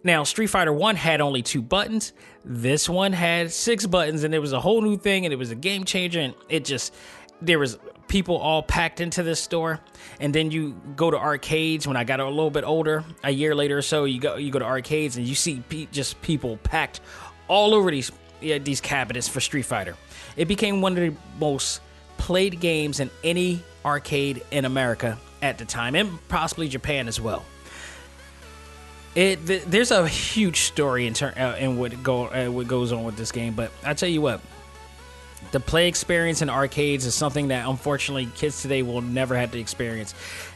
Now, 0.05 0.25
Street 0.25 0.49
Fighter 0.49 0.73
1 0.73 0.97
had 0.97 1.21
only 1.21 1.43
two 1.43 1.63
buttons. 1.63 2.13
This 2.45 2.89
one 2.89 3.13
had 3.13 3.53
six 3.53 3.87
buttons, 3.87 4.25
and 4.25 4.35
it 4.35 4.41
was 4.41 4.53
a 4.53 4.61
whole 4.61 4.83
new 4.83 4.97
thing, 4.97 5.25
and 5.25 5.33
it 5.33 5.37
was 5.37 5.51
a 5.51 5.55
game 5.55 5.85
changer. 5.85 6.21
And 6.21 6.35
it 6.49 6.65
just, 6.65 6.93
there 7.41 7.59
was 7.59 7.79
people 8.09 8.37
all 8.37 8.63
packed 8.63 9.01
into 9.01 9.23
this 9.23 9.41
store. 9.41 9.81
And 10.21 10.35
then 10.35 10.51
you 10.51 10.81
go 10.97 11.11
to 11.11 11.17
arcades. 11.19 11.87
When 11.87 11.97
I 11.97 12.05
got 12.05 12.21
a 12.21 12.29
little 12.29 12.51
bit 12.51 12.65
older, 12.65 13.05
a 13.23 13.31
year 13.31 13.55
later 13.55 13.79
or 13.79 13.83
so, 13.83 14.05
you 14.05 14.21
go 14.21 14.37
you 14.37 14.51
go 14.51 14.59
to 14.59 14.65
arcades, 14.65 15.17
and 15.17 15.27
you 15.27 15.35
see 15.35 15.63
pe- 15.69 15.87
just 15.87 16.21
people 16.23 16.59
packed 16.59 17.01
all 17.49 17.75
over 17.75 17.91
these 17.91 18.11
yeah, 18.41 18.59
these 18.59 18.81
cabinets 18.81 19.29
for 19.29 19.41
Street 19.41 19.63
Fighter. 19.63 19.97
It 20.37 20.47
became 20.47 20.81
one 20.81 20.93
of 20.93 20.99
the 20.99 21.15
most 21.39 21.81
played 22.19 22.61
games 22.61 23.01
in 23.01 23.11
any 23.25 23.63
arcade 23.85 24.43
in 24.51 24.65
America 24.65 25.19
at 25.41 25.59
the 25.59 25.65
time, 25.65 25.95
and 25.95 26.19
possibly 26.29 26.69
Japan 26.69 27.09
as 27.09 27.21
well. 27.21 27.45
It 29.15 29.47
th- 29.47 29.65
there's 29.65 29.91
a 29.91 30.09
huge 30.09 30.63
story 30.63 31.07
in 31.07 31.13
turn 31.13 31.35
uh, 31.35 31.57
in 31.59 31.77
what 31.77 32.03
go 32.03 32.29
uh, 32.29 32.51
what 32.51 32.67
goes 32.67 32.93
on 32.93 33.05
with 33.05 33.17
this 33.17 33.31
game, 33.31 33.55
but 33.55 33.71
I 33.85 33.93
tell 33.93 34.09
you 34.09 34.23
what, 34.23 34.41
the 35.51 35.61
play 35.61 35.89
experience 35.89 36.41
in 36.41 36.49
arcades 36.49 37.05
is 37.05 37.15
something 37.15 37.49
that 37.49 37.69
unfortunately 37.69 38.27
kids 38.35 38.63
today 38.63 38.83
will 38.83 39.03
never 39.03 39.37
have 39.37 39.53
to 39.53 39.59
experience. 39.59 40.15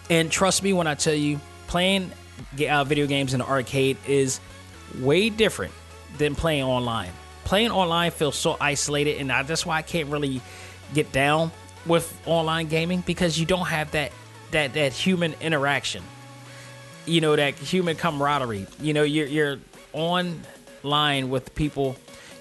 And 0.09 0.31
trust 0.31 0.63
me 0.63 0.73
when 0.73 0.87
I 0.87 0.95
tell 0.95 1.15
you, 1.15 1.39
playing 1.67 2.13
uh, 2.69 2.85
video 2.85 3.07
games 3.07 3.35
in 3.35 3.43
an 3.43 3.47
arcade 3.47 3.99
is 4.07 4.41
way 5.01 5.29
different 5.29 5.75
than 6.17 6.35
playing 6.35 6.65
online. 6.65 7.11
Playing 7.45 7.71
online 7.71 8.11
feels 8.11 8.37
so 8.37 8.57
isolated, 8.59 9.19
and 9.21 9.31
I, 9.31 9.43
that's 9.43 9.67
why 9.67 9.77
I 9.77 9.83
can't 9.83 10.09
really 10.09 10.41
get 10.95 11.13
down 11.13 11.53
with 11.85 12.19
online 12.27 12.69
gaming 12.69 13.03
because 13.07 13.39
you 13.39 13.45
don't 13.45 13.67
have 13.67 13.91
that 13.93 14.13
that 14.53 14.75
that 14.75 14.93
human 14.93 15.35
interaction 15.41 16.03
you 17.07 17.21
know 17.21 17.37
that 17.37 17.55
human 17.55 17.97
camaraderie. 17.97 18.67
You 18.81 18.93
know, 18.93 19.03
you're 19.03 19.27
you're 19.27 19.59
online 19.93 21.31
with 21.31 21.55
people 21.55 21.97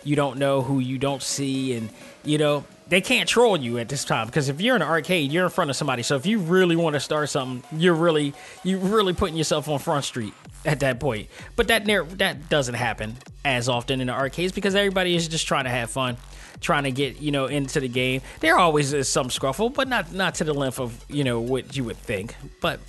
you 0.05 0.15
don't 0.15 0.37
know 0.37 0.61
who 0.61 0.79
you 0.79 0.97
don't 0.97 1.21
see, 1.21 1.73
and 1.73 1.89
you 2.23 2.37
know 2.37 2.63
they 2.87 3.01
can't 3.01 3.27
troll 3.27 3.57
you 3.57 3.79
at 3.79 3.89
this 3.89 4.05
time 4.05 4.27
because 4.27 4.47
if 4.47 4.61
you're 4.61 4.75
in 4.75 4.81
an 4.81 4.87
arcade, 4.87 5.31
you're 5.31 5.45
in 5.45 5.49
front 5.49 5.69
of 5.69 5.75
somebody. 5.75 6.03
So 6.03 6.15
if 6.15 6.25
you 6.25 6.39
really 6.39 6.75
want 6.75 6.93
to 6.93 6.99
start 6.99 7.29
something, 7.29 7.63
you're 7.79 7.95
really 7.95 8.33
you're 8.63 8.79
really 8.79 9.13
putting 9.13 9.35
yourself 9.35 9.67
on 9.67 9.79
front 9.79 10.05
street 10.05 10.33
at 10.63 10.79
that 10.81 10.99
point. 10.99 11.27
But 11.55 11.67
that 11.67 11.85
that 12.19 12.49
doesn't 12.49 12.75
happen 12.75 13.17
as 13.43 13.67
often 13.67 13.99
in 13.99 14.07
the 14.07 14.13
arcades 14.13 14.53
because 14.53 14.75
everybody 14.75 15.15
is 15.15 15.27
just 15.27 15.47
trying 15.47 15.65
to 15.65 15.71
have 15.71 15.89
fun, 15.89 16.17
trying 16.61 16.83
to 16.83 16.91
get 16.91 17.19
you 17.19 17.31
know 17.31 17.47
into 17.47 17.79
the 17.79 17.89
game. 17.89 18.21
There 18.39 18.57
always 18.57 18.93
is 18.93 19.09
some 19.09 19.29
scruffle, 19.29 19.73
but 19.73 19.87
not 19.87 20.13
not 20.13 20.35
to 20.35 20.43
the 20.43 20.53
length 20.53 20.79
of 20.79 21.03
you 21.09 21.23
know 21.23 21.41
what 21.41 21.75
you 21.75 21.83
would 21.83 21.97
think. 21.97 22.35
But 22.61 22.79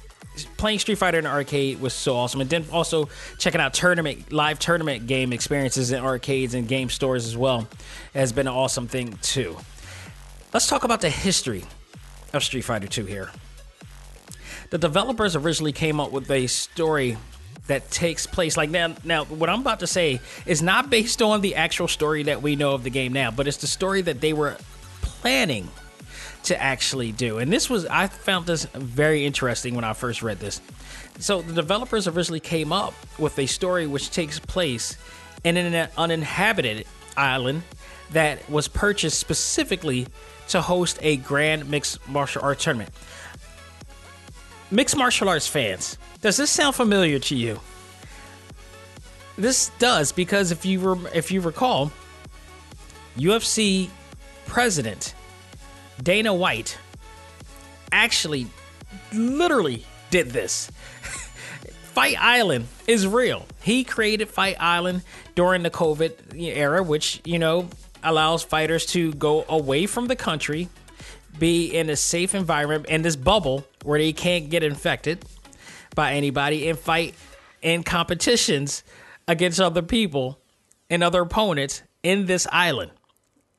playing 0.56 0.78
Street 0.78 0.98
Fighter 0.98 1.18
in 1.18 1.26
arcade 1.26 1.80
was 1.80 1.94
so 1.94 2.16
awesome. 2.16 2.40
And 2.40 2.50
then 2.50 2.64
also 2.72 3.08
checking 3.38 3.60
out 3.60 3.74
tournament 3.74 4.32
live 4.32 4.58
tournament 4.58 5.06
game 5.06 5.32
experiences 5.32 5.92
in 5.92 6.02
arcades 6.02 6.54
and 6.54 6.68
game 6.68 6.90
stores 6.90 7.26
as 7.26 7.36
well 7.36 7.68
has 8.14 8.32
been 8.32 8.46
an 8.46 8.54
awesome 8.54 8.86
thing 8.86 9.18
too. 9.22 9.56
Let's 10.52 10.68
talk 10.68 10.84
about 10.84 11.00
the 11.00 11.10
history 11.10 11.64
of 12.32 12.44
Street 12.44 12.62
Fighter 12.62 12.86
2 12.86 13.06
here. 13.06 13.30
The 14.70 14.78
developers 14.78 15.36
originally 15.36 15.72
came 15.72 16.00
up 16.00 16.12
with 16.12 16.30
a 16.30 16.46
story 16.46 17.16
that 17.66 17.90
takes 17.90 18.26
place 18.26 18.56
like 18.56 18.70
now 18.70 18.94
now 19.04 19.24
what 19.24 19.50
I'm 19.50 19.60
about 19.60 19.80
to 19.80 19.86
say 19.86 20.20
is 20.44 20.62
not 20.62 20.88
based 20.88 21.20
on 21.20 21.40
the 21.40 21.56
actual 21.56 21.88
story 21.88 22.22
that 22.24 22.40
we 22.42 22.56
know 22.56 22.72
of 22.72 22.84
the 22.84 22.90
game 22.90 23.12
now, 23.12 23.30
but 23.30 23.48
it's 23.48 23.56
the 23.56 23.66
story 23.66 24.02
that 24.02 24.20
they 24.20 24.32
were 24.32 24.56
planning 25.02 25.68
to 26.46 26.60
actually 26.60 27.12
do. 27.12 27.38
And 27.38 27.52
this 27.52 27.68
was 27.68 27.86
I 27.86 28.06
found 28.06 28.46
this 28.46 28.64
very 28.74 29.26
interesting 29.26 29.74
when 29.74 29.84
I 29.84 29.92
first 29.92 30.22
read 30.22 30.38
this. 30.38 30.60
So 31.18 31.42
the 31.42 31.52
developers 31.52 32.06
originally 32.06 32.40
came 32.40 32.72
up 32.72 32.94
with 33.18 33.38
a 33.38 33.46
story 33.46 33.86
which 33.86 34.10
takes 34.10 34.38
place 34.38 34.96
in 35.44 35.56
an 35.56 35.88
uninhabited 35.96 36.86
island 37.16 37.62
that 38.10 38.48
was 38.50 38.68
purchased 38.68 39.18
specifically 39.18 40.06
to 40.48 40.60
host 40.60 40.98
a 41.02 41.16
grand 41.16 41.68
mixed 41.68 42.06
martial 42.08 42.42
arts 42.42 42.64
tournament. 42.64 42.90
Mixed 44.70 44.96
martial 44.96 45.28
arts 45.28 45.48
fans, 45.48 45.98
does 46.20 46.36
this 46.36 46.50
sound 46.50 46.74
familiar 46.74 47.18
to 47.18 47.34
you? 47.34 47.60
This 49.36 49.70
does 49.78 50.12
because 50.12 50.50
if 50.50 50.64
you 50.64 50.94
re- 50.94 51.10
if 51.14 51.30
you 51.30 51.40
recall, 51.40 51.92
UFC 53.16 53.88
president 54.46 55.14
Dana 56.02 56.32
White 56.34 56.78
actually 57.92 58.46
literally 59.12 59.84
did 60.10 60.30
this. 60.30 60.70
Fight 61.94 62.16
Island 62.20 62.68
is 62.86 63.06
real. 63.06 63.46
He 63.62 63.84
created 63.84 64.28
Fight 64.28 64.56
Island 64.60 65.02
during 65.34 65.62
the 65.62 65.70
COVID 65.70 66.38
era, 66.38 66.82
which, 66.82 67.20
you 67.24 67.38
know, 67.38 67.68
allows 68.02 68.42
fighters 68.42 68.86
to 68.86 69.12
go 69.14 69.44
away 69.48 69.86
from 69.86 70.06
the 70.06 70.16
country, 70.16 70.68
be 71.38 71.66
in 71.74 71.90
a 71.90 71.96
safe 71.96 72.34
environment 72.34 72.86
in 72.86 73.02
this 73.02 73.16
bubble 73.16 73.66
where 73.82 73.98
they 73.98 74.12
can't 74.12 74.50
get 74.50 74.62
infected 74.62 75.24
by 75.94 76.12
anybody, 76.12 76.68
and 76.68 76.78
fight 76.78 77.14
in 77.62 77.82
competitions 77.82 78.84
against 79.26 79.60
other 79.60 79.82
people 79.82 80.38
and 80.90 81.02
other 81.02 81.22
opponents 81.22 81.82
in 82.02 82.26
this 82.26 82.46
island. 82.52 82.90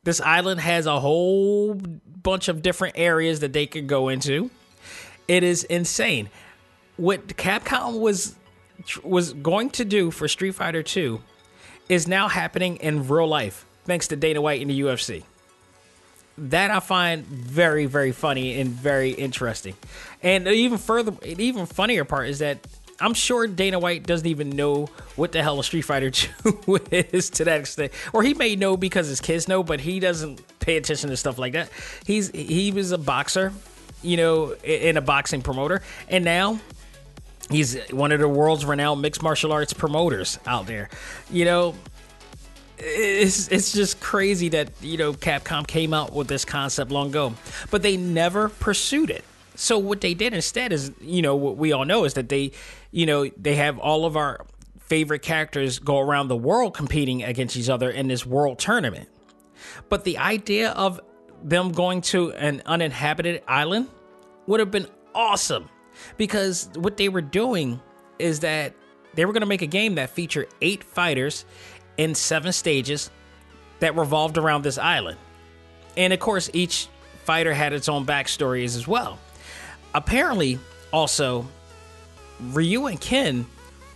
This 0.07 0.21
island 0.21 0.61
has 0.61 0.85
a 0.85 1.01
whole 1.01 1.73
bunch 1.73 2.47
of 2.47 2.61
different 2.61 2.97
areas 2.97 3.41
that 3.41 3.51
they 3.51 3.65
could 3.65 3.87
go 3.87 4.07
into. 4.07 4.49
It 5.27 5.43
is 5.43 5.65
insane. 5.65 6.29
What 6.95 7.27
Capcom 7.27 7.99
was 7.99 8.37
was 9.03 9.33
going 9.33 9.69
to 9.71 9.83
do 9.83 10.09
for 10.09 10.29
Street 10.29 10.55
Fighter 10.55 10.81
2 10.81 11.21
is 11.89 12.07
now 12.07 12.29
happening 12.29 12.77
in 12.77 13.05
real 13.09 13.27
life 13.27 13.65
thanks 13.83 14.07
to 14.07 14.15
Dana 14.15 14.39
White 14.39 14.61
in 14.61 14.69
the 14.69 14.79
UFC. 14.79 15.25
That 16.37 16.71
I 16.71 16.79
find 16.79 17.25
very, 17.25 17.85
very 17.85 18.13
funny 18.13 18.61
and 18.61 18.69
very 18.69 19.11
interesting. 19.11 19.75
And 20.23 20.47
even 20.47 20.77
further, 20.77 21.17
even 21.25 21.65
funnier 21.65 22.05
part 22.05 22.29
is 22.29 22.39
that 22.39 22.59
I'm 22.99 23.13
sure 23.13 23.47
Dana 23.47 23.79
White 23.79 24.03
doesn't 24.03 24.27
even 24.27 24.49
know 24.49 24.87
what 25.15 25.31
the 25.31 25.43
hell 25.43 25.59
a 25.59 25.63
Street 25.63 25.83
Fighter 25.83 26.09
2 26.11 26.79
is 26.91 27.29
to 27.31 27.45
that 27.45 27.59
extent. 27.59 27.91
Or 28.13 28.23
he 28.23 28.33
may 28.33 28.55
know 28.55 28.75
because 28.75 29.07
his 29.07 29.21
kids 29.21 29.47
know, 29.47 29.63
but 29.63 29.79
he 29.79 29.99
doesn't 29.99 30.41
pay 30.59 30.77
attention 30.77 31.09
to 31.09 31.17
stuff 31.17 31.37
like 31.37 31.53
that. 31.53 31.69
He's 32.05 32.29
he 32.31 32.71
was 32.71 32.91
a 32.91 32.97
boxer, 32.97 33.53
you 34.01 34.17
know, 34.17 34.53
in 34.63 34.97
a 34.97 35.01
boxing 35.01 35.41
promoter, 35.41 35.81
and 36.09 36.25
now 36.25 36.59
he's 37.49 37.77
one 37.91 38.11
of 38.11 38.19
the 38.19 38.27
world's 38.27 38.65
renowned 38.65 39.01
mixed 39.01 39.21
martial 39.21 39.51
arts 39.51 39.73
promoters 39.73 40.39
out 40.45 40.65
there. 40.65 40.89
You 41.29 41.45
know, 41.45 41.75
it's 42.77 43.47
it's 43.49 43.71
just 43.71 43.99
crazy 43.99 44.49
that 44.49 44.69
you 44.81 44.97
know 44.97 45.13
Capcom 45.13 45.67
came 45.67 45.93
out 45.93 46.13
with 46.13 46.27
this 46.27 46.45
concept 46.45 46.91
long 46.91 47.09
ago, 47.09 47.33
but 47.71 47.81
they 47.81 47.97
never 47.97 48.49
pursued 48.49 49.09
it. 49.09 49.23
So 49.57 49.79
what 49.79 50.01
they 50.01 50.13
did 50.13 50.35
instead 50.35 50.71
is, 50.71 50.91
you 51.01 51.23
know, 51.23 51.35
what 51.35 51.57
we 51.57 51.71
all 51.71 51.83
know 51.83 52.05
is 52.05 52.13
that 52.13 52.29
they, 52.29 52.51
you 52.91 53.07
know, 53.07 53.27
they 53.37 53.55
have 53.55 53.79
all 53.79 54.05
of 54.05 54.15
our 54.15 54.45
favorite 54.77 55.23
characters 55.23 55.79
go 55.79 55.99
around 55.99 56.27
the 56.27 56.35
world 56.35 56.75
competing 56.75 57.23
against 57.23 57.57
each 57.57 57.67
other 57.67 57.89
in 57.89 58.07
this 58.07 58.23
world 58.23 58.59
tournament. 58.59 59.09
But 59.89 60.03
the 60.03 60.19
idea 60.19 60.69
of 60.71 61.01
them 61.43 61.71
going 61.71 62.01
to 62.01 62.31
an 62.33 62.61
uninhabited 62.67 63.41
island 63.47 63.89
would 64.45 64.59
have 64.59 64.69
been 64.69 64.87
awesome 65.15 65.69
because 66.17 66.69
what 66.75 66.97
they 66.97 67.09
were 67.09 67.21
doing 67.21 67.81
is 68.19 68.41
that 68.41 68.75
they 69.15 69.25
were 69.25 69.33
going 69.33 69.41
to 69.41 69.47
make 69.47 69.63
a 69.63 69.67
game 69.67 69.95
that 69.95 70.11
featured 70.11 70.49
eight 70.61 70.83
fighters 70.83 71.45
in 71.97 72.13
seven 72.13 72.53
stages 72.53 73.09
that 73.79 73.95
revolved 73.95 74.37
around 74.37 74.63
this 74.63 74.77
island. 74.77 75.17
And 75.97 76.13
of 76.13 76.19
course, 76.19 76.51
each 76.53 76.89
fighter 77.23 77.55
had 77.55 77.73
its 77.73 77.89
own 77.89 78.05
backstories 78.05 78.75
as 78.75 78.87
well. 78.87 79.17
Apparently, 79.93 80.59
also, 80.91 81.47
Ryu 82.39 82.85
and 82.85 82.99
Ken 82.99 83.45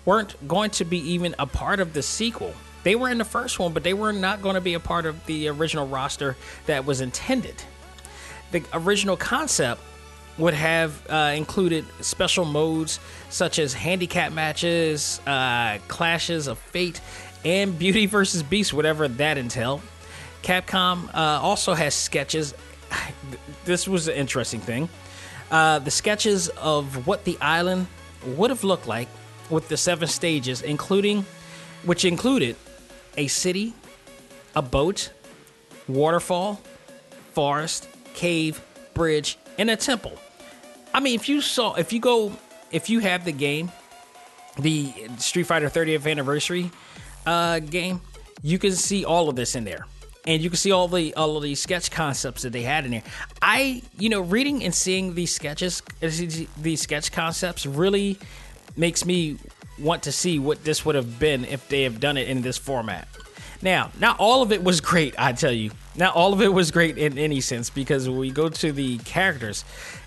weren't 0.06 0.36
going 0.48 0.72
to 0.72 0.86
be 0.86 0.98
even 1.14 1.36
a 1.38 1.46
part 1.46 1.80
of 1.80 1.94
the 1.94 2.02
sequel. 2.02 2.54
They 2.84 2.96
were 2.96 3.10
in 3.10 3.18
the 3.18 3.26
first 3.26 3.60
one, 3.60 3.74
but 3.74 3.84
they 3.84 3.94
were 3.94 4.12
not 4.12 4.42
going 4.42 4.56
to 4.56 4.62
be 4.62 4.74
a 4.74 4.80
part 4.80 5.06
of 5.06 5.26
the 5.26 5.48
original 5.50 5.88
roster 5.88 6.36
that 6.66 6.86
was 6.86 7.02
intended. 7.02 7.56
The 8.52 8.64
original 8.74 9.16
concept 9.16 9.82
would 10.38 10.54
have 10.54 11.06
uh, 11.10 11.34
included 11.36 11.86
special 12.02 12.46
modes 12.46 13.00
such 13.30 13.60
as 13.60 13.74
handicap 13.74 14.32
matches, 14.32 15.22
uh, 15.28 15.78
clashes 15.88 16.48
of 16.48 16.58
fate, 16.58 17.00
and 17.46 17.78
Beauty 17.80 18.08
versus 18.08 18.42
Beast, 18.42 18.74
whatever 18.74 19.08
that 19.08 19.38
entailed. 19.38 19.82
Capcom 20.42 21.14
uh, 21.14 21.40
also 21.42 21.74
has 21.74 21.94
sketches. 21.94 22.54
This 23.64 23.88
was 23.88 24.08
an 24.08 24.16
interesting 24.16 24.60
thing. 24.60 24.90
Uh, 25.52 25.80
the 25.80 25.92
sketches 25.92 26.48
of 26.50 27.06
what 27.06 27.26
the 27.26 27.38
island 27.42 27.86
would 28.26 28.50
have 28.50 28.64
looked 28.64 28.88
like 28.88 29.10
with 29.50 29.68
the 29.68 29.76
seven 29.76 30.08
stages, 30.08 30.62
including, 30.62 31.26
which 31.84 32.06
included 32.06 32.56
a 33.18 33.28
city, 33.28 33.74
a 34.56 34.62
boat, 34.62 35.12
waterfall, 35.90 36.62
forest, 37.34 37.90
cave, 38.14 38.62
bridge, 38.94 39.38
and 39.58 39.70
a 39.70 39.76
temple. 39.76 40.14
I 40.94 41.02
mean, 41.02 41.16
if 41.16 41.28
you 41.28 41.42
saw, 41.42 41.76
if 41.76 41.92
you 41.92 42.00
go, 42.00 42.32
if 42.72 42.90
you 42.90 43.00
have 43.00 43.26
the 43.26 43.32
game, 43.34 43.72
the 44.58 44.94
Street 45.18 45.44
Fighter 45.44 45.70
30th 45.70 46.10
anniversary 46.10 46.72
uh, 47.26 47.60
game, 47.60 48.02
you 48.42 48.58
can 48.58 48.72
see 48.72 49.06
all 49.06 49.30
of 49.30 49.36
this 49.36 49.56
in 49.56 49.66
there. 49.66 49.86
And 50.28 50.42
you 50.42 50.50
can 50.50 50.58
see 50.58 50.72
all 50.72 50.88
the 50.88 51.14
all 51.16 51.36
of 51.36 51.44
these 51.44 51.60
sketch 51.60 51.90
concepts 51.90 52.44
that 52.44 52.52
they 52.52 52.62
had 52.62 52.86
in 52.86 52.92
there. 52.92 53.04
I, 53.42 53.82
you 53.98 54.10
know, 54.10 54.22
reading 54.22 54.64
and 54.64 54.74
seeing 54.74 55.16
these 55.16 55.34
sketches, 55.34 55.82
these 56.00 56.82
sketch 56.82 57.12
concepts, 57.12 57.66
really 57.66 58.20
makes 58.78 59.06
me 59.06 59.38
want 59.80 60.04
to 60.04 60.12
see 60.12 60.38
what 60.38 60.64
this 60.64 60.86
would 60.86 60.96
have 60.96 61.20
been 61.20 61.46
if 61.46 61.68
they 61.70 61.84
have 61.84 62.00
done 62.00 62.18
it 62.18 62.28
in 62.28 62.42
this 62.42 62.58
format. 62.58 63.08
Now, 63.64 63.92
not 64.00 64.20
all 64.20 64.42
of 64.42 64.52
it 64.52 64.64
was 64.64 64.82
great, 64.82 65.16
I 65.18 65.34
tell 65.34 65.52
you. 65.52 65.72
Not 65.96 66.16
all 66.16 66.34
of 66.34 66.42
it 66.42 66.54
was 66.54 66.72
great 66.72 66.98
in 66.98 67.18
any 67.18 67.42
sense 67.42 67.70
because 67.70 68.10
we 68.10 68.32
go 68.32 68.50
to 68.50 68.72
the 68.72 68.98
characters, 69.00 69.66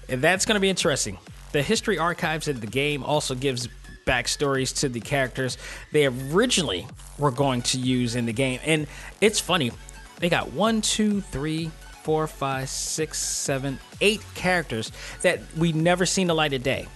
and 0.08 0.22
that's 0.22 0.44
going 0.46 0.54
to 0.54 0.60
be 0.60 0.70
interesting. 0.70 1.18
The 1.52 1.62
history 1.62 1.98
archives 1.98 2.48
of 2.48 2.60
the 2.60 2.66
game 2.66 3.04
also 3.04 3.34
gives 3.34 3.68
backstories 4.06 4.76
to 4.80 4.88
the 4.88 5.00
characters 5.00 5.56
they 5.92 6.06
originally 6.06 6.86
were 7.18 7.30
going 7.30 7.62
to 7.62 7.78
use 7.78 8.16
in 8.16 8.26
the 8.26 8.32
game. 8.32 8.60
And 8.64 8.86
it's 9.20 9.40
funny, 9.40 9.72
they 10.18 10.28
got 10.28 10.52
one, 10.52 10.80
two, 10.80 11.20
three, 11.20 11.70
four, 12.02 12.26
five, 12.26 12.68
six, 12.68 13.18
seven, 13.18 13.78
eight 14.00 14.22
characters 14.34 14.92
that 15.22 15.40
we 15.56 15.72
never 15.72 16.06
seen 16.06 16.26
the 16.26 16.34
light 16.34 16.52
of 16.52 16.62
day. 16.62 16.86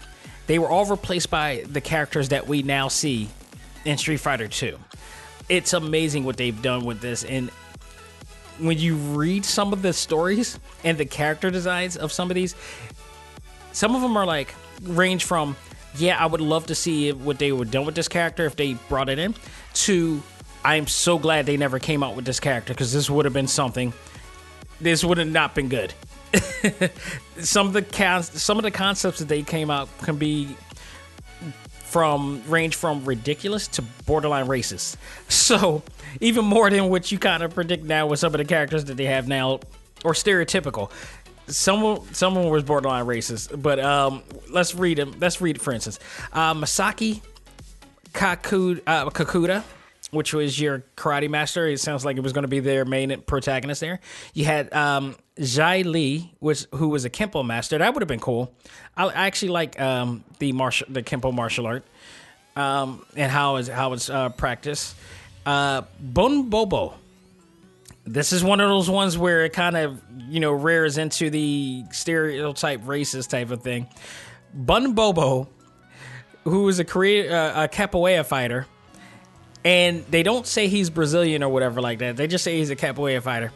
They 0.46 0.58
were 0.58 0.68
all 0.68 0.86
replaced 0.86 1.30
by 1.30 1.64
the 1.68 1.80
characters 1.80 2.30
that 2.30 2.46
we 2.46 2.62
now 2.62 2.88
see 2.88 3.28
in 3.84 3.98
Street 3.98 4.18
Fighter 4.18 4.48
2. 4.48 4.78
It's 5.48 5.72
amazing 5.72 6.24
what 6.24 6.36
they've 6.36 6.60
done 6.60 6.84
with 6.84 7.00
this. 7.00 7.24
And 7.24 7.50
when 8.58 8.78
you 8.78 8.96
read 8.96 9.44
some 9.44 9.72
of 9.72 9.82
the 9.82 9.92
stories 9.92 10.58
and 10.84 10.98
the 10.98 11.06
character 11.06 11.50
designs 11.50 11.96
of 11.96 12.12
some 12.12 12.30
of 12.30 12.34
these, 12.34 12.54
some 13.72 13.94
of 13.94 14.02
them 14.02 14.16
are 14.16 14.26
like 14.26 14.54
range 14.82 15.24
from 15.24 15.56
yeah, 15.96 16.22
I 16.22 16.26
would 16.26 16.40
love 16.40 16.66
to 16.66 16.74
see 16.74 17.12
what 17.12 17.38
they 17.38 17.50
would 17.50 17.70
done 17.70 17.86
with 17.86 17.94
this 17.94 18.08
character 18.08 18.44
if 18.46 18.56
they 18.56 18.74
brought 18.88 19.08
it 19.08 19.18
in. 19.18 19.34
To 19.74 20.22
I'm 20.64 20.86
so 20.86 21.18
glad 21.18 21.46
they 21.46 21.56
never 21.56 21.78
came 21.78 22.02
out 22.02 22.16
with 22.16 22.24
this 22.24 22.40
character 22.40 22.74
because 22.74 22.92
this 22.92 23.08
would 23.08 23.24
have 23.24 23.34
been 23.34 23.48
something 23.48 23.92
this 24.80 25.04
would 25.04 25.18
have 25.18 25.28
not 25.28 25.54
been 25.54 25.68
good. 25.68 25.92
some 27.38 27.66
of 27.68 27.72
the 27.72 28.22
some 28.22 28.58
of 28.58 28.62
the 28.62 28.70
concepts 28.70 29.18
that 29.18 29.28
they 29.28 29.42
came 29.42 29.70
out 29.70 29.88
can 29.98 30.16
be 30.16 30.56
from 31.84 32.42
range 32.48 32.76
from 32.76 33.04
ridiculous 33.04 33.66
to 33.68 33.82
borderline 34.06 34.46
racist. 34.46 34.96
So 35.28 35.82
even 36.20 36.44
more 36.44 36.70
than 36.70 36.88
what 36.88 37.10
you 37.10 37.18
kind 37.18 37.42
of 37.42 37.54
predict 37.54 37.84
now 37.84 38.06
with 38.06 38.18
some 38.18 38.34
of 38.34 38.38
the 38.38 38.44
characters 38.44 38.84
that 38.86 38.96
they 38.96 39.06
have 39.06 39.28
now, 39.28 39.60
or 40.04 40.12
stereotypical. 40.12 40.90
Someone, 41.46 42.02
someone 42.12 42.50
was 42.50 42.62
borderline 42.62 43.06
racist, 43.06 43.60
but 43.60 43.78
um, 43.78 44.22
let's 44.50 44.74
read 44.74 44.98
them. 44.98 45.14
Let's 45.18 45.40
read 45.40 45.56
it 45.56 45.62
for 45.62 45.72
instance. 45.72 45.98
Uh, 46.32 46.52
Masaki 46.54 47.22
Kakuda, 48.12 48.82
uh, 48.86 49.08
Kakuda, 49.10 49.64
which 50.10 50.32
was 50.32 50.60
your 50.60 50.84
karate 50.96 51.28
master. 51.28 51.66
It 51.66 51.80
sounds 51.80 52.04
like 52.04 52.16
it 52.16 52.22
was 52.22 52.32
going 52.32 52.42
to 52.42 52.48
be 52.48 52.60
their 52.60 52.84
main 52.84 53.20
protagonist 53.22 53.80
there. 53.80 54.00
You 54.34 54.44
had 54.44 54.72
um, 54.72 55.16
Jai 55.40 55.82
Lee, 55.82 56.32
which 56.40 56.66
who 56.74 56.88
was 56.88 57.04
a 57.04 57.10
Kempo 57.10 57.44
master. 57.44 57.78
That 57.78 57.94
would 57.94 58.02
have 58.02 58.08
been 58.08 58.20
cool. 58.20 58.54
I, 58.96 59.06
I 59.06 59.26
actually 59.26 59.50
like 59.50 59.80
um, 59.80 60.24
the 60.38 60.52
martial, 60.52 60.86
the 60.90 61.02
Kempo 61.02 61.32
martial 61.32 61.66
art, 61.66 61.84
um, 62.56 63.04
and 63.16 63.30
how 63.30 63.56
is 63.56 63.68
how 63.68 63.92
it's 63.92 64.08
uh, 64.08 64.30
practiced. 64.30 64.94
Uh, 65.44 65.82
Bun 66.00 66.48
Bobo. 66.48 66.94
This 68.04 68.32
is 68.32 68.42
one 68.42 68.60
of 68.60 68.70
those 68.70 68.88
ones 68.88 69.18
where 69.18 69.44
it 69.44 69.52
kind 69.52 69.76
of 69.76 70.00
you 70.28 70.40
know 70.40 70.52
rears 70.52 70.96
into 70.96 71.28
the 71.28 71.84
stereotype 71.92 72.82
racist 72.82 73.28
type 73.28 73.50
of 73.50 73.62
thing. 73.62 73.86
Bun 74.54 74.94
Bobo, 74.94 75.48
who 76.44 76.66
is 76.68 76.78
a 76.78 76.84
Korea, 76.86 77.30
uh, 77.30 77.64
a 77.64 77.68
capoeira 77.68 78.24
fighter 78.24 78.66
and 79.68 80.02
they 80.06 80.22
don't 80.22 80.46
say 80.46 80.66
he's 80.68 80.88
Brazilian 80.88 81.42
or 81.42 81.50
whatever 81.50 81.82
like 81.82 81.98
that. 81.98 82.16
They 82.16 82.26
just 82.26 82.42
say 82.42 82.56
he's 82.56 82.70
a 82.70 82.76
capoeira 82.76 83.20
fighter. 83.20 83.52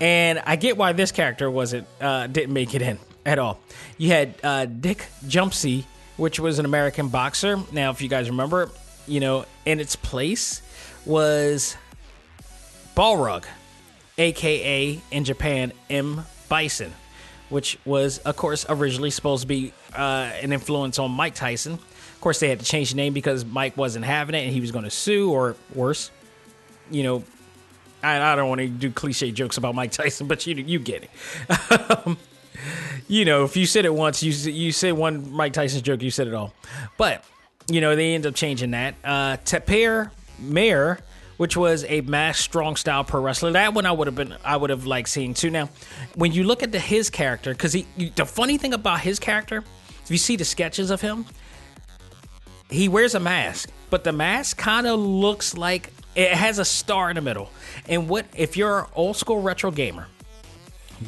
And 0.00 0.42
I 0.44 0.56
get 0.56 0.76
why 0.76 0.92
this 0.94 1.12
character 1.12 1.48
wasn't 1.48 1.86
uh, 2.00 2.26
didn't 2.26 2.52
make 2.52 2.74
it 2.74 2.82
in 2.82 2.98
at 3.24 3.38
all. 3.38 3.60
You 3.98 4.08
had 4.08 4.34
uh, 4.42 4.64
Dick 4.66 5.06
Jumpsy, 5.28 5.84
which 6.16 6.40
was 6.40 6.58
an 6.58 6.64
American 6.64 7.08
boxer. 7.08 7.60
Now, 7.70 7.90
if 7.90 8.02
you 8.02 8.08
guys 8.08 8.28
remember, 8.28 8.68
you 9.06 9.20
know, 9.20 9.44
in 9.64 9.78
its 9.78 9.94
place 9.94 10.60
was 11.06 11.76
Balrog, 12.96 13.44
aka 14.18 15.00
in 15.12 15.24
Japan 15.24 15.72
M 15.88 16.24
Bison, 16.48 16.92
which 17.48 17.78
was, 17.84 18.18
of 18.18 18.34
course, 18.34 18.66
originally 18.68 19.10
supposed 19.10 19.42
to 19.42 19.48
be 19.48 19.72
uh, 19.94 20.32
an 20.42 20.52
influence 20.52 20.98
on 20.98 21.12
Mike 21.12 21.36
Tyson. 21.36 21.78
Of 22.18 22.22
course, 22.22 22.40
they 22.40 22.48
had 22.48 22.58
to 22.58 22.64
change 22.64 22.90
the 22.90 22.96
name 22.96 23.12
because 23.12 23.44
Mike 23.44 23.76
wasn't 23.76 24.04
having 24.04 24.34
it 24.34 24.40
and 24.40 24.52
he 24.52 24.60
was 24.60 24.72
going 24.72 24.82
to 24.82 24.90
sue, 24.90 25.30
or 25.30 25.54
worse, 25.72 26.10
you 26.90 27.04
know. 27.04 27.22
I, 28.02 28.32
I 28.32 28.34
don't 28.34 28.48
want 28.48 28.60
to 28.60 28.66
do 28.66 28.90
cliche 28.90 29.30
jokes 29.30 29.56
about 29.56 29.76
Mike 29.76 29.92
Tyson, 29.92 30.26
but 30.26 30.44
you 30.44 30.56
you 30.56 30.80
get 30.80 31.04
it. 31.04 32.06
um, 32.06 32.18
you 33.06 33.24
know, 33.24 33.44
if 33.44 33.56
you 33.56 33.66
said 33.66 33.84
it 33.84 33.94
once, 33.94 34.20
you 34.20 34.32
you 34.50 34.72
said 34.72 34.94
one 34.94 35.30
Mike 35.30 35.52
Tyson 35.52 35.80
joke, 35.80 36.02
you 36.02 36.10
said 36.10 36.26
it 36.26 36.34
all. 36.34 36.52
But 36.96 37.24
you 37.68 37.80
know, 37.80 37.94
they 37.94 38.16
end 38.16 38.26
up 38.26 38.34
changing 38.34 38.72
that. 38.72 38.96
Uh, 39.04 39.36
Tapir 39.44 40.10
Mayer, 40.40 40.98
which 41.36 41.56
was 41.56 41.84
a 41.84 42.00
mass 42.00 42.40
strong 42.40 42.74
style 42.74 43.04
pro 43.04 43.20
wrestler, 43.20 43.52
that 43.52 43.74
one 43.74 43.86
I 43.86 43.92
would 43.92 44.08
have 44.08 44.16
been 44.16 44.34
I 44.44 44.56
would 44.56 44.70
have 44.70 44.86
liked 44.86 45.08
seeing 45.08 45.34
too. 45.34 45.50
Now, 45.50 45.70
when 46.16 46.32
you 46.32 46.42
look 46.42 46.64
at 46.64 46.72
the 46.72 46.80
his 46.80 47.10
character, 47.10 47.52
because 47.52 47.72
he 47.72 47.86
the 48.16 48.26
funny 48.26 48.58
thing 48.58 48.74
about 48.74 49.02
his 49.02 49.20
character, 49.20 49.62
if 50.02 50.10
you 50.10 50.18
see 50.18 50.34
the 50.34 50.44
sketches 50.44 50.90
of 50.90 51.00
him, 51.00 51.26
he 52.70 52.88
wears 52.88 53.14
a 53.14 53.20
mask, 53.20 53.70
but 53.90 54.04
the 54.04 54.12
mask 54.12 54.56
kind 54.56 54.86
of 54.86 54.98
looks 55.00 55.56
like 55.56 55.92
it 56.14 56.32
has 56.32 56.58
a 56.58 56.64
star 56.64 57.10
in 57.10 57.16
the 57.16 57.22
middle. 57.22 57.50
And 57.88 58.08
what 58.08 58.26
if 58.36 58.56
you're 58.56 58.80
an 58.80 58.86
old 58.94 59.16
school 59.16 59.40
retro 59.40 59.70
gamer? 59.70 60.06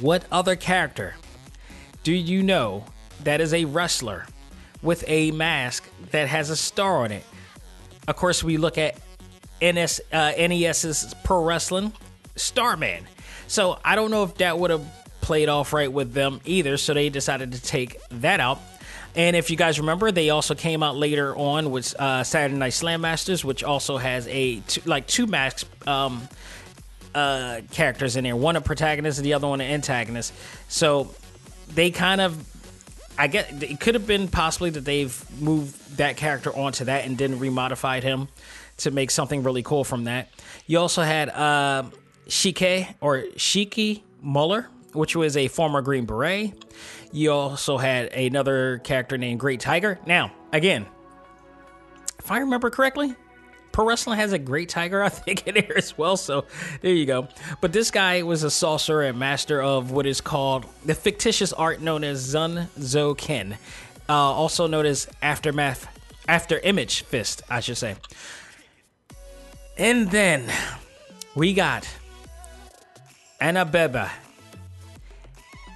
What 0.01 0.25
other 0.31 0.57
character 0.57 1.17
do 2.05 2.13
you 2.13 2.43
know 2.43 2.85
that 3.25 3.41
is 3.41 3.53
a 3.53 3.65
wrestler 3.65 4.27
with 4.83 5.05
a 5.07 5.31
mask 5.33 5.85
that 6.13 6.29
has 6.29 6.49
a 6.49 6.57
star 6.57 6.99
on 6.99 7.13
it? 7.13 7.25
Of 8.09 8.17
course, 8.17 8.43
we 8.43 8.57
look 8.57 8.79
at 8.79 8.97
NS, 9.63 10.01
uh, 10.13 10.33
NES's 10.39 11.15
Pro 11.25 11.45
Wrestling 11.45 11.93
Starman. 12.37 13.07
So 13.47 13.79
I 13.85 13.97
don't 13.97 14.11
know 14.11 14.23
if 14.23 14.35
that 14.37 14.59
would 14.59 14.71
have 14.71 14.87
played 15.21 15.49
off 15.49 15.73
right 15.73 15.93
with 15.93 16.15
them 16.15 16.41
either. 16.45 16.77
So 16.77 16.95
they 16.95 17.09
decided 17.09 17.53
to 17.53 17.63
take 17.63 18.01
that 18.09 18.41
out. 18.41 18.61
And 19.17 19.35
if 19.35 19.51
you 19.51 19.57
guys 19.57 19.81
remember, 19.81 20.13
they 20.13 20.31
also 20.31 20.55
came 20.55 20.83
out 20.83 20.97
later 20.97 21.37
on 21.37 21.71
with 21.71 21.95
uh, 21.99 22.23
Saturday 22.23 22.59
Night 22.59 22.73
Slam 22.73 23.01
Masters, 23.01 23.45
which 23.45 23.65
also 23.65 23.97
has 23.97 24.27
a 24.29 24.61
two, 24.61 24.83
like 24.85 25.07
two 25.07 25.27
masks 25.27 25.65
um, 25.87 26.29
uh, 27.15 27.61
characters 27.73 28.17
in 28.17 28.25
there. 28.25 28.37
One 28.37 28.57
a 28.57 28.61
protagonist, 28.61 29.19
and 29.19 29.27
the 29.27 29.35
other 29.35 29.49
one 29.49 29.61
an 29.61 29.71
antagonist. 29.71 30.33
So 30.69 31.13
they 31.75 31.91
kind 31.91 32.21
of, 32.21 32.39
I 33.19 33.27
guess 33.27 33.51
it 33.63 33.81
could 33.81 33.95
have 33.95 34.07
been 34.07 34.29
possibly 34.29 34.71
that 34.71 34.85
they've 34.85 35.41
moved 35.41 35.97
that 35.97 36.17
character 36.17 36.57
onto 36.57 36.85
that 36.85 37.05
and 37.05 37.19
then 37.19 37.39
remodified 37.41 38.03
him 38.03 38.29
to 38.79 38.91
make 38.91 39.11
something 39.11 39.43
really 39.43 39.63
cool 39.63 39.85
from 39.85 40.05
that. 40.05 40.29
You 40.67 40.79
also 40.79 41.03
had 41.03 41.29
uh, 41.31 41.85
Shike 42.29 42.95
or 43.01 43.23
Shiki 43.37 44.03
Muller, 44.23 44.69
which 44.93 45.17
was 45.17 45.37
a 45.37 45.49
former 45.49 45.83
Green 45.83 46.05
Beret. 46.07 46.53
You 47.13 47.33
also 47.33 47.77
had 47.77 48.13
another 48.13 48.79
character 48.79 49.19
named 49.19 49.41
Great 49.41 49.61
Tiger. 49.61 49.99
Now, 50.07 50.33
again, 50.53 50.87
if 52.19 52.31
I 52.31 52.39
remember 52.39 52.71
correctly, 52.71 53.15
Pro 53.73 53.85
Wrestling 53.85 54.19
has 54.19 54.33
a 54.33 54.39
Great 54.39 54.69
Tiger, 54.69 55.03
I 55.03 55.09
think, 55.09 55.47
in 55.47 55.55
there 55.55 55.77
as 55.77 55.97
well. 55.97 56.17
So 56.17 56.45
there 56.81 56.93
you 56.93 57.07
go. 57.07 57.29
But 57.61 57.73
this 57.73 57.91
guy 57.91 58.23
was 58.23 58.43
a 58.43 58.51
sorcerer 58.51 59.05
and 59.05 59.19
master 59.19 59.61
of 59.63 59.91
what 59.91 60.07
is 60.07 60.21
called 60.21 60.67
the 60.85 60.95
fictitious 60.95 61.53
art 61.53 61.81
known 61.81 62.05
as 62.05 62.35
Zun 62.35 62.69
Zo 62.81 63.15
Ken, 63.15 63.59
uh, 64.09 64.13
also 64.13 64.67
known 64.67 64.87
as 64.87 65.09
Aftermath, 65.23 65.87
After 66.29 66.59
Image 66.61 67.03
Fist, 67.03 67.43
I 67.49 67.61
should 67.61 67.77
say. 67.77 67.97
And 69.77 70.11
then 70.11 70.45
we 71.35 71.55
got 71.55 71.89
Anabeba 73.41 74.11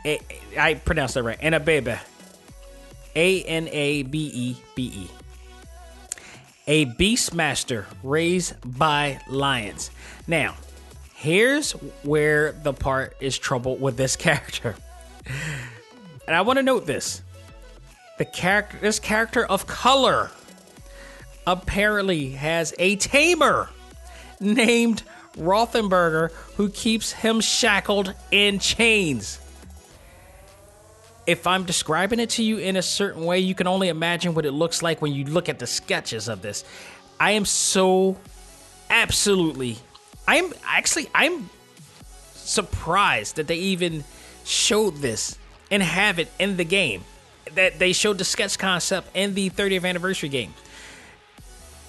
I 0.05 0.75
pronounced 0.85 1.15
that 1.15 1.23
right. 1.23 1.41
Anabebe. 1.41 1.99
A 3.17 3.43
N 3.45 3.69
A 3.71 4.03
B 4.03 4.31
E 4.35 4.57
B 4.75 4.93
E. 4.95 5.11
A 6.67 6.87
beastmaster 6.87 7.85
raised 8.03 8.55
by 8.79 9.21
lions. 9.29 9.91
Now, 10.27 10.57
here's 11.15 11.73
where 12.03 12.53
the 12.53 12.73
part 12.73 13.17
is 13.21 13.39
trouble 13.39 13.77
with 13.77 13.97
this 13.97 14.17
character. 14.27 14.75
And 16.27 16.35
I 16.35 16.41
want 16.43 16.59
to 16.59 16.63
note 16.63 16.87
this. 16.87 17.23
The 18.19 18.25
character 18.25 18.79
this 18.81 18.99
character 18.99 19.45
of 19.45 19.67
color 19.67 20.31
apparently 21.47 22.31
has 22.31 22.73
a 22.79 22.97
tamer 22.97 23.69
named 24.41 25.03
Rothenberger 25.37 26.31
who 26.57 26.71
keeps 26.71 27.13
him 27.13 27.41
shackled 27.41 28.15
in 28.31 28.59
chains 28.59 29.41
if 31.27 31.47
I'm 31.47 31.64
describing 31.64 32.20
it 32.20 32.31
to 32.31 32.43
you 32.43 32.59
in 32.59 32.77
a 32.77 32.83
certain 32.83 33.25
way, 33.25 33.39
you 33.39 33.55
can 33.55 33.66
only 33.66 33.89
imagine 33.89 34.35
what 34.35 34.45
it 34.45 34.53
looks 34.53 34.83
like 34.83 35.01
when 35.03 35.12
you 35.12 35.25
look 35.25 35.49
at 35.49 35.59
the 35.59 35.66
sketches 35.66 36.29
of 36.29 36.43
this. 36.43 36.64
I 37.18 37.33
am 37.33 37.45
so 37.45 38.16
absolutely 38.91 39.79
I 40.27 40.37
am 40.37 40.53
actually 40.64 41.09
I'm 41.14 41.51
surprised 42.35 43.37
that 43.37 43.47
they 43.47 43.57
even 43.57 44.05
showed 44.45 44.97
this 44.97 45.39
and 45.70 45.83
have 45.83 46.18
it 46.18 46.29
in 46.39 46.57
the 46.57 46.64
game. 46.64 47.05
That 47.55 47.79
they 47.79 47.93
showed 47.93 48.18
the 48.18 48.25
sketch 48.25 48.59
concept 48.59 49.09
in 49.14 49.35
the 49.35 49.51
30th 49.51 49.85
anniversary 49.85 50.29
game. 50.29 50.55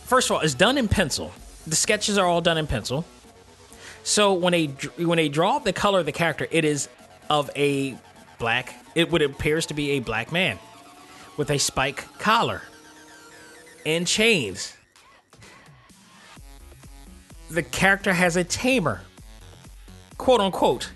First 0.04 0.30
of 0.30 0.36
all, 0.36 0.42
it's 0.42 0.54
done 0.54 0.78
in 0.78 0.88
pencil. 0.88 1.32
The 1.66 1.76
sketches 1.76 2.18
are 2.18 2.28
all 2.28 2.42
done 2.42 2.58
in 2.58 2.68
pencil. 2.68 3.06
So 4.04 4.34
when 4.34 4.52
they 4.52 4.66
when 4.98 5.18
they 5.18 5.30
draw 5.30 5.60
the 5.60 5.74
color 5.74 6.00
of 6.00 6.06
the 6.06 6.12
character, 6.12 6.48
it 6.52 6.66
is 6.66 6.90
of 7.30 7.50
a 7.56 7.98
black 8.46 8.76
it 8.94 9.12
would 9.12 9.24
appears 9.24 9.66
to 9.66 9.74
be 9.74 9.90
a 9.94 10.00
black 10.00 10.32
man 10.32 10.60
with 11.36 11.50
a 11.50 11.58
spike 11.58 12.06
collar 12.20 12.62
and 13.88 14.06
chains. 14.06 14.78
The 17.50 17.64
character 17.64 18.14
has 18.14 18.38
a 18.38 18.44
tamer, 18.44 19.02
quote 20.20 20.42
unquote, 20.42 20.92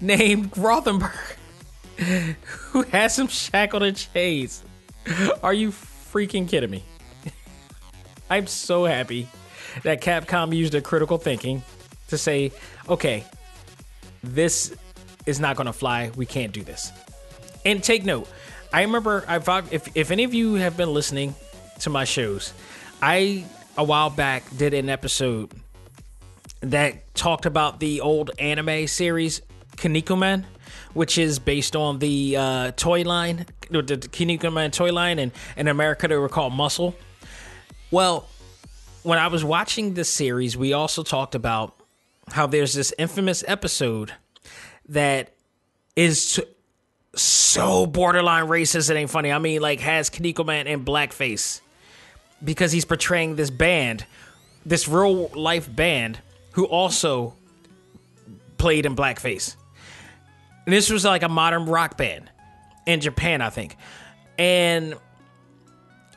named 0.00 0.50
Rothenberg, 0.54 1.36
who 2.42 2.82
has 2.82 3.16
him 3.16 3.28
shackled 3.28 3.84
in 3.84 3.94
chains. 3.94 4.64
Are 5.44 5.54
you 5.54 5.70
freaking 5.70 6.48
kidding 6.48 6.70
me? 6.70 6.82
I'm 8.28 8.48
so 8.48 8.86
happy 8.86 9.28
that 9.84 10.00
Capcom 10.00 10.52
used 10.52 10.74
a 10.74 10.80
critical 10.80 11.16
thinking 11.16 11.62
to 12.08 12.18
say, 12.18 12.50
okay, 12.88 13.22
this 14.24 14.74
is 15.26 15.40
not 15.40 15.56
going 15.56 15.66
to 15.66 15.72
fly. 15.72 16.10
We 16.16 16.26
can't 16.26 16.52
do 16.52 16.62
this. 16.62 16.92
And 17.64 17.82
take 17.82 18.04
note, 18.04 18.28
I 18.72 18.82
remember 18.82 19.24
if 19.70 19.96
if 19.96 20.10
any 20.10 20.24
of 20.24 20.32
you 20.32 20.54
have 20.54 20.76
been 20.76 20.94
listening 20.94 21.34
to 21.80 21.90
my 21.90 22.04
shows, 22.04 22.52
I 23.02 23.44
a 23.76 23.84
while 23.84 24.10
back 24.10 24.44
did 24.56 24.72
an 24.72 24.88
episode 24.88 25.50
that 26.60 27.14
talked 27.14 27.46
about 27.46 27.80
the 27.80 28.00
old 28.00 28.30
anime 28.38 28.86
series 28.86 29.42
Kinnikuman, 29.76 30.44
which 30.94 31.18
is 31.18 31.38
based 31.38 31.76
on 31.76 31.98
the 31.98 32.36
uh, 32.36 32.70
toy 32.72 33.02
line, 33.02 33.46
the 33.70 33.82
Kinnikuman 33.82 34.72
toy 34.72 34.92
line, 34.92 35.18
and 35.18 35.32
in 35.56 35.68
America 35.68 36.08
they 36.08 36.16
were 36.16 36.28
called 36.28 36.52
Muscle. 36.52 36.94
Well, 37.90 38.28
when 39.02 39.18
I 39.18 39.28
was 39.28 39.44
watching 39.44 39.94
this 39.94 40.10
series, 40.10 40.56
we 40.56 40.72
also 40.72 41.02
talked 41.02 41.34
about 41.34 41.74
how 42.28 42.46
there's 42.46 42.74
this 42.74 42.92
infamous 42.98 43.44
episode 43.46 44.12
that 44.88 45.30
is 45.94 46.40
so 47.14 47.86
borderline 47.86 48.46
racist 48.46 48.90
it 48.90 48.96
ain't 48.96 49.10
funny. 49.10 49.32
I 49.32 49.38
mean, 49.38 49.60
like 49.60 49.80
has 49.80 50.10
Kinnikuman 50.10 50.66
in 50.66 50.84
blackface 50.84 51.60
because 52.44 52.72
he's 52.72 52.84
portraying 52.84 53.36
this 53.36 53.50
band, 53.50 54.04
this 54.64 54.86
real 54.86 55.28
life 55.28 55.74
band, 55.74 56.18
who 56.52 56.64
also 56.64 57.34
played 58.58 58.86
in 58.86 58.96
blackface. 58.96 59.56
And 60.66 60.72
this 60.72 60.90
was 60.90 61.04
like 61.04 61.22
a 61.22 61.28
modern 61.28 61.66
rock 61.66 61.96
band 61.96 62.30
in 62.86 63.00
Japan, 63.00 63.40
I 63.40 63.50
think. 63.50 63.76
And 64.38 64.94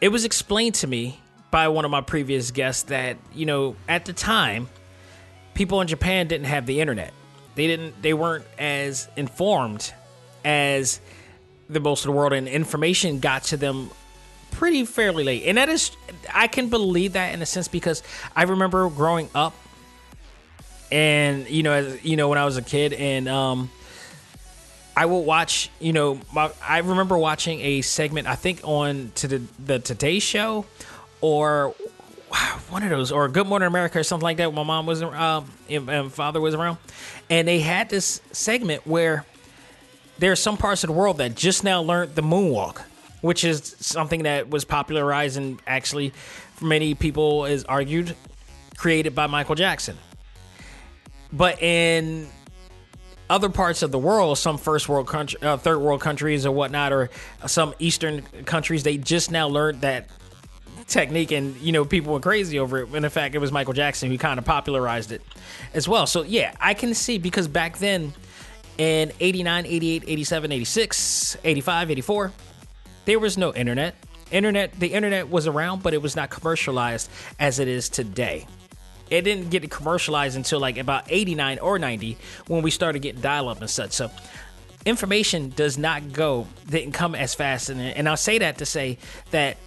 it 0.01 0.09
was 0.09 0.25
explained 0.25 0.75
to 0.75 0.87
me 0.87 1.19
by 1.51 1.67
one 1.69 1.85
of 1.85 1.91
my 1.91 2.01
previous 2.01 2.51
guests 2.51 2.83
that, 2.83 3.17
you 3.33 3.45
know, 3.45 3.75
at 3.87 4.05
the 4.05 4.13
time, 4.13 4.69
people 5.53 5.81
in 5.81 5.87
Japan 5.87 6.27
didn't 6.27 6.47
have 6.47 6.65
the 6.65 6.81
internet. 6.81 7.13
They 7.59 7.67
didn't 7.67 8.01
they 8.01 8.13
weren't 8.13 8.45
as 8.57 9.09
informed 9.17 9.93
as 10.45 11.01
the 11.69 11.81
most 11.81 12.05
of 12.05 12.05
the 12.05 12.13
world 12.13 12.31
and 12.31 12.47
information 12.47 13.19
got 13.19 13.43
to 13.45 13.57
them 13.57 13.89
pretty 14.51 14.85
fairly 14.85 15.25
late. 15.25 15.43
And 15.45 15.57
that 15.57 15.67
is 15.67 15.91
I 16.33 16.47
can 16.47 16.69
believe 16.69 17.13
that 17.13 17.33
in 17.33 17.41
a 17.41 17.45
sense 17.45 17.67
because 17.67 18.01
I 18.33 18.43
remember 18.43 18.89
growing 18.89 19.29
up 19.35 19.53
and 20.89 21.49
you 21.49 21.63
know 21.63 21.73
as 21.73 22.01
you 22.05 22.15
know 22.15 22.29
when 22.29 22.37
I 22.37 22.45
was 22.45 22.55
a 22.55 22.61
kid 22.61 22.93
and 22.93 23.27
um 23.27 23.69
I 24.95 25.05
will 25.05 25.23
watch, 25.25 25.69
you 25.81 25.91
know, 25.91 26.19
my, 26.33 26.51
I 26.61 26.77
remember 26.79 27.17
watching 27.17 27.59
a 27.59 27.81
segment 27.81 28.25
I 28.25 28.35
think 28.35 28.61
on 28.63 29.11
to 29.15 29.27
the 29.27 29.41
the 29.59 29.79
Today 29.79 30.19
show 30.19 30.65
or 31.19 31.75
one 32.69 32.83
of 32.83 32.89
those 32.89 33.11
or 33.11 33.27
Good 33.27 33.47
Morning 33.47 33.67
America 33.67 33.99
or 33.99 34.03
something 34.03 34.23
like 34.23 34.37
that. 34.37 34.47
when 34.47 34.55
My 34.55 34.63
mom 34.63 34.85
was 34.85 35.03
um 35.03 35.51
and, 35.69 35.89
and 35.89 36.13
father 36.13 36.39
was 36.39 36.55
around, 36.55 36.77
and 37.29 37.47
they 37.47 37.59
had 37.59 37.89
this 37.89 38.21
segment 38.31 38.85
where 38.87 39.25
there 40.17 40.31
are 40.31 40.37
some 40.37 40.57
parts 40.57 40.83
of 40.83 40.89
the 40.89 40.93
world 40.93 41.17
that 41.17 41.35
just 41.35 41.63
now 41.63 41.81
learned 41.81 42.15
the 42.15 42.21
moonwalk, 42.21 42.81
which 43.21 43.43
is 43.43 43.75
something 43.79 44.23
that 44.23 44.49
was 44.49 44.65
popularized 44.65 45.37
and 45.37 45.61
actually, 45.65 46.11
for 46.55 46.65
many 46.65 46.93
people, 46.95 47.45
is 47.45 47.63
argued 47.65 48.15
created 48.77 49.13
by 49.13 49.27
Michael 49.27 49.55
Jackson. 49.55 49.97
But 51.31 51.61
in 51.61 52.27
other 53.29 53.49
parts 53.49 53.83
of 53.83 53.91
the 53.91 53.99
world, 53.99 54.37
some 54.37 54.57
first 54.57 54.89
world 54.89 55.07
country, 55.07 55.39
uh, 55.41 55.57
third 55.57 55.79
world 55.79 56.01
countries 56.01 56.45
or 56.45 56.51
whatnot, 56.51 56.91
or 56.91 57.09
some 57.45 57.75
Eastern 57.77 58.23
countries, 58.45 58.83
they 58.83 58.97
just 58.97 59.31
now 59.31 59.47
learned 59.47 59.81
that 59.81 60.07
technique, 60.89 61.31
and 61.31 61.55
you 61.57 61.71
know 61.71 61.85
people 61.85 62.13
were 62.13 62.19
crazy 62.19 62.59
over 62.59 62.79
it. 62.79 62.89
And 62.89 63.05
in 63.05 63.11
fact, 63.11 63.35
it 63.35 63.39
was 63.39 63.51
Michael 63.51 63.73
Jackson 63.73 64.09
who 64.09 64.17
kind 64.17 64.39
of 64.39 64.45
popularized 64.45 65.11
it 65.11 65.21
as 65.73 65.87
well. 65.87 66.05
So 66.05 66.23
yeah, 66.23 66.53
I 66.59 66.73
can 66.73 66.93
see 66.93 67.17
because 67.17 67.47
back 67.47 67.77
then 67.77 68.13
in 68.77 69.11
89, 69.19 69.65
88, 69.65 70.03
87, 70.07 70.51
86, 70.51 71.37
85, 71.43 71.91
84, 71.91 72.31
there 73.05 73.19
was 73.19 73.37
no 73.37 73.53
internet. 73.53 73.95
Internet, 74.31 74.79
the 74.79 74.93
internet 74.93 75.29
was 75.29 75.47
around, 75.47 75.81
but 75.81 75.93
it 75.93 76.01
was 76.01 76.15
not 76.15 76.29
commercialized 76.29 77.09
as 77.39 77.59
it 77.59 77.67
is 77.67 77.89
today. 77.89 78.45
It 79.09 79.23
didn't 79.23 79.49
get 79.49 79.69
commercialized 79.71 80.37
until 80.37 80.59
like 80.59 80.77
about 80.77 81.05
89 81.09 81.59
or 81.59 81.79
90 81.79 82.17
when 82.47 82.61
we 82.61 82.69
started 82.69 83.01
getting 83.01 83.21
dial 83.21 83.49
up 83.49 83.59
and 83.59 83.69
such. 83.69 83.91
So 83.91 84.11
information 84.85 85.49
does 85.55 85.77
not 85.77 86.13
go, 86.13 86.47
didn't 86.69 86.91
come 86.91 87.15
as 87.15 87.33
fast. 87.33 87.69
And, 87.69 87.81
and 87.81 88.07
I'll 88.07 88.17
say 88.17 88.37
that 88.37 88.59
to 88.59 88.65
say 88.65 88.99
that 89.31 89.57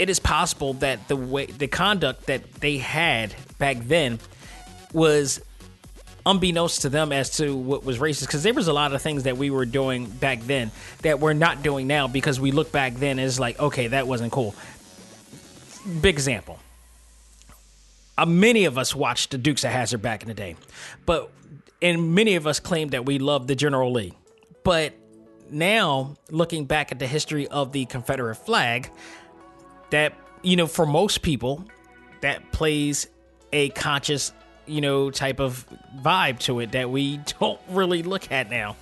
it 0.00 0.08
is 0.08 0.18
possible 0.18 0.72
that 0.74 1.08
the 1.08 1.16
way, 1.16 1.44
the 1.44 1.68
conduct 1.68 2.24
that 2.24 2.54
they 2.54 2.78
had 2.78 3.34
back 3.58 3.76
then 3.80 4.18
was 4.94 5.42
unbeknownst 6.24 6.82
to 6.82 6.88
them 6.88 7.12
as 7.12 7.36
to 7.36 7.54
what 7.54 7.84
was 7.84 7.98
racist 7.98 8.22
because 8.22 8.42
there 8.42 8.54
was 8.54 8.66
a 8.66 8.72
lot 8.72 8.94
of 8.94 9.02
things 9.02 9.24
that 9.24 9.36
we 9.36 9.50
were 9.50 9.66
doing 9.66 10.06
back 10.06 10.40
then 10.40 10.70
that 11.02 11.20
we're 11.20 11.34
not 11.34 11.62
doing 11.62 11.86
now 11.86 12.08
because 12.08 12.40
we 12.40 12.50
look 12.50 12.72
back 12.72 12.94
then 12.94 13.18
as 13.18 13.38
like 13.38 13.60
okay 13.60 13.88
that 13.88 14.06
wasn't 14.06 14.32
cool. 14.32 14.54
Big 16.00 16.14
example. 16.14 16.58
Uh, 18.16 18.24
many 18.24 18.64
of 18.64 18.78
us 18.78 18.94
watched 18.94 19.32
the 19.32 19.38
dukes 19.38 19.64
of 19.64 19.70
hazzard 19.70 20.00
back 20.00 20.22
in 20.22 20.28
the 20.28 20.34
day 20.34 20.56
but 21.04 21.30
and 21.82 22.14
many 22.14 22.36
of 22.36 22.46
us 22.46 22.58
claimed 22.58 22.92
that 22.92 23.04
we 23.04 23.18
loved 23.18 23.48
the 23.48 23.54
general 23.54 23.92
lee. 23.92 24.14
But 24.64 24.94
now 25.50 26.16
looking 26.30 26.64
back 26.64 26.90
at 26.90 26.98
the 26.98 27.06
history 27.06 27.48
of 27.48 27.72
the 27.72 27.84
confederate 27.84 28.36
flag 28.36 28.90
that 29.90 30.14
you 30.42 30.56
know 30.56 30.66
for 30.66 30.86
most 30.86 31.22
people 31.22 31.64
that 32.20 32.52
plays 32.52 33.06
a 33.52 33.70
conscious 33.70 34.32
you 34.70 34.80
know, 34.80 35.10
type 35.10 35.40
of 35.40 35.66
vibe 36.00 36.38
to 36.38 36.60
it 36.60 36.72
that 36.72 36.90
we 36.90 37.18
don't 37.40 37.60
really 37.68 38.02
look 38.02 38.30
at 38.30 38.50
now. 38.50 38.76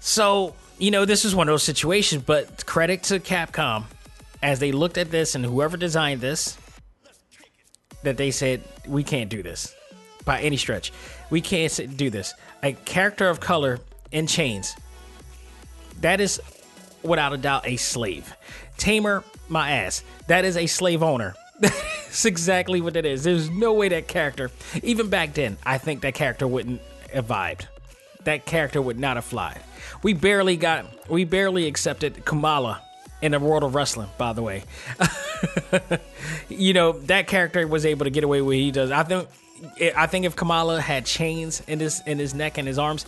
So, 0.00 0.54
you 0.78 0.90
know, 0.90 1.04
this 1.04 1.24
is 1.24 1.34
one 1.34 1.48
of 1.48 1.52
those 1.52 1.62
situations, 1.62 2.22
but 2.24 2.66
credit 2.66 3.02
to 3.04 3.18
Capcom 3.18 3.84
as 4.42 4.58
they 4.58 4.72
looked 4.72 4.98
at 4.98 5.10
this 5.10 5.34
and 5.34 5.44
whoever 5.44 5.76
designed 5.76 6.20
this, 6.20 6.58
that 8.02 8.16
they 8.16 8.30
said, 8.30 8.62
we 8.86 9.04
can't 9.04 9.30
do 9.30 9.42
this 9.42 9.74
by 10.24 10.40
any 10.40 10.56
stretch. 10.56 10.92
We 11.30 11.40
can't 11.40 11.96
do 11.96 12.10
this. 12.10 12.34
A 12.62 12.72
character 12.72 13.28
of 13.28 13.38
color 13.40 13.78
in 14.10 14.26
chains. 14.26 14.76
That 16.00 16.20
is 16.20 16.40
without 17.02 17.32
a 17.32 17.36
doubt 17.36 17.66
a 17.66 17.76
slave. 17.76 18.34
Tamer, 18.76 19.22
my 19.52 19.70
ass. 19.70 20.02
That 20.26 20.44
is 20.44 20.56
a 20.56 20.66
slave 20.66 21.02
owner. 21.02 21.34
That's 21.60 22.24
exactly 22.24 22.80
what 22.80 22.96
it 22.96 23.06
is. 23.06 23.22
There's 23.22 23.50
no 23.50 23.72
way 23.74 23.88
that 23.90 24.08
character, 24.08 24.50
even 24.82 25.08
back 25.08 25.34
then, 25.34 25.58
I 25.64 25.78
think 25.78 26.02
that 26.02 26.14
character 26.14 26.46
wouldn't 26.46 26.80
have 27.12 27.26
vibed. 27.26 27.66
That 28.24 28.46
character 28.46 28.80
would 28.80 28.98
not 28.98 29.16
have 29.16 29.24
fly. 29.24 29.60
We 30.02 30.14
barely 30.14 30.56
got, 30.56 30.86
we 31.08 31.24
barely 31.24 31.66
accepted 31.66 32.24
Kamala 32.24 32.82
in 33.20 33.32
the 33.32 33.38
world 33.38 33.62
of 33.62 33.74
wrestling, 33.74 34.08
by 34.18 34.32
the 34.32 34.42
way. 34.42 34.64
you 36.48 36.72
know, 36.72 36.92
that 36.92 37.28
character 37.28 37.66
was 37.66 37.86
able 37.86 38.04
to 38.04 38.10
get 38.10 38.24
away 38.24 38.42
with 38.42 38.56
he 38.56 38.70
does. 38.70 38.90
I 38.90 39.04
think 39.04 39.28
I 39.96 40.06
think 40.06 40.26
if 40.26 40.34
Kamala 40.34 40.80
had 40.80 41.06
chains 41.06 41.62
in 41.68 41.78
his 41.78 42.02
in 42.06 42.18
his 42.18 42.34
neck 42.34 42.58
and 42.58 42.66
his 42.66 42.78
arms, 42.78 43.06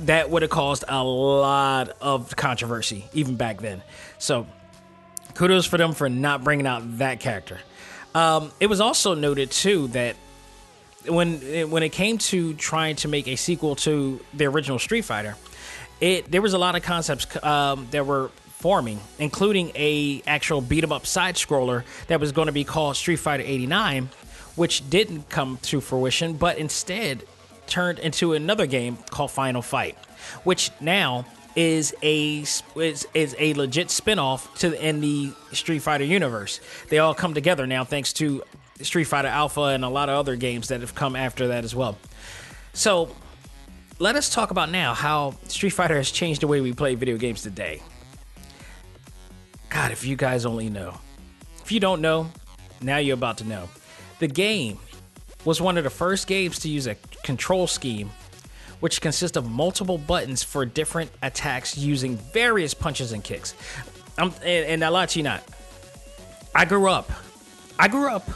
that 0.00 0.30
would 0.30 0.42
have 0.42 0.50
caused 0.50 0.84
a 0.88 1.02
lot 1.02 1.90
of 2.00 2.34
controversy 2.36 3.06
even 3.12 3.36
back 3.36 3.60
then. 3.60 3.82
So, 4.18 4.46
kudos 5.34 5.66
for 5.66 5.78
them 5.78 5.92
for 5.92 6.08
not 6.08 6.44
bringing 6.44 6.66
out 6.66 6.98
that 6.98 7.20
character. 7.20 7.58
Um, 8.14 8.52
it 8.60 8.66
was 8.66 8.80
also 8.80 9.14
noted 9.14 9.50
too 9.50 9.88
that 9.88 10.16
when 11.06 11.70
when 11.70 11.82
it 11.82 11.90
came 11.90 12.18
to 12.18 12.54
trying 12.54 12.96
to 12.96 13.08
make 13.08 13.26
a 13.26 13.36
sequel 13.36 13.74
to 13.76 14.20
the 14.34 14.44
original 14.46 14.78
Street 14.78 15.02
Fighter, 15.02 15.36
it 16.00 16.30
there 16.30 16.42
was 16.42 16.52
a 16.52 16.58
lot 16.58 16.76
of 16.76 16.82
concepts 16.82 17.26
um, 17.44 17.88
that 17.90 18.06
were 18.06 18.30
forming, 18.58 19.00
including 19.18 19.72
a 19.74 20.22
actual 20.26 20.60
beat 20.60 20.84
'em 20.84 20.92
up 20.92 21.06
side 21.06 21.34
scroller 21.34 21.84
that 22.06 22.20
was 22.20 22.30
going 22.32 22.46
to 22.46 22.52
be 22.52 22.64
called 22.64 22.96
Street 22.96 23.16
Fighter 23.16 23.42
89, 23.44 24.08
which 24.54 24.88
didn't 24.88 25.28
come 25.28 25.58
to 25.62 25.80
fruition, 25.80 26.34
but 26.34 26.58
instead 26.58 27.24
turned 27.66 27.98
into 27.98 28.34
another 28.34 28.66
game 28.66 28.98
called 29.10 29.30
Final 29.30 29.62
Fight, 29.62 29.96
which 30.44 30.70
now 30.80 31.24
is 31.54 31.94
a 32.02 32.44
is, 32.76 33.06
is 33.14 33.36
a 33.38 33.54
legit 33.54 33.88
spinoff 33.88 34.52
to 34.58 34.80
in 34.86 35.00
the 35.00 35.32
Street 35.52 35.80
Fighter 35.80 36.04
universe. 36.04 36.60
They 36.88 36.98
all 36.98 37.14
come 37.14 37.34
together 37.34 37.66
now 37.66 37.84
thanks 37.84 38.12
to 38.14 38.42
Street 38.80 39.04
Fighter 39.04 39.28
Alpha 39.28 39.62
and 39.62 39.84
a 39.84 39.88
lot 39.88 40.08
of 40.08 40.16
other 40.16 40.36
games 40.36 40.68
that 40.68 40.80
have 40.80 40.94
come 40.94 41.16
after 41.16 41.48
that 41.48 41.64
as 41.64 41.74
well. 41.74 41.98
So, 42.72 43.14
let 43.98 44.16
us 44.16 44.30
talk 44.30 44.50
about 44.50 44.70
now 44.70 44.94
how 44.94 45.34
Street 45.48 45.70
Fighter 45.70 45.96
has 45.96 46.10
changed 46.10 46.40
the 46.40 46.46
way 46.46 46.60
we 46.60 46.72
play 46.72 46.94
video 46.94 47.16
games 47.16 47.42
today. 47.42 47.82
God, 49.68 49.92
if 49.92 50.04
you 50.04 50.16
guys 50.16 50.44
only 50.44 50.68
know. 50.68 50.98
If 51.62 51.70
you 51.70 51.80
don't 51.80 52.00
know, 52.00 52.30
now 52.80 52.98
you're 52.98 53.14
about 53.14 53.38
to 53.38 53.44
know. 53.44 53.68
The 54.18 54.26
game 54.28 54.78
was 55.44 55.60
one 55.60 55.78
of 55.78 55.84
the 55.84 55.90
first 55.90 56.26
games 56.26 56.58
to 56.60 56.68
use 56.68 56.86
a 56.86 56.96
control 57.22 57.66
scheme 57.66 58.10
which 58.82 59.00
consists 59.00 59.36
of 59.36 59.48
multiple 59.48 59.96
buttons 59.96 60.42
for 60.42 60.66
different 60.66 61.08
attacks 61.22 61.78
using 61.78 62.16
various 62.16 62.74
punches 62.74 63.12
and 63.12 63.22
kicks. 63.22 63.54
I'm, 64.18 64.32
and, 64.42 64.66
and 64.66 64.84
I 64.84 64.88
lie 64.88 65.06
to 65.06 65.18
you 65.20 65.22
not. 65.22 65.44
I 66.52 66.64
grew 66.64 66.88
up. 66.88 67.08
I 67.78 67.86
grew 67.86 68.10
up 68.10 68.28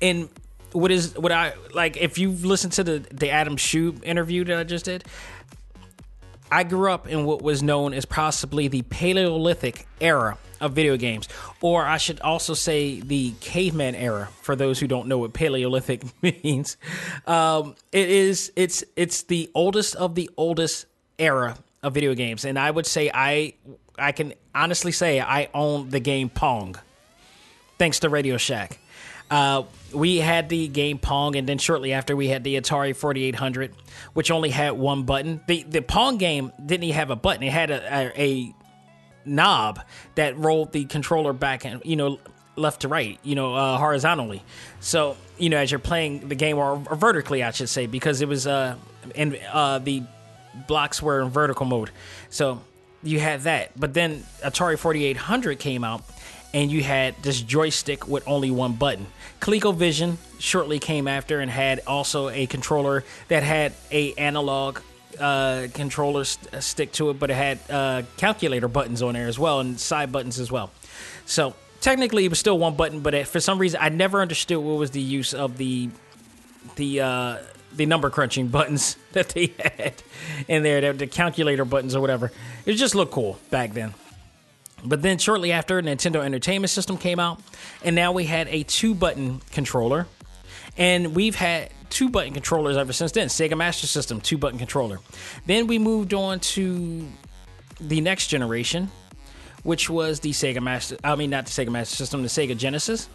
in 0.00 0.28
what 0.70 0.92
is 0.92 1.16
what 1.16 1.32
I 1.32 1.54
like. 1.74 1.96
If 1.96 2.16
you've 2.16 2.44
listened 2.44 2.74
to 2.74 2.84
the 2.84 2.98
the 3.10 3.30
Adam 3.30 3.56
Shub 3.56 4.04
interview 4.04 4.44
that 4.44 4.56
I 4.56 4.62
just 4.62 4.84
did, 4.84 5.02
I 6.52 6.62
grew 6.62 6.92
up 6.92 7.08
in 7.08 7.24
what 7.24 7.42
was 7.42 7.60
known 7.60 7.94
as 7.94 8.04
possibly 8.04 8.68
the 8.68 8.82
Paleolithic 8.82 9.88
era 10.00 10.38
of 10.62 10.72
video 10.72 10.96
games, 10.96 11.28
or 11.60 11.84
I 11.84 11.98
should 11.98 12.20
also 12.20 12.54
say 12.54 13.00
the 13.00 13.32
caveman 13.40 13.94
era. 13.94 14.28
For 14.40 14.56
those 14.56 14.78
who 14.80 14.86
don't 14.86 15.08
know 15.08 15.18
what 15.18 15.34
Paleolithic 15.34 16.04
means, 16.22 16.76
um, 17.26 17.74
it 17.90 18.08
is 18.08 18.52
it's 18.56 18.82
it's 18.96 19.24
the 19.24 19.50
oldest 19.54 19.96
of 19.96 20.14
the 20.14 20.30
oldest 20.36 20.86
era 21.18 21.58
of 21.82 21.92
video 21.92 22.14
games, 22.14 22.44
and 22.44 22.58
I 22.58 22.70
would 22.70 22.86
say 22.86 23.10
I 23.12 23.54
I 23.98 24.12
can 24.12 24.32
honestly 24.54 24.92
say 24.92 25.20
I 25.20 25.48
own 25.52 25.90
the 25.90 26.00
game 26.00 26.30
Pong, 26.30 26.76
thanks 27.78 28.00
to 28.00 28.08
Radio 28.08 28.36
Shack. 28.38 28.78
Uh, 29.30 29.64
we 29.94 30.18
had 30.18 30.48
the 30.48 30.68
game 30.68 30.98
Pong, 30.98 31.36
and 31.36 31.48
then 31.48 31.58
shortly 31.58 31.92
after 31.92 32.14
we 32.14 32.28
had 32.28 32.44
the 32.44 32.60
Atari 32.60 32.94
4800, 32.94 33.74
which 34.12 34.30
only 34.30 34.50
had 34.50 34.72
one 34.72 35.04
button. 35.04 35.40
The 35.48 35.62
the 35.64 35.82
Pong 35.82 36.18
game 36.18 36.52
didn't 36.64 36.84
even 36.84 36.96
have 36.96 37.10
a 37.10 37.16
button; 37.16 37.42
it 37.42 37.52
had 37.52 37.70
a, 37.70 37.82
a, 37.94 38.22
a 38.22 38.54
knob 39.24 39.80
that 40.14 40.36
rolled 40.36 40.72
the 40.72 40.84
controller 40.84 41.32
back 41.32 41.64
and 41.64 41.82
you 41.84 41.96
know 41.96 42.18
left 42.56 42.82
to 42.82 42.88
right, 42.88 43.18
you 43.22 43.34
know, 43.34 43.54
uh, 43.54 43.78
horizontally. 43.78 44.42
So 44.80 45.16
you 45.38 45.48
know, 45.48 45.56
as 45.56 45.70
you're 45.70 45.80
playing 45.80 46.28
the 46.28 46.34
game, 46.34 46.58
or, 46.58 46.82
or 46.88 46.96
vertically, 46.96 47.42
I 47.42 47.50
should 47.50 47.68
say, 47.68 47.86
because 47.86 48.20
it 48.20 48.28
was 48.28 48.46
uh, 48.46 48.76
and 49.14 49.38
uh, 49.50 49.78
the 49.78 50.02
blocks 50.66 51.02
were 51.02 51.22
in 51.22 51.30
vertical 51.30 51.66
mode. 51.66 51.90
So 52.30 52.62
you 53.02 53.18
had 53.20 53.42
that, 53.42 53.72
but 53.78 53.94
then 53.94 54.24
Atari 54.42 54.78
4800 54.78 55.58
came 55.58 55.82
out, 55.82 56.02
and 56.54 56.70
you 56.70 56.82
had 56.82 57.20
this 57.22 57.40
joystick 57.40 58.06
with 58.06 58.26
only 58.28 58.50
one 58.50 58.74
button. 58.74 59.06
ColecoVision 59.40 60.18
shortly 60.38 60.78
came 60.78 61.08
after 61.08 61.40
and 61.40 61.50
had 61.50 61.80
also 61.86 62.28
a 62.28 62.46
controller 62.46 63.02
that 63.28 63.42
had 63.42 63.72
a 63.90 64.12
analog 64.14 64.78
uh, 65.22 65.68
controller 65.72 66.24
st- 66.24 66.54
uh, 66.54 66.60
stick 66.60 66.92
to 66.92 67.10
it, 67.10 67.18
but 67.18 67.30
it 67.30 67.34
had 67.34 67.58
uh, 67.70 68.02
calculator 68.16 68.68
buttons 68.68 69.02
on 69.02 69.14
there 69.14 69.28
as 69.28 69.38
well 69.38 69.60
and 69.60 69.78
side 69.78 70.12
buttons 70.12 70.40
as 70.40 70.50
well. 70.50 70.70
So 71.26 71.54
technically, 71.80 72.24
it 72.24 72.28
was 72.28 72.38
still 72.38 72.58
one 72.58 72.74
button, 72.74 73.00
but 73.00 73.14
it, 73.14 73.28
for 73.28 73.40
some 73.40 73.58
reason, 73.58 73.80
I 73.82 73.88
never 73.88 74.20
understood 74.20 74.58
what 74.58 74.78
was 74.78 74.90
the 74.90 75.00
use 75.00 75.32
of 75.34 75.56
the 75.56 75.90
the 76.76 77.00
uh, 77.00 77.38
the 77.74 77.86
number 77.86 78.10
crunching 78.10 78.48
buttons 78.56 78.96
that 79.12 79.30
they 79.30 79.54
had 79.58 79.94
in 80.48 80.62
there, 80.62 80.92
the 80.92 81.06
calculator 81.06 81.64
buttons 81.64 81.94
or 81.94 82.00
whatever. 82.00 82.32
It 82.66 82.74
just 82.74 82.94
looked 82.94 83.12
cool 83.12 83.38
back 83.50 83.74
then. 83.74 83.94
But 84.84 85.02
then 85.02 85.18
shortly 85.18 85.52
after, 85.52 85.80
Nintendo 85.80 86.24
Entertainment 86.24 86.70
System 86.70 86.98
came 86.98 87.20
out, 87.20 87.40
and 87.84 87.94
now 87.94 88.10
we 88.10 88.24
had 88.24 88.48
a 88.48 88.64
two 88.64 88.94
button 88.94 89.40
controller. 89.52 90.08
And 90.76 91.14
we've 91.14 91.34
had 91.34 91.70
two 91.92 92.08
button 92.08 92.32
controllers 92.32 92.76
ever 92.76 92.92
since 92.92 93.12
then. 93.12 93.28
Sega 93.28 93.56
Master 93.56 93.86
System, 93.86 94.20
two 94.20 94.38
button 94.38 94.58
controller. 94.58 94.98
Then 95.46 95.66
we 95.66 95.78
moved 95.78 96.14
on 96.14 96.40
to 96.40 97.06
the 97.80 98.00
next 98.00 98.28
generation, 98.28 98.90
which 99.62 99.88
was 99.88 100.20
the 100.20 100.30
Sega 100.30 100.62
Master, 100.62 100.96
I 101.04 101.14
mean, 101.14 101.30
not 101.30 101.46
the 101.46 101.52
Sega 101.52 101.70
Master 101.70 101.94
System, 101.94 102.22
the 102.22 102.28
Sega 102.28 102.56
Genesis, 102.56 103.08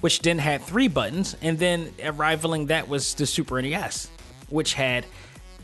which 0.00 0.20
then 0.20 0.38
had 0.38 0.62
three 0.62 0.88
buttons. 0.88 1.36
And 1.42 1.58
then 1.58 1.92
rivaling 2.14 2.66
that 2.66 2.88
was 2.88 3.14
the 3.14 3.26
Super 3.26 3.60
NES, 3.60 4.10
which 4.48 4.74
had 4.74 5.06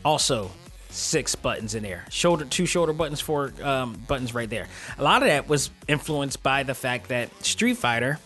also 0.05 0.51
six 0.89 1.35
buttons 1.35 1.75
in 1.75 1.83
there. 1.83 2.05
Shoulder, 2.09 2.45
two 2.45 2.65
shoulder 2.65 2.93
buttons, 2.93 3.19
four 3.19 3.53
um, 3.63 3.93
buttons 4.07 4.33
right 4.33 4.49
there. 4.49 4.67
A 4.97 5.03
lot 5.03 5.21
of 5.21 5.27
that 5.27 5.47
was 5.47 5.71
influenced 5.87 6.41
by 6.43 6.63
the 6.63 6.73
fact 6.73 7.09
that 7.09 7.45
Street 7.45 7.77
Fighter 7.77 8.19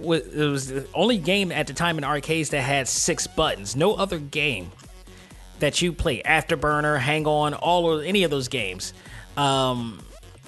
it 0.00 0.50
was 0.50 0.68
the 0.68 0.86
only 0.94 1.18
game 1.18 1.52
at 1.52 1.66
the 1.66 1.72
time 1.72 1.98
in 1.98 2.04
arcades 2.04 2.50
that 2.50 2.62
had 2.62 2.88
six 2.88 3.26
buttons. 3.26 3.76
No 3.76 3.94
other 3.94 4.18
game 4.18 4.72
that 5.60 5.80
you 5.80 5.92
play, 5.92 6.22
Afterburner, 6.22 6.98
Hang 6.98 7.26
On, 7.26 7.54
all 7.54 7.92
of 7.92 8.04
any 8.04 8.24
of 8.24 8.30
those 8.30 8.48
games, 8.48 8.92
um, 9.36 10.02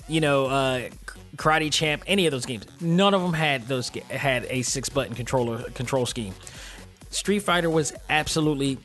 you 0.08 0.20
know, 0.20 0.46
uh, 0.46 0.88
Karate 1.36 1.72
Champ, 1.72 2.02
any 2.06 2.26
of 2.26 2.32
those 2.32 2.46
games, 2.46 2.66
none 2.80 3.14
of 3.14 3.22
them 3.22 3.32
had 3.32 3.68
those 3.68 3.88
had 4.10 4.46
a 4.50 4.62
six 4.62 4.88
button 4.88 5.14
controller 5.14 5.62
control 5.70 6.06
scheme. 6.06 6.34
Street 7.10 7.40
Fighter 7.40 7.70
was 7.70 7.92
absolutely 8.10 8.78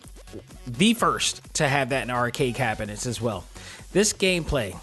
the 0.67 0.93
first 0.93 1.41
to 1.55 1.67
have 1.67 1.89
that 1.89 2.03
in 2.03 2.11
arcade 2.11 2.55
cabinets 2.55 3.05
as 3.05 3.19
well. 3.19 3.45
This 3.91 4.13
gameplay 4.13 4.77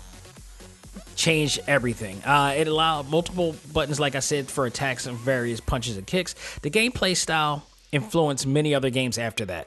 changed 1.19 1.61
everything. 1.67 2.23
Uh, 2.25 2.55
it 2.57 2.69
allowed 2.69 3.11
multiple 3.11 3.55
buttons, 3.73 3.99
like 4.01 4.15
I 4.15 4.21
said, 4.21 4.49
for 4.49 4.65
attacks 4.65 5.05
and 5.05 5.19
various 5.19 5.61
punches 5.61 5.97
and 5.97 6.07
kicks. 6.07 6.35
The 6.63 6.71
gameplay 6.71 7.17
style 7.17 7.67
influenced 7.93 8.47
many 8.47 8.75
other 8.75 8.89
games 8.89 9.19
after 9.19 9.45
that. 9.47 9.67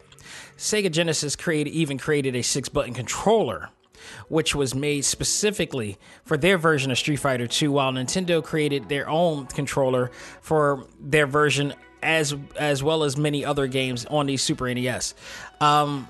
Sega 0.58 0.90
Genesis 0.90 1.36
created 1.36 1.72
even 1.72 1.98
created 1.98 2.36
a 2.36 2.42
six 2.42 2.70
button 2.70 2.94
controller, 2.94 3.70
which 4.30 4.56
was 4.56 4.74
made 4.74 5.04
specifically 5.04 5.98
for 6.24 6.38
their 6.38 6.58
version 6.58 6.90
of 6.90 6.98
Street 6.98 7.18
Fighter 7.18 7.48
2, 7.48 7.72
while 7.72 7.92
Nintendo 7.92 8.42
created 8.44 8.88
their 8.88 9.10
own 9.10 9.46
controller 9.48 10.10
for 10.42 10.88
their 11.00 11.28
version 11.28 11.74
as 12.02 12.34
as 12.58 12.82
well 12.82 13.04
as 13.04 13.18
many 13.18 13.44
other 13.44 13.68
games 13.68 14.06
on 14.06 14.26
the 14.26 14.38
Super 14.38 14.74
NES. 14.74 15.14
Um, 15.60 16.08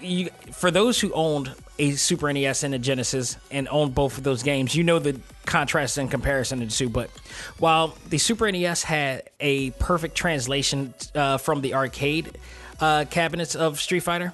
you, 0.00 0.30
for 0.52 0.70
those 0.70 1.00
who 1.00 1.12
owned 1.12 1.54
a 1.78 1.92
Super 1.92 2.32
NES 2.32 2.62
and 2.62 2.74
a 2.74 2.78
Genesis 2.78 3.36
and 3.50 3.68
owned 3.70 3.94
both 3.94 4.18
of 4.18 4.24
those 4.24 4.42
games, 4.42 4.74
you 4.74 4.84
know 4.84 4.98
the 4.98 5.20
contrast 5.46 5.98
and 5.98 6.10
comparison 6.10 6.60
the 6.60 6.66
two. 6.66 6.88
But 6.88 7.10
while 7.58 7.96
the 8.08 8.18
Super 8.18 8.50
NES 8.50 8.82
had 8.82 9.30
a 9.40 9.70
perfect 9.72 10.14
translation 10.14 10.94
uh, 11.14 11.38
from 11.38 11.60
the 11.60 11.74
arcade 11.74 12.38
uh, 12.80 13.04
cabinets 13.10 13.54
of 13.54 13.80
Street 13.80 14.00
Fighter, 14.00 14.32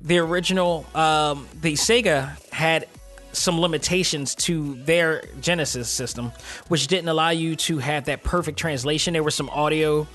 the 0.00 0.18
original, 0.18 0.86
um, 0.94 1.46
the 1.60 1.74
Sega 1.74 2.36
had 2.52 2.88
some 3.32 3.60
limitations 3.60 4.34
to 4.34 4.74
their 4.82 5.24
Genesis 5.40 5.88
system, 5.88 6.32
which 6.68 6.86
didn't 6.86 7.08
allow 7.08 7.30
you 7.30 7.56
to 7.56 7.78
have 7.78 8.06
that 8.06 8.22
perfect 8.22 8.58
translation. 8.58 9.14
There 9.14 9.22
were 9.22 9.30
some 9.30 9.48
audio 9.50 10.06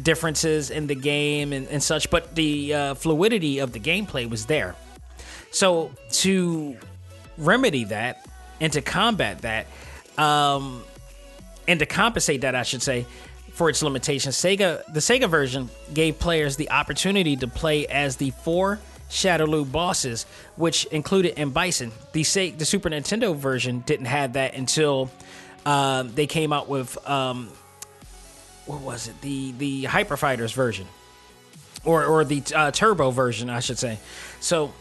differences 0.00 0.70
in 0.70 0.86
the 0.86 0.94
game 0.94 1.52
and, 1.52 1.68
and 1.68 1.82
such, 1.82 2.10
but 2.10 2.34
the 2.34 2.74
uh, 2.74 2.94
fluidity 2.94 3.58
of 3.58 3.72
the 3.72 3.80
gameplay 3.80 4.28
was 4.28 4.46
there. 4.46 4.74
So 5.50 5.92
to 6.10 6.76
remedy 7.36 7.84
that 7.84 8.26
and 8.60 8.72
to 8.72 8.80
combat 8.80 9.42
that, 9.42 9.66
um, 10.16 10.82
and 11.68 11.78
to 11.80 11.86
compensate 11.86 12.40
that, 12.42 12.54
I 12.54 12.62
should 12.62 12.82
say, 12.82 13.06
for 13.52 13.68
its 13.68 13.82
limitations, 13.82 14.36
Sega 14.36 14.82
the 14.92 15.00
Sega 15.00 15.28
version 15.28 15.68
gave 15.92 16.18
players 16.18 16.56
the 16.56 16.70
opportunity 16.70 17.36
to 17.36 17.46
play 17.46 17.86
as 17.86 18.16
the 18.16 18.30
four 18.30 18.80
Shadaloo 19.10 19.70
bosses, 19.70 20.24
which 20.56 20.86
included 20.86 21.38
M. 21.38 21.50
Bison. 21.50 21.92
The, 22.12 22.22
the 22.22 22.64
Super 22.64 22.88
Nintendo 22.88 23.36
version 23.36 23.80
didn't 23.80 24.06
have 24.06 24.32
that 24.32 24.54
until 24.54 25.10
uh, 25.66 26.04
they 26.04 26.26
came 26.26 26.52
out 26.52 26.68
with 26.68 26.96
um, 27.08 27.50
what 28.66 28.80
was 28.80 29.08
it? 29.08 29.20
The 29.20 29.52
the 29.52 29.84
Hyper 29.84 30.16
Fighters 30.16 30.52
version, 30.52 30.86
or 31.84 32.04
or 32.04 32.24
the 32.24 32.42
uh, 32.54 32.70
Turbo 32.70 33.10
version, 33.10 33.50
I 33.50 33.60
should 33.60 33.78
say. 33.78 33.98
So 34.40 34.72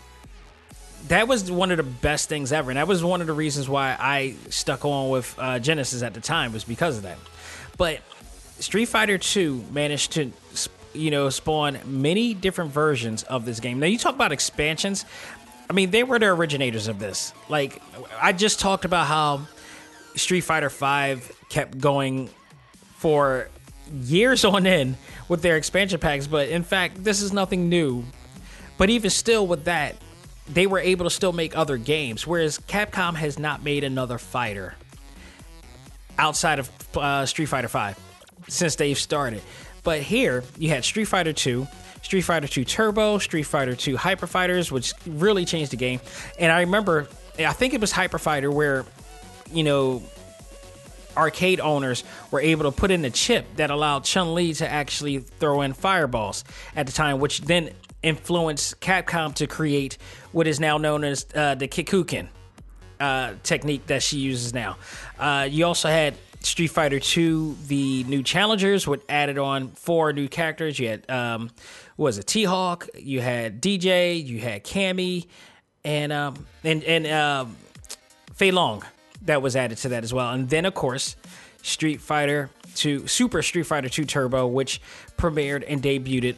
that 1.07 1.27
was 1.27 1.51
one 1.51 1.71
of 1.71 1.77
the 1.77 1.83
best 1.83 2.29
things 2.29 2.51
ever, 2.51 2.71
and 2.71 2.77
that 2.77 2.87
was 2.87 3.03
one 3.03 3.21
of 3.21 3.27
the 3.27 3.33
reasons 3.33 3.67
why 3.67 3.95
I 3.99 4.35
stuck 4.49 4.85
on 4.85 5.09
with 5.09 5.35
uh, 5.37 5.59
Genesis 5.59 6.03
at 6.03 6.13
the 6.13 6.21
time 6.21 6.53
was 6.53 6.63
because 6.63 6.97
of 6.97 7.03
that. 7.03 7.17
But 7.77 7.99
Street 8.59 8.85
Fighter 8.85 9.17
Two 9.17 9.63
managed 9.71 10.11
to 10.13 10.31
you 10.93 11.11
know, 11.11 11.29
spawn 11.29 11.79
many 11.85 12.33
different 12.33 12.71
versions 12.71 13.23
of 13.23 13.45
this 13.45 13.59
game. 13.59 13.79
Now, 13.79 13.87
you 13.87 13.97
talk 13.97 14.15
about 14.15 14.31
expansions. 14.31 15.05
I 15.69 15.73
mean, 15.73 15.91
they 15.91 16.03
were 16.03 16.19
the 16.19 16.27
originators 16.27 16.87
of 16.87 16.99
this. 16.99 17.33
Like, 17.49 17.81
I 18.21 18.33
just 18.33 18.59
talked 18.59 18.85
about 18.85 19.07
how 19.07 19.47
Street 20.15 20.41
Fighter 20.41 20.69
Five 20.69 21.31
kept 21.49 21.79
going 21.79 22.29
for 22.97 23.49
years 23.91 24.45
on 24.45 24.65
end 24.65 24.95
with 25.27 25.41
their 25.41 25.57
expansion 25.57 25.99
packs, 25.99 26.27
but 26.27 26.49
in 26.49 26.63
fact, 26.63 27.03
this 27.03 27.21
is 27.21 27.33
nothing 27.33 27.69
new. 27.69 28.03
But 28.77 28.89
even 28.89 29.09
still, 29.09 29.45
with 29.45 29.65
that, 29.65 29.95
they 30.47 30.67
were 30.67 30.79
able 30.79 31.05
to 31.05 31.09
still 31.11 31.33
make 31.33 31.55
other 31.55 31.77
games, 31.77 32.25
whereas 32.25 32.57
Capcom 32.57 33.15
has 33.15 33.37
not 33.37 33.63
made 33.63 33.83
another 33.83 34.17
fighter 34.17 34.75
outside 36.17 36.59
of 36.59 36.69
uh, 36.97 37.25
Street 37.25 37.45
Fighter 37.45 37.67
V 37.67 37.99
since 38.47 38.75
they've 38.75 38.97
started. 38.97 39.41
But 39.83 40.01
here 40.01 40.43
you 40.57 40.69
had 40.69 40.83
Street 40.83 41.05
Fighter 41.05 41.33
2, 41.33 41.67
Street 42.01 42.21
Fighter 42.21 42.47
2 42.47 42.65
Turbo, 42.65 43.17
Street 43.17 43.43
Fighter 43.43 43.75
2 43.75 43.97
Hyper 43.97 44.27
Fighters, 44.27 44.71
which 44.71 44.93
really 45.05 45.45
changed 45.45 45.71
the 45.71 45.77
game. 45.77 45.99
And 46.39 46.51
I 46.51 46.61
remember, 46.61 47.07
I 47.39 47.53
think 47.53 47.73
it 47.73 47.81
was 47.81 47.91
Hyper 47.91 48.19
Fighter 48.19 48.51
where, 48.51 48.85
you 49.51 49.63
know, 49.63 50.03
arcade 51.15 51.59
owners 51.59 52.03
were 52.31 52.41
able 52.41 52.63
to 52.63 52.71
put 52.71 52.91
in 52.91 53.03
a 53.05 53.09
chip 53.09 53.45
that 53.55 53.69
allowed 53.69 54.03
Chun 54.03 54.33
Li 54.33 54.53
to 54.55 54.67
actually 54.69 55.19
throw 55.19 55.61
in 55.61 55.73
fireballs 55.73 56.43
at 56.75 56.85
the 56.85 56.91
time, 56.91 57.19
which 57.19 57.41
then 57.41 57.71
influenced 58.03 58.79
Capcom 58.79 59.33
to 59.35 59.47
create 59.47 59.97
what 60.31 60.47
is 60.47 60.59
now 60.59 60.77
known 60.77 61.03
as 61.03 61.25
uh, 61.35 61.55
the 61.55 61.67
Kikoken 61.67 62.27
uh, 62.99 63.33
technique 63.43 63.87
that 63.87 64.03
she 64.03 64.17
uses 64.17 64.53
now. 64.53 64.77
Uh, 65.19 65.47
you 65.49 65.65
also 65.65 65.89
had 65.89 66.15
Street 66.41 66.67
Fighter 66.67 66.99
2, 66.99 67.57
the 67.67 68.03
new 68.05 68.23
challengers 68.23 68.87
which 68.87 69.01
added 69.07 69.37
on 69.37 69.69
four 69.69 70.11
new 70.13 70.27
characters. 70.27 70.79
You 70.79 70.89
had 70.89 71.09
um 71.09 71.51
was 71.97 72.17
it 72.17 72.25
T 72.25 72.43
Hawk, 72.43 72.87
you 72.97 73.21
had 73.21 73.61
Dee 73.61 73.77
Jay, 73.77 74.15
you 74.15 74.39
had 74.39 74.63
Cammy, 74.63 75.27
and 75.83 76.11
um 76.11 76.47
and 76.63 76.83
and 76.83 77.07
um 77.07 77.55
Fei 78.33 78.51
Long 78.51 78.83
that 79.23 79.41
was 79.41 79.55
added 79.55 79.77
to 79.79 79.89
that 79.89 80.03
as 80.03 80.13
well. 80.13 80.31
And 80.31 80.49
then 80.49 80.65
of 80.65 80.73
course 80.73 81.15
Street 81.61 82.01
Fighter 82.01 82.49
2 82.75 83.07
Super 83.07 83.41
Street 83.41 83.63
Fighter 83.63 83.89
2 83.89 84.05
Turbo, 84.05 84.47
which 84.47 84.81
premiered 85.17 85.63
and 85.67 85.81
debuted 85.81 86.35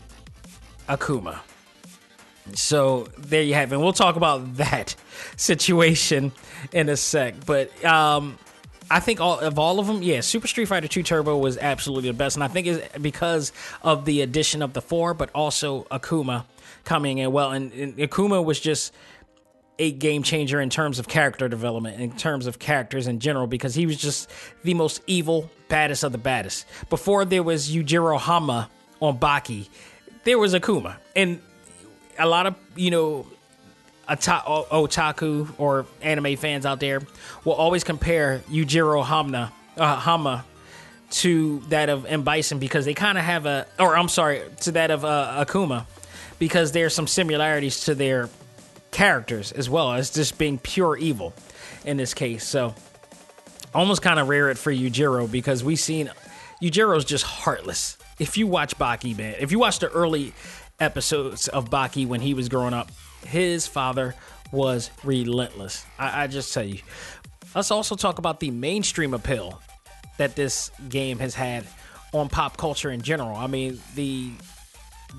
Akuma. 0.88 1.40
So 2.54 3.08
there 3.18 3.42
you 3.42 3.54
have 3.54 3.72
it. 3.72 3.76
And 3.76 3.84
we'll 3.84 3.94
talk 3.94 4.16
about 4.16 4.56
that 4.58 4.96
situation 5.38 6.32
in 6.72 6.90
a 6.90 6.98
sec. 6.98 7.46
But 7.46 7.84
um, 7.86 8.38
I 8.92 9.00
think 9.00 9.22
all 9.22 9.40
of 9.40 9.58
all 9.58 9.80
of 9.80 9.88
them, 9.88 10.04
yeah, 10.04 10.22
Super 10.22 10.48
Street 10.48 10.66
Fighter 10.66 10.88
2 10.88 11.04
Turbo 11.04 11.38
was 11.38 11.58
absolutely 11.58 12.10
the 12.10 12.18
best. 12.18 12.36
And 12.36 12.44
I 12.44 12.48
think 12.48 12.68
it's 12.68 12.98
because 12.98 13.54
of 13.82 14.06
the 14.06 14.22
addition 14.22 14.62
of 14.62 14.74
the 14.74 14.82
four, 14.82 15.14
but 15.14 15.30
also 15.34 15.84
Akuma 15.86 16.46
coming 16.84 17.20
in 17.20 17.32
well. 17.32 17.52
And, 17.52 17.72
and 17.74 17.98
Akuma 17.98 18.44
was 18.44 18.60
just 18.60 18.94
a 19.80 19.92
game 19.92 20.24
changer 20.24 20.62
in 20.62 20.70
terms 20.70 21.00
of 21.00 21.08
character 21.08 21.50
development, 21.50 22.00
in 22.00 22.16
terms 22.16 22.48
of 22.48 22.60
characters 22.60 23.08
in 23.08 23.20
general, 23.20 23.48
because 23.48 23.74
he 23.74 23.86
was 23.86 23.98
just 23.98 24.30
the 24.64 24.74
most 24.74 25.02
evil, 25.08 25.50
baddest 25.68 26.04
of 26.04 26.12
the 26.12 26.18
baddest. 26.18 26.66
Before 26.90 27.26
there 27.26 27.44
was 27.44 27.70
Yujiro 27.70 28.20
Hama 28.20 28.70
on 29.00 29.18
Baki, 29.18 29.68
there 30.24 30.38
was 30.38 30.54
Akuma. 30.54 30.98
And 31.16 31.42
a 32.20 32.28
lot 32.28 32.46
of, 32.46 32.56
you 32.76 32.92
know, 32.92 33.28
ota- 34.08 34.44
otaku 34.46 35.52
or 35.58 35.86
anime 36.02 36.36
fans 36.38 36.66
out 36.66 36.80
there 36.80 37.02
will 37.44 37.54
always 37.54 37.84
compare 37.84 38.42
Yujiro 38.50 39.04
Hamna, 39.04 39.52
uh, 39.78 39.96
Hama 39.96 40.46
to 41.10 41.60
that 41.70 41.90
of 41.90 42.06
M. 42.06 42.24
Bison 42.24 42.60
because 42.60 42.86
they 42.86 42.94
kind 42.94 43.18
of 43.18 43.24
have 43.24 43.46
a, 43.46 43.68
or 43.80 43.96
I'm 43.96 44.10
sorry, 44.10 44.42
to 44.62 44.72
that 44.74 44.92
of 44.92 45.06
uh, 45.06 45.46
Akuma 45.46 45.86
because 46.40 46.72
there's 46.72 46.94
some 46.94 47.08
similarities 47.08 47.86
to 47.86 47.96
their 47.96 48.30
characters 48.94 49.52
as 49.52 49.70
well 49.70 49.92
as 49.92 50.10
just 50.12 50.38
being 50.38 50.58
pure 50.58 50.96
evil 50.96 51.34
in 51.84 51.98
this 51.98 52.14
case. 52.14 52.48
So 52.48 52.74
almost 53.74 54.02
kind 54.02 54.20
of 54.20 54.30
rare 54.30 54.50
it 54.50 54.58
for 54.58 54.72
Yujiro 54.72 55.30
because 55.30 55.64
we've 55.64 55.80
seen 55.80 56.10
Yujiro's 56.62 57.04
just 57.04 57.26
heartless. 57.26 57.98
If 58.20 58.38
you 58.38 58.48
watch 58.48 58.78
Baki, 58.78 59.18
man, 59.18 59.36
if 59.40 59.52
you 59.52 59.60
watch 59.60 59.80
the 59.80 59.90
early 59.90 60.34
episodes 60.80 61.48
of 61.48 61.70
Baki 61.70 62.08
when 62.08 62.22
he 62.22 62.34
was 62.34 62.48
growing 62.48 62.74
up, 62.74 62.92
his 63.26 63.68
father 63.68 64.16
was 64.52 64.92
relentless. 65.04 65.86
I, 65.98 66.24
I 66.24 66.28
just 66.28 66.54
tell 66.54 66.64
you. 66.64 66.80
Let's 67.56 67.72
also 67.72 67.96
talk 67.96 68.20
about 68.20 68.40
the 68.40 68.52
mainstream 68.52 69.14
appeal 69.14 69.62
that 70.18 70.36
this 70.36 70.72
game 70.90 71.20
has 71.20 71.36
had 71.36 71.66
on 72.14 72.30
pop 72.30 72.58
culture 72.58 72.92
in 72.92 73.02
general. 73.02 73.36
I 73.36 73.48
mean, 73.48 73.80
the 73.96 74.32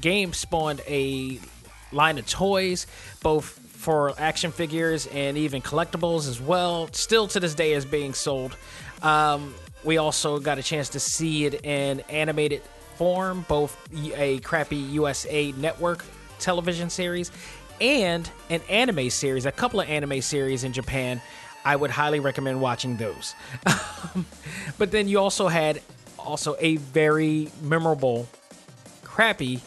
game 0.00 0.32
spawned 0.32 0.80
a 0.88 1.40
line 1.92 2.18
of 2.18 2.26
toys, 2.26 2.86
both 3.22 3.60
for 3.84 4.14
action 4.16 4.50
figures 4.50 5.06
and 5.08 5.36
even 5.36 5.60
collectibles 5.60 6.26
as 6.26 6.40
well. 6.40 6.88
Still 6.92 7.28
to 7.28 7.38
this 7.38 7.54
day 7.54 7.74
is 7.74 7.84
being 7.84 8.14
sold. 8.14 8.56
Um, 9.02 9.54
we 9.84 9.98
also 9.98 10.38
got 10.38 10.56
a 10.56 10.62
chance 10.62 10.88
to 10.90 11.00
see 11.00 11.44
it 11.44 11.66
in 11.66 12.00
animated 12.08 12.62
form, 12.96 13.44
both 13.46 13.76
a 14.16 14.38
crappy 14.38 14.76
USA 14.76 15.52
network 15.52 16.02
television 16.38 16.88
series 16.88 17.30
and 17.78 18.30
an 18.48 18.62
anime 18.70 19.10
series, 19.10 19.44
a 19.44 19.52
couple 19.52 19.80
of 19.80 19.88
anime 19.90 20.22
series 20.22 20.64
in 20.64 20.72
Japan. 20.72 21.20
I 21.62 21.76
would 21.76 21.90
highly 21.90 22.20
recommend 22.20 22.62
watching 22.62 22.96
those. 22.96 23.34
but 24.78 24.92
then 24.92 25.08
you 25.08 25.20
also 25.20 25.48
had 25.48 25.82
also 26.18 26.56
a 26.58 26.76
very 26.76 27.50
memorable, 27.60 28.30
crappy, 29.02 29.60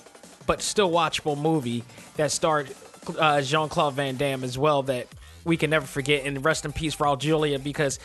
but 0.48 0.64
still 0.64 0.90
watchable 0.90 1.40
movie 1.40 1.84
that 2.16 2.32
starred 2.32 2.74
uh, 3.18 3.42
Jean 3.42 3.70
Claude 3.70 3.94
Van 3.94 4.18
Damme 4.18 4.44
as 4.44 4.58
well 4.58 4.84
that 4.84 5.08
we 5.44 5.58
can 5.58 5.70
never 5.70 5.86
forget. 5.86 6.26
And 6.26 6.44
rest 6.44 6.66
in 6.66 6.74
peace, 6.74 6.96
Raul 6.98 7.18
Julia, 7.18 7.60
because 7.60 8.00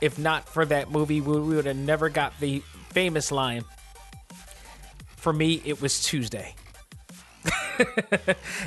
if 0.00 0.18
not 0.18 0.48
for 0.48 0.64
that 0.66 0.90
movie, 0.90 1.20
we 1.20 1.38
would 1.40 1.66
have 1.66 1.76
never 1.76 2.08
got 2.08 2.38
the 2.40 2.62
famous 2.90 3.30
line. 3.32 3.64
For 5.16 5.32
me, 5.32 5.60
it 5.64 5.80
was 5.80 6.02
Tuesday. 6.02 6.54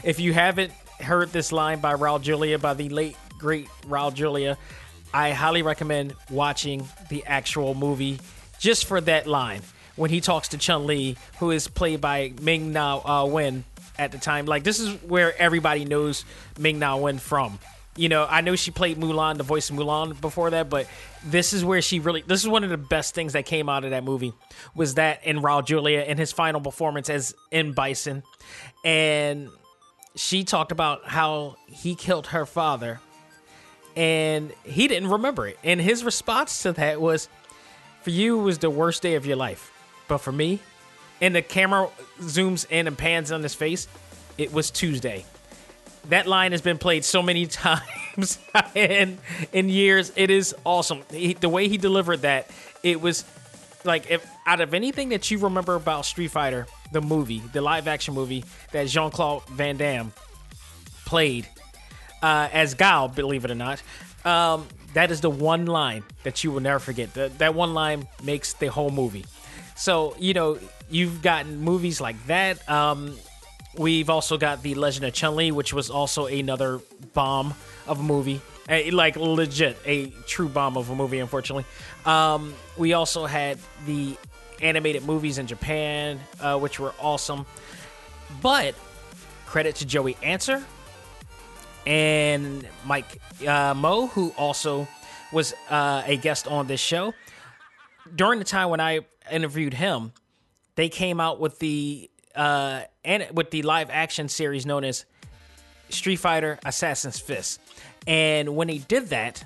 if 0.04 0.20
you 0.20 0.34
haven't 0.34 0.72
heard 1.00 1.32
this 1.32 1.52
line 1.52 1.80
by 1.80 1.94
Raul 1.96 2.22
Julia, 2.22 2.60
by 2.60 2.74
the 2.74 2.90
late 2.90 3.18
great 3.38 3.68
Raul 3.88 4.14
Julia, 4.14 4.58
I 5.14 5.32
highly 5.32 5.62
recommend 5.62 6.14
watching 6.30 6.88
the 7.10 7.26
actual 7.26 7.74
movie 7.74 8.20
just 8.60 8.86
for 8.86 9.02
that 9.02 9.28
line 9.28 9.62
when 9.96 10.10
he 10.10 10.22
talks 10.22 10.50
to 10.50 10.58
Chun 10.58 10.86
Li, 10.86 11.18
who 11.40 11.52
is 11.52 11.68
played 11.68 12.00
by 12.00 12.34
Ming 12.42 12.72
Na 12.72 12.98
uh, 12.98 13.26
Wen 13.26 13.66
at 13.98 14.12
the 14.12 14.18
time. 14.18 14.46
Like 14.46 14.64
this 14.64 14.80
is 14.80 14.94
where 15.04 15.38
everybody 15.40 15.86
knows 15.86 16.26
Ming 16.60 16.80
Na 16.80 16.98
Wen 16.98 17.18
from. 17.18 17.60
You 17.98 18.08
know, 18.08 18.26
I 18.30 18.40
know 18.40 18.56
she 18.56 18.72
played 18.72 18.98
Mulan, 18.98 19.38
the 19.38 19.44
voice 19.44 19.70
of 19.70 19.76
Mulan 19.76 20.20
before 20.22 20.52
that, 20.52 20.70
but 20.70 20.88
this 21.26 21.52
is 21.52 21.66
where 21.66 21.82
she 21.82 22.00
really 22.00 22.22
this 22.22 22.42
is 22.42 22.48
one 22.48 22.64
of 22.64 22.70
the 22.70 22.78
best 22.78 23.14
things 23.14 23.34
that 23.34 23.46
came 23.46 23.68
out 23.68 23.84
of 23.84 23.92
that 23.92 24.04
movie 24.04 24.34
was 24.74 24.96
that 24.96 25.26
in 25.26 25.42
Raul 25.42 25.66
Julia 25.66 26.02
in 26.02 26.18
his 26.18 26.32
final 26.32 26.62
performance 26.62 27.10
as 27.10 27.36
in 27.52 27.74
Bison. 27.74 28.24
And 28.86 29.50
she 30.16 30.44
talked 30.44 30.72
about 30.72 31.08
how 31.08 31.58
he 31.68 31.96
killed 31.96 32.28
her 32.28 32.46
father 32.46 33.00
and 33.96 34.54
he 34.64 34.88
didn't 34.88 35.10
remember 35.10 35.48
it. 35.48 35.58
And 35.64 35.82
his 35.82 36.04
response 36.04 36.64
to 36.64 36.74
that 36.74 37.02
was, 37.02 37.28
For 38.04 38.10
you 38.12 38.40
it 38.40 38.44
was 38.44 38.58
the 38.60 38.70
worst 38.70 39.02
day 39.02 39.16
of 39.16 39.26
your 39.26 39.36
life. 39.36 39.72
But 40.08 40.20
for 40.20 40.32
me, 40.32 40.60
and 41.22 41.36
the 41.36 41.42
camera 41.42 41.90
zooms 42.20 42.66
in 42.70 42.88
and 42.88 42.98
pans 42.98 43.32
on 43.32 43.44
his 43.44 43.54
face, 43.54 43.88
it 44.38 44.52
was 44.52 44.72
Tuesday. 44.72 45.26
That 46.10 46.28
line 46.28 46.52
has 46.52 46.62
been 46.62 46.80
played 46.80 47.06
so 47.06 47.22
many 47.22 47.46
times 47.48 48.40
in 48.76 49.20
in 49.54 49.70
years. 49.70 50.12
It 50.16 50.30
is 50.32 50.56
awesome. 50.66 51.04
He, 51.12 51.34
the 51.34 51.50
way 51.50 51.68
he 51.68 51.78
delivered 51.78 52.24
that, 52.24 52.50
it 52.84 53.00
was 53.00 53.24
like 53.86 54.10
if 54.10 54.28
out 54.46 54.62
of 54.62 54.74
anything 54.74 55.10
that 55.10 55.30
you 55.30 55.38
remember 55.38 55.76
about 55.76 56.06
Street 56.06 56.32
Fighter, 56.32 56.68
the 56.92 57.02
movie, 57.02 57.42
the 57.54 57.62
live 57.62 57.88
action 57.88 58.14
movie 58.14 58.44
that 58.72 58.88
Jean 58.88 59.12
Claude 59.12 59.48
Van 59.50 59.78
Damme 59.78 60.12
played 61.06 61.48
uh, 62.22 62.50
as 62.52 62.74
Guile, 62.74 63.08
believe 63.08 63.46
it 63.46 63.52
or 63.52 63.56
not. 63.56 63.82
Um, 64.26 64.68
that 64.94 65.10
is 65.12 65.22
the 65.22 65.30
one 65.30 65.66
line 65.66 66.04
that 66.24 66.44
you 66.44 66.52
will 66.52 66.60
never 66.60 66.80
forget. 66.80 67.14
The, 67.14 67.32
that 67.38 67.56
one 67.56 67.74
line 67.74 68.08
makes 68.24 68.54
the 68.54 68.68
whole 68.68 68.92
movie. 68.92 69.26
So 69.76 70.16
you 70.20 70.34
know 70.34 70.60
you've 70.92 71.22
gotten 71.22 71.62
movies 71.62 72.00
like 72.00 72.24
that. 72.28 72.68
Um, 72.70 73.18
we've 73.78 74.10
also 74.10 74.38
got 74.38 74.62
the 74.62 74.76
Legend 74.76 75.06
of 75.06 75.14
Chun 75.14 75.36
Li, 75.36 75.52
which 75.52 75.74
was 75.74 75.90
also 75.90 76.26
another 76.26 76.82
bomb 77.14 77.54
of 77.88 78.00
a 78.00 78.04
movie, 78.04 78.42
a, 78.70 78.92
like 78.92 79.16
legit 79.16 79.78
a 79.86 80.08
true 80.28 80.50
bomb 80.50 80.78
of 80.78 80.90
a 80.90 80.96
movie. 80.96 81.20
Unfortunately, 81.20 81.66
um, 82.06 82.54
we 82.78 82.94
also 82.94 83.26
had 83.26 83.58
the 83.86 84.16
animated 84.62 85.06
movies 85.06 85.38
in 85.38 85.48
Japan, 85.48 86.20
uh, 86.40 86.60
which 86.60 86.80
were 86.80 86.94
awesome. 87.00 87.46
But 88.42 88.76
credit 89.46 89.76
to 89.78 89.86
Joey 89.86 90.14
Ansah 90.16 90.64
and 91.86 92.68
Mike 92.86 93.20
uh, 93.46 93.74
Moh, 93.74 94.08
who 94.08 94.34
also 94.38 94.88
was 95.32 95.54
uh, 95.70 96.04
a 96.06 96.18
guest 96.18 96.48
on 96.48 96.68
this 96.68 96.80
show. 96.80 97.14
During 98.16 98.40
the 98.40 98.46
time 98.46 98.70
when 98.70 98.80
I 98.80 99.02
interviewed 99.32 99.74
him, 99.74 100.12
they 100.76 100.90
came 100.90 101.20
out 101.20 101.40
with 101.40 101.60
the 101.60 102.10
uh, 102.36 102.82
and 103.04 103.28
with 103.34 103.52
the 103.52 103.62
live 103.64 103.90
action 103.90 104.30
series 104.30 104.66
known 104.66 104.84
as 104.84 105.06
Street 105.90 106.18
Fighter 106.18 106.60
Assassin's 106.66 107.20
Fist. 107.20 107.60
And 108.08 108.56
when 108.56 108.68
they 108.68 108.78
did 108.78 109.08
that, 109.10 109.44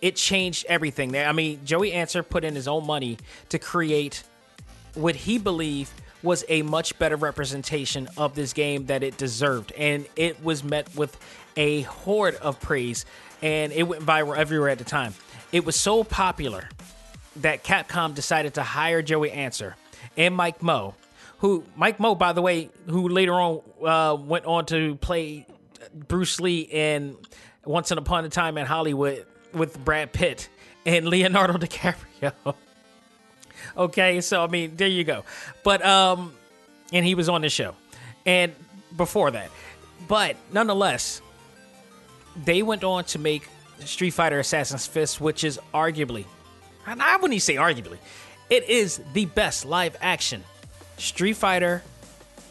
it 0.00 0.16
changed 0.16 0.66
everything. 0.68 1.16
I 1.16 1.32
mean, 1.32 1.60
Joey 1.64 1.90
Ansah 1.90 2.26
put 2.26 2.44
in 2.44 2.54
his 2.54 2.68
own 2.68 2.86
money 2.86 3.18
to 3.50 3.58
create 3.58 4.22
what 4.94 5.14
he 5.14 5.38
believed 5.38 5.92
was 6.22 6.44
a 6.48 6.62
much 6.62 6.98
better 6.98 7.16
representation 7.16 8.08
of 8.16 8.34
this 8.34 8.52
game 8.52 8.86
that 8.86 9.02
it 9.02 9.16
deserved. 9.16 9.72
And 9.72 10.06
it 10.16 10.42
was 10.42 10.62
met 10.62 10.94
with 10.94 11.16
a 11.56 11.82
horde 11.82 12.36
of 12.36 12.60
praise 12.60 13.04
and 13.42 13.72
it 13.72 13.84
went 13.84 14.04
viral 14.04 14.36
everywhere 14.36 14.68
at 14.68 14.78
the 14.78 14.84
time. 14.84 15.14
It 15.52 15.64
was 15.64 15.76
so 15.76 16.04
popular 16.04 16.68
that 17.36 17.64
Capcom 17.64 18.14
decided 18.14 18.54
to 18.54 18.62
hire 18.62 19.02
Joey 19.02 19.30
Ansah 19.30 19.74
and 20.20 20.36
Mike 20.36 20.62
Moh, 20.62 20.94
who 21.38 21.64
Mike 21.76 21.98
Moh, 21.98 22.14
by 22.14 22.32
the 22.32 22.42
way, 22.42 22.68
who 22.86 23.08
later 23.08 23.32
on 23.32 23.62
uh, 23.82 24.14
went 24.14 24.44
on 24.44 24.66
to 24.66 24.96
play 24.96 25.46
Bruce 25.94 26.38
Lee 26.40 26.60
in 26.60 27.16
Once 27.64 27.90
Upon 27.90 28.24
a 28.26 28.28
Time 28.28 28.58
in 28.58 28.66
Hollywood 28.66 29.24
with 29.54 29.82
Brad 29.82 30.12
Pitt 30.12 30.50
and 30.84 31.08
Leonardo 31.08 31.54
DiCaprio. 31.58 32.54
okay, 33.76 34.20
so 34.20 34.44
I 34.44 34.48
mean, 34.48 34.76
there 34.76 34.88
you 34.88 35.04
go. 35.04 35.24
But 35.64 35.84
um, 35.84 36.34
and 36.92 37.04
he 37.04 37.14
was 37.14 37.30
on 37.30 37.40
the 37.40 37.48
show, 37.48 37.74
and 38.26 38.54
before 38.94 39.30
that, 39.30 39.50
but 40.06 40.36
nonetheless, 40.52 41.22
they 42.44 42.62
went 42.62 42.84
on 42.84 43.04
to 43.04 43.18
make 43.18 43.48
Street 43.86 44.10
Fighter 44.10 44.38
Assassin's 44.38 44.86
Fist, 44.86 45.18
which 45.18 45.44
is 45.44 45.58
arguably 45.72 46.26
and 46.86 47.02
I 47.02 47.16
wouldn't 47.16 47.34
even 47.34 47.40
say 47.40 47.54
arguably, 47.54 47.98
it 48.50 48.68
is 48.68 49.00
the 49.12 49.24
best 49.26 49.64
live 49.64 49.96
action 50.00 50.44
Street 50.98 51.34
Fighter 51.34 51.82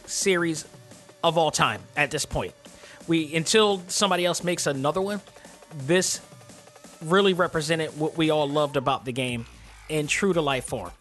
series 0.05 0.65
of 1.23 1.37
all 1.37 1.51
time 1.51 1.81
at 1.95 2.09
this 2.09 2.25
point. 2.25 2.53
We 3.07 3.35
until 3.35 3.83
somebody 3.87 4.25
else 4.25 4.43
makes 4.43 4.65
another 4.65 5.01
one, 5.01 5.21
this 5.85 6.21
really 7.03 7.33
represented 7.33 7.97
what 7.99 8.17
we 8.17 8.29
all 8.29 8.49
loved 8.49 8.77
about 8.77 9.05
the 9.05 9.11
game 9.11 9.45
in 9.87 10.07
true 10.07 10.33
to 10.33 10.41
life 10.41 10.65
form. 10.65 10.91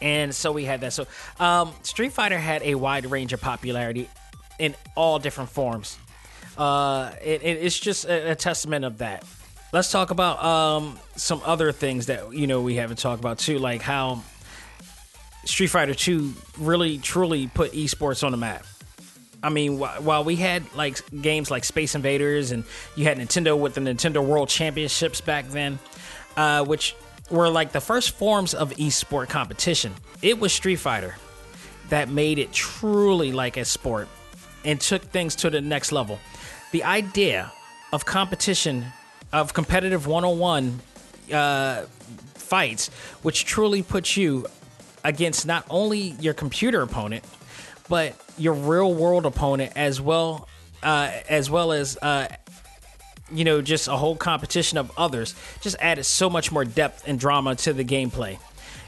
And 0.00 0.34
so 0.34 0.52
we 0.52 0.64
had 0.64 0.82
that. 0.82 0.92
So 0.92 1.06
um, 1.40 1.72
Street 1.82 2.12
Fighter 2.12 2.38
had 2.38 2.62
a 2.62 2.74
wide 2.74 3.06
range 3.06 3.32
of 3.32 3.40
popularity 3.40 4.08
in 4.58 4.74
all 4.94 5.18
different 5.18 5.50
forms. 5.50 5.98
Uh, 6.56 7.12
it, 7.22 7.42
it's 7.42 7.78
just 7.78 8.04
a, 8.06 8.32
a, 8.32 8.34
testament 8.34 8.84
of 8.84 8.98
that. 8.98 9.24
Let's 9.72 9.90
talk 9.90 10.10
about 10.10 10.42
um, 10.42 10.98
some 11.16 11.42
other 11.44 11.72
things 11.72 12.06
that 12.06 12.32
you 12.32 12.46
know 12.46 12.62
we 12.62 12.76
haven't 12.76 12.98
talked 12.98 13.20
about 13.20 13.38
too, 13.38 13.58
like 13.58 13.82
how 13.82 14.22
Street 15.44 15.66
Fighter 15.68 15.94
Two 15.94 16.34
really 16.58 16.98
truly 16.98 17.48
put 17.48 17.72
esports 17.72 18.24
on 18.24 18.30
the 18.30 18.38
map. 18.38 18.64
I 19.42 19.50
mean, 19.50 19.78
wh- 19.78 20.04
while 20.04 20.24
we 20.24 20.36
had 20.36 20.62
like 20.74 20.98
games 21.20 21.50
like 21.50 21.64
Space 21.64 21.94
Invaders 21.94 22.52
and 22.52 22.64
you 22.94 23.04
had 23.04 23.18
Nintendo 23.18 23.58
with 23.58 23.74
the 23.74 23.80
Nintendo 23.80 24.24
World 24.24 24.48
Championships 24.48 25.20
back 25.20 25.48
then, 25.48 25.78
uh, 26.36 26.64
which 26.64 26.94
were 27.30 27.48
like 27.48 27.72
the 27.72 27.80
first 27.80 28.12
forms 28.12 28.54
of 28.54 28.70
esport 28.72 29.28
competition. 29.28 29.92
It 30.22 30.38
was 30.40 30.52
Street 30.52 30.76
Fighter 30.76 31.16
that 31.90 32.08
made 32.08 32.38
it 32.38 32.52
truly 32.52 33.32
like 33.32 33.56
a 33.56 33.64
sport 33.64 34.08
and 34.64 34.80
took 34.80 35.02
things 35.02 35.36
to 35.36 35.50
the 35.50 35.60
next 35.60 35.92
level. 35.92 36.18
The 36.72 36.82
idea 36.84 37.52
of 37.92 38.04
competition, 38.04 38.86
of 39.32 39.54
competitive 39.54 40.06
one 40.06 40.24
on 40.24 40.38
one 40.38 40.80
fights, 42.34 42.88
which 43.22 43.44
truly 43.44 43.82
puts 43.82 44.16
you 44.16 44.46
against 45.04 45.46
not 45.46 45.64
only 45.70 46.16
your 46.20 46.34
computer 46.34 46.82
opponent, 46.82 47.24
but 47.88 48.14
your 48.38 48.54
real 48.54 48.92
world 48.92 49.26
opponent 49.26 49.72
as 49.76 50.00
well, 50.00 50.48
uh, 50.82 51.10
as 51.28 51.50
well 51.50 51.72
as 51.72 51.96
uh, 51.98 52.28
you 53.32 53.44
know, 53.44 53.60
just 53.60 53.88
a 53.88 53.96
whole 53.96 54.16
competition 54.16 54.78
of 54.78 54.90
others 54.96 55.34
just 55.60 55.76
added 55.80 56.04
so 56.04 56.30
much 56.30 56.52
more 56.52 56.64
depth 56.64 57.06
and 57.06 57.18
drama 57.18 57.56
to 57.56 57.72
the 57.72 57.84
gameplay. 57.84 58.38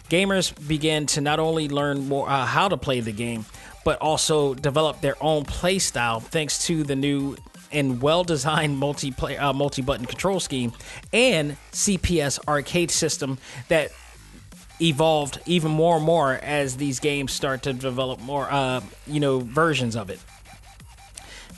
Gamers 0.08 0.54
began 0.66 1.06
to 1.06 1.20
not 1.20 1.38
only 1.38 1.68
learn 1.68 2.08
more 2.08 2.28
uh, 2.28 2.46
how 2.46 2.68
to 2.68 2.76
play 2.76 3.00
the 3.00 3.12
game, 3.12 3.44
but 3.84 3.98
also 4.00 4.54
develop 4.54 5.00
their 5.00 5.22
own 5.22 5.44
play 5.44 5.78
style 5.78 6.20
thanks 6.20 6.66
to 6.66 6.82
the 6.84 6.96
new 6.96 7.36
and 7.72 8.00
well-designed 8.00 8.78
multi 8.78 9.12
uh, 9.36 9.52
multi-button 9.52 10.06
control 10.06 10.40
scheme 10.40 10.72
and 11.12 11.56
CPS 11.72 12.38
arcade 12.48 12.90
system 12.90 13.38
that 13.68 13.90
evolved 14.80 15.40
even 15.46 15.70
more 15.70 15.96
and 15.96 16.04
more 16.04 16.34
as 16.34 16.76
these 16.76 17.00
games 17.00 17.32
start 17.32 17.62
to 17.62 17.72
develop 17.72 18.20
more, 18.20 18.48
uh, 18.50 18.80
you 19.06 19.20
know, 19.20 19.40
versions 19.40 19.96
of 19.96 20.10
it. 20.10 20.20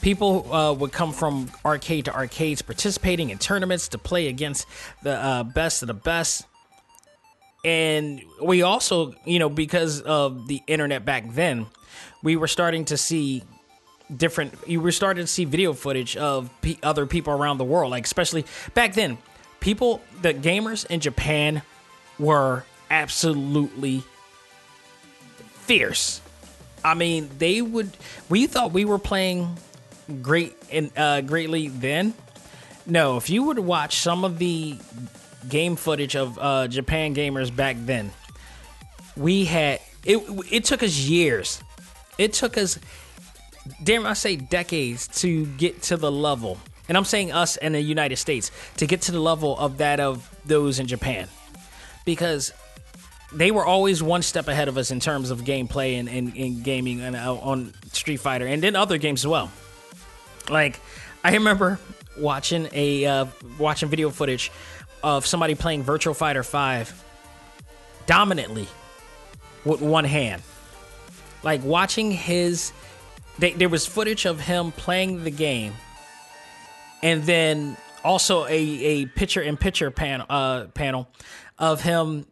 People 0.01 0.51
uh, 0.53 0.73
would 0.73 0.93
come 0.93 1.13
from 1.13 1.51
arcade 1.65 2.07
to 2.07 2.15
arcades 2.15 2.63
participating 2.63 3.29
in 3.29 3.37
tournaments 3.37 3.89
to 3.89 3.99
play 3.99 4.29
against 4.29 4.67
the 5.03 5.13
uh, 5.13 5.43
best 5.43 5.83
of 5.83 5.89
the 5.89 5.95
best. 5.95 6.47
And 7.63 8.23
we 8.43 8.63
also 8.63 9.15
you 9.27 9.39
know 9.39 9.51
because 9.51 10.01
of 10.01 10.49
the 10.49 10.63
internet 10.67 11.05
back 11.05 11.25
then 11.35 11.67
we 12.23 12.37
were 12.37 12.49
starting 12.49 12.87
to 12.87 12.97
see 12.97 13.43
different 14.17 14.55
you 14.67 14.81
were 14.81 14.93
starting 14.93 15.23
to 15.23 15.27
see 15.27 15.45
video 15.45 15.73
footage 15.73 16.17
of 16.17 16.51
p- 16.63 16.79
other 16.83 17.07
people 17.07 17.33
around 17.33 17.59
the 17.59 17.65
world 17.65 17.91
like 17.91 18.05
especially 18.05 18.45
back 18.75 18.95
then 18.95 19.17
people 19.61 20.01
the 20.23 20.35
gamers 20.35 20.85
in 20.87 21.01
japan 21.01 21.63
were 22.19 22.65
absolutely 22.91 24.03
fierce 25.53 26.21
i 26.85 26.95
mean 26.95 27.29
they 27.39 27.63
would 27.63 27.97
we 28.29 28.47
thought 28.47 28.73
we 28.73 28.85
were 28.85 28.99
playing 28.99 29.57
great 30.23 30.57
and 30.71 30.91
uh, 30.97 31.21
greatly 31.21 31.69
then. 31.69 32.15
No, 32.87 33.17
if 33.17 33.31
you 33.31 33.45
would 33.45 33.59
watch 33.59 33.99
some 33.99 34.25
of 34.25 34.39
the 34.39 34.77
game 35.49 35.77
footage 35.77 36.17
of 36.17 36.39
uh, 36.39 36.69
Japan 36.69 37.15
gamers 37.15 37.55
back 37.55 37.77
then, 37.79 38.11
we 39.17 39.45
had 39.45 39.81
it. 40.05 40.19
It 40.51 40.65
took 40.65 40.83
us 40.83 40.97
years. 40.97 41.63
It 42.19 42.33
took 42.33 42.59
us, 42.59 42.79
damn, 43.83 44.07
I 44.07 44.15
say 44.15 44.37
decades 44.37 45.09
to 45.21 45.47
get 45.47 45.83
to 45.83 45.97
the 45.97 46.11
level, 46.11 46.59
and 46.89 46.97
I'm 46.97 47.05
saying 47.05 47.33
us 47.33 47.57
in 47.57 47.73
the 47.73 47.81
United 47.81 48.17
States 48.17 48.51
to 48.77 48.87
get 48.87 49.03
to 49.03 49.13
the 49.13 49.21
level 49.21 49.59
of 49.59 49.79
that 49.79 50.01
of 50.01 50.29
those 50.45 50.79
in 50.79 50.87
Japan, 50.87 51.29
because 52.05 52.53
they 53.33 53.51
were 53.51 53.65
always 53.65 54.03
one 54.03 54.23
step 54.23 54.49
ahead 54.49 54.69
of 54.69 54.77
us 54.77 54.91
in 54.91 54.99
terms 54.99 55.31
of 55.31 55.43
gameplay 55.43 56.01
and, 56.01 56.09
and, 56.09 56.37
and 56.37 56.65
gaming 56.65 57.01
and, 57.01 57.15
uh, 57.15 57.35
on 57.35 57.73
Street 57.93 58.19
Fighter, 58.19 58.47
and 58.47 58.63
then 58.63 58.75
other 58.75 58.99
games 58.99 59.23
as 59.23 59.29
well. 59.29 59.53
Like, 60.49 60.81
I 61.23 61.33
remember 61.35 61.79
watching 62.19 62.69
a 62.73 63.07
uh, 63.07 63.27
watching 63.59 63.89
video 63.89 64.11
footage 64.11 64.51
of 65.03 65.27
somebody 65.27 65.55
playing 65.55 65.83
Virtual 65.83 66.13
Fighter 66.15 66.43
Five 66.43 66.93
dominantly 68.07 68.67
with 69.65 69.81
one 69.81 70.05
hand. 70.05 70.43
Like 71.43 71.63
watching 71.63 72.11
his, 72.11 72.73
they, 73.41 73.53
there 73.53 73.69
was 73.69 73.87
footage 73.87 74.27
of 74.27 74.41
him 74.41 74.73
playing 74.73 75.25
the 75.25 75.31
game, 75.31 75.75
and 77.03 77.25
then 77.25 77.77
also 78.05 78.47
a 78.47 78.51
a 78.51 79.07
picture 79.07 79.43
in 79.43 79.57
picture 79.57 79.91
panel 79.91 80.27
uh, 80.29 80.67
panel 80.75 81.09
of 81.59 81.83
him 81.83 82.27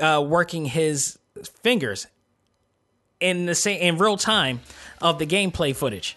uh, 0.00 0.24
working 0.26 0.64
his 0.64 1.18
fingers 1.62 2.06
in 3.20 3.46
the 3.46 3.54
same 3.54 3.80
in 3.80 3.98
real 3.98 4.16
time 4.16 4.60
of 5.00 5.18
the 5.18 5.26
gameplay 5.26 5.74
footage 5.74 6.16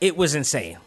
it 0.00 0.16
was 0.16 0.34
insane. 0.34 0.78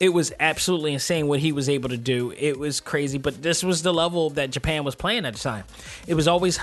It 0.00 0.10
was 0.10 0.32
absolutely 0.38 0.92
insane 0.92 1.26
what 1.26 1.40
he 1.40 1.52
was 1.52 1.68
able 1.68 1.88
to 1.88 1.96
do. 1.96 2.32
It 2.36 2.58
was 2.58 2.80
crazy, 2.80 3.18
but 3.18 3.42
this 3.42 3.64
was 3.64 3.82
the 3.82 3.92
level 3.92 4.30
that 4.30 4.50
Japan 4.50 4.84
was 4.84 4.94
playing 4.94 5.26
at 5.26 5.34
the 5.34 5.40
time. 5.40 5.64
It 6.06 6.14
was 6.14 6.28
always 6.28 6.58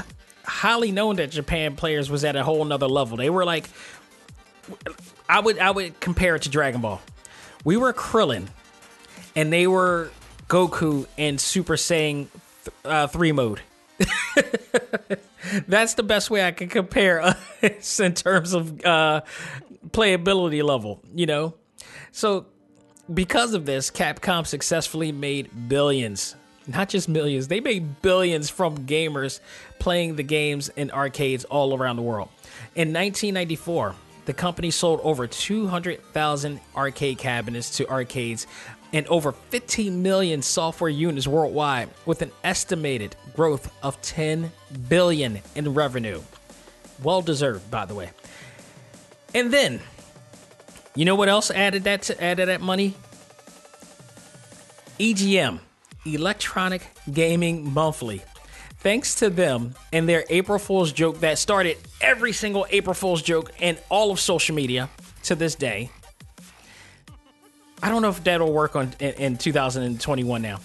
highly 0.45 0.91
known 0.91 1.17
that 1.17 1.31
Japan 1.31 1.75
players 1.75 2.09
was 2.09 2.23
at 2.23 2.35
a 2.35 2.43
whole 2.43 2.63
nother 2.63 2.87
level. 2.87 3.17
They 3.17 3.29
were 3.29 3.43
like, 3.43 3.67
I 5.29 5.39
would 5.39 5.59
I 5.59 5.71
would 5.71 5.99
compare 5.99 6.35
it 6.35 6.43
to 6.43 6.49
Dragon 6.49 6.81
Ball. 6.81 7.01
We 7.63 7.77
were 7.77 7.93
Krillin, 7.93 8.47
and 9.35 9.51
they 9.51 9.67
were 9.67 10.11
Goku 10.47 11.07
in 11.17 11.37
Super 11.37 11.75
Saiyan 11.75 12.27
uh, 12.83 13.07
three 13.07 13.31
mode. 13.31 13.61
That's 15.67 15.93
the 15.93 16.03
best 16.03 16.29
way 16.29 16.45
I 16.45 16.51
can 16.51 16.69
compare 16.69 17.21
us 17.21 17.99
in 17.99 18.13
terms 18.13 18.53
of 18.53 18.85
uh, 18.85 19.21
playability 19.89 20.63
level. 20.63 21.01
You 21.13 21.25
know, 21.25 21.53
so, 22.11 22.45
because 23.13 23.53
of 23.53 23.65
this, 23.65 23.91
Capcom 23.91 24.45
successfully 24.45 25.11
made 25.11 25.49
billions. 25.67 26.35
Not 26.67 26.89
just 26.89 27.07
millions, 27.07 27.47
they 27.47 27.59
made 27.59 28.01
billions 28.01 28.49
from 28.49 28.87
gamers 28.87 29.39
playing 29.77 30.15
the 30.15 30.23
games 30.23 30.69
in 30.69 30.89
arcades 30.89 31.43
all 31.45 31.77
around 31.77 31.97
the 31.97 32.01
world. 32.01 32.29
In 32.73 32.91
1994, 32.91 33.93
the 34.25 34.33
company 34.33 34.71
sold 34.71 34.99
over 35.03 35.27
200,000 35.27 36.59
arcade 36.75 37.17
cabinets 37.17 37.77
to 37.77 37.89
arcades 37.89 38.47
and 38.93 39.05
over 39.07 39.31
15 39.31 40.01
million 40.01 40.41
software 40.41 40.89
units 40.89 41.27
worldwide 41.27 41.89
with 42.05 42.21
an 42.21 42.31
estimated 42.43 43.15
growth 43.35 43.71
of 43.83 44.01
10 44.01 44.51
billion 44.89 45.41
in 45.55 45.73
revenue. 45.73 46.21
Well 47.03 47.21
deserved, 47.21 47.69
by 47.69 47.85
the 47.85 47.95
way. 47.95 48.11
And 49.33 49.51
then 49.51 49.81
you 50.95 51.03
know 51.03 51.15
what 51.15 51.27
else 51.27 51.51
added 51.51 51.83
that 51.83 52.03
to, 52.03 52.23
added 52.23 52.47
that 52.47 52.61
money? 52.61 52.95
EGM, 54.97 55.59
Electronic 56.05 56.87
Gaming 57.11 57.69
Monthly. 57.73 58.23
Thanks 58.85 59.15
to 59.15 59.31
them 59.31 59.73
and 59.91 60.07
their 60.07 60.25
April 60.29 60.59
Fool's 60.59 60.93
joke 60.93 61.21
that 61.21 61.39
started 61.39 61.77
every 62.01 62.31
single 62.31 62.67
April 62.69 62.93
Fool's 62.93 63.23
joke 63.23 63.51
in 63.57 63.79
all 63.89 64.11
of 64.11 64.19
social 64.19 64.53
media 64.53 64.91
to 65.23 65.33
this 65.33 65.55
day. 65.55 65.89
I 67.81 67.89
don't 67.89 68.03
know 68.03 68.09
if 68.09 68.23
that'll 68.23 68.53
work 68.53 68.75
on 68.75 68.93
in, 68.99 69.13
in 69.13 69.37
2021 69.37 70.39
now. 70.39 70.59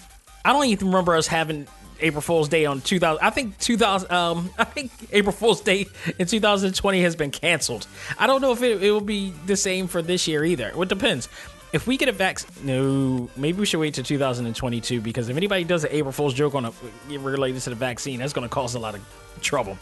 I 0.45 0.53
don't 0.53 0.65
even 0.65 0.89
remember 0.89 1.15
us 1.15 1.25
having 1.25 1.65
April 1.99 2.21
Fool's 2.21 2.47
Day 2.47 2.67
on 2.67 2.81
2000. 2.81 3.25
I 3.25 3.31
think 3.31 3.57
2000. 3.57 4.11
Um, 4.11 4.51
I 4.59 4.65
think 4.65 4.91
April 5.11 5.33
Fool's 5.33 5.61
Day 5.61 5.87
in 6.19 6.27
2020 6.27 7.01
has 7.01 7.15
been 7.15 7.31
canceled. 7.31 7.87
I 8.19 8.27
don't 8.27 8.41
know 8.41 8.51
if 8.51 8.61
it, 8.61 8.83
it 8.83 8.91
will 8.91 9.01
be 9.01 9.33
the 9.47 9.55
same 9.55 9.87
for 9.87 10.03
this 10.03 10.27
year 10.27 10.45
either. 10.45 10.71
It 10.75 10.89
depends. 10.89 11.27
If 11.73 11.87
we 11.87 11.95
get 11.97 12.09
a 12.09 12.11
vaccine, 12.11 12.65
no, 12.65 13.29
maybe 13.37 13.59
we 13.59 13.65
should 13.65 13.79
wait 13.79 13.93
to 13.93 14.03
2022 14.03 14.99
because 14.99 15.29
if 15.29 15.37
anybody 15.37 15.63
does 15.63 15.85
an 15.85 15.91
April 15.93 16.11
Fool's 16.11 16.33
joke 16.33 16.53
on 16.53 16.65
a 16.65 16.73
related 17.09 17.61
to 17.61 17.69
the 17.69 17.75
vaccine, 17.75 18.19
that's 18.19 18.33
going 18.33 18.47
to 18.47 18.53
cause 18.53 18.75
a 18.75 18.79
lot 18.79 18.93
of 18.93 19.01
trouble. 19.41 19.77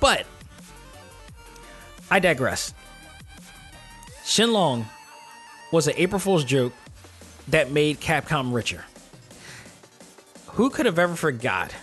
But 0.00 0.26
I 2.10 2.18
digress. 2.18 2.72
Sheng 4.24 4.52
Long 4.52 4.86
was 5.70 5.86
an 5.86 5.94
April 5.98 6.18
Fool's 6.18 6.44
joke 6.44 6.72
that 7.48 7.70
made 7.70 8.00
Capcom 8.00 8.54
richer 8.54 8.84
who 10.54 10.70
could 10.70 10.86
have 10.86 10.98
ever 10.98 11.16
forgot 11.16 11.74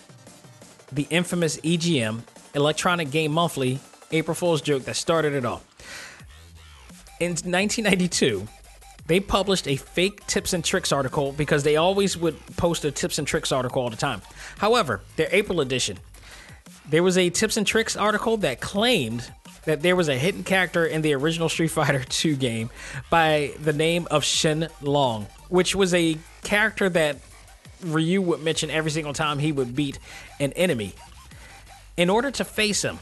the 0.91 1.05
infamous 1.09 1.57
EGM, 1.57 2.21
Electronic 2.55 3.11
Game 3.11 3.31
Monthly, 3.31 3.79
April 4.11 4.33
Fool's 4.33 4.61
joke 4.61 4.83
that 4.83 4.95
started 4.95 5.33
it 5.33 5.45
all. 5.45 5.61
In 7.19 7.31
1992, 7.31 8.47
they 9.07 9.19
published 9.19 9.67
a 9.67 9.75
fake 9.75 10.25
tips 10.27 10.53
and 10.53 10.63
tricks 10.63 10.91
article 10.91 11.31
because 11.31 11.63
they 11.63 11.75
always 11.75 12.17
would 12.17 12.37
post 12.57 12.85
a 12.85 12.91
tips 12.91 13.17
and 13.17 13.27
tricks 13.27 13.51
article 13.51 13.81
all 13.81 13.89
the 13.89 13.97
time. 13.97 14.21
However, 14.57 15.01
their 15.15 15.29
April 15.31 15.61
edition, 15.61 15.97
there 16.89 17.03
was 17.03 17.17
a 17.17 17.29
tips 17.29 17.57
and 17.57 17.65
tricks 17.65 17.95
article 17.95 18.37
that 18.37 18.61
claimed 18.61 19.31
that 19.65 19.81
there 19.81 19.95
was 19.95 20.09
a 20.09 20.15
hidden 20.17 20.43
character 20.43 20.85
in 20.85 21.01
the 21.01 21.13
original 21.13 21.49
Street 21.49 21.69
Fighter 21.69 22.03
II 22.25 22.35
game 22.35 22.69
by 23.09 23.53
the 23.61 23.73
name 23.73 24.07
of 24.09 24.23
Sheng 24.23 24.67
Long, 24.81 25.27
which 25.49 25.75
was 25.75 25.93
a 25.93 26.17
character 26.43 26.89
that 26.89 27.17
Ryu 27.83 28.21
would 28.21 28.41
mention 28.41 28.69
every 28.69 28.91
single 28.91 29.13
time 29.13 29.39
he 29.39 29.51
would 29.51 29.75
beat 29.75 29.99
an 30.39 30.51
enemy. 30.53 30.93
In 31.97 32.09
order 32.09 32.31
to 32.31 32.45
face 32.45 32.83
him, 32.83 32.99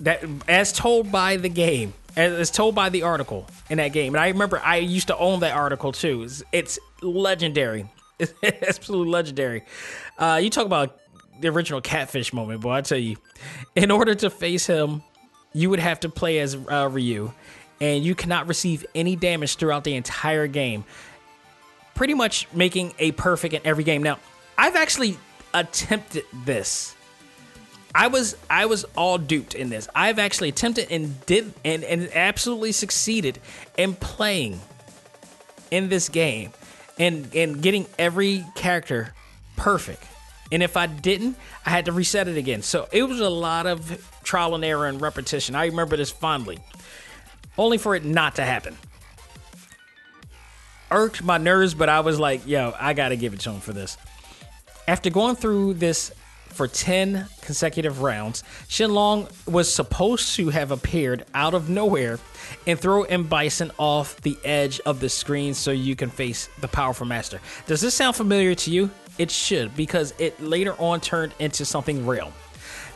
that 0.00 0.24
as 0.48 0.72
told 0.72 1.12
by 1.12 1.36
the 1.36 1.48
game, 1.48 1.92
as 2.16 2.50
told 2.50 2.74
by 2.74 2.88
the 2.88 3.02
article 3.02 3.46
in 3.68 3.78
that 3.78 3.92
game, 3.92 4.14
and 4.14 4.22
I 4.22 4.28
remember 4.28 4.60
I 4.64 4.76
used 4.76 5.08
to 5.08 5.16
own 5.16 5.40
that 5.40 5.54
article 5.54 5.92
too. 5.92 6.22
It's, 6.22 6.42
it's 6.52 6.78
legendary. 7.02 7.90
It's 8.42 8.78
absolutely 8.78 9.10
legendary. 9.10 9.62
Uh, 10.18 10.38
you 10.42 10.50
talk 10.50 10.66
about 10.66 10.98
the 11.40 11.48
original 11.48 11.80
catfish 11.80 12.34
moment, 12.34 12.60
boy. 12.60 12.72
I 12.72 12.80
tell 12.82 12.98
you, 12.98 13.16
in 13.74 13.90
order 13.90 14.14
to 14.14 14.28
face 14.28 14.66
him, 14.66 15.02
you 15.54 15.70
would 15.70 15.78
have 15.78 16.00
to 16.00 16.08
play 16.08 16.38
as 16.38 16.54
uh, 16.54 16.88
Ryu, 16.90 17.32
and 17.80 18.04
you 18.04 18.14
cannot 18.14 18.46
receive 18.46 18.84
any 18.94 19.16
damage 19.16 19.56
throughout 19.56 19.84
the 19.84 19.94
entire 19.94 20.46
game. 20.46 20.84
Pretty 21.94 22.14
much 22.14 22.46
making 22.52 22.92
a 22.98 23.12
perfect 23.12 23.54
in 23.54 23.62
every 23.64 23.84
game. 23.84 24.02
Now, 24.02 24.18
I've 24.58 24.76
actually 24.76 25.16
attempted 25.54 26.24
this. 26.44 26.94
I 27.94 28.06
was 28.06 28.36
I 28.48 28.66
was 28.66 28.84
all 28.96 29.18
duped 29.18 29.54
in 29.54 29.68
this. 29.68 29.88
I've 29.94 30.18
actually 30.18 30.50
attempted 30.50 30.90
and 30.90 31.24
did 31.26 31.52
and, 31.64 31.82
and 31.82 32.10
absolutely 32.14 32.72
succeeded 32.72 33.38
in 33.76 33.94
playing 33.94 34.60
in 35.70 35.88
this 35.88 36.08
game 36.08 36.52
and 36.98 37.34
and 37.34 37.60
getting 37.60 37.86
every 37.98 38.44
character 38.54 39.12
perfect. 39.56 40.04
And 40.52 40.62
if 40.62 40.76
I 40.76 40.86
didn't, 40.86 41.36
I 41.64 41.70
had 41.70 41.84
to 41.86 41.92
reset 41.92 42.26
it 42.26 42.36
again. 42.36 42.62
So 42.62 42.88
it 42.92 43.04
was 43.04 43.20
a 43.20 43.28
lot 43.28 43.66
of 43.66 44.20
trial 44.24 44.54
and 44.54 44.64
error 44.64 44.86
and 44.86 45.00
repetition. 45.00 45.54
I 45.54 45.66
remember 45.66 45.96
this 45.96 46.10
fondly. 46.10 46.58
Only 47.56 47.78
for 47.78 47.94
it 47.94 48.04
not 48.04 48.36
to 48.36 48.44
happen. 48.44 48.76
Irked 50.90 51.22
my 51.22 51.38
nerves, 51.38 51.74
but 51.74 51.88
I 51.88 52.00
was 52.00 52.18
like, 52.18 52.46
yo, 52.46 52.72
I 52.78 52.94
gotta 52.94 53.16
give 53.16 53.32
it 53.32 53.40
to 53.40 53.50
him 53.50 53.60
for 53.60 53.72
this. 53.72 53.96
After 54.88 55.08
going 55.08 55.36
through 55.36 55.74
this 55.74 56.12
for 56.50 56.68
10 56.68 57.26
consecutive 57.40 58.02
rounds, 58.02 58.44
Sheng 58.68 58.90
Long 58.90 59.28
was 59.46 59.72
supposed 59.72 60.34
to 60.36 60.50
have 60.50 60.70
appeared 60.70 61.24
out 61.34 61.54
of 61.54 61.68
nowhere 61.70 62.18
and 62.66 62.78
throw 62.78 63.04
M. 63.04 63.24
Bison 63.24 63.70
off 63.78 64.20
the 64.20 64.36
edge 64.44 64.80
of 64.80 65.00
the 65.00 65.08
screen 65.08 65.54
so 65.54 65.70
you 65.70 65.96
can 65.96 66.10
face 66.10 66.48
the 66.60 66.68
powerful 66.68 67.06
master. 67.06 67.40
Does 67.66 67.80
this 67.80 67.94
sound 67.94 68.16
familiar 68.16 68.54
to 68.56 68.70
you? 68.70 68.90
It 69.18 69.30
should, 69.30 69.74
because 69.76 70.14
it 70.18 70.40
later 70.42 70.74
on 70.78 71.00
turned 71.00 71.34
into 71.38 71.64
something 71.64 72.06
real. 72.06 72.32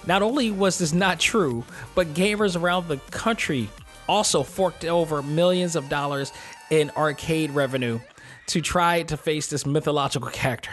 Not 0.06 0.22
only 0.22 0.50
was 0.50 0.78
this 0.78 0.92
not 0.92 1.18
true, 1.18 1.64
but 1.94 2.14
gamers 2.14 2.60
around 2.60 2.88
the 2.88 2.98
country 3.10 3.70
also 4.08 4.42
forked 4.42 4.84
over 4.84 5.22
millions 5.22 5.76
of 5.76 5.88
dollars 5.88 6.32
in 6.70 6.90
arcade 6.96 7.50
revenue 7.50 8.00
to 8.46 8.60
try 8.60 9.02
to 9.04 9.16
face 9.16 9.48
this 9.48 9.64
mythological 9.64 10.28
character. 10.28 10.70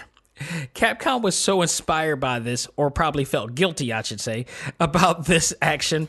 Capcom 0.73 1.21
was 1.21 1.35
so 1.35 1.61
inspired 1.61 2.17
by 2.17 2.39
this, 2.39 2.67
or 2.75 2.91
probably 2.91 3.25
felt 3.25 3.55
guilty, 3.55 3.93
I 3.93 4.01
should 4.01 4.21
say, 4.21 4.45
about 4.79 5.25
this 5.27 5.53
action, 5.61 6.07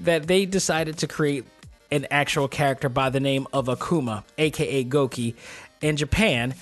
that 0.00 0.26
they 0.26 0.46
decided 0.46 0.98
to 0.98 1.06
create 1.06 1.44
an 1.90 2.06
actual 2.10 2.48
character 2.48 2.88
by 2.88 3.10
the 3.10 3.20
name 3.20 3.46
of 3.52 3.66
Akuma, 3.66 4.24
aka 4.36 4.84
Goki, 4.84 5.34
in 5.80 5.96
Japan, 5.96 6.54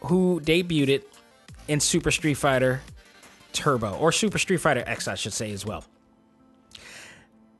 who 0.00 0.40
debuted 0.40 1.02
in 1.68 1.80
Super 1.80 2.10
Street 2.10 2.34
Fighter 2.34 2.82
Turbo, 3.52 3.94
or 3.96 4.12
Super 4.12 4.38
Street 4.38 4.58
Fighter 4.58 4.84
X, 4.86 5.08
I 5.08 5.14
should 5.14 5.32
say, 5.32 5.50
as 5.52 5.64
well. 5.64 5.84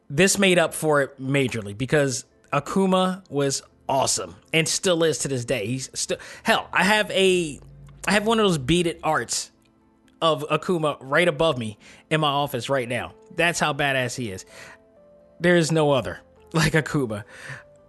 This 0.08 0.38
made 0.38 0.58
up 0.58 0.74
for 0.74 1.02
it 1.02 1.20
majorly 1.20 1.76
because 1.76 2.24
Akuma 2.52 3.28
was 3.30 3.62
awesome 3.88 4.36
and 4.52 4.68
still 4.68 5.02
is 5.02 5.18
to 5.18 5.28
this 5.28 5.44
day. 5.44 5.66
He's 5.66 5.90
still 5.94 6.18
hell. 6.42 6.68
I 6.72 6.84
have 6.84 7.10
a 7.10 7.60
I 8.06 8.12
have 8.12 8.26
one 8.26 8.38
of 8.38 8.44
those 8.44 8.58
beaded 8.58 9.00
arts 9.02 9.50
of 10.22 10.44
Akuma 10.50 10.96
right 11.00 11.28
above 11.28 11.58
me 11.58 11.78
in 12.10 12.20
my 12.20 12.28
office 12.28 12.68
right 12.68 12.88
now. 12.88 13.14
That's 13.34 13.58
how 13.60 13.72
badass 13.72 14.16
he 14.16 14.30
is. 14.30 14.44
There 15.40 15.56
is 15.56 15.70
no 15.72 15.90
other 15.92 16.20
like 16.52 16.72
Akuma. 16.72 17.24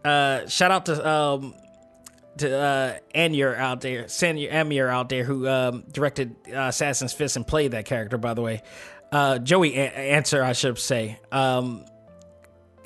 Uh, 0.04 0.48
shout 0.48 0.72
out 0.72 0.86
to 0.88 1.08
um, 1.08 1.54
to 2.38 2.56
uh, 2.58 2.98
Anyer 3.16 3.56
out 3.58 3.82
there, 3.82 4.04
Sanya 4.04 4.54
Amir 4.54 4.88
out 4.90 5.10
there, 5.10 5.24
who 5.24 5.48
um, 5.48 5.84
directed 5.92 6.36
uh, 6.48 6.68
Assassin's 6.68 7.14
Fist 7.14 7.36
and 7.36 7.46
played 7.48 7.72
that 7.72 7.86
character. 7.86 8.18
By 8.18 8.34
the 8.34 8.42
way, 8.42 8.62
uh, 9.12 9.40
Joey 9.40 9.76
a- 9.78 10.14
Ansah, 10.20 10.42
I 10.42 10.54
should 10.54 10.78
say. 10.78 11.20
Um, 11.32 11.86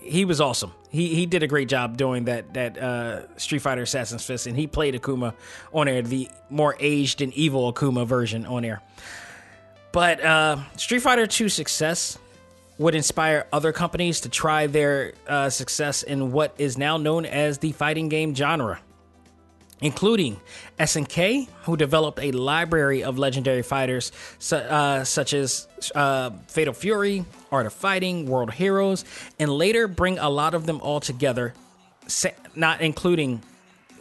he 0.02 0.26
was 0.26 0.42
awesome. 0.42 0.74
He 0.90 1.16
he 1.16 1.26
did 1.26 1.44
a 1.44 1.48
great 1.48 1.70
job 1.70 1.98
doing 1.98 2.26
that 2.26 2.54
that 2.54 2.78
uh, 2.78 3.38
Street 3.38 3.60
Fighter 3.60 3.84
Assassin's 3.84 4.26
Fist, 4.26 4.48
and 4.48 4.58
he 4.58 4.68
played 4.68 4.96
Akuma 4.96 5.34
on 5.74 5.88
air, 5.88 6.02
the 6.02 6.30
more 6.50 6.76
aged 6.80 7.22
and 7.22 7.34
evil 7.34 7.72
Akuma 7.72 8.06
version 8.06 8.46
on 8.46 8.66
air. 8.66 8.82
But 9.92 10.24
uh, 10.24 10.58
Street 10.78 11.00
Fighter 11.00 11.28
2 11.28 11.50
success 11.50 12.18
would 12.78 12.96
inspire 12.96 13.46
other 13.52 13.74
companies 13.74 14.22
to 14.22 14.30
try 14.30 14.68
their 14.68 15.14
uh, 15.28 15.50
success 15.50 16.02
in 16.04 16.32
what 16.32 16.56
is 16.58 16.78
now 16.78 16.98
known 16.98 17.26
as 17.26 17.58
the 17.58 17.74
fighting 17.74 18.10
game 18.10 18.34
genre 18.34 18.80
including 19.82 20.40
SNK, 20.80 21.48
who 21.64 21.76
developed 21.76 22.20
a 22.20 22.32
library 22.32 23.04
of 23.04 23.18
legendary 23.18 23.64
fighters 23.64 24.12
uh, 24.52 25.04
such 25.04 25.34
as 25.34 25.68
uh, 25.96 26.30
Fatal 26.48 26.74
Fury, 26.74 27.26
Art 27.52 27.66
of 27.66 27.74
Fighting, 27.74 28.28
World 28.28 28.54
Heroes, 28.54 29.04
and 29.40 29.52
later 29.52 29.88
bring 29.88 30.20
a 30.20 30.30
lot 30.30 30.54
of 30.54 30.66
them 30.66 30.80
all 30.82 31.00
together, 31.00 31.54
not 32.56 32.82
including 32.82 33.42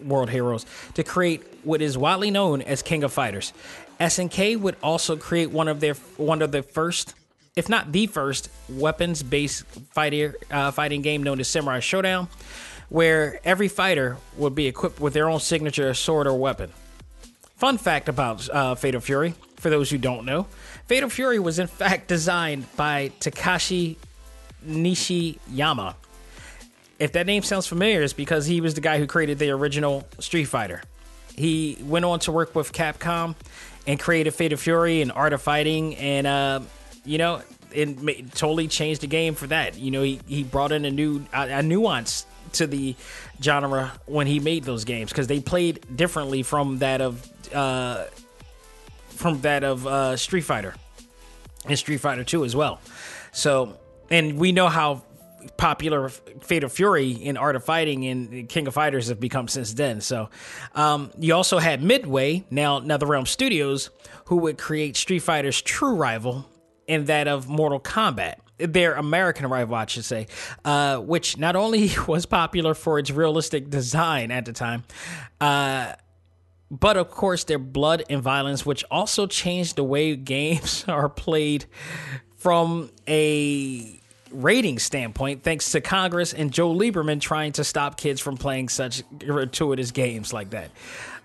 World 0.05 0.31
Heroes, 0.31 0.66
to 0.95 1.03
create 1.03 1.43
what 1.64 1.83
is 1.83 1.97
widely 1.97 2.31
known 2.31 2.62
as 2.62 2.83
King 2.83 3.03
of 3.03 3.12
Fighters. 3.12 3.53
SNK 3.99 4.59
would 4.61 4.76
also 4.83 5.16
create 5.16 5.51
one 5.51 5.68
of 5.68 5.81
their 5.81 5.95
one 6.16 6.41
of 6.41 6.53
the 6.53 6.62
first, 6.62 7.14
if 7.55 7.68
not 7.68 7.93
the 7.93 8.07
first, 8.07 8.49
weapons-based 8.70 9.64
fighter 9.93 10.37
uh, 10.51 10.70
fighting 10.70 11.03
game 11.03 11.22
known 11.22 11.39
as 11.41 11.49
Samurai 11.49 11.81
Shodown 11.81 12.28
where 12.91 13.41
every 13.45 13.68
fighter 13.68 14.18
would 14.36 14.55
be 14.55 14.66
equipped 14.66 15.01
with 15.01 15.14
their 15.14 15.28
own 15.28 15.41
signature 15.41 15.95
sword 15.95 16.26
or 16.26 16.36
weapon. 16.38 16.70
Fun 17.57 17.78
fact 17.78 18.09
about 18.09 18.49
uh, 18.51 18.74
Fatal 18.74 19.01
Fury, 19.01 19.34
for 19.57 19.70
those 19.70 19.91
who 19.91 19.97
don't 19.97 20.26
know, 20.26 20.47
Fatal 20.86 21.09
Fury 21.09 21.38
was 21.38 21.59
in 21.59 21.66
fact 21.68 22.09
designed 22.09 22.66
by 22.76 23.12
Takashi 23.20 23.97
Nishiyama. 24.66 25.95
If 26.99 27.12
that 27.12 27.26
name 27.26 27.43
sounds 27.43 27.66
familiar, 27.66 28.03
it's 28.03 28.12
because 28.12 28.45
he 28.45 28.61
was 28.61 28.74
the 28.74 28.80
guy 28.82 28.99
who 28.99 29.07
created 29.07 29.38
the 29.38 29.51
original 29.51 30.07
Street 30.18 30.45
Fighter. 30.45 30.82
He 31.34 31.78
went 31.82 32.05
on 32.05 32.18
to 32.20 32.32
work 32.32 32.55
with 32.55 32.72
Capcom 32.72 33.34
and 33.86 33.99
created 33.99 34.32
Fatal 34.32 34.59
Fury 34.59 35.01
and 35.01 35.11
Art 35.12 35.32
of 35.32 35.41
Fighting, 35.41 35.97
and 35.97 36.26
uh, 36.26 36.61
you 37.05 37.16
know, 37.16 37.41
it 37.72 38.34
totally 38.34 38.68
changed 38.68 39.01
the 39.01 39.07
game 39.07 39.34
for 39.34 39.47
that. 39.47 39.78
You 39.78 39.91
know, 39.91 40.03
he, 40.03 40.20
he 40.26 40.43
brought 40.43 40.72
in 40.72 40.84
a 40.84 40.91
new 40.91 41.24
a, 41.32 41.59
a 41.59 41.62
nuance 41.62 42.26
to 42.55 42.66
the 42.66 42.94
genre 43.42 43.92
when 44.07 44.26
he 44.26 44.40
made 44.40 44.64
those 44.64 44.84
games 44.84 45.10
because 45.10 45.27
they 45.27 45.40
played 45.40 45.85
differently 45.97 46.43
from 46.43 46.78
that 46.78 47.01
of 47.01 47.55
uh, 47.55 48.05
from 49.09 49.40
that 49.43 49.64
of 49.64 49.86
uh, 49.86 50.16
Street 50.16 50.43
Fighter 50.43 50.74
and 51.66 51.78
Street 51.78 51.98
Fighter 51.98 52.24
Two 52.24 52.44
as 52.44 52.56
well. 52.56 52.81
So, 53.32 53.78
and 54.10 54.39
we 54.39 54.52
know 54.52 54.68
how 54.68 55.02
popular 55.56 56.09
Fatal 56.09 56.68
Fury 56.68 57.20
and 57.24 57.39
Art 57.39 57.56
of 57.56 57.64
Fighting 57.64 58.06
and 58.06 58.48
King 58.48 58.66
of 58.66 58.74
Fighters 58.74 59.09
have 59.09 59.20
become 59.20 59.48
since 59.48 59.72
then. 59.72 60.01
So, 60.01 60.31
um, 60.74 61.10
you 61.18 61.35
also 61.35 61.59
had 61.59 61.82
Midway, 61.82 62.44
now 62.51 62.81
NetherRealm 62.81 63.27
Studios, 63.27 63.90
who 64.27 64.36
would 64.36 64.59
create 64.59 64.97
Street 64.97 65.20
Fighter's 65.20 65.60
true 65.62 65.94
rival 65.94 66.47
in 66.86 67.06
that 67.06 67.28
of 67.28 67.48
Mortal 67.48 67.81
Kombat 67.81 68.36
their 68.66 68.95
American 68.95 69.47
rival, 69.49 69.74
I 69.74 69.87
should 69.87 70.05
say, 70.05 70.27
uh, 70.65 70.99
which 70.99 71.39
not 71.39 71.57
only 71.57 71.91
was 72.09 72.27
popular 72.27 72.74
for 72.74 72.99
its 72.99 73.11
realistic 73.11 73.70
design 73.70 74.31
at 74.31 74.45
the 74.45 74.53
time, 74.53 74.85
uh, 75.41 75.95
but 76.70 76.97
of 76.97 77.11
course 77.11 77.45
their 77.45 77.59
blood 77.59 78.05
and 78.09 78.23
violence, 78.23 78.65
which 78.65 78.85
also 78.91 79.27
changed 79.27 79.77
the 79.77 79.85
way 79.85 80.16
games 80.37 80.85
are 80.89 81.09
played 81.09 81.66
from 82.37 82.91
a 83.07 84.01
rating 84.31 84.78
standpoint, 84.78 85.43
thanks 85.43 85.73
to 85.73 85.81
Congress 85.81 86.32
and 86.32 86.53
Joe 86.53 86.73
Lieberman 86.73 87.20
trying 87.20 87.53
to 87.53 87.65
stop 87.65 87.97
kids 87.97 88.20
from 88.20 88.37
playing 88.37 88.69
such 88.69 89.03
gratuitous 89.19 89.91
games 89.91 90.32
like 90.32 90.51
that. 90.51 90.70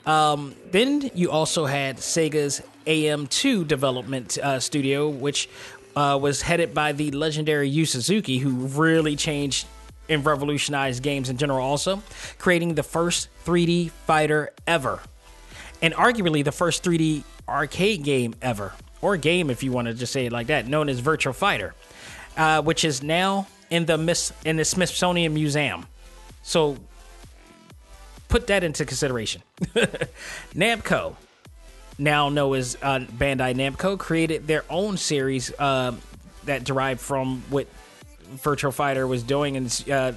Um, 0.06 0.56
then 0.72 1.10
you 1.16 1.32
also 1.32 1.66
had 1.66 1.98
Sega's 1.98 2.62
AM2 2.86 3.68
development 3.68 4.38
uh, 4.38 4.60
studio, 4.60 5.10
which 5.10 5.50
uh, 5.96 6.18
was 6.22 6.42
headed 6.42 6.74
by 6.74 6.92
the 6.92 7.12
legendary 7.12 7.70
Yu 7.70 7.86
Suzuki, 7.86 8.38
who 8.38 8.50
really 8.50 9.16
changed 9.16 9.68
and 10.10 10.26
revolutionized 10.26 11.02
games 11.02 11.30
in 11.30 11.38
general, 11.38 11.66
also 11.66 12.02
creating 12.38 12.76
the 12.76 12.84
first 12.84 13.30
3D 13.46 13.90
fighter 13.90 14.52
ever, 14.68 15.00
and 15.82 15.94
arguably 15.96 16.44
the 16.44 16.52
first 16.52 16.84
3D 16.84 17.24
arcade 17.48 18.04
game 18.04 18.36
ever, 18.42 18.74
or 19.02 19.18
game 19.18 19.50
if 19.50 19.64
you 19.64 19.72
want 19.72 19.88
to 19.88 19.94
just 19.94 20.14
say 20.14 20.28
it 20.28 20.32
like 20.32 20.48
that, 20.48 20.68
known 20.68 20.90
as 20.90 21.00
Virtual 21.00 21.34
Fighter, 21.34 21.74
uh, 22.38 22.62
which 22.62 22.86
is 22.86 23.02
now 23.02 23.48
in 23.70 23.86
the 23.86 23.98
Miss 23.98 24.32
in 24.44 24.58
the 24.58 24.66
Smithsonian 24.66 25.34
Museum. 25.34 25.86
So 26.44 26.78
put 28.28 28.48
that 28.48 28.64
into 28.64 28.86
consideration. 28.86 29.42
Namco, 30.54 31.16
now 31.98 32.30
known 32.30 32.56
as 32.56 32.78
uh, 32.82 33.00
Bandai 33.00 33.56
Namco, 33.56 33.98
created 33.98 34.48
their 34.48 34.66
own 34.70 34.98
series 34.98 35.52
uh, 35.60 35.94
that 36.44 36.64
derived 36.64 37.00
from 37.00 37.44
what 37.50 37.68
Virtual 38.24 38.72
Fighter 38.72 39.08
was 39.08 39.24
doing 39.24 39.58
and 39.58 39.86
uh, 39.92 40.12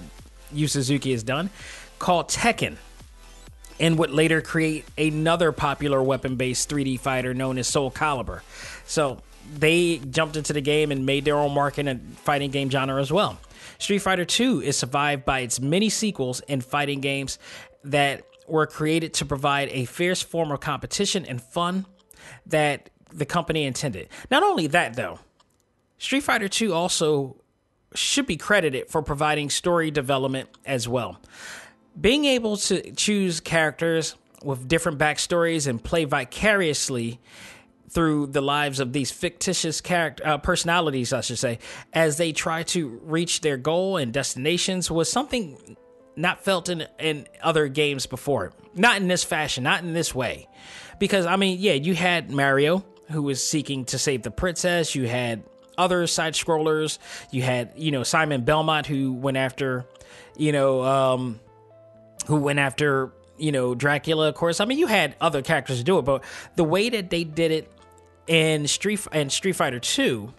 Yu 0.52 0.66
Suzuki 0.66 1.12
has 1.12 1.22
done, 1.22 1.50
called 1.98 2.28
Tekken, 2.28 2.76
and 3.80 3.98
would 3.98 4.10
later 4.10 4.40
create 4.40 4.84
another 4.96 5.52
popular 5.52 6.02
weapon-based 6.02 6.68
3D 6.68 6.98
fighter 6.98 7.34
known 7.34 7.58
as 7.58 7.68
Soul 7.68 7.90
Calibur. 7.90 8.40
So 8.86 9.18
they 9.54 9.98
jumped 9.98 10.36
into 10.36 10.52
the 10.52 10.60
game 10.60 10.90
and 10.90 11.06
made 11.06 11.24
their 11.24 11.36
own 11.36 11.52
mark 11.52 11.78
in 11.78 11.88
a 11.88 11.96
fighting 12.16 12.50
game 12.50 12.70
genre 12.70 13.00
as 13.00 13.12
well. 13.12 13.38
Street 13.78 13.98
Fighter 13.98 14.26
II 14.38 14.66
is 14.66 14.76
survived 14.76 15.24
by 15.24 15.40
its 15.40 15.60
many 15.60 15.88
sequels 15.88 16.40
and 16.48 16.64
fighting 16.64 17.00
games 17.00 17.38
that 17.84 18.22
were 18.50 18.66
created 18.66 19.14
to 19.14 19.24
provide 19.24 19.68
a 19.70 19.84
fierce 19.84 20.22
form 20.22 20.50
of 20.50 20.60
competition 20.60 21.24
and 21.24 21.40
fun 21.40 21.86
that 22.46 22.90
the 23.12 23.26
company 23.26 23.64
intended. 23.64 24.08
Not 24.30 24.42
only 24.42 24.66
that, 24.68 24.94
though, 24.96 25.20
Street 25.98 26.22
Fighter 26.22 26.48
II 26.60 26.72
also 26.72 27.36
should 27.94 28.26
be 28.26 28.36
credited 28.36 28.88
for 28.88 29.02
providing 29.02 29.50
story 29.50 29.90
development 29.90 30.48
as 30.66 30.86
well. 30.86 31.20
Being 31.98 32.26
able 32.26 32.56
to 32.58 32.92
choose 32.92 33.40
characters 33.40 34.14
with 34.44 34.68
different 34.68 34.98
backstories 34.98 35.66
and 35.66 35.82
play 35.82 36.04
vicariously 36.04 37.18
through 37.88 38.26
the 38.26 38.42
lives 38.42 38.80
of 38.80 38.92
these 38.92 39.10
fictitious 39.10 39.80
character 39.80 40.24
uh, 40.26 40.38
personalities, 40.38 41.12
I 41.12 41.22
should 41.22 41.38
say, 41.38 41.58
as 41.92 42.18
they 42.18 42.32
try 42.32 42.62
to 42.64 43.00
reach 43.02 43.40
their 43.40 43.56
goal 43.56 43.96
and 43.96 44.12
destinations 44.12 44.90
was 44.90 45.10
something 45.10 45.76
not 46.18 46.42
felt 46.44 46.68
in 46.68 46.86
in 46.98 47.26
other 47.42 47.68
games 47.68 48.06
before. 48.06 48.52
Not 48.74 48.96
in 48.96 49.08
this 49.08 49.24
fashion, 49.24 49.64
not 49.64 49.82
in 49.82 49.92
this 49.94 50.14
way. 50.14 50.48
Because 50.98 51.26
I 51.26 51.36
mean, 51.36 51.58
yeah, 51.60 51.74
you 51.74 51.94
had 51.94 52.30
Mario 52.30 52.84
who 53.10 53.22
was 53.22 53.46
seeking 53.46 53.86
to 53.86 53.98
save 53.98 54.22
the 54.22 54.30
princess, 54.30 54.94
you 54.94 55.06
had 55.08 55.42
other 55.78 56.06
side 56.06 56.34
scrollers, 56.34 56.98
you 57.30 57.40
had, 57.40 57.72
you 57.76 57.90
know, 57.90 58.02
Simon 58.02 58.42
Belmont 58.42 58.86
who 58.86 59.12
went 59.12 59.36
after, 59.36 59.86
you 60.36 60.52
know, 60.52 60.82
um 60.82 61.40
who 62.26 62.36
went 62.36 62.58
after, 62.58 63.12
you 63.38 63.52
know, 63.52 63.74
Dracula, 63.74 64.28
of 64.28 64.34
course. 64.34 64.60
I 64.60 64.64
mean, 64.64 64.78
you 64.78 64.88
had 64.88 65.14
other 65.20 65.40
characters 65.40 65.78
to 65.78 65.84
do 65.84 65.98
it, 65.98 66.02
but 66.02 66.22
the 66.56 66.64
way 66.64 66.90
that 66.90 67.10
they 67.10 67.24
did 67.24 67.52
it 67.52 67.72
in 68.26 68.66
Street 68.66 69.06
and 69.12 69.32
Street 69.32 69.54
Fighter 69.54 69.80
2 69.80 70.34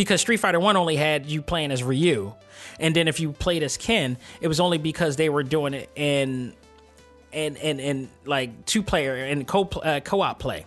because 0.00 0.20
Street 0.20 0.38
Fighter 0.38 0.60
1 0.60 0.76
only 0.76 0.96
had 0.96 1.26
you 1.26 1.42
playing 1.42 1.72
as 1.72 1.82
Ryu 1.82 2.32
and 2.80 2.96
then 2.96 3.06
if 3.06 3.20
you 3.20 3.32
played 3.32 3.62
as 3.62 3.76
Ken, 3.76 4.16
it 4.40 4.48
was 4.48 4.58
only 4.58 4.78
because 4.78 5.16
they 5.16 5.28
were 5.28 5.42
doing 5.42 5.74
it 5.74 5.90
in 5.94 6.54
and 7.32 7.56
and 7.58 7.80
and 7.80 8.08
like 8.24 8.64
two 8.66 8.82
player 8.82 9.14
and 9.14 9.46
co 9.46 9.64
uh, 9.64 10.00
co-op 10.00 10.38
play. 10.38 10.66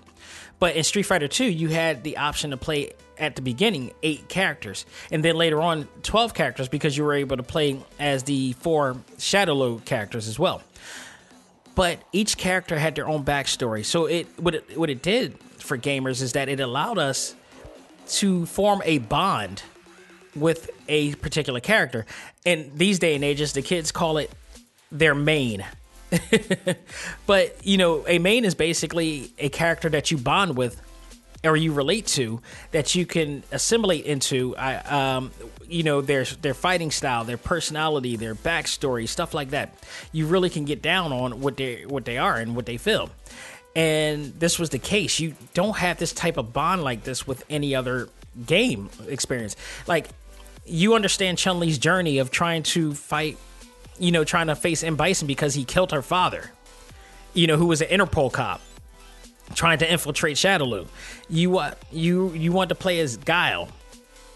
But 0.60 0.76
in 0.76 0.84
Street 0.84 1.04
Fighter 1.04 1.28
2, 1.28 1.44
you 1.44 1.68
had 1.68 2.04
the 2.04 2.18
option 2.18 2.52
to 2.52 2.58
play 2.58 2.94
at 3.18 3.36
the 3.36 3.42
beginning 3.42 3.92
eight 4.02 4.30
characters, 4.30 4.86
and 5.12 5.26
then 5.26 5.36
later 5.36 5.60
on 5.60 5.88
12 6.04 6.34
characters 6.34 6.70
because 6.70 6.96
you 6.96 7.04
were 7.04 7.14
able 7.14 7.36
to 7.36 7.44
play 7.44 7.80
as 8.00 8.24
the 8.24 8.54
four 8.54 8.96
Shadowloo 9.18 9.84
characters 9.84 10.28
as 10.28 10.40
well. 10.40 10.62
But 11.76 12.00
each 12.12 12.38
character 12.38 12.78
had 12.78 12.96
their 12.96 13.08
own 13.08 13.26
backstory. 13.26 13.84
So 13.84 14.06
it 14.06 14.28
what 14.40 14.56
it 14.56 14.78
what 14.78 14.90
it 14.90 15.02
did 15.02 15.38
for 15.58 15.78
gamers 15.78 16.22
is 16.22 16.34
that 16.34 16.48
it 16.48 16.60
allowed 16.60 16.98
us 17.00 17.36
to 18.08 18.46
form 18.46 18.82
a 18.86 19.00
bond 19.00 19.64
with 20.36 20.70
a 20.88 21.16
particular 21.16 21.60
character. 21.60 22.06
And 22.46 22.72
these 22.76 23.00
day 23.00 23.16
and 23.16 23.24
ages, 23.24 23.54
the 23.54 23.62
kids 23.62 23.92
call 23.92 24.18
it 24.18 24.32
their 24.92 25.16
main. 25.16 25.66
but, 27.26 27.66
you 27.66 27.78
know, 27.78 28.06
a 28.08 28.20
main 28.20 28.46
is 28.46 28.56
basically 28.56 29.32
a 29.40 29.50
character 29.50 29.90
that 29.90 30.12
you 30.12 30.18
bond 30.18 30.58
with 30.58 30.82
or 31.44 31.58
you 31.58 31.74
relate 31.74 32.08
to 32.08 32.42
that 32.72 32.96
you 32.96 33.06
can 33.06 33.44
assimilate 33.52 34.06
into 34.06 34.56
I, 34.56 34.76
um, 34.76 35.32
you 35.68 35.84
know 35.84 36.02
their 36.02 36.24
their 36.24 36.54
fighting 36.54 36.92
style 36.92 37.24
their 37.26 37.38
personality 37.38 38.16
their 38.16 38.36
backstory 38.36 39.08
stuff 39.08 39.34
like 39.34 39.50
that 39.50 39.74
you 40.12 40.26
really 40.26 40.50
can 40.50 40.66
get 40.66 40.82
down 40.82 41.12
on 41.12 41.42
what 41.42 41.58
they 41.58 41.86
what 41.86 42.06
they 42.06 42.18
are 42.18 42.38
and 42.38 42.56
what 42.56 42.66
they 42.66 42.78
feel 42.78 43.10
and 43.76 44.34
this 44.40 44.60
was 44.60 44.70
the 44.70 44.80
case 44.80 45.20
you 45.20 45.36
don't 45.54 45.78
have 45.78 45.98
this 45.98 46.14
type 46.14 46.38
of 46.38 46.54
bond 46.54 46.84
like 46.84 47.04
this 47.04 47.26
with 47.26 47.44
any 47.50 47.74
other 47.74 48.10
game 48.46 48.90
experience 49.08 49.56
like 49.88 50.10
you 50.66 50.96
understand 50.96 51.38
Chun 51.38 51.60
Li's 51.60 51.78
journey 51.78 52.20
of 52.20 52.32
trying 52.32 52.64
to 52.64 52.94
fight, 52.94 53.38
you 54.00 54.12
know, 54.12 54.24
trying 54.24 54.48
to 54.48 54.56
face 54.56 54.84
M. 54.84 54.96
Bison 54.96 55.28
because 55.28 55.54
he 55.54 55.66
killed 55.66 55.92
her 55.92 56.02
father, 56.02 56.52
you 57.34 57.48
know, 57.48 57.58
who 57.58 57.66
was 57.66 57.82
an 57.82 57.90
Interpol 57.90 58.32
cop 58.32 58.62
trying 59.56 59.78
to 59.78 59.92
infiltrate 59.92 60.38
Shadowloo. 60.38 60.88
You 61.30 61.58
uh, 61.58 61.74
you 61.92 62.32
you 62.34 62.52
want 62.52 62.70
to 62.70 62.76
play 62.76 63.00
as 63.00 63.18
Guile, 63.18 63.70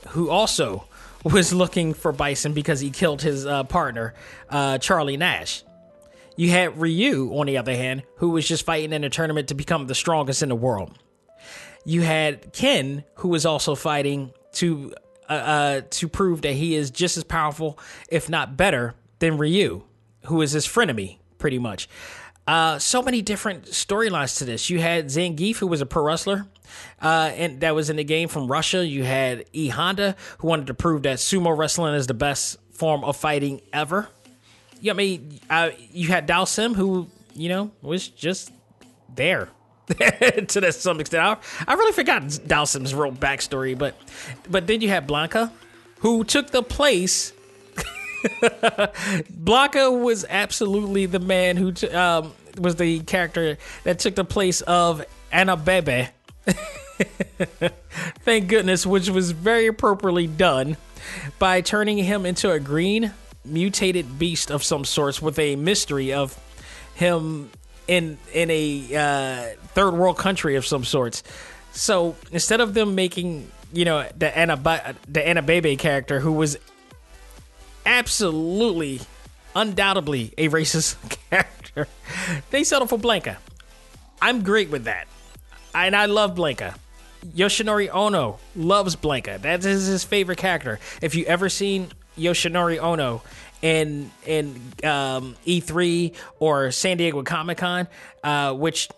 who 0.10 0.30
also 0.30 0.86
was 1.24 1.54
looking 1.54 1.94
for 1.94 2.12
Bison 2.12 2.54
because 2.54 2.80
he 2.80 2.92
killed 2.92 3.22
his 3.22 3.46
uh, 3.46 3.64
partner, 3.64 4.14
uh, 4.50 4.78
Charlie 4.80 5.18
Nash. 5.18 5.64
You 6.38 6.52
had 6.52 6.80
Ryu, 6.80 7.32
on 7.34 7.48
the 7.48 7.58
other 7.58 7.76
hand, 7.76 8.04
who 8.18 8.30
was 8.30 8.48
just 8.48 8.64
fighting 8.64 8.94
in 8.94 9.04
a 9.04 9.10
tournament 9.10 9.50
to 9.50 9.56
become 9.56 9.88
the 9.88 9.96
strongest 9.96 10.44
in 10.44 10.50
the 10.50 10.56
world. 10.56 10.98
You 11.84 12.04
had 12.04 12.54
Ken, 12.54 13.04
who 13.16 13.30
was 13.30 13.46
also 13.46 13.76
fighting 13.76 14.32
to 14.54 14.94
uh, 15.30 15.34
uh, 15.34 15.82
to 15.90 16.08
prove 16.08 16.44
that 16.44 16.54
he 16.54 16.76
is 16.76 16.92
just 16.92 17.18
as 17.18 17.24
powerful, 17.24 17.78
if 18.10 18.30
not 18.30 18.56
better, 18.56 18.94
than 19.20 19.38
Ryu, 19.38 19.84
who 20.26 20.42
is 20.42 20.52
his 20.52 20.66
frenemy, 20.66 21.18
pretty 21.38 21.60
much. 21.60 21.90
Uh, 22.48 22.80
so 22.80 23.02
many 23.02 23.22
different 23.22 23.66
storylines 23.66 24.38
to 24.38 24.46
this. 24.46 24.70
You 24.70 24.80
had 24.80 25.08
Zangief, 25.08 25.58
who 25.58 25.68
was 25.68 25.82
a 25.82 25.86
pro 25.86 26.04
wrestler, 26.04 26.46
uh, 27.02 27.32
and 27.36 27.60
that 27.60 27.76
was 27.76 27.90
in 27.90 27.98
the 27.98 28.06
game 28.06 28.30
from 28.30 28.50
Russia. 28.50 28.86
You 28.86 29.04
had 29.04 29.46
E 29.52 29.68
Honda, 29.68 30.16
who 30.38 30.48
wanted 30.48 30.68
to 30.68 30.74
prove 30.74 31.04
that 31.04 31.18
sumo 31.18 31.58
wrestling 31.58 31.94
is 31.96 32.08
the 32.08 32.14
best 32.14 32.58
form 32.72 33.04
of 33.04 33.18
fighting 33.18 33.62
ever. 33.74 34.08
Yeah, 34.82 34.94
I 34.94 34.96
mean, 34.96 35.40
uh, 35.50 35.72
you 35.92 36.08
had 36.08 36.28
Dhalsim, 36.28 36.76
who 36.76 37.08
you 37.34 37.50
know 37.50 37.72
was 37.82 38.08
just 38.08 38.52
there 39.16 39.50
to 39.88 40.72
some 40.72 41.00
extent. 41.00 41.24
I, 41.24 41.38
I 41.68 41.74
really 41.76 41.94
forgot 41.94 42.24
Dhalsim's 42.24 42.94
real 42.94 43.12
backstory, 43.12 43.78
but 43.78 43.96
but 44.50 44.68
then 44.68 44.82
you 44.82 44.90
had 44.90 45.08
Blanca, 45.08 45.52
who 46.00 46.24
took 46.24 46.52
the 46.52 46.64
place. 46.64 47.34
Blanca 49.30 49.92
was 49.92 50.26
absolutely 50.28 51.06
the 51.06 51.20
man 51.20 51.56
who 51.56 51.72
t- 51.72 51.88
um, 51.90 52.34
was 52.60 52.76
the 52.76 53.00
character 53.02 53.58
that 53.84 54.00
took 54.00 54.16
the 54.16 54.26
place 54.26 54.62
of 54.62 55.06
Anna 55.32 55.56
Bebe. 55.56 56.10
Thank 58.26 58.48
goodness, 58.48 58.86
which 58.86 59.10
was 59.10 59.32
very 59.32 59.68
appropriately 59.68 60.28
done 60.28 60.78
by 61.40 61.62
turning 61.62 62.00
him 62.00 62.26
into 62.26 62.52
a 62.52 62.60
green 62.60 63.14
mutated 63.48 64.20
beast 64.20 64.52
of 64.52 64.64
some 64.64 64.86
sorts 64.86 65.22
with 65.22 65.40
a 65.40 65.56
mystery 65.56 66.14
of 66.14 66.38
him 66.96 67.50
in 67.88 68.18
in 68.34 68.50
a 68.52 68.96
uh, 68.96 69.58
third 69.70 69.94
world 69.94 70.18
country 70.18 70.56
of 70.56 70.66
some 70.66 70.84
sorts. 70.84 71.24
So 71.72 72.16
instead 72.32 72.62
of 72.62 72.74
them 72.74 72.96
making 72.96 73.50
you 73.72 73.86
know 73.86 74.08
the 74.18 74.36
Anna 74.38 74.96
the 75.08 75.28
Anna 75.28 75.42
Bebe 75.42 75.76
character 75.78 76.20
who 76.20 76.34
was 76.34 76.58
absolutely 77.86 79.02
undoubtedly 79.56 80.34
a 80.38 80.50
racist 80.50 80.98
character, 81.30 81.88
they 82.52 82.64
settled 82.64 82.90
for 82.90 82.98
Blanca. 82.98 83.38
I'm 84.22 84.44
great 84.44 84.70
with 84.70 84.86
that, 84.86 85.08
and 85.74 85.96
I 85.96 86.06
love 86.06 86.36
Blanca. 86.36 86.76
Yoshinori 87.36 87.90
Ono 87.94 88.40
loves 88.56 88.96
Blanca. 88.96 89.38
That 89.42 89.66
is 89.66 89.88
his 89.88 90.04
favorite 90.04 90.38
character. 90.38 90.80
If 91.02 91.16
you 91.16 91.26
ever 91.26 91.50
seen 91.50 91.90
Yoshinori 92.18 92.80
Ono 92.80 93.22
in 93.62 94.12
in 94.26 94.56
um, 94.84 95.36
E3 95.46 96.14
or 96.40 96.72
San 96.72 96.98
Diego 96.98 97.24
Comic 97.24 97.58
Con, 97.60 97.88
uh, 98.24 98.54
which 98.54 98.90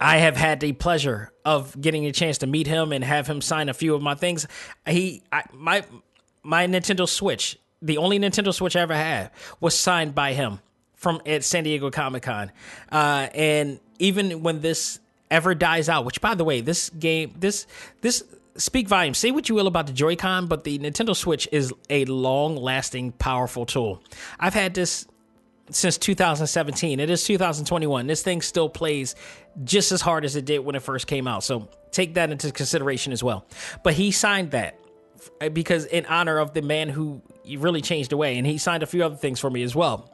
I 0.00 0.18
have 0.18 0.36
had 0.36 0.60
the 0.60 0.72
pleasure 0.72 1.32
of 1.44 1.78
getting 1.80 2.06
a 2.06 2.12
chance 2.12 2.38
to 2.38 2.46
meet 2.46 2.66
him 2.66 2.92
and 2.92 3.02
have 3.02 3.26
him 3.26 3.40
sign 3.40 3.68
a 3.68 3.74
few 3.74 3.94
of 3.94 4.02
my 4.02 4.14
things. 4.14 4.46
He, 4.86 5.22
I, 5.32 5.42
my, 5.52 5.84
my 6.42 6.66
Nintendo 6.66 7.08
Switch, 7.08 7.58
the 7.80 7.98
only 7.98 8.18
Nintendo 8.18 8.54
Switch 8.54 8.76
I 8.76 8.80
ever 8.80 8.94
had, 8.94 9.30
was 9.60 9.76
signed 9.76 10.14
by 10.14 10.34
him 10.34 10.60
from 10.94 11.20
at 11.26 11.42
San 11.42 11.64
Diego 11.64 11.90
Comic 11.90 12.22
Con. 12.22 12.52
Uh, 12.90 13.28
and 13.34 13.80
even 13.98 14.42
when 14.42 14.60
this 14.60 15.00
ever 15.30 15.54
dies 15.54 15.88
out, 15.88 16.04
which 16.04 16.20
by 16.20 16.34
the 16.34 16.44
way, 16.44 16.60
this 16.60 16.90
game, 16.90 17.34
this 17.38 17.66
this 18.02 18.22
speak 18.56 18.88
volume. 18.88 19.14
Say 19.14 19.30
what 19.30 19.48
you 19.48 19.54
will 19.54 19.66
about 19.66 19.86
the 19.86 19.92
Joy-Con, 19.92 20.46
but 20.46 20.64
the 20.64 20.78
Nintendo 20.78 21.16
Switch 21.16 21.48
is 21.52 21.72
a 21.90 22.04
long-lasting, 22.04 23.12
powerful 23.12 23.66
tool. 23.66 24.02
I've 24.38 24.54
had 24.54 24.74
this 24.74 25.06
since 25.70 25.98
2017. 25.98 27.00
It 27.00 27.10
is 27.10 27.24
2021. 27.24 28.06
This 28.06 28.22
thing 28.22 28.42
still 28.42 28.68
plays 28.68 29.14
just 29.64 29.92
as 29.92 30.00
hard 30.00 30.24
as 30.24 30.36
it 30.36 30.44
did 30.44 30.60
when 30.60 30.74
it 30.74 30.82
first 30.82 31.06
came 31.06 31.26
out. 31.26 31.44
So 31.44 31.68
take 31.90 32.14
that 32.14 32.30
into 32.30 32.50
consideration 32.52 33.12
as 33.12 33.22
well. 33.22 33.46
But 33.82 33.94
he 33.94 34.10
signed 34.10 34.50
that 34.52 34.78
because 35.52 35.84
in 35.84 36.06
honor 36.06 36.38
of 36.38 36.52
the 36.52 36.62
man 36.62 36.88
who 36.88 37.22
really 37.58 37.80
changed 37.80 38.10
the 38.10 38.16
way, 38.16 38.38
and 38.38 38.46
he 38.46 38.58
signed 38.58 38.82
a 38.82 38.86
few 38.86 39.04
other 39.04 39.16
things 39.16 39.40
for 39.40 39.50
me 39.50 39.62
as 39.62 39.74
well. 39.74 40.10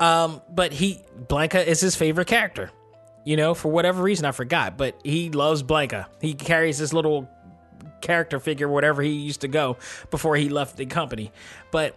Um, 0.00 0.42
but 0.50 0.72
he 0.72 1.02
Blanca 1.28 1.68
is 1.68 1.80
his 1.80 1.96
favorite 1.96 2.28
character. 2.28 2.70
You 3.24 3.36
know, 3.36 3.54
for 3.54 3.70
whatever 3.70 4.02
reason, 4.02 4.24
I 4.24 4.32
forgot, 4.32 4.76
but 4.76 5.00
he 5.04 5.30
loves 5.30 5.62
Blanca. 5.62 6.08
He 6.20 6.34
carries 6.34 6.78
this 6.78 6.92
little 6.92 7.30
character 8.00 8.40
figure, 8.40 8.68
whatever 8.68 9.02
he 9.02 9.10
used 9.10 9.42
to 9.42 9.48
go 9.48 9.76
before 10.10 10.36
he 10.36 10.48
left 10.48 10.76
the 10.76 10.86
company. 10.86 11.32
But 11.70 11.96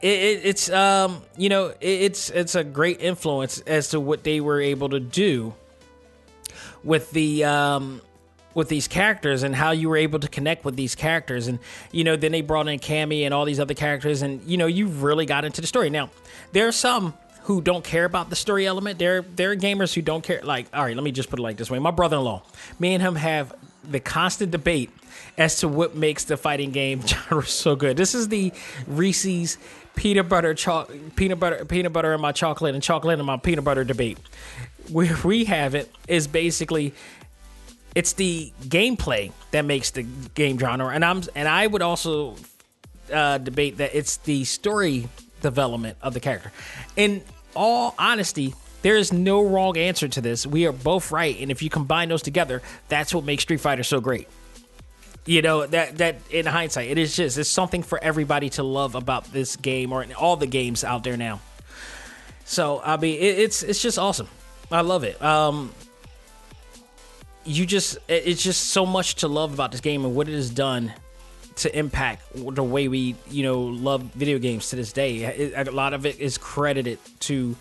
it, 0.00 0.08
it, 0.08 0.40
it's 0.44 0.70
um, 0.70 1.22
you 1.36 1.48
know, 1.48 1.68
it, 1.68 1.78
it's 1.80 2.30
it's 2.30 2.54
a 2.54 2.64
great 2.64 3.00
influence 3.00 3.60
as 3.60 3.88
to 3.90 4.00
what 4.00 4.24
they 4.24 4.40
were 4.40 4.60
able 4.60 4.90
to 4.90 5.00
do 5.00 5.54
with 6.84 7.10
the 7.10 7.44
um 7.44 8.00
with 8.54 8.70
these 8.70 8.88
characters 8.88 9.42
and 9.42 9.54
how 9.54 9.70
you 9.70 9.86
were 9.86 9.98
able 9.98 10.18
to 10.18 10.28
connect 10.28 10.64
with 10.64 10.76
these 10.76 10.94
characters. 10.94 11.46
And 11.46 11.58
you 11.92 12.04
know 12.04 12.16
then 12.16 12.32
they 12.32 12.40
brought 12.40 12.68
in 12.68 12.78
Cammy 12.78 13.24
and 13.24 13.34
all 13.34 13.44
these 13.44 13.60
other 13.60 13.74
characters 13.74 14.22
and 14.22 14.42
you 14.44 14.56
know 14.56 14.66
you 14.66 14.86
really 14.86 15.26
got 15.26 15.44
into 15.44 15.60
the 15.60 15.66
story. 15.66 15.90
Now 15.90 16.10
there 16.52 16.66
are 16.66 16.72
some 16.72 17.14
who 17.42 17.60
don't 17.60 17.84
care 17.84 18.04
about 18.04 18.30
the 18.30 18.36
story 18.36 18.66
element. 18.66 18.98
There 18.98 19.22
there 19.22 19.50
are 19.50 19.56
gamers 19.56 19.92
who 19.94 20.02
don't 20.02 20.22
care 20.22 20.40
like 20.42 20.66
all 20.72 20.84
right 20.84 20.96
let 20.96 21.04
me 21.04 21.12
just 21.12 21.28
put 21.28 21.38
it 21.38 21.42
like 21.42 21.56
this 21.56 21.70
way. 21.70 21.78
My 21.78 21.90
brother-in-law 21.90 22.42
me 22.78 22.94
and 22.94 23.02
him 23.02 23.16
have 23.16 23.54
the 23.90 24.00
constant 24.00 24.50
debate 24.50 24.90
as 25.38 25.60
to 25.60 25.68
what 25.68 25.94
makes 25.94 26.24
the 26.24 26.36
fighting 26.36 26.70
game 26.70 27.00
genre 27.06 27.44
so 27.44 27.76
good. 27.76 27.96
This 27.96 28.14
is 28.14 28.28
the 28.28 28.52
Reese's 28.86 29.58
peanut 29.94 30.28
butter 30.28 30.54
cho- 30.54 30.86
peanut 31.16 31.40
butter 31.40 31.64
peanut 31.64 31.92
butter 31.92 32.12
in 32.12 32.20
my 32.20 32.32
chocolate 32.32 32.74
and 32.74 32.82
chocolate 32.82 33.18
in 33.18 33.24
my 33.24 33.36
peanut 33.36 33.64
butter 33.64 33.84
debate. 33.84 34.18
Where 34.90 35.16
we 35.24 35.44
have 35.44 35.74
it 35.74 35.90
is 36.06 36.26
basically 36.26 36.94
it's 37.94 38.12
the 38.12 38.52
gameplay 38.60 39.32
that 39.52 39.64
makes 39.64 39.90
the 39.90 40.02
game 40.34 40.58
genre, 40.58 40.88
and 40.88 41.04
I'm 41.04 41.22
and 41.34 41.48
I 41.48 41.66
would 41.66 41.82
also 41.82 42.36
uh, 43.12 43.38
debate 43.38 43.78
that 43.78 43.94
it's 43.94 44.18
the 44.18 44.44
story 44.44 45.08
development 45.40 45.96
of 46.02 46.14
the 46.14 46.20
character. 46.20 46.52
In 46.96 47.22
all 47.54 47.94
honesty, 47.98 48.54
there 48.86 48.96
is 48.96 49.12
no 49.12 49.42
wrong 49.42 49.76
answer 49.76 50.06
to 50.06 50.20
this. 50.20 50.46
We 50.46 50.64
are 50.64 50.70
both 50.70 51.10
right, 51.10 51.36
and 51.40 51.50
if 51.50 51.60
you 51.60 51.68
combine 51.68 52.08
those 52.08 52.22
together, 52.22 52.62
that's 52.86 53.12
what 53.12 53.24
makes 53.24 53.42
Street 53.42 53.58
Fighter 53.58 53.82
so 53.82 53.98
great. 54.00 54.28
You 55.24 55.42
know 55.42 55.66
that 55.66 55.98
that 55.98 56.18
in 56.30 56.46
hindsight, 56.46 56.90
it 56.90 56.96
is 56.96 57.16
just 57.16 57.36
it's 57.36 57.48
something 57.48 57.82
for 57.82 57.98
everybody 58.00 58.48
to 58.50 58.62
love 58.62 58.94
about 58.94 59.32
this 59.32 59.56
game 59.56 59.92
or 59.92 60.06
all 60.16 60.36
the 60.36 60.46
games 60.46 60.84
out 60.84 61.02
there 61.02 61.16
now. 61.16 61.40
So 62.44 62.80
I 62.84 62.96
mean, 62.96 63.16
it, 63.16 63.40
it's 63.40 63.64
it's 63.64 63.82
just 63.82 63.98
awesome. 63.98 64.28
I 64.70 64.82
love 64.82 65.02
it. 65.02 65.20
Um, 65.20 65.74
you 67.44 67.66
just 67.66 67.98
it's 68.06 68.40
just 68.40 68.68
so 68.68 68.86
much 68.86 69.16
to 69.16 69.26
love 69.26 69.52
about 69.52 69.72
this 69.72 69.80
game 69.80 70.04
and 70.04 70.14
what 70.14 70.28
it 70.28 70.34
has 70.34 70.48
done 70.48 70.92
to 71.56 71.76
impact 71.76 72.22
the 72.36 72.62
way 72.62 72.86
we 72.86 73.16
you 73.28 73.42
know 73.42 73.62
love 73.62 74.02
video 74.14 74.38
games 74.38 74.70
to 74.70 74.76
this 74.76 74.92
day. 74.92 75.24
It, 75.24 75.66
a 75.66 75.72
lot 75.72 75.92
of 75.92 76.06
it 76.06 76.20
is 76.20 76.38
credited 76.38 77.00
to 77.20 77.56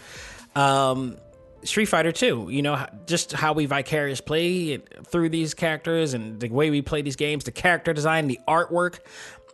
um, 0.56 1.18
Street 1.64 1.86
Fighter 1.86 2.11
2. 2.11 2.49
You 2.49 2.61
know, 2.61 2.86
just 3.06 3.34
how 3.34 3.53
we 3.53 3.65
vicarious 3.65 4.22
play 4.22 4.77
through 4.77 5.30
these 5.30 5.53
characters 5.53 6.14
and 6.14 6.40
the 6.40 6.49
way 6.49 6.69
we 6.69 6.82
play 6.82 7.02
these 7.02 7.15
games, 7.15 7.44
the 7.44 7.52
character 7.52 7.94
design, 7.94 8.27
the 8.27 8.40
artwork. 8.48 8.99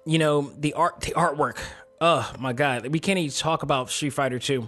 You 0.06 0.18
know, 0.18 0.52
the 0.58 0.74
art, 0.74 1.02
the 1.02 1.12
artwork. 1.12 1.60
Oh 2.00 2.32
my 2.40 2.54
God, 2.54 2.88
we 2.88 3.00
can't 3.00 3.20
even 3.20 3.32
talk 3.32 3.62
about 3.62 3.92
Street 3.92 4.10
Fighter 4.10 4.40
2 4.40 4.68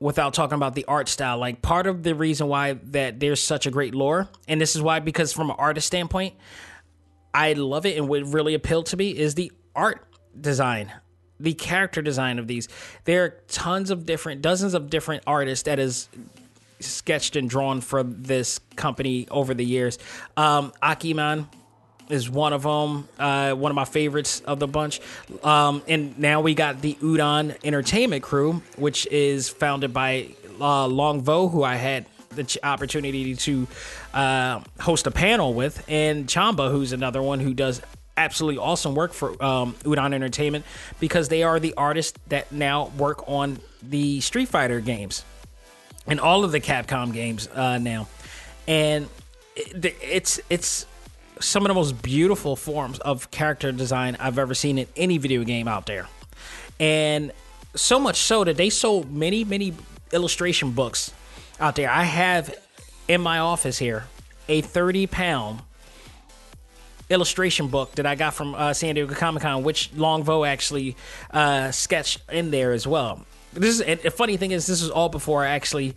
without 0.00 0.34
talking 0.34 0.56
about 0.56 0.74
the 0.74 0.84
art 0.86 1.08
style. 1.08 1.38
Like 1.38 1.62
part 1.62 1.86
of 1.86 2.02
the 2.02 2.14
reason 2.14 2.48
why 2.48 2.74
that 2.84 3.20
there's 3.20 3.42
such 3.42 3.66
a 3.66 3.70
great 3.70 3.94
lore, 3.94 4.28
and 4.48 4.60
this 4.60 4.76
is 4.76 4.82
why 4.82 5.00
because 5.00 5.32
from 5.32 5.50
an 5.50 5.56
artist 5.58 5.86
standpoint, 5.86 6.34
I 7.32 7.52
love 7.52 7.86
it 7.86 7.96
and 7.96 8.08
what 8.08 8.24
really 8.26 8.54
appealed 8.54 8.86
to 8.86 8.96
me 8.96 9.10
is 9.10 9.34
the 9.34 9.52
art 9.74 10.06
design, 10.38 10.92
the 11.40 11.54
character 11.54 12.02
design 12.02 12.38
of 12.38 12.46
these. 12.46 12.68
There 13.04 13.24
are 13.24 13.30
tons 13.48 13.90
of 13.90 14.06
different, 14.06 14.42
dozens 14.42 14.74
of 14.74 14.90
different 14.90 15.24
artists 15.26 15.64
that 15.64 15.78
is 15.78 16.08
sketched 16.80 17.36
and 17.36 17.48
drawn 17.48 17.80
for 17.80 18.02
this 18.02 18.60
company 18.76 19.26
over 19.30 19.54
the 19.54 19.64
years. 19.64 19.98
Um, 20.36 20.72
Akiman 20.82 21.46
is 22.08 22.28
one 22.28 22.52
of 22.52 22.62
them, 22.62 23.08
uh, 23.18 23.52
one 23.52 23.70
of 23.70 23.76
my 23.76 23.84
favorites 23.84 24.40
of 24.40 24.58
the 24.58 24.66
bunch. 24.66 25.00
Um, 25.42 25.82
and 25.88 26.18
now 26.18 26.40
we 26.40 26.54
got 26.54 26.82
the 26.82 26.94
Udon 26.94 27.56
Entertainment 27.64 28.22
Crew, 28.22 28.62
which 28.76 29.06
is 29.06 29.48
founded 29.48 29.92
by 29.92 30.28
uh, 30.60 30.86
Long 30.86 31.22
Vo, 31.22 31.48
who 31.48 31.62
I 31.62 31.76
had 31.76 32.06
the 32.30 32.58
opportunity 32.62 33.34
to 33.34 33.66
uh, 34.14 34.60
host 34.80 35.06
a 35.06 35.10
panel 35.10 35.54
with, 35.54 35.84
and 35.88 36.26
Chamba, 36.26 36.70
who's 36.70 36.92
another 36.92 37.22
one 37.22 37.40
who 37.40 37.54
does 37.54 37.82
absolutely 38.16 38.58
awesome 38.58 38.94
work 38.94 39.12
for 39.12 39.30
um, 39.42 39.74
Udon 39.84 40.12
Entertainment 40.12 40.64
because 40.98 41.28
they 41.28 41.42
are 41.42 41.60
the 41.60 41.74
artists 41.74 42.18
that 42.28 42.52
now 42.52 42.88
work 42.96 43.28
on 43.28 43.58
the 43.82 44.20
Street 44.20 44.48
Fighter 44.48 44.80
games 44.80 45.24
and 46.06 46.20
all 46.20 46.44
of 46.44 46.52
the 46.52 46.60
Capcom 46.60 47.12
games 47.12 47.48
uh, 47.48 47.78
now, 47.78 48.08
and 48.66 49.08
it, 49.56 49.96
it's 50.02 50.40
it's 50.50 50.86
some 51.40 51.64
of 51.64 51.68
the 51.68 51.74
most 51.74 52.02
beautiful 52.02 52.56
forms 52.56 52.98
of 52.98 53.30
character 53.30 53.72
design 53.72 54.16
I've 54.20 54.38
ever 54.38 54.54
seen 54.54 54.78
in 54.78 54.86
any 54.96 55.18
video 55.18 55.42
game 55.44 55.68
out 55.68 55.86
there. 55.86 56.06
And 56.78 57.32
so 57.74 57.98
much 57.98 58.16
so 58.16 58.44
that 58.44 58.56
they 58.56 58.70
sold 58.70 59.10
many, 59.10 59.44
many 59.44 59.74
illustration 60.12 60.72
books 60.72 61.12
out 61.58 61.76
there. 61.76 61.90
I 61.90 62.04
have 62.04 62.54
in 63.08 63.20
my 63.20 63.38
office 63.38 63.78
here 63.78 64.04
a 64.48 64.60
30 64.60 65.06
pound 65.06 65.60
illustration 67.10 67.68
book 67.68 67.92
that 67.96 68.06
I 68.06 68.14
got 68.14 68.34
from 68.34 68.54
uh, 68.54 68.72
San 68.72 68.94
Diego 68.94 69.14
Comic 69.14 69.42
Con, 69.42 69.62
which 69.62 69.92
Long 69.94 70.22
Vo 70.22 70.44
actually 70.44 70.96
uh, 71.30 71.70
sketched 71.72 72.20
in 72.30 72.50
there 72.50 72.72
as 72.72 72.86
well. 72.86 73.26
This 73.52 73.80
is 73.80 74.02
the 74.02 74.10
funny 74.10 74.36
thing 74.36 74.52
is 74.52 74.66
this 74.66 74.80
was 74.80 74.90
all 74.90 75.08
before 75.08 75.44
I 75.44 75.50
actually. 75.50 75.96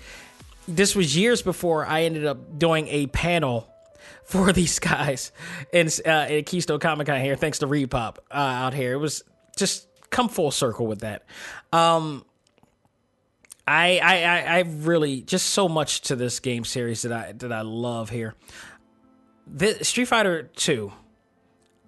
This 0.68 0.96
was 0.96 1.16
years 1.16 1.42
before 1.42 1.86
I 1.86 2.04
ended 2.04 2.26
up 2.26 2.58
doing 2.58 2.88
a 2.88 3.08
panel 3.08 3.70
for 4.24 4.52
these 4.52 4.80
guys 4.80 5.32
in, 5.72 5.90
uh, 6.06 6.28
in 6.30 6.44
Keystone 6.46 6.80
Comic 6.80 7.08
Con 7.08 7.20
here, 7.20 7.36
thanks 7.36 7.60
to 7.60 7.68
Repop 7.68 8.18
uh, 8.32 8.36
out 8.36 8.74
here. 8.74 8.94
It 8.94 8.98
was 8.98 9.24
just 9.58 9.88
come 10.10 10.30
full 10.30 10.52
circle 10.52 10.88
with 10.88 11.02
that. 11.02 11.26
Um, 11.72 12.24
I, 13.68 14.00
I, 14.00 14.24
I, 14.24 14.40
I 14.58 14.60
really 14.62 15.22
just 15.22 15.48
so 15.48 15.70
much 15.70 16.02
to 16.02 16.16
this 16.16 16.40
game 16.40 16.66
series 16.66 17.04
that 17.04 17.12
I 17.12 17.32
that 17.34 17.52
I 17.52 17.62
love 17.62 18.10
here. 18.10 18.36
The, 19.46 19.84
Street 19.84 20.06
Fighter 20.06 20.44
Two 20.56 20.94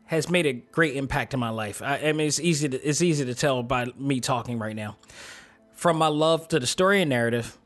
has 0.06 0.30
made 0.30 0.46
a 0.46 0.54
great 0.54 0.96
impact 0.96 1.34
in 1.34 1.40
my 1.40 1.50
life. 1.50 1.82
I, 1.82 1.98
I 1.98 2.12
mean, 2.14 2.28
it's 2.28 2.40
easy 2.40 2.70
to 2.70 2.78
it's 2.82 3.02
easy 3.02 3.26
to 3.26 3.34
tell 3.34 3.64
by 3.64 3.88
me 3.98 4.20
talking 4.20 4.60
right 4.60 4.76
now. 4.76 4.98
From 5.74 5.98
my 5.98 6.08
love 6.08 6.48
to 6.50 6.60
the 6.60 6.68
story 6.68 7.02
and 7.02 7.10
narrative 7.10 7.58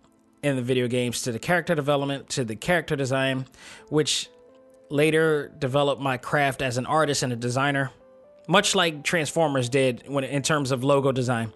in 0.42 0.56
the 0.56 0.62
video 0.62 0.88
games, 0.88 1.22
to 1.24 1.32
the 1.32 1.40
character 1.40 1.76
development, 1.76 2.30
to 2.30 2.44
the 2.44 2.56
character 2.56 2.96
design, 2.96 3.46
which 3.90 4.30
later 4.90 5.52
developed 5.60 6.02
my 6.02 6.18
craft 6.18 6.62
as 6.62 6.78
an 6.78 6.86
artist 6.86 7.24
and 7.24 7.34
a 7.34 7.36
designer, 7.36 7.92
much 8.48 8.74
like 8.74 9.04
Transformers 9.04 9.70
did 9.70 10.04
when 10.08 10.24
in 10.24 10.42
terms 10.42 10.72
of 10.72 10.84
logo 10.84 11.12
design. 11.12 11.52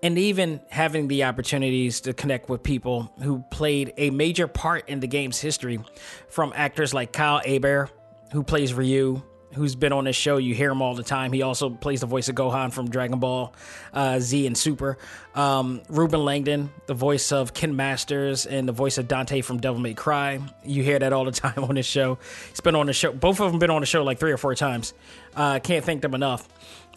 And 0.00 0.16
even 0.16 0.60
having 0.70 1.08
the 1.08 1.24
opportunities 1.24 2.00
to 2.02 2.12
connect 2.12 2.48
with 2.48 2.62
people 2.62 3.12
who 3.20 3.42
played 3.50 3.94
a 3.96 4.10
major 4.10 4.46
part 4.46 4.88
in 4.88 5.00
the 5.00 5.08
game's 5.08 5.40
history, 5.40 5.80
from 6.28 6.52
actors 6.54 6.94
like 6.94 7.12
Kyle 7.12 7.40
Hebert, 7.44 7.90
who 8.32 8.44
plays 8.44 8.72
Ryu, 8.74 9.22
who's 9.54 9.74
been 9.74 9.92
on 9.92 10.04
this 10.04 10.16
show. 10.16 10.36
You 10.36 10.54
hear 10.54 10.70
him 10.70 10.82
all 10.82 10.94
the 10.94 11.02
time. 11.02 11.32
He 11.32 11.42
also 11.42 11.70
plays 11.70 12.00
the 12.00 12.06
voice 12.06 12.28
of 12.28 12.34
Gohan 12.34 12.72
from 12.72 12.88
Dragon 12.90 13.18
Ball 13.18 13.54
uh, 13.92 14.20
Z 14.20 14.46
and 14.46 14.56
Super. 14.56 14.98
Um, 15.34 15.82
Reuben 15.88 16.24
Langdon, 16.24 16.70
the 16.86 16.94
voice 16.94 17.32
of 17.32 17.54
Ken 17.54 17.74
Masters, 17.76 18.46
and 18.46 18.68
the 18.68 18.72
voice 18.72 18.98
of 18.98 19.08
Dante 19.08 19.40
from 19.40 19.58
Devil 19.58 19.80
May 19.80 19.94
Cry. 19.94 20.40
You 20.64 20.82
hear 20.82 20.98
that 20.98 21.12
all 21.12 21.24
the 21.24 21.30
time 21.32 21.64
on 21.64 21.74
this 21.74 21.86
show. 21.86 22.18
He's 22.50 22.60
been 22.60 22.74
on 22.74 22.86
the 22.86 22.92
show. 22.92 23.12
Both 23.12 23.40
of 23.40 23.50
them 23.50 23.58
been 23.58 23.70
on 23.70 23.80
the 23.80 23.86
show 23.86 24.02
like 24.04 24.18
three 24.18 24.32
or 24.32 24.38
four 24.38 24.54
times. 24.54 24.94
Uh, 25.34 25.58
can't 25.60 25.84
thank 25.84 26.02
them 26.02 26.14
enough. 26.14 26.48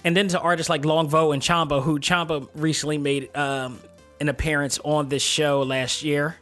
And 0.03 0.17
then 0.17 0.27
to 0.29 0.39
artists 0.39 0.69
like 0.69 0.83
Long 0.83 1.09
Vo 1.09 1.31
and 1.31 1.41
Chamba, 1.41 1.81
who 1.81 1.99
Chamba 1.99 2.47
recently 2.55 2.97
made 2.97 3.35
um, 3.37 3.79
an 4.19 4.29
appearance 4.29 4.79
on 4.83 5.09
this 5.09 5.21
show 5.21 5.61
last 5.61 6.03
year. 6.03 6.37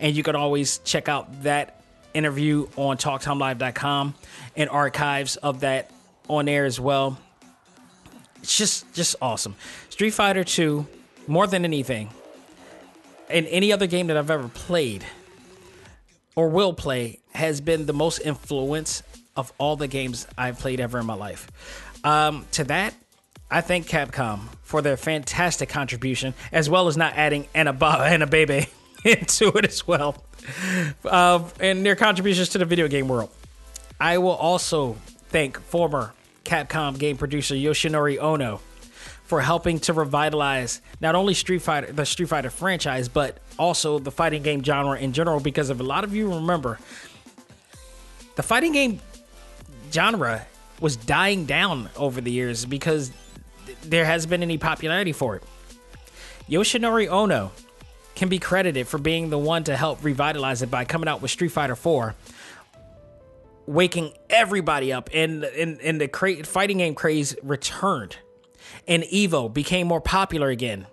And 0.00 0.16
you 0.16 0.22
can 0.24 0.34
always 0.34 0.78
check 0.78 1.08
out 1.08 1.44
that 1.44 1.83
interview 2.14 2.68
on 2.76 2.96
TalkTimeLive.com 2.96 4.14
and 4.56 4.70
archives 4.70 5.36
of 5.36 5.60
that 5.60 5.90
on 6.28 6.48
air 6.48 6.64
as 6.64 6.80
well. 6.80 7.18
it's 8.38 8.56
just 8.56 8.92
just 8.94 9.16
awesome. 9.20 9.56
Street 9.90 10.10
Fighter 10.10 10.44
2, 10.44 10.86
more 11.26 11.46
than 11.46 11.64
anything, 11.64 12.10
in 13.28 13.46
any 13.46 13.72
other 13.72 13.86
game 13.86 14.06
that 14.06 14.16
I've 14.16 14.30
ever 14.30 14.48
played 14.48 15.04
or 16.36 16.48
will 16.48 16.72
play, 16.72 17.20
has 17.34 17.60
been 17.60 17.86
the 17.86 17.92
most 17.92 18.20
influence 18.20 19.02
of 19.36 19.52
all 19.58 19.76
the 19.76 19.88
games 19.88 20.26
I've 20.38 20.58
played 20.58 20.80
ever 20.80 20.98
in 20.98 21.06
my 21.06 21.14
life. 21.14 21.50
Um, 22.04 22.46
to 22.52 22.64
that, 22.64 22.94
I 23.50 23.60
thank 23.60 23.86
Capcom 23.86 24.40
for 24.62 24.82
their 24.82 24.96
fantastic 24.96 25.68
contribution, 25.68 26.34
as 26.52 26.68
well 26.70 26.88
as 26.88 26.96
not 26.96 27.14
adding 27.16 27.46
Anaba 27.54 28.00
and 28.10 28.22
a 28.22 28.26
baby 28.26 28.66
into 29.18 29.48
it 29.56 29.64
as 29.66 29.86
well, 29.86 30.24
uh, 31.04 31.42
and 31.60 31.84
their 31.84 31.96
contributions 31.96 32.48
to 32.50 32.58
the 32.58 32.64
video 32.64 32.88
game 32.88 33.08
world. 33.08 33.30
I 34.00 34.18
will 34.18 34.30
also 34.30 34.96
thank 35.28 35.60
former 35.60 36.12
Capcom 36.44 36.98
game 36.98 37.16
producer 37.16 37.54
Yoshinori 37.54 38.18
Ono 38.18 38.60
for 39.24 39.40
helping 39.40 39.78
to 39.80 39.92
revitalize 39.92 40.80
not 41.00 41.14
only 41.14 41.34
Street 41.34 41.62
Fighter, 41.62 41.92
the 41.92 42.04
Street 42.04 42.28
Fighter 42.28 42.50
franchise, 42.50 43.08
but 43.08 43.38
also 43.58 43.98
the 43.98 44.10
fighting 44.10 44.42
game 44.42 44.62
genre 44.62 44.98
in 44.98 45.12
general. 45.12 45.40
Because 45.40 45.70
if 45.70 45.80
a 45.80 45.82
lot 45.82 46.04
of 46.04 46.14
you 46.14 46.34
remember, 46.34 46.78
the 48.36 48.42
fighting 48.42 48.72
game 48.72 49.00
genre 49.92 50.46
was 50.80 50.96
dying 50.96 51.46
down 51.46 51.88
over 51.96 52.20
the 52.20 52.30
years 52.30 52.66
because 52.66 53.12
there 53.82 54.04
hasn't 54.04 54.30
been 54.30 54.42
any 54.42 54.58
popularity 54.58 55.12
for 55.12 55.36
it. 55.36 55.42
Yoshinori 56.48 57.08
Ono 57.08 57.52
can 58.14 58.28
be 58.28 58.38
credited 58.38 58.86
for 58.88 58.98
being 58.98 59.30
the 59.30 59.38
one 59.38 59.64
to 59.64 59.76
help 59.76 60.04
revitalize 60.04 60.62
it 60.62 60.70
by 60.70 60.84
coming 60.84 61.08
out 61.08 61.20
with 61.22 61.30
Street 61.30 61.48
Fighter 61.48 61.76
4 61.76 62.14
waking 63.66 64.12
everybody 64.28 64.92
up 64.92 65.08
and 65.14 65.44
and, 65.44 65.80
and 65.80 66.00
the 66.00 66.08
cra- 66.08 66.44
fighting 66.44 66.78
game 66.78 66.94
craze 66.94 67.36
returned. 67.42 68.16
And 68.86 69.02
evo 69.04 69.52
became 69.52 69.86
more 69.86 70.00
popular 70.00 70.48
again. 70.48 70.86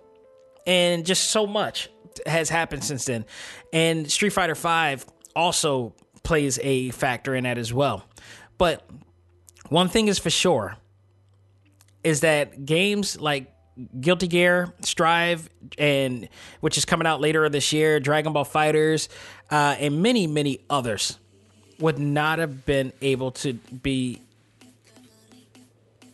And 0.66 1.06
just 1.06 1.26
so 1.32 1.48
much 1.48 1.90
has 2.26 2.50
happened 2.50 2.84
since 2.84 3.06
then. 3.06 3.26
And 3.74 4.10
street 4.10 4.32
fighter 4.32 4.56
5 4.56 5.06
also 5.36 5.96
plays 6.24 6.60
a 6.62 6.92
factor 6.92 7.36
in 7.36 7.46
that 7.46 7.58
as 7.58 7.74
well. 7.74 8.06
But 8.58 8.88
one 9.70 9.90
thing 9.90 10.08
is 10.08 10.20
for 10.20 10.30
sure 10.30 10.78
is 12.04 12.22
that 12.22 12.66
games 12.66 13.20
like 13.20 13.52
Guilty 14.00 14.28
Gear, 14.28 14.74
Strive, 14.82 15.50
and 15.78 16.28
which 16.60 16.78
is 16.78 16.86
coming 16.86 17.08
out 17.08 17.22
later 17.22 17.48
this 17.50 17.74
year, 17.74 18.00
Dragon 18.00 18.34
Ball 18.34 18.46
FighterZ, 18.46 19.08
uh, 19.50 19.76
and 19.80 20.02
many, 20.02 20.28
many 20.28 20.60
others 20.70 21.18
would 21.80 22.00
not 22.00 22.40
have 22.40 22.66
been 22.66 22.94
able 23.02 23.32
to 23.32 23.54
be 23.54 24.22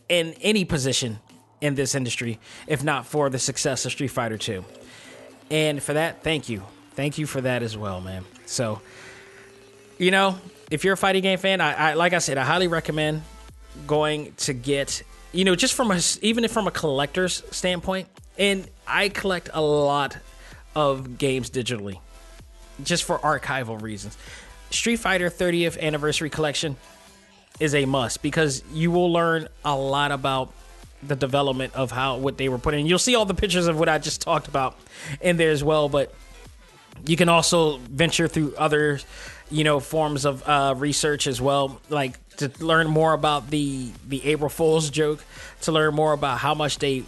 in 0.08 0.34
any 0.40 0.64
position 0.64 1.18
in 1.60 1.74
this 1.74 1.94
industry 1.94 2.38
if 2.66 2.82
not 2.82 3.06
for 3.06 3.28
the 3.28 3.38
success 3.38 3.84
of 3.84 3.92
Street 3.92 4.08
Fighter 4.08 4.38
2. 4.38 4.64
And 5.50 5.82
for 5.82 5.94
that, 5.94 6.22
thank 6.22 6.48
you. 6.48 6.62
Thank 6.92 7.18
you 7.18 7.26
for 7.26 7.40
that 7.40 7.62
as 7.62 7.76
well, 7.76 8.00
man. 8.00 8.24
So, 8.46 8.80
you 9.98 10.10
know, 10.10 10.38
if 10.70 10.84
you're 10.84 10.94
a 10.94 10.96
fighting 10.96 11.22
game 11.22 11.38
fan, 11.38 11.60
I, 11.60 11.90
I 11.90 11.94
like 11.94 12.12
I 12.12 12.18
said, 12.18 12.38
I 12.38 12.44
highly 12.44 12.68
recommend 12.68 13.22
going 13.86 14.32
to 14.38 14.52
get, 14.52 15.02
you 15.32 15.44
know, 15.44 15.54
just 15.54 15.74
from 15.74 15.90
a 15.90 16.00
even 16.22 16.46
from 16.48 16.66
a 16.66 16.70
collector's 16.70 17.42
standpoint. 17.50 18.08
And 18.38 18.68
I 18.86 19.08
collect 19.08 19.50
a 19.52 19.60
lot 19.60 20.16
of 20.74 21.18
games 21.18 21.50
digitally, 21.50 21.98
just 22.82 23.04
for 23.04 23.18
archival 23.18 23.80
reasons. 23.80 24.16
Street 24.70 24.96
Fighter 24.96 25.28
30th 25.28 25.80
Anniversary 25.80 26.30
Collection 26.30 26.76
is 27.58 27.74
a 27.74 27.84
must 27.84 28.22
because 28.22 28.62
you 28.72 28.90
will 28.90 29.12
learn 29.12 29.48
a 29.64 29.76
lot 29.76 30.12
about 30.12 30.52
the 31.02 31.16
development 31.16 31.74
of 31.74 31.90
how 31.90 32.16
what 32.16 32.38
they 32.38 32.48
were 32.48 32.58
putting. 32.58 32.80
In. 32.80 32.86
You'll 32.86 32.98
see 32.98 33.14
all 33.14 33.24
the 33.24 33.34
pictures 33.34 33.66
of 33.66 33.78
what 33.78 33.88
I 33.88 33.98
just 33.98 34.20
talked 34.20 34.48
about 34.48 34.78
in 35.20 35.36
there 35.36 35.50
as 35.50 35.64
well, 35.64 35.88
but 35.88 36.14
you 37.06 37.16
can 37.16 37.28
also 37.28 37.78
venture 37.78 38.28
through 38.28 38.54
other, 38.56 39.00
you 39.50 39.64
know, 39.64 39.80
forms 39.80 40.24
of 40.24 40.46
uh, 40.48 40.74
research 40.76 41.26
as 41.26 41.40
well, 41.40 41.80
like 41.88 42.18
to 42.38 42.50
learn 42.60 42.88
more 42.88 43.12
about 43.12 43.50
the 43.50 43.90
the 44.06 44.24
April 44.26 44.48
Fool's 44.48 44.90
joke, 44.90 45.24
to 45.62 45.72
learn 45.72 45.94
more 45.94 46.12
about 46.12 46.38
how 46.38 46.54
much 46.54 46.78
they 46.78 47.04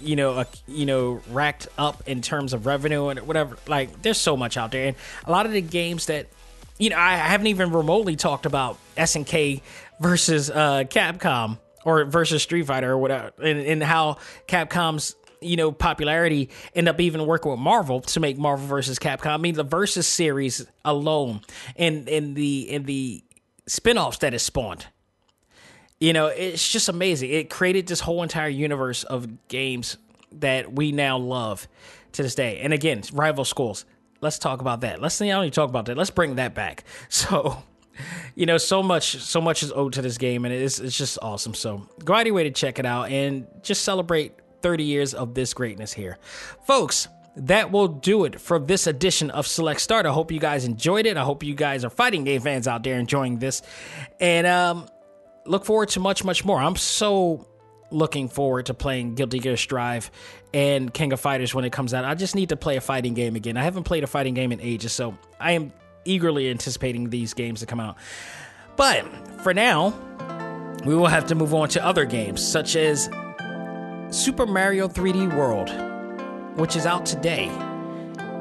you 0.00 0.16
know, 0.16 0.32
uh, 0.34 0.44
you 0.66 0.86
know, 0.86 1.22
racked 1.30 1.68
up 1.78 2.02
in 2.06 2.20
terms 2.20 2.52
of 2.52 2.66
revenue 2.66 3.08
and 3.08 3.20
whatever. 3.20 3.56
Like, 3.66 4.02
there's 4.02 4.18
so 4.18 4.36
much 4.36 4.56
out 4.56 4.72
there, 4.72 4.88
and 4.88 4.96
a 5.24 5.30
lot 5.30 5.46
of 5.46 5.52
the 5.52 5.60
games 5.60 6.06
that 6.06 6.26
you 6.78 6.90
know, 6.90 6.96
I 6.96 7.16
haven't 7.16 7.46
even 7.46 7.72
remotely 7.72 8.16
talked 8.16 8.46
about 8.46 8.78
SNK 8.96 9.62
versus 10.00 10.50
uh, 10.50 10.84
Capcom 10.88 11.58
or 11.84 12.04
versus 12.04 12.42
Street 12.42 12.66
Fighter 12.66 12.92
or 12.92 12.98
whatever, 12.98 13.32
and, 13.42 13.60
and 13.60 13.82
how 13.82 14.18
Capcom's 14.48 15.14
you 15.40 15.56
know 15.56 15.70
popularity 15.70 16.50
end 16.74 16.88
up 16.88 17.00
even 17.00 17.26
working 17.26 17.50
with 17.50 17.60
Marvel 17.60 18.00
to 18.00 18.20
make 18.20 18.38
Marvel 18.38 18.66
versus 18.66 18.98
Capcom. 18.98 19.26
I 19.26 19.36
mean, 19.36 19.54
the 19.54 19.62
Versus 19.62 20.06
series 20.06 20.66
alone, 20.84 21.42
and 21.76 22.08
in 22.08 22.34
the 22.34 22.70
in 22.70 22.84
the 22.84 23.22
spin-offs 23.66 24.18
that 24.18 24.34
it 24.34 24.40
spawned. 24.40 24.86
You 26.00 26.12
know, 26.12 26.26
it's 26.26 26.70
just 26.70 26.88
amazing. 26.88 27.30
It 27.30 27.50
created 27.50 27.86
this 27.86 28.00
whole 28.00 28.22
entire 28.22 28.48
universe 28.48 29.04
of 29.04 29.48
games 29.48 29.96
that 30.32 30.72
we 30.72 30.92
now 30.92 31.18
love 31.18 31.68
to 32.12 32.22
this 32.22 32.34
day. 32.34 32.58
And 32.60 32.72
again, 32.72 33.02
rival 33.12 33.44
schools 33.44 33.84
let's 34.24 34.38
talk 34.38 34.60
about 34.60 34.80
that. 34.80 35.00
Let's 35.00 35.20
not 35.20 35.28
only 35.30 35.50
talk 35.50 35.68
about 35.68 35.84
that. 35.84 35.96
Let's 35.96 36.10
bring 36.10 36.36
that 36.36 36.54
back. 36.54 36.84
So, 37.10 37.62
you 38.34 38.44
know, 38.44 38.58
so 38.58 38.82
much, 38.82 39.18
so 39.18 39.40
much 39.40 39.62
is 39.62 39.70
owed 39.70 39.92
to 39.92 40.02
this 40.02 40.18
game, 40.18 40.44
and 40.44 40.52
it's 40.52 40.80
it's 40.80 40.98
just 40.98 41.16
awesome. 41.22 41.54
So, 41.54 41.88
go 42.04 42.14
out 42.14 42.26
your 42.26 42.34
way 42.34 42.42
to 42.42 42.50
check 42.50 42.80
it 42.80 42.86
out 42.86 43.08
and 43.10 43.46
just 43.62 43.84
celebrate 43.84 44.32
30 44.62 44.82
years 44.82 45.14
of 45.14 45.34
this 45.34 45.54
greatness 45.54 45.92
here, 45.92 46.18
folks. 46.66 47.06
That 47.36 47.72
will 47.72 47.88
do 47.88 48.24
it 48.24 48.40
for 48.40 48.58
this 48.58 48.86
edition 48.86 49.30
of 49.30 49.46
Select 49.46 49.80
Start. 49.80 50.06
I 50.06 50.12
hope 50.12 50.30
you 50.30 50.38
guys 50.38 50.64
enjoyed 50.64 51.04
it. 51.06 51.16
I 51.16 51.24
hope 51.24 51.42
you 51.42 51.54
guys 51.54 51.84
are 51.84 51.90
fighting 51.90 52.24
game 52.24 52.40
fans 52.40 52.68
out 52.68 52.84
there 52.84 52.98
enjoying 52.98 53.38
this, 53.38 53.62
and 54.20 54.46
um, 54.46 54.86
look 55.44 55.64
forward 55.64 55.88
to 55.90 56.00
much, 56.00 56.22
much 56.24 56.44
more. 56.44 56.60
I'm 56.60 56.76
so 56.76 57.46
looking 57.90 58.28
forward 58.28 58.66
to 58.66 58.74
playing 58.74 59.14
Guilty 59.14 59.38
Gear 59.38 59.56
Strive 59.56 60.10
and 60.52 60.92
King 60.92 61.12
of 61.12 61.20
Fighters 61.20 61.54
when 61.54 61.64
it 61.64 61.72
comes 61.72 61.94
out. 61.94 62.04
I 62.04 62.14
just 62.14 62.34
need 62.34 62.50
to 62.50 62.56
play 62.56 62.76
a 62.76 62.80
fighting 62.80 63.14
game 63.14 63.36
again. 63.36 63.56
I 63.56 63.62
haven't 63.62 63.84
played 63.84 64.04
a 64.04 64.06
fighting 64.06 64.34
game 64.34 64.52
in 64.52 64.60
ages, 64.60 64.92
so 64.92 65.16
I 65.40 65.52
am 65.52 65.72
eagerly 66.04 66.50
anticipating 66.50 67.10
these 67.10 67.34
games 67.34 67.60
to 67.60 67.66
come 67.66 67.80
out. 67.80 67.96
But 68.76 69.04
for 69.42 69.54
now, 69.54 69.94
we 70.84 70.94
will 70.94 71.06
have 71.06 71.26
to 71.26 71.34
move 71.34 71.54
on 71.54 71.68
to 71.70 71.84
other 71.84 72.04
games, 72.04 72.46
such 72.46 72.76
as 72.76 73.08
Super 74.10 74.46
Mario 74.46 74.88
3D 74.88 75.34
World, 75.36 75.68
which 76.56 76.76
is 76.76 76.86
out 76.86 77.06
today. 77.06 77.48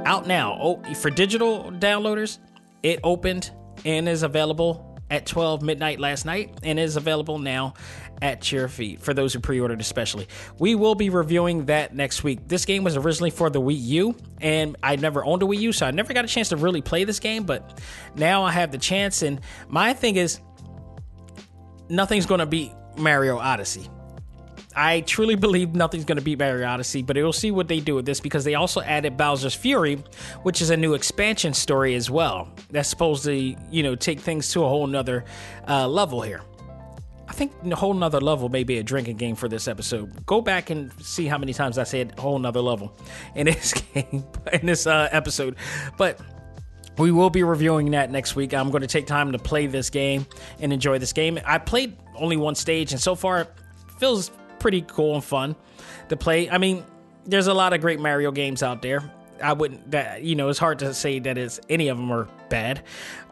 Out 0.05 0.27
now. 0.27 0.57
Oh, 0.61 0.81
for 0.95 1.09
digital 1.09 1.71
downloaders, 1.71 2.39
it 2.83 2.99
opened 3.03 3.51
and 3.85 4.07
is 4.07 4.23
available 4.23 4.93
at 5.09 5.25
12 5.25 5.61
midnight 5.61 5.99
last 5.99 6.25
night 6.25 6.57
and 6.63 6.79
is 6.79 6.95
available 6.95 7.37
now 7.37 7.73
at 8.21 8.51
your 8.51 8.67
feet 8.67 9.01
for 9.01 9.13
those 9.13 9.33
who 9.33 9.39
pre-ordered 9.39 9.81
especially 9.81 10.27
we 10.57 10.75
will 10.75 10.95
be 10.95 11.09
reviewing 11.09 11.65
that 11.65 11.93
next 11.93 12.23
week 12.23 12.39
this 12.47 12.65
game 12.65 12.83
was 12.83 12.95
originally 12.95 13.29
for 13.29 13.49
the 13.49 13.61
wii 13.61 13.77
u 13.77 14.15
and 14.41 14.75
i 14.81 14.95
never 14.95 15.23
owned 15.23 15.43
a 15.43 15.45
wii 15.45 15.59
u 15.59 15.71
so 15.71 15.85
i 15.85 15.91
never 15.91 16.13
got 16.13 16.25
a 16.25 16.27
chance 16.27 16.49
to 16.49 16.57
really 16.57 16.81
play 16.81 17.03
this 17.03 17.19
game 17.19 17.43
but 17.43 17.79
now 18.15 18.43
i 18.43 18.51
have 18.51 18.71
the 18.71 18.77
chance 18.77 19.21
and 19.21 19.41
my 19.67 19.93
thing 19.93 20.15
is 20.15 20.39
nothing's 21.89 22.25
going 22.25 22.39
to 22.39 22.45
beat 22.45 22.71
mario 22.97 23.37
odyssey 23.37 23.87
I 24.75 25.01
truly 25.01 25.35
believe 25.35 25.75
nothing's 25.75 26.05
going 26.05 26.17
to 26.17 26.23
beat 26.23 26.39
Mario 26.39 26.67
Odyssey, 26.67 27.01
but 27.01 27.15
we'll 27.15 27.33
see 27.33 27.51
what 27.51 27.67
they 27.67 27.79
do 27.79 27.95
with 27.95 28.05
this 28.05 28.19
because 28.19 28.43
they 28.43 28.55
also 28.55 28.81
added 28.81 29.17
Bowser's 29.17 29.53
Fury, 29.53 29.95
which 30.43 30.61
is 30.61 30.69
a 30.69 30.77
new 30.77 30.93
expansion 30.93 31.53
story 31.53 31.95
as 31.95 32.09
well. 32.09 32.49
That's 32.71 32.89
supposed 32.89 33.23
to, 33.25 33.33
you 33.33 33.83
know, 33.83 33.95
take 33.95 34.19
things 34.19 34.51
to 34.53 34.63
a 34.63 34.67
whole 34.67 34.87
nother 34.87 35.25
uh, 35.67 35.87
level 35.87 36.21
here. 36.21 36.41
I 37.27 37.33
think 37.33 37.51
a 37.65 37.75
whole 37.75 37.93
nother 37.93 38.19
level 38.21 38.49
may 38.49 38.63
be 38.63 38.77
a 38.77 38.83
drinking 38.83 39.17
game 39.17 39.35
for 39.35 39.47
this 39.47 39.67
episode. 39.67 40.25
Go 40.25 40.41
back 40.41 40.69
and 40.69 40.91
see 41.01 41.25
how 41.25 41.37
many 41.37 41.53
times 41.53 41.77
I 41.77 41.83
said 41.83 42.17
whole 42.19 42.37
nother 42.37 42.61
level 42.61 42.95
in 43.35 43.45
this 43.47 43.73
game, 43.73 44.23
in 44.51 44.65
this 44.65 44.85
uh, 44.85 45.09
episode. 45.11 45.55
But 45.97 46.19
we 46.97 47.11
will 47.11 47.29
be 47.29 47.43
reviewing 47.43 47.91
that 47.91 48.11
next 48.11 48.35
week. 48.35 48.53
I'm 48.53 48.69
going 48.69 48.81
to 48.81 48.87
take 48.87 49.07
time 49.07 49.31
to 49.31 49.39
play 49.39 49.67
this 49.67 49.89
game 49.89 50.27
and 50.59 50.71
enjoy 50.71 50.99
this 50.99 51.13
game. 51.13 51.39
I 51.45 51.57
played 51.57 51.97
only 52.15 52.37
one 52.37 52.55
stage, 52.55 52.91
and 52.91 53.01
so 53.01 53.15
far, 53.15 53.47
feels 53.97 54.29
pretty 54.63 54.81
cool 54.83 55.13
and 55.13 55.23
fun 55.23 55.57
to 56.07 56.15
play. 56.15 56.49
I 56.49 56.57
mean, 56.57 56.85
there's 57.25 57.47
a 57.47 57.53
lot 57.53 57.73
of 57.73 57.81
great 57.81 57.99
Mario 57.99 58.31
games 58.31 58.63
out 58.63 58.81
there. 58.81 59.03
I 59.43 59.51
wouldn't 59.51 59.91
that 59.91 60.23
you 60.23 60.35
know 60.35 60.47
it's 60.47 60.57
hard 60.57 60.79
to 60.79 60.93
say 60.93 61.19
that 61.19 61.37
it's 61.37 61.59
any 61.69 61.89
of 61.89 61.97
them 61.97 62.11
are 62.11 62.29
bad. 62.49 62.81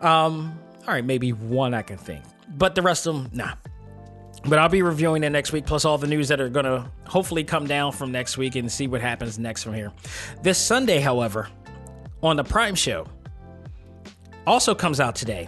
Um, 0.01 0.59
all 0.85 0.93
right, 0.93 1.05
maybe 1.05 1.31
one 1.31 1.73
I 1.73 1.83
can 1.83 1.97
think, 1.97 2.23
but 2.57 2.75
the 2.75 2.81
rest 2.81 3.07
of 3.07 3.15
them, 3.15 3.29
nah. 3.33 3.53
But 4.43 4.59
I'll 4.59 4.69
be 4.69 4.81
reviewing 4.81 5.23
it 5.23 5.29
next 5.29 5.53
week, 5.53 5.65
plus 5.65 5.85
all 5.85 5.97
the 5.97 6.07
news 6.07 6.27
that 6.27 6.41
are 6.41 6.49
gonna 6.49 6.91
hopefully 7.07 7.45
come 7.45 7.65
down 7.65 7.93
from 7.93 8.11
next 8.11 8.37
week 8.37 8.55
and 8.55 8.69
see 8.69 8.87
what 8.87 8.99
happens 8.99 9.39
next 9.39 9.63
from 9.63 9.73
here. 9.73 9.93
This 10.41 10.57
Sunday, 10.57 10.99
however, 10.99 11.47
on 12.21 12.35
the 12.35 12.43
Prime 12.43 12.75
Show, 12.75 13.07
also 14.45 14.75
comes 14.75 14.99
out 14.99 15.15
today. 15.15 15.47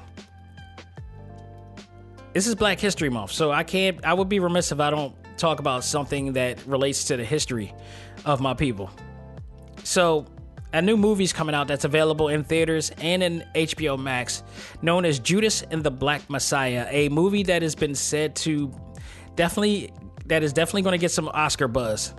This 2.32 2.48
is 2.48 2.56
Black 2.56 2.80
History 2.80 3.10
Month, 3.10 3.32
so 3.32 3.52
I 3.52 3.64
can't. 3.64 4.06
I 4.06 4.14
would 4.14 4.30
be 4.30 4.40
remiss 4.40 4.72
if 4.72 4.80
I 4.80 4.90
don't 4.90 5.14
talk 5.44 5.60
about 5.60 5.84
something 5.84 6.34
that 6.34 6.66
relates 6.66 7.04
to 7.06 7.18
the 7.18 7.26
history 7.26 7.74
of 8.24 8.40
my 8.40 8.54
people. 8.54 8.90
So, 9.84 10.26
a 10.72 10.82
new 10.82 10.96
movie's 10.96 11.34
coming 11.34 11.54
out 11.54 11.68
that's 11.68 11.84
available 11.84 12.30
in 12.30 12.46
theaters 12.46 12.92
and 12.98 13.22
in 13.22 13.44
HBO 13.54 14.00
Max, 14.00 14.42
known 14.82 15.04
as 15.04 15.20
Judas 15.20 15.62
and 15.62 15.84
the 15.84 15.92
Black 15.92 16.30
Messiah, 16.30 16.88
a 16.90 17.10
movie 17.10 17.44
that 17.44 17.62
has 17.62 17.76
been 17.76 17.94
said 17.94 18.38
to 18.38 18.74
definitely 19.36 19.92
that 20.28 20.44
is 20.44 20.54
definitely 20.54 20.84
going 20.84 20.94
to 20.94 20.98
get 20.98 21.12
some 21.12 21.28
Oscar 21.28 21.68
buzz 21.68 22.14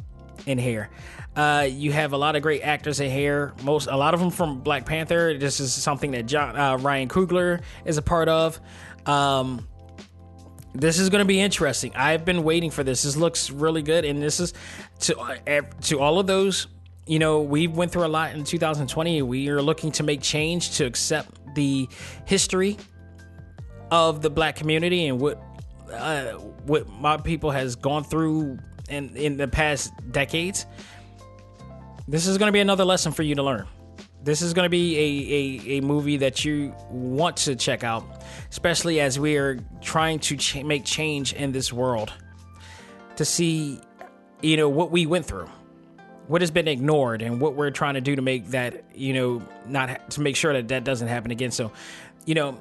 in 0.45 0.59
here. 0.59 0.91
Uh, 1.35 1.67
you 1.69 1.93
have 1.93 2.13
a 2.13 2.19
lot 2.19 2.37
of 2.37 2.43
great 2.43 2.61
actors 2.61 3.01
in 3.01 3.11
here. 3.11 3.55
Most, 3.63 3.89
a 3.89 3.97
lot 3.97 4.13
of 4.13 4.21
them 4.21 4.31
from 4.31 4.61
Black 4.61 4.85
Panther. 4.85 5.39
This 5.39 5.59
is 5.61 5.73
something 5.73 6.11
that 6.11 6.27
John 6.27 6.55
uh, 6.55 6.77
Ryan 6.77 7.09
Coogler 7.09 7.63
is 7.87 7.97
a 7.97 8.03
part 8.03 8.29
of. 8.29 8.61
Um, 9.07 9.67
this 10.75 10.99
is 10.99 11.09
going 11.09 11.21
to 11.21 11.25
be 11.25 11.41
interesting. 11.41 11.93
I've 11.95 12.25
been 12.25 12.43
waiting 12.43 12.71
for 12.71 12.83
this. 12.83 13.05
This 13.05 13.17
looks 13.17 13.51
really 13.51 13.83
good, 13.83 14.05
and 14.05 14.21
this 14.21 14.41
is 14.41 14.53
to 15.01 15.19
uh, 15.19 15.63
to 15.83 16.01
all 16.01 16.19
of 16.19 16.27
those. 16.27 16.67
You 17.07 17.19
know, 17.19 17.43
we 17.43 17.69
went 17.69 17.93
through 17.93 18.07
a 18.07 18.09
lot 18.09 18.35
in 18.35 18.45
2020. 18.45 19.23
We 19.23 19.49
are 19.51 19.63
looking 19.63 19.93
to 19.93 20.03
make 20.03 20.21
change 20.21 20.77
to 20.79 20.85
accept 20.85 21.55
the 21.55 21.89
history 22.27 22.77
of 23.91 24.23
the 24.23 24.31
black 24.31 24.57
community 24.57 25.07
and 25.07 25.21
what 25.21 25.41
uh, 25.93 26.33
what 26.67 26.89
my 26.89 27.17
people 27.17 27.51
has 27.51 27.77
gone 27.77 28.03
through 28.03 28.59
in 28.89 29.17
in 29.17 29.37
the 29.37 29.47
past 29.47 29.93
decades. 30.11 30.67
This 32.09 32.27
is 32.27 32.37
going 32.37 32.49
to 32.49 32.53
be 32.53 32.61
another 32.61 32.85
lesson 32.85 33.13
for 33.13 33.23
you 33.23 33.37
to 33.37 33.43
learn. 33.43 33.67
This 34.25 34.41
is 34.41 34.55
going 34.55 34.65
to 34.65 34.71
be 34.71 34.97
a, 34.97 35.75
a, 35.75 35.79
a 35.79 35.81
movie 35.83 36.17
that 36.17 36.47
you 36.47 36.75
want 36.89 37.37
to 37.39 37.55
check 37.55 37.85
out, 37.85 38.05
especially 38.51 39.01
as 39.01 39.21
we 39.21 39.37
are 39.37 39.59
trying 39.83 40.19
to 40.21 40.37
ch- 40.39 40.65
make 40.65 40.87
change 40.87 41.35
in 41.35 41.53
this 41.53 41.71
world 41.73 42.11
to 43.17 43.25
see, 43.27 43.79
you 44.41 44.57
know, 44.57 44.69
what 44.71 44.91
we 44.91 45.05
went 45.05 45.27
through, 45.27 45.49
what 46.27 46.41
has 46.41 46.51
been 46.51 46.69
ignored, 46.69 47.21
and 47.21 47.39
what 47.39 47.55
we're 47.55 47.71
trying 47.71 47.95
to 47.95 48.01
do 48.01 48.17
to 48.17 48.23
make 48.23 48.49
that, 48.49 48.85
you 48.95 49.13
know, 49.13 49.43
not 49.67 50.11
to 50.13 50.23
make 50.23 50.37
sure 50.37 50.55
that 50.55 50.69
that 50.69 50.85
doesn't 50.85 51.09
happen 51.09 51.31
again. 51.31 51.51
So, 51.51 51.71
you 52.25 52.35
know, 52.35 52.59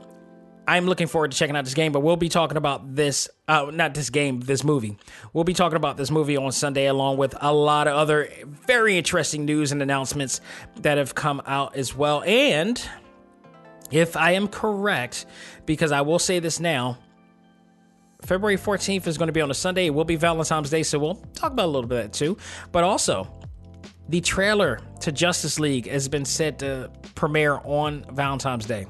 I'm 0.67 0.85
looking 0.85 1.07
forward 1.07 1.31
to 1.31 1.37
checking 1.37 1.55
out 1.55 1.65
this 1.65 1.73
game, 1.73 1.91
but 1.91 1.99
we'll 1.99 2.15
be 2.15 2.29
talking 2.29 2.57
about 2.57 2.95
this, 2.95 3.29
uh, 3.47 3.69
not 3.73 3.93
this 3.93 4.09
game, 4.09 4.39
this 4.39 4.63
movie. 4.63 4.97
We'll 5.33 5.43
be 5.43 5.53
talking 5.53 5.75
about 5.75 5.97
this 5.97 6.09
movie 6.09 6.37
on 6.37 6.51
Sunday, 6.53 6.85
along 6.87 7.17
with 7.17 7.35
a 7.41 7.53
lot 7.53 7.87
of 7.87 7.95
other 7.95 8.29
very 8.45 8.97
interesting 8.97 9.45
news 9.45 9.71
and 9.73 9.81
announcements 9.81 10.39
that 10.77 10.97
have 10.97 11.15
come 11.15 11.41
out 11.45 11.75
as 11.75 11.95
well. 11.95 12.23
And 12.23 12.81
if 13.91 14.15
I 14.15 14.31
am 14.31 14.47
correct, 14.47 15.25
because 15.65 15.91
I 15.91 16.01
will 16.01 16.19
say 16.19 16.39
this 16.39 16.61
now, 16.61 16.97
February 18.21 18.57
14th 18.57 19.05
is 19.07 19.17
going 19.17 19.27
to 19.27 19.33
be 19.33 19.41
on 19.41 19.51
a 19.51 19.55
Sunday. 19.55 19.87
It 19.87 19.93
will 19.93 20.05
be 20.05 20.15
Valentine's 20.15 20.69
Day, 20.69 20.83
so 20.83 20.97
we'll 20.97 21.15
talk 21.33 21.51
about 21.51 21.65
a 21.65 21.67
little 21.67 21.89
bit 21.89 21.97
of 21.97 22.03
that 22.05 22.13
too. 22.13 22.37
But 22.71 22.85
also, 22.85 23.27
the 24.07 24.21
trailer 24.21 24.79
to 25.01 25.11
Justice 25.11 25.59
League 25.59 25.87
has 25.87 26.07
been 26.07 26.23
set 26.23 26.59
to 26.59 26.89
premiere 27.15 27.59
on 27.65 28.05
Valentine's 28.13 28.65
Day 28.65 28.87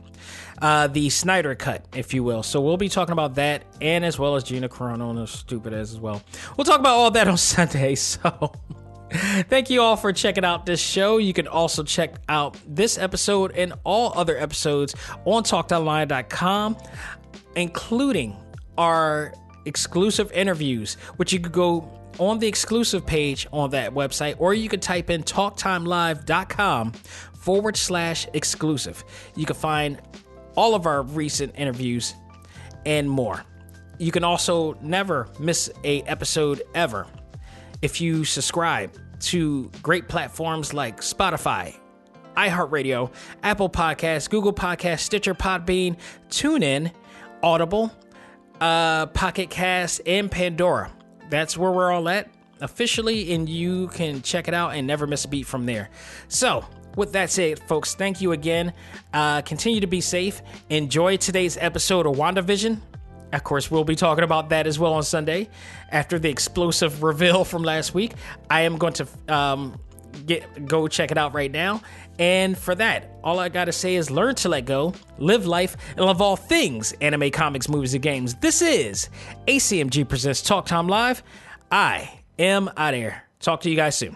uh, 0.64 0.88
the 0.88 1.10
Snyder 1.10 1.54
Cut, 1.56 1.86
if 1.94 2.14
you 2.14 2.24
will. 2.24 2.42
So 2.42 2.62
we'll 2.62 2.78
be 2.78 2.88
talking 2.88 3.12
about 3.12 3.36
that, 3.36 3.66
and 3.82 4.06
as 4.06 4.18
well 4.18 4.36
as 4.36 4.46
Gina 4.46 4.70
Carano 4.70 5.10
and 5.10 5.28
stupid 5.28 5.74
as 5.74 5.92
as 5.92 6.00
well. 6.00 6.24
We'll 6.56 6.64
talk 6.64 6.80
about 6.80 6.96
all 6.96 7.12
that 7.12 7.28
on 7.34 7.38
Sunday. 7.38 7.96
So. 7.96 8.54
Thank 9.14 9.70
you 9.70 9.82
all 9.82 9.96
for 9.96 10.12
checking 10.12 10.44
out 10.44 10.66
this 10.66 10.80
show. 10.80 11.18
You 11.18 11.34
can 11.34 11.48
also 11.48 11.84
check 11.84 12.16
out 12.30 12.58
this 12.66 12.98
episode 12.98 13.52
and 13.52 13.74
all 13.84 14.12
other 14.18 14.36
episodes 14.38 14.96
on 15.26 15.44
talktimelive.com, 15.44 16.78
including 17.56 18.36
our 18.76 19.34
exclusive 19.66 20.32
interviews, 20.32 20.96
which 21.18 21.32
you 21.32 21.40
could 21.40 21.52
go 21.52 21.88
on 22.18 22.40
the 22.40 22.48
exclusive 22.48 23.06
page 23.06 23.46
on 23.52 23.70
that 23.72 23.94
website, 23.94 24.36
or 24.40 24.56
you 24.56 24.68
could 24.68 24.82
type 24.82 25.12
in 25.12 25.22
talktimelive.com 25.22 26.94
forward 27.44 27.78
slash 27.78 28.28
exclusive. 28.34 29.04
You 29.36 29.46
can 29.46 29.56
find 29.56 30.02
all 30.56 30.76
of 30.76 30.86
our 30.86 31.04
recent 31.04 31.54
interviews, 31.58 32.16
and 32.86 33.10
more. 33.10 33.44
You 33.98 34.12
can 34.12 34.24
also 34.24 34.74
never 34.82 35.28
miss 35.40 35.72
a 35.84 36.02
episode 36.04 36.64
ever 36.74 37.08
if 37.82 38.02
you 38.02 38.26
subscribe 38.26 38.98
to 39.20 39.72
great 39.82 40.08
platforms 40.08 40.74
like 40.74 41.02
Spotify, 41.02 41.76
iHeartRadio, 42.36 43.12
Apple 43.44 43.70
Podcasts, 43.70 44.30
Google 44.30 44.54
Podcasts, 44.54 45.02
Stitcher, 45.02 45.34
Podbean, 45.34 45.98
TuneIn, 46.30 46.92
Audible, 47.42 47.92
uh, 48.60 49.06
Pocket 49.08 49.50
Cast, 49.50 50.02
and 50.06 50.30
Pandora. 50.30 50.92
That's 51.30 51.58
where 51.58 51.72
we're 51.72 51.92
all 51.92 52.10
at 52.10 52.30
officially, 52.62 53.34
and 53.34 53.48
you 53.48 53.88
can 53.90 54.22
check 54.22 54.48
it 54.48 54.54
out 54.54 54.76
and 54.76 54.88
never 54.88 55.06
miss 55.06 55.26
a 55.26 55.28
beat 55.28 55.46
from 55.46 55.66
there. 55.66 55.90
So, 56.28 56.66
with 56.96 57.14
that 57.14 57.30
said, 57.30 57.60
folks, 57.60 57.96
thank 57.96 58.22
you 58.22 58.32
again. 58.32 58.74
Uh, 59.14 59.42
continue 59.42 59.82
to 59.82 59.88
be 59.88 60.02
safe. 60.02 60.42
Enjoy 60.70 61.18
today's 61.18 61.58
episode 61.58 62.06
of 62.06 62.16
WandaVision. 62.16 62.80
Of 63.32 63.44
course, 63.44 63.72
we'll 63.72 63.84
be 63.84 63.96
talking 63.96 64.24
about 64.24 64.50
that 64.50 64.68
as 64.68 64.78
well 64.78 64.94
on 64.94 65.04
Sunday 65.04 65.50
after 65.92 66.20
the 66.20 66.30
explosive 66.30 67.02
reveal 67.02 67.44
from 67.46 67.64
last 67.64 67.94
week. 67.94 68.14
I 68.50 68.62
am 68.62 68.78
going 68.78 68.94
to 68.94 69.08
um, 69.28 69.80
get 70.26 70.68
go 70.68 70.88
check 70.88 71.12
it 71.12 71.18
out 71.18 71.34
right 71.34 71.52
now. 71.52 71.82
And 72.20 72.56
for 72.56 72.76
that, 72.76 73.18
all 73.24 73.40
I 73.40 73.50
gotta 73.50 73.72
say 73.72 73.96
is 73.96 74.12
learn 74.12 74.36
to 74.36 74.50
let 74.50 74.66
go, 74.66 74.94
live 75.18 75.48
life, 75.48 75.76
and 75.98 76.06
love 76.06 76.22
all 76.22 76.36
things 76.36 76.94
anime, 77.02 77.32
comics, 77.32 77.68
movies, 77.68 77.96
and 77.96 78.04
games. 78.04 78.36
This 78.36 78.62
is 78.62 79.10
ACMG 79.48 80.08
Presents 80.08 80.42
Talk 80.42 80.68
Time 80.68 80.88
Live. 80.88 81.24
I 81.72 82.20
am 82.38 82.70
out 82.78 82.94
of 82.94 83.00
here. 83.00 83.24
Talk 83.40 83.62
to 83.62 83.70
you 83.70 83.76
guys 83.76 83.96
soon. 83.96 84.16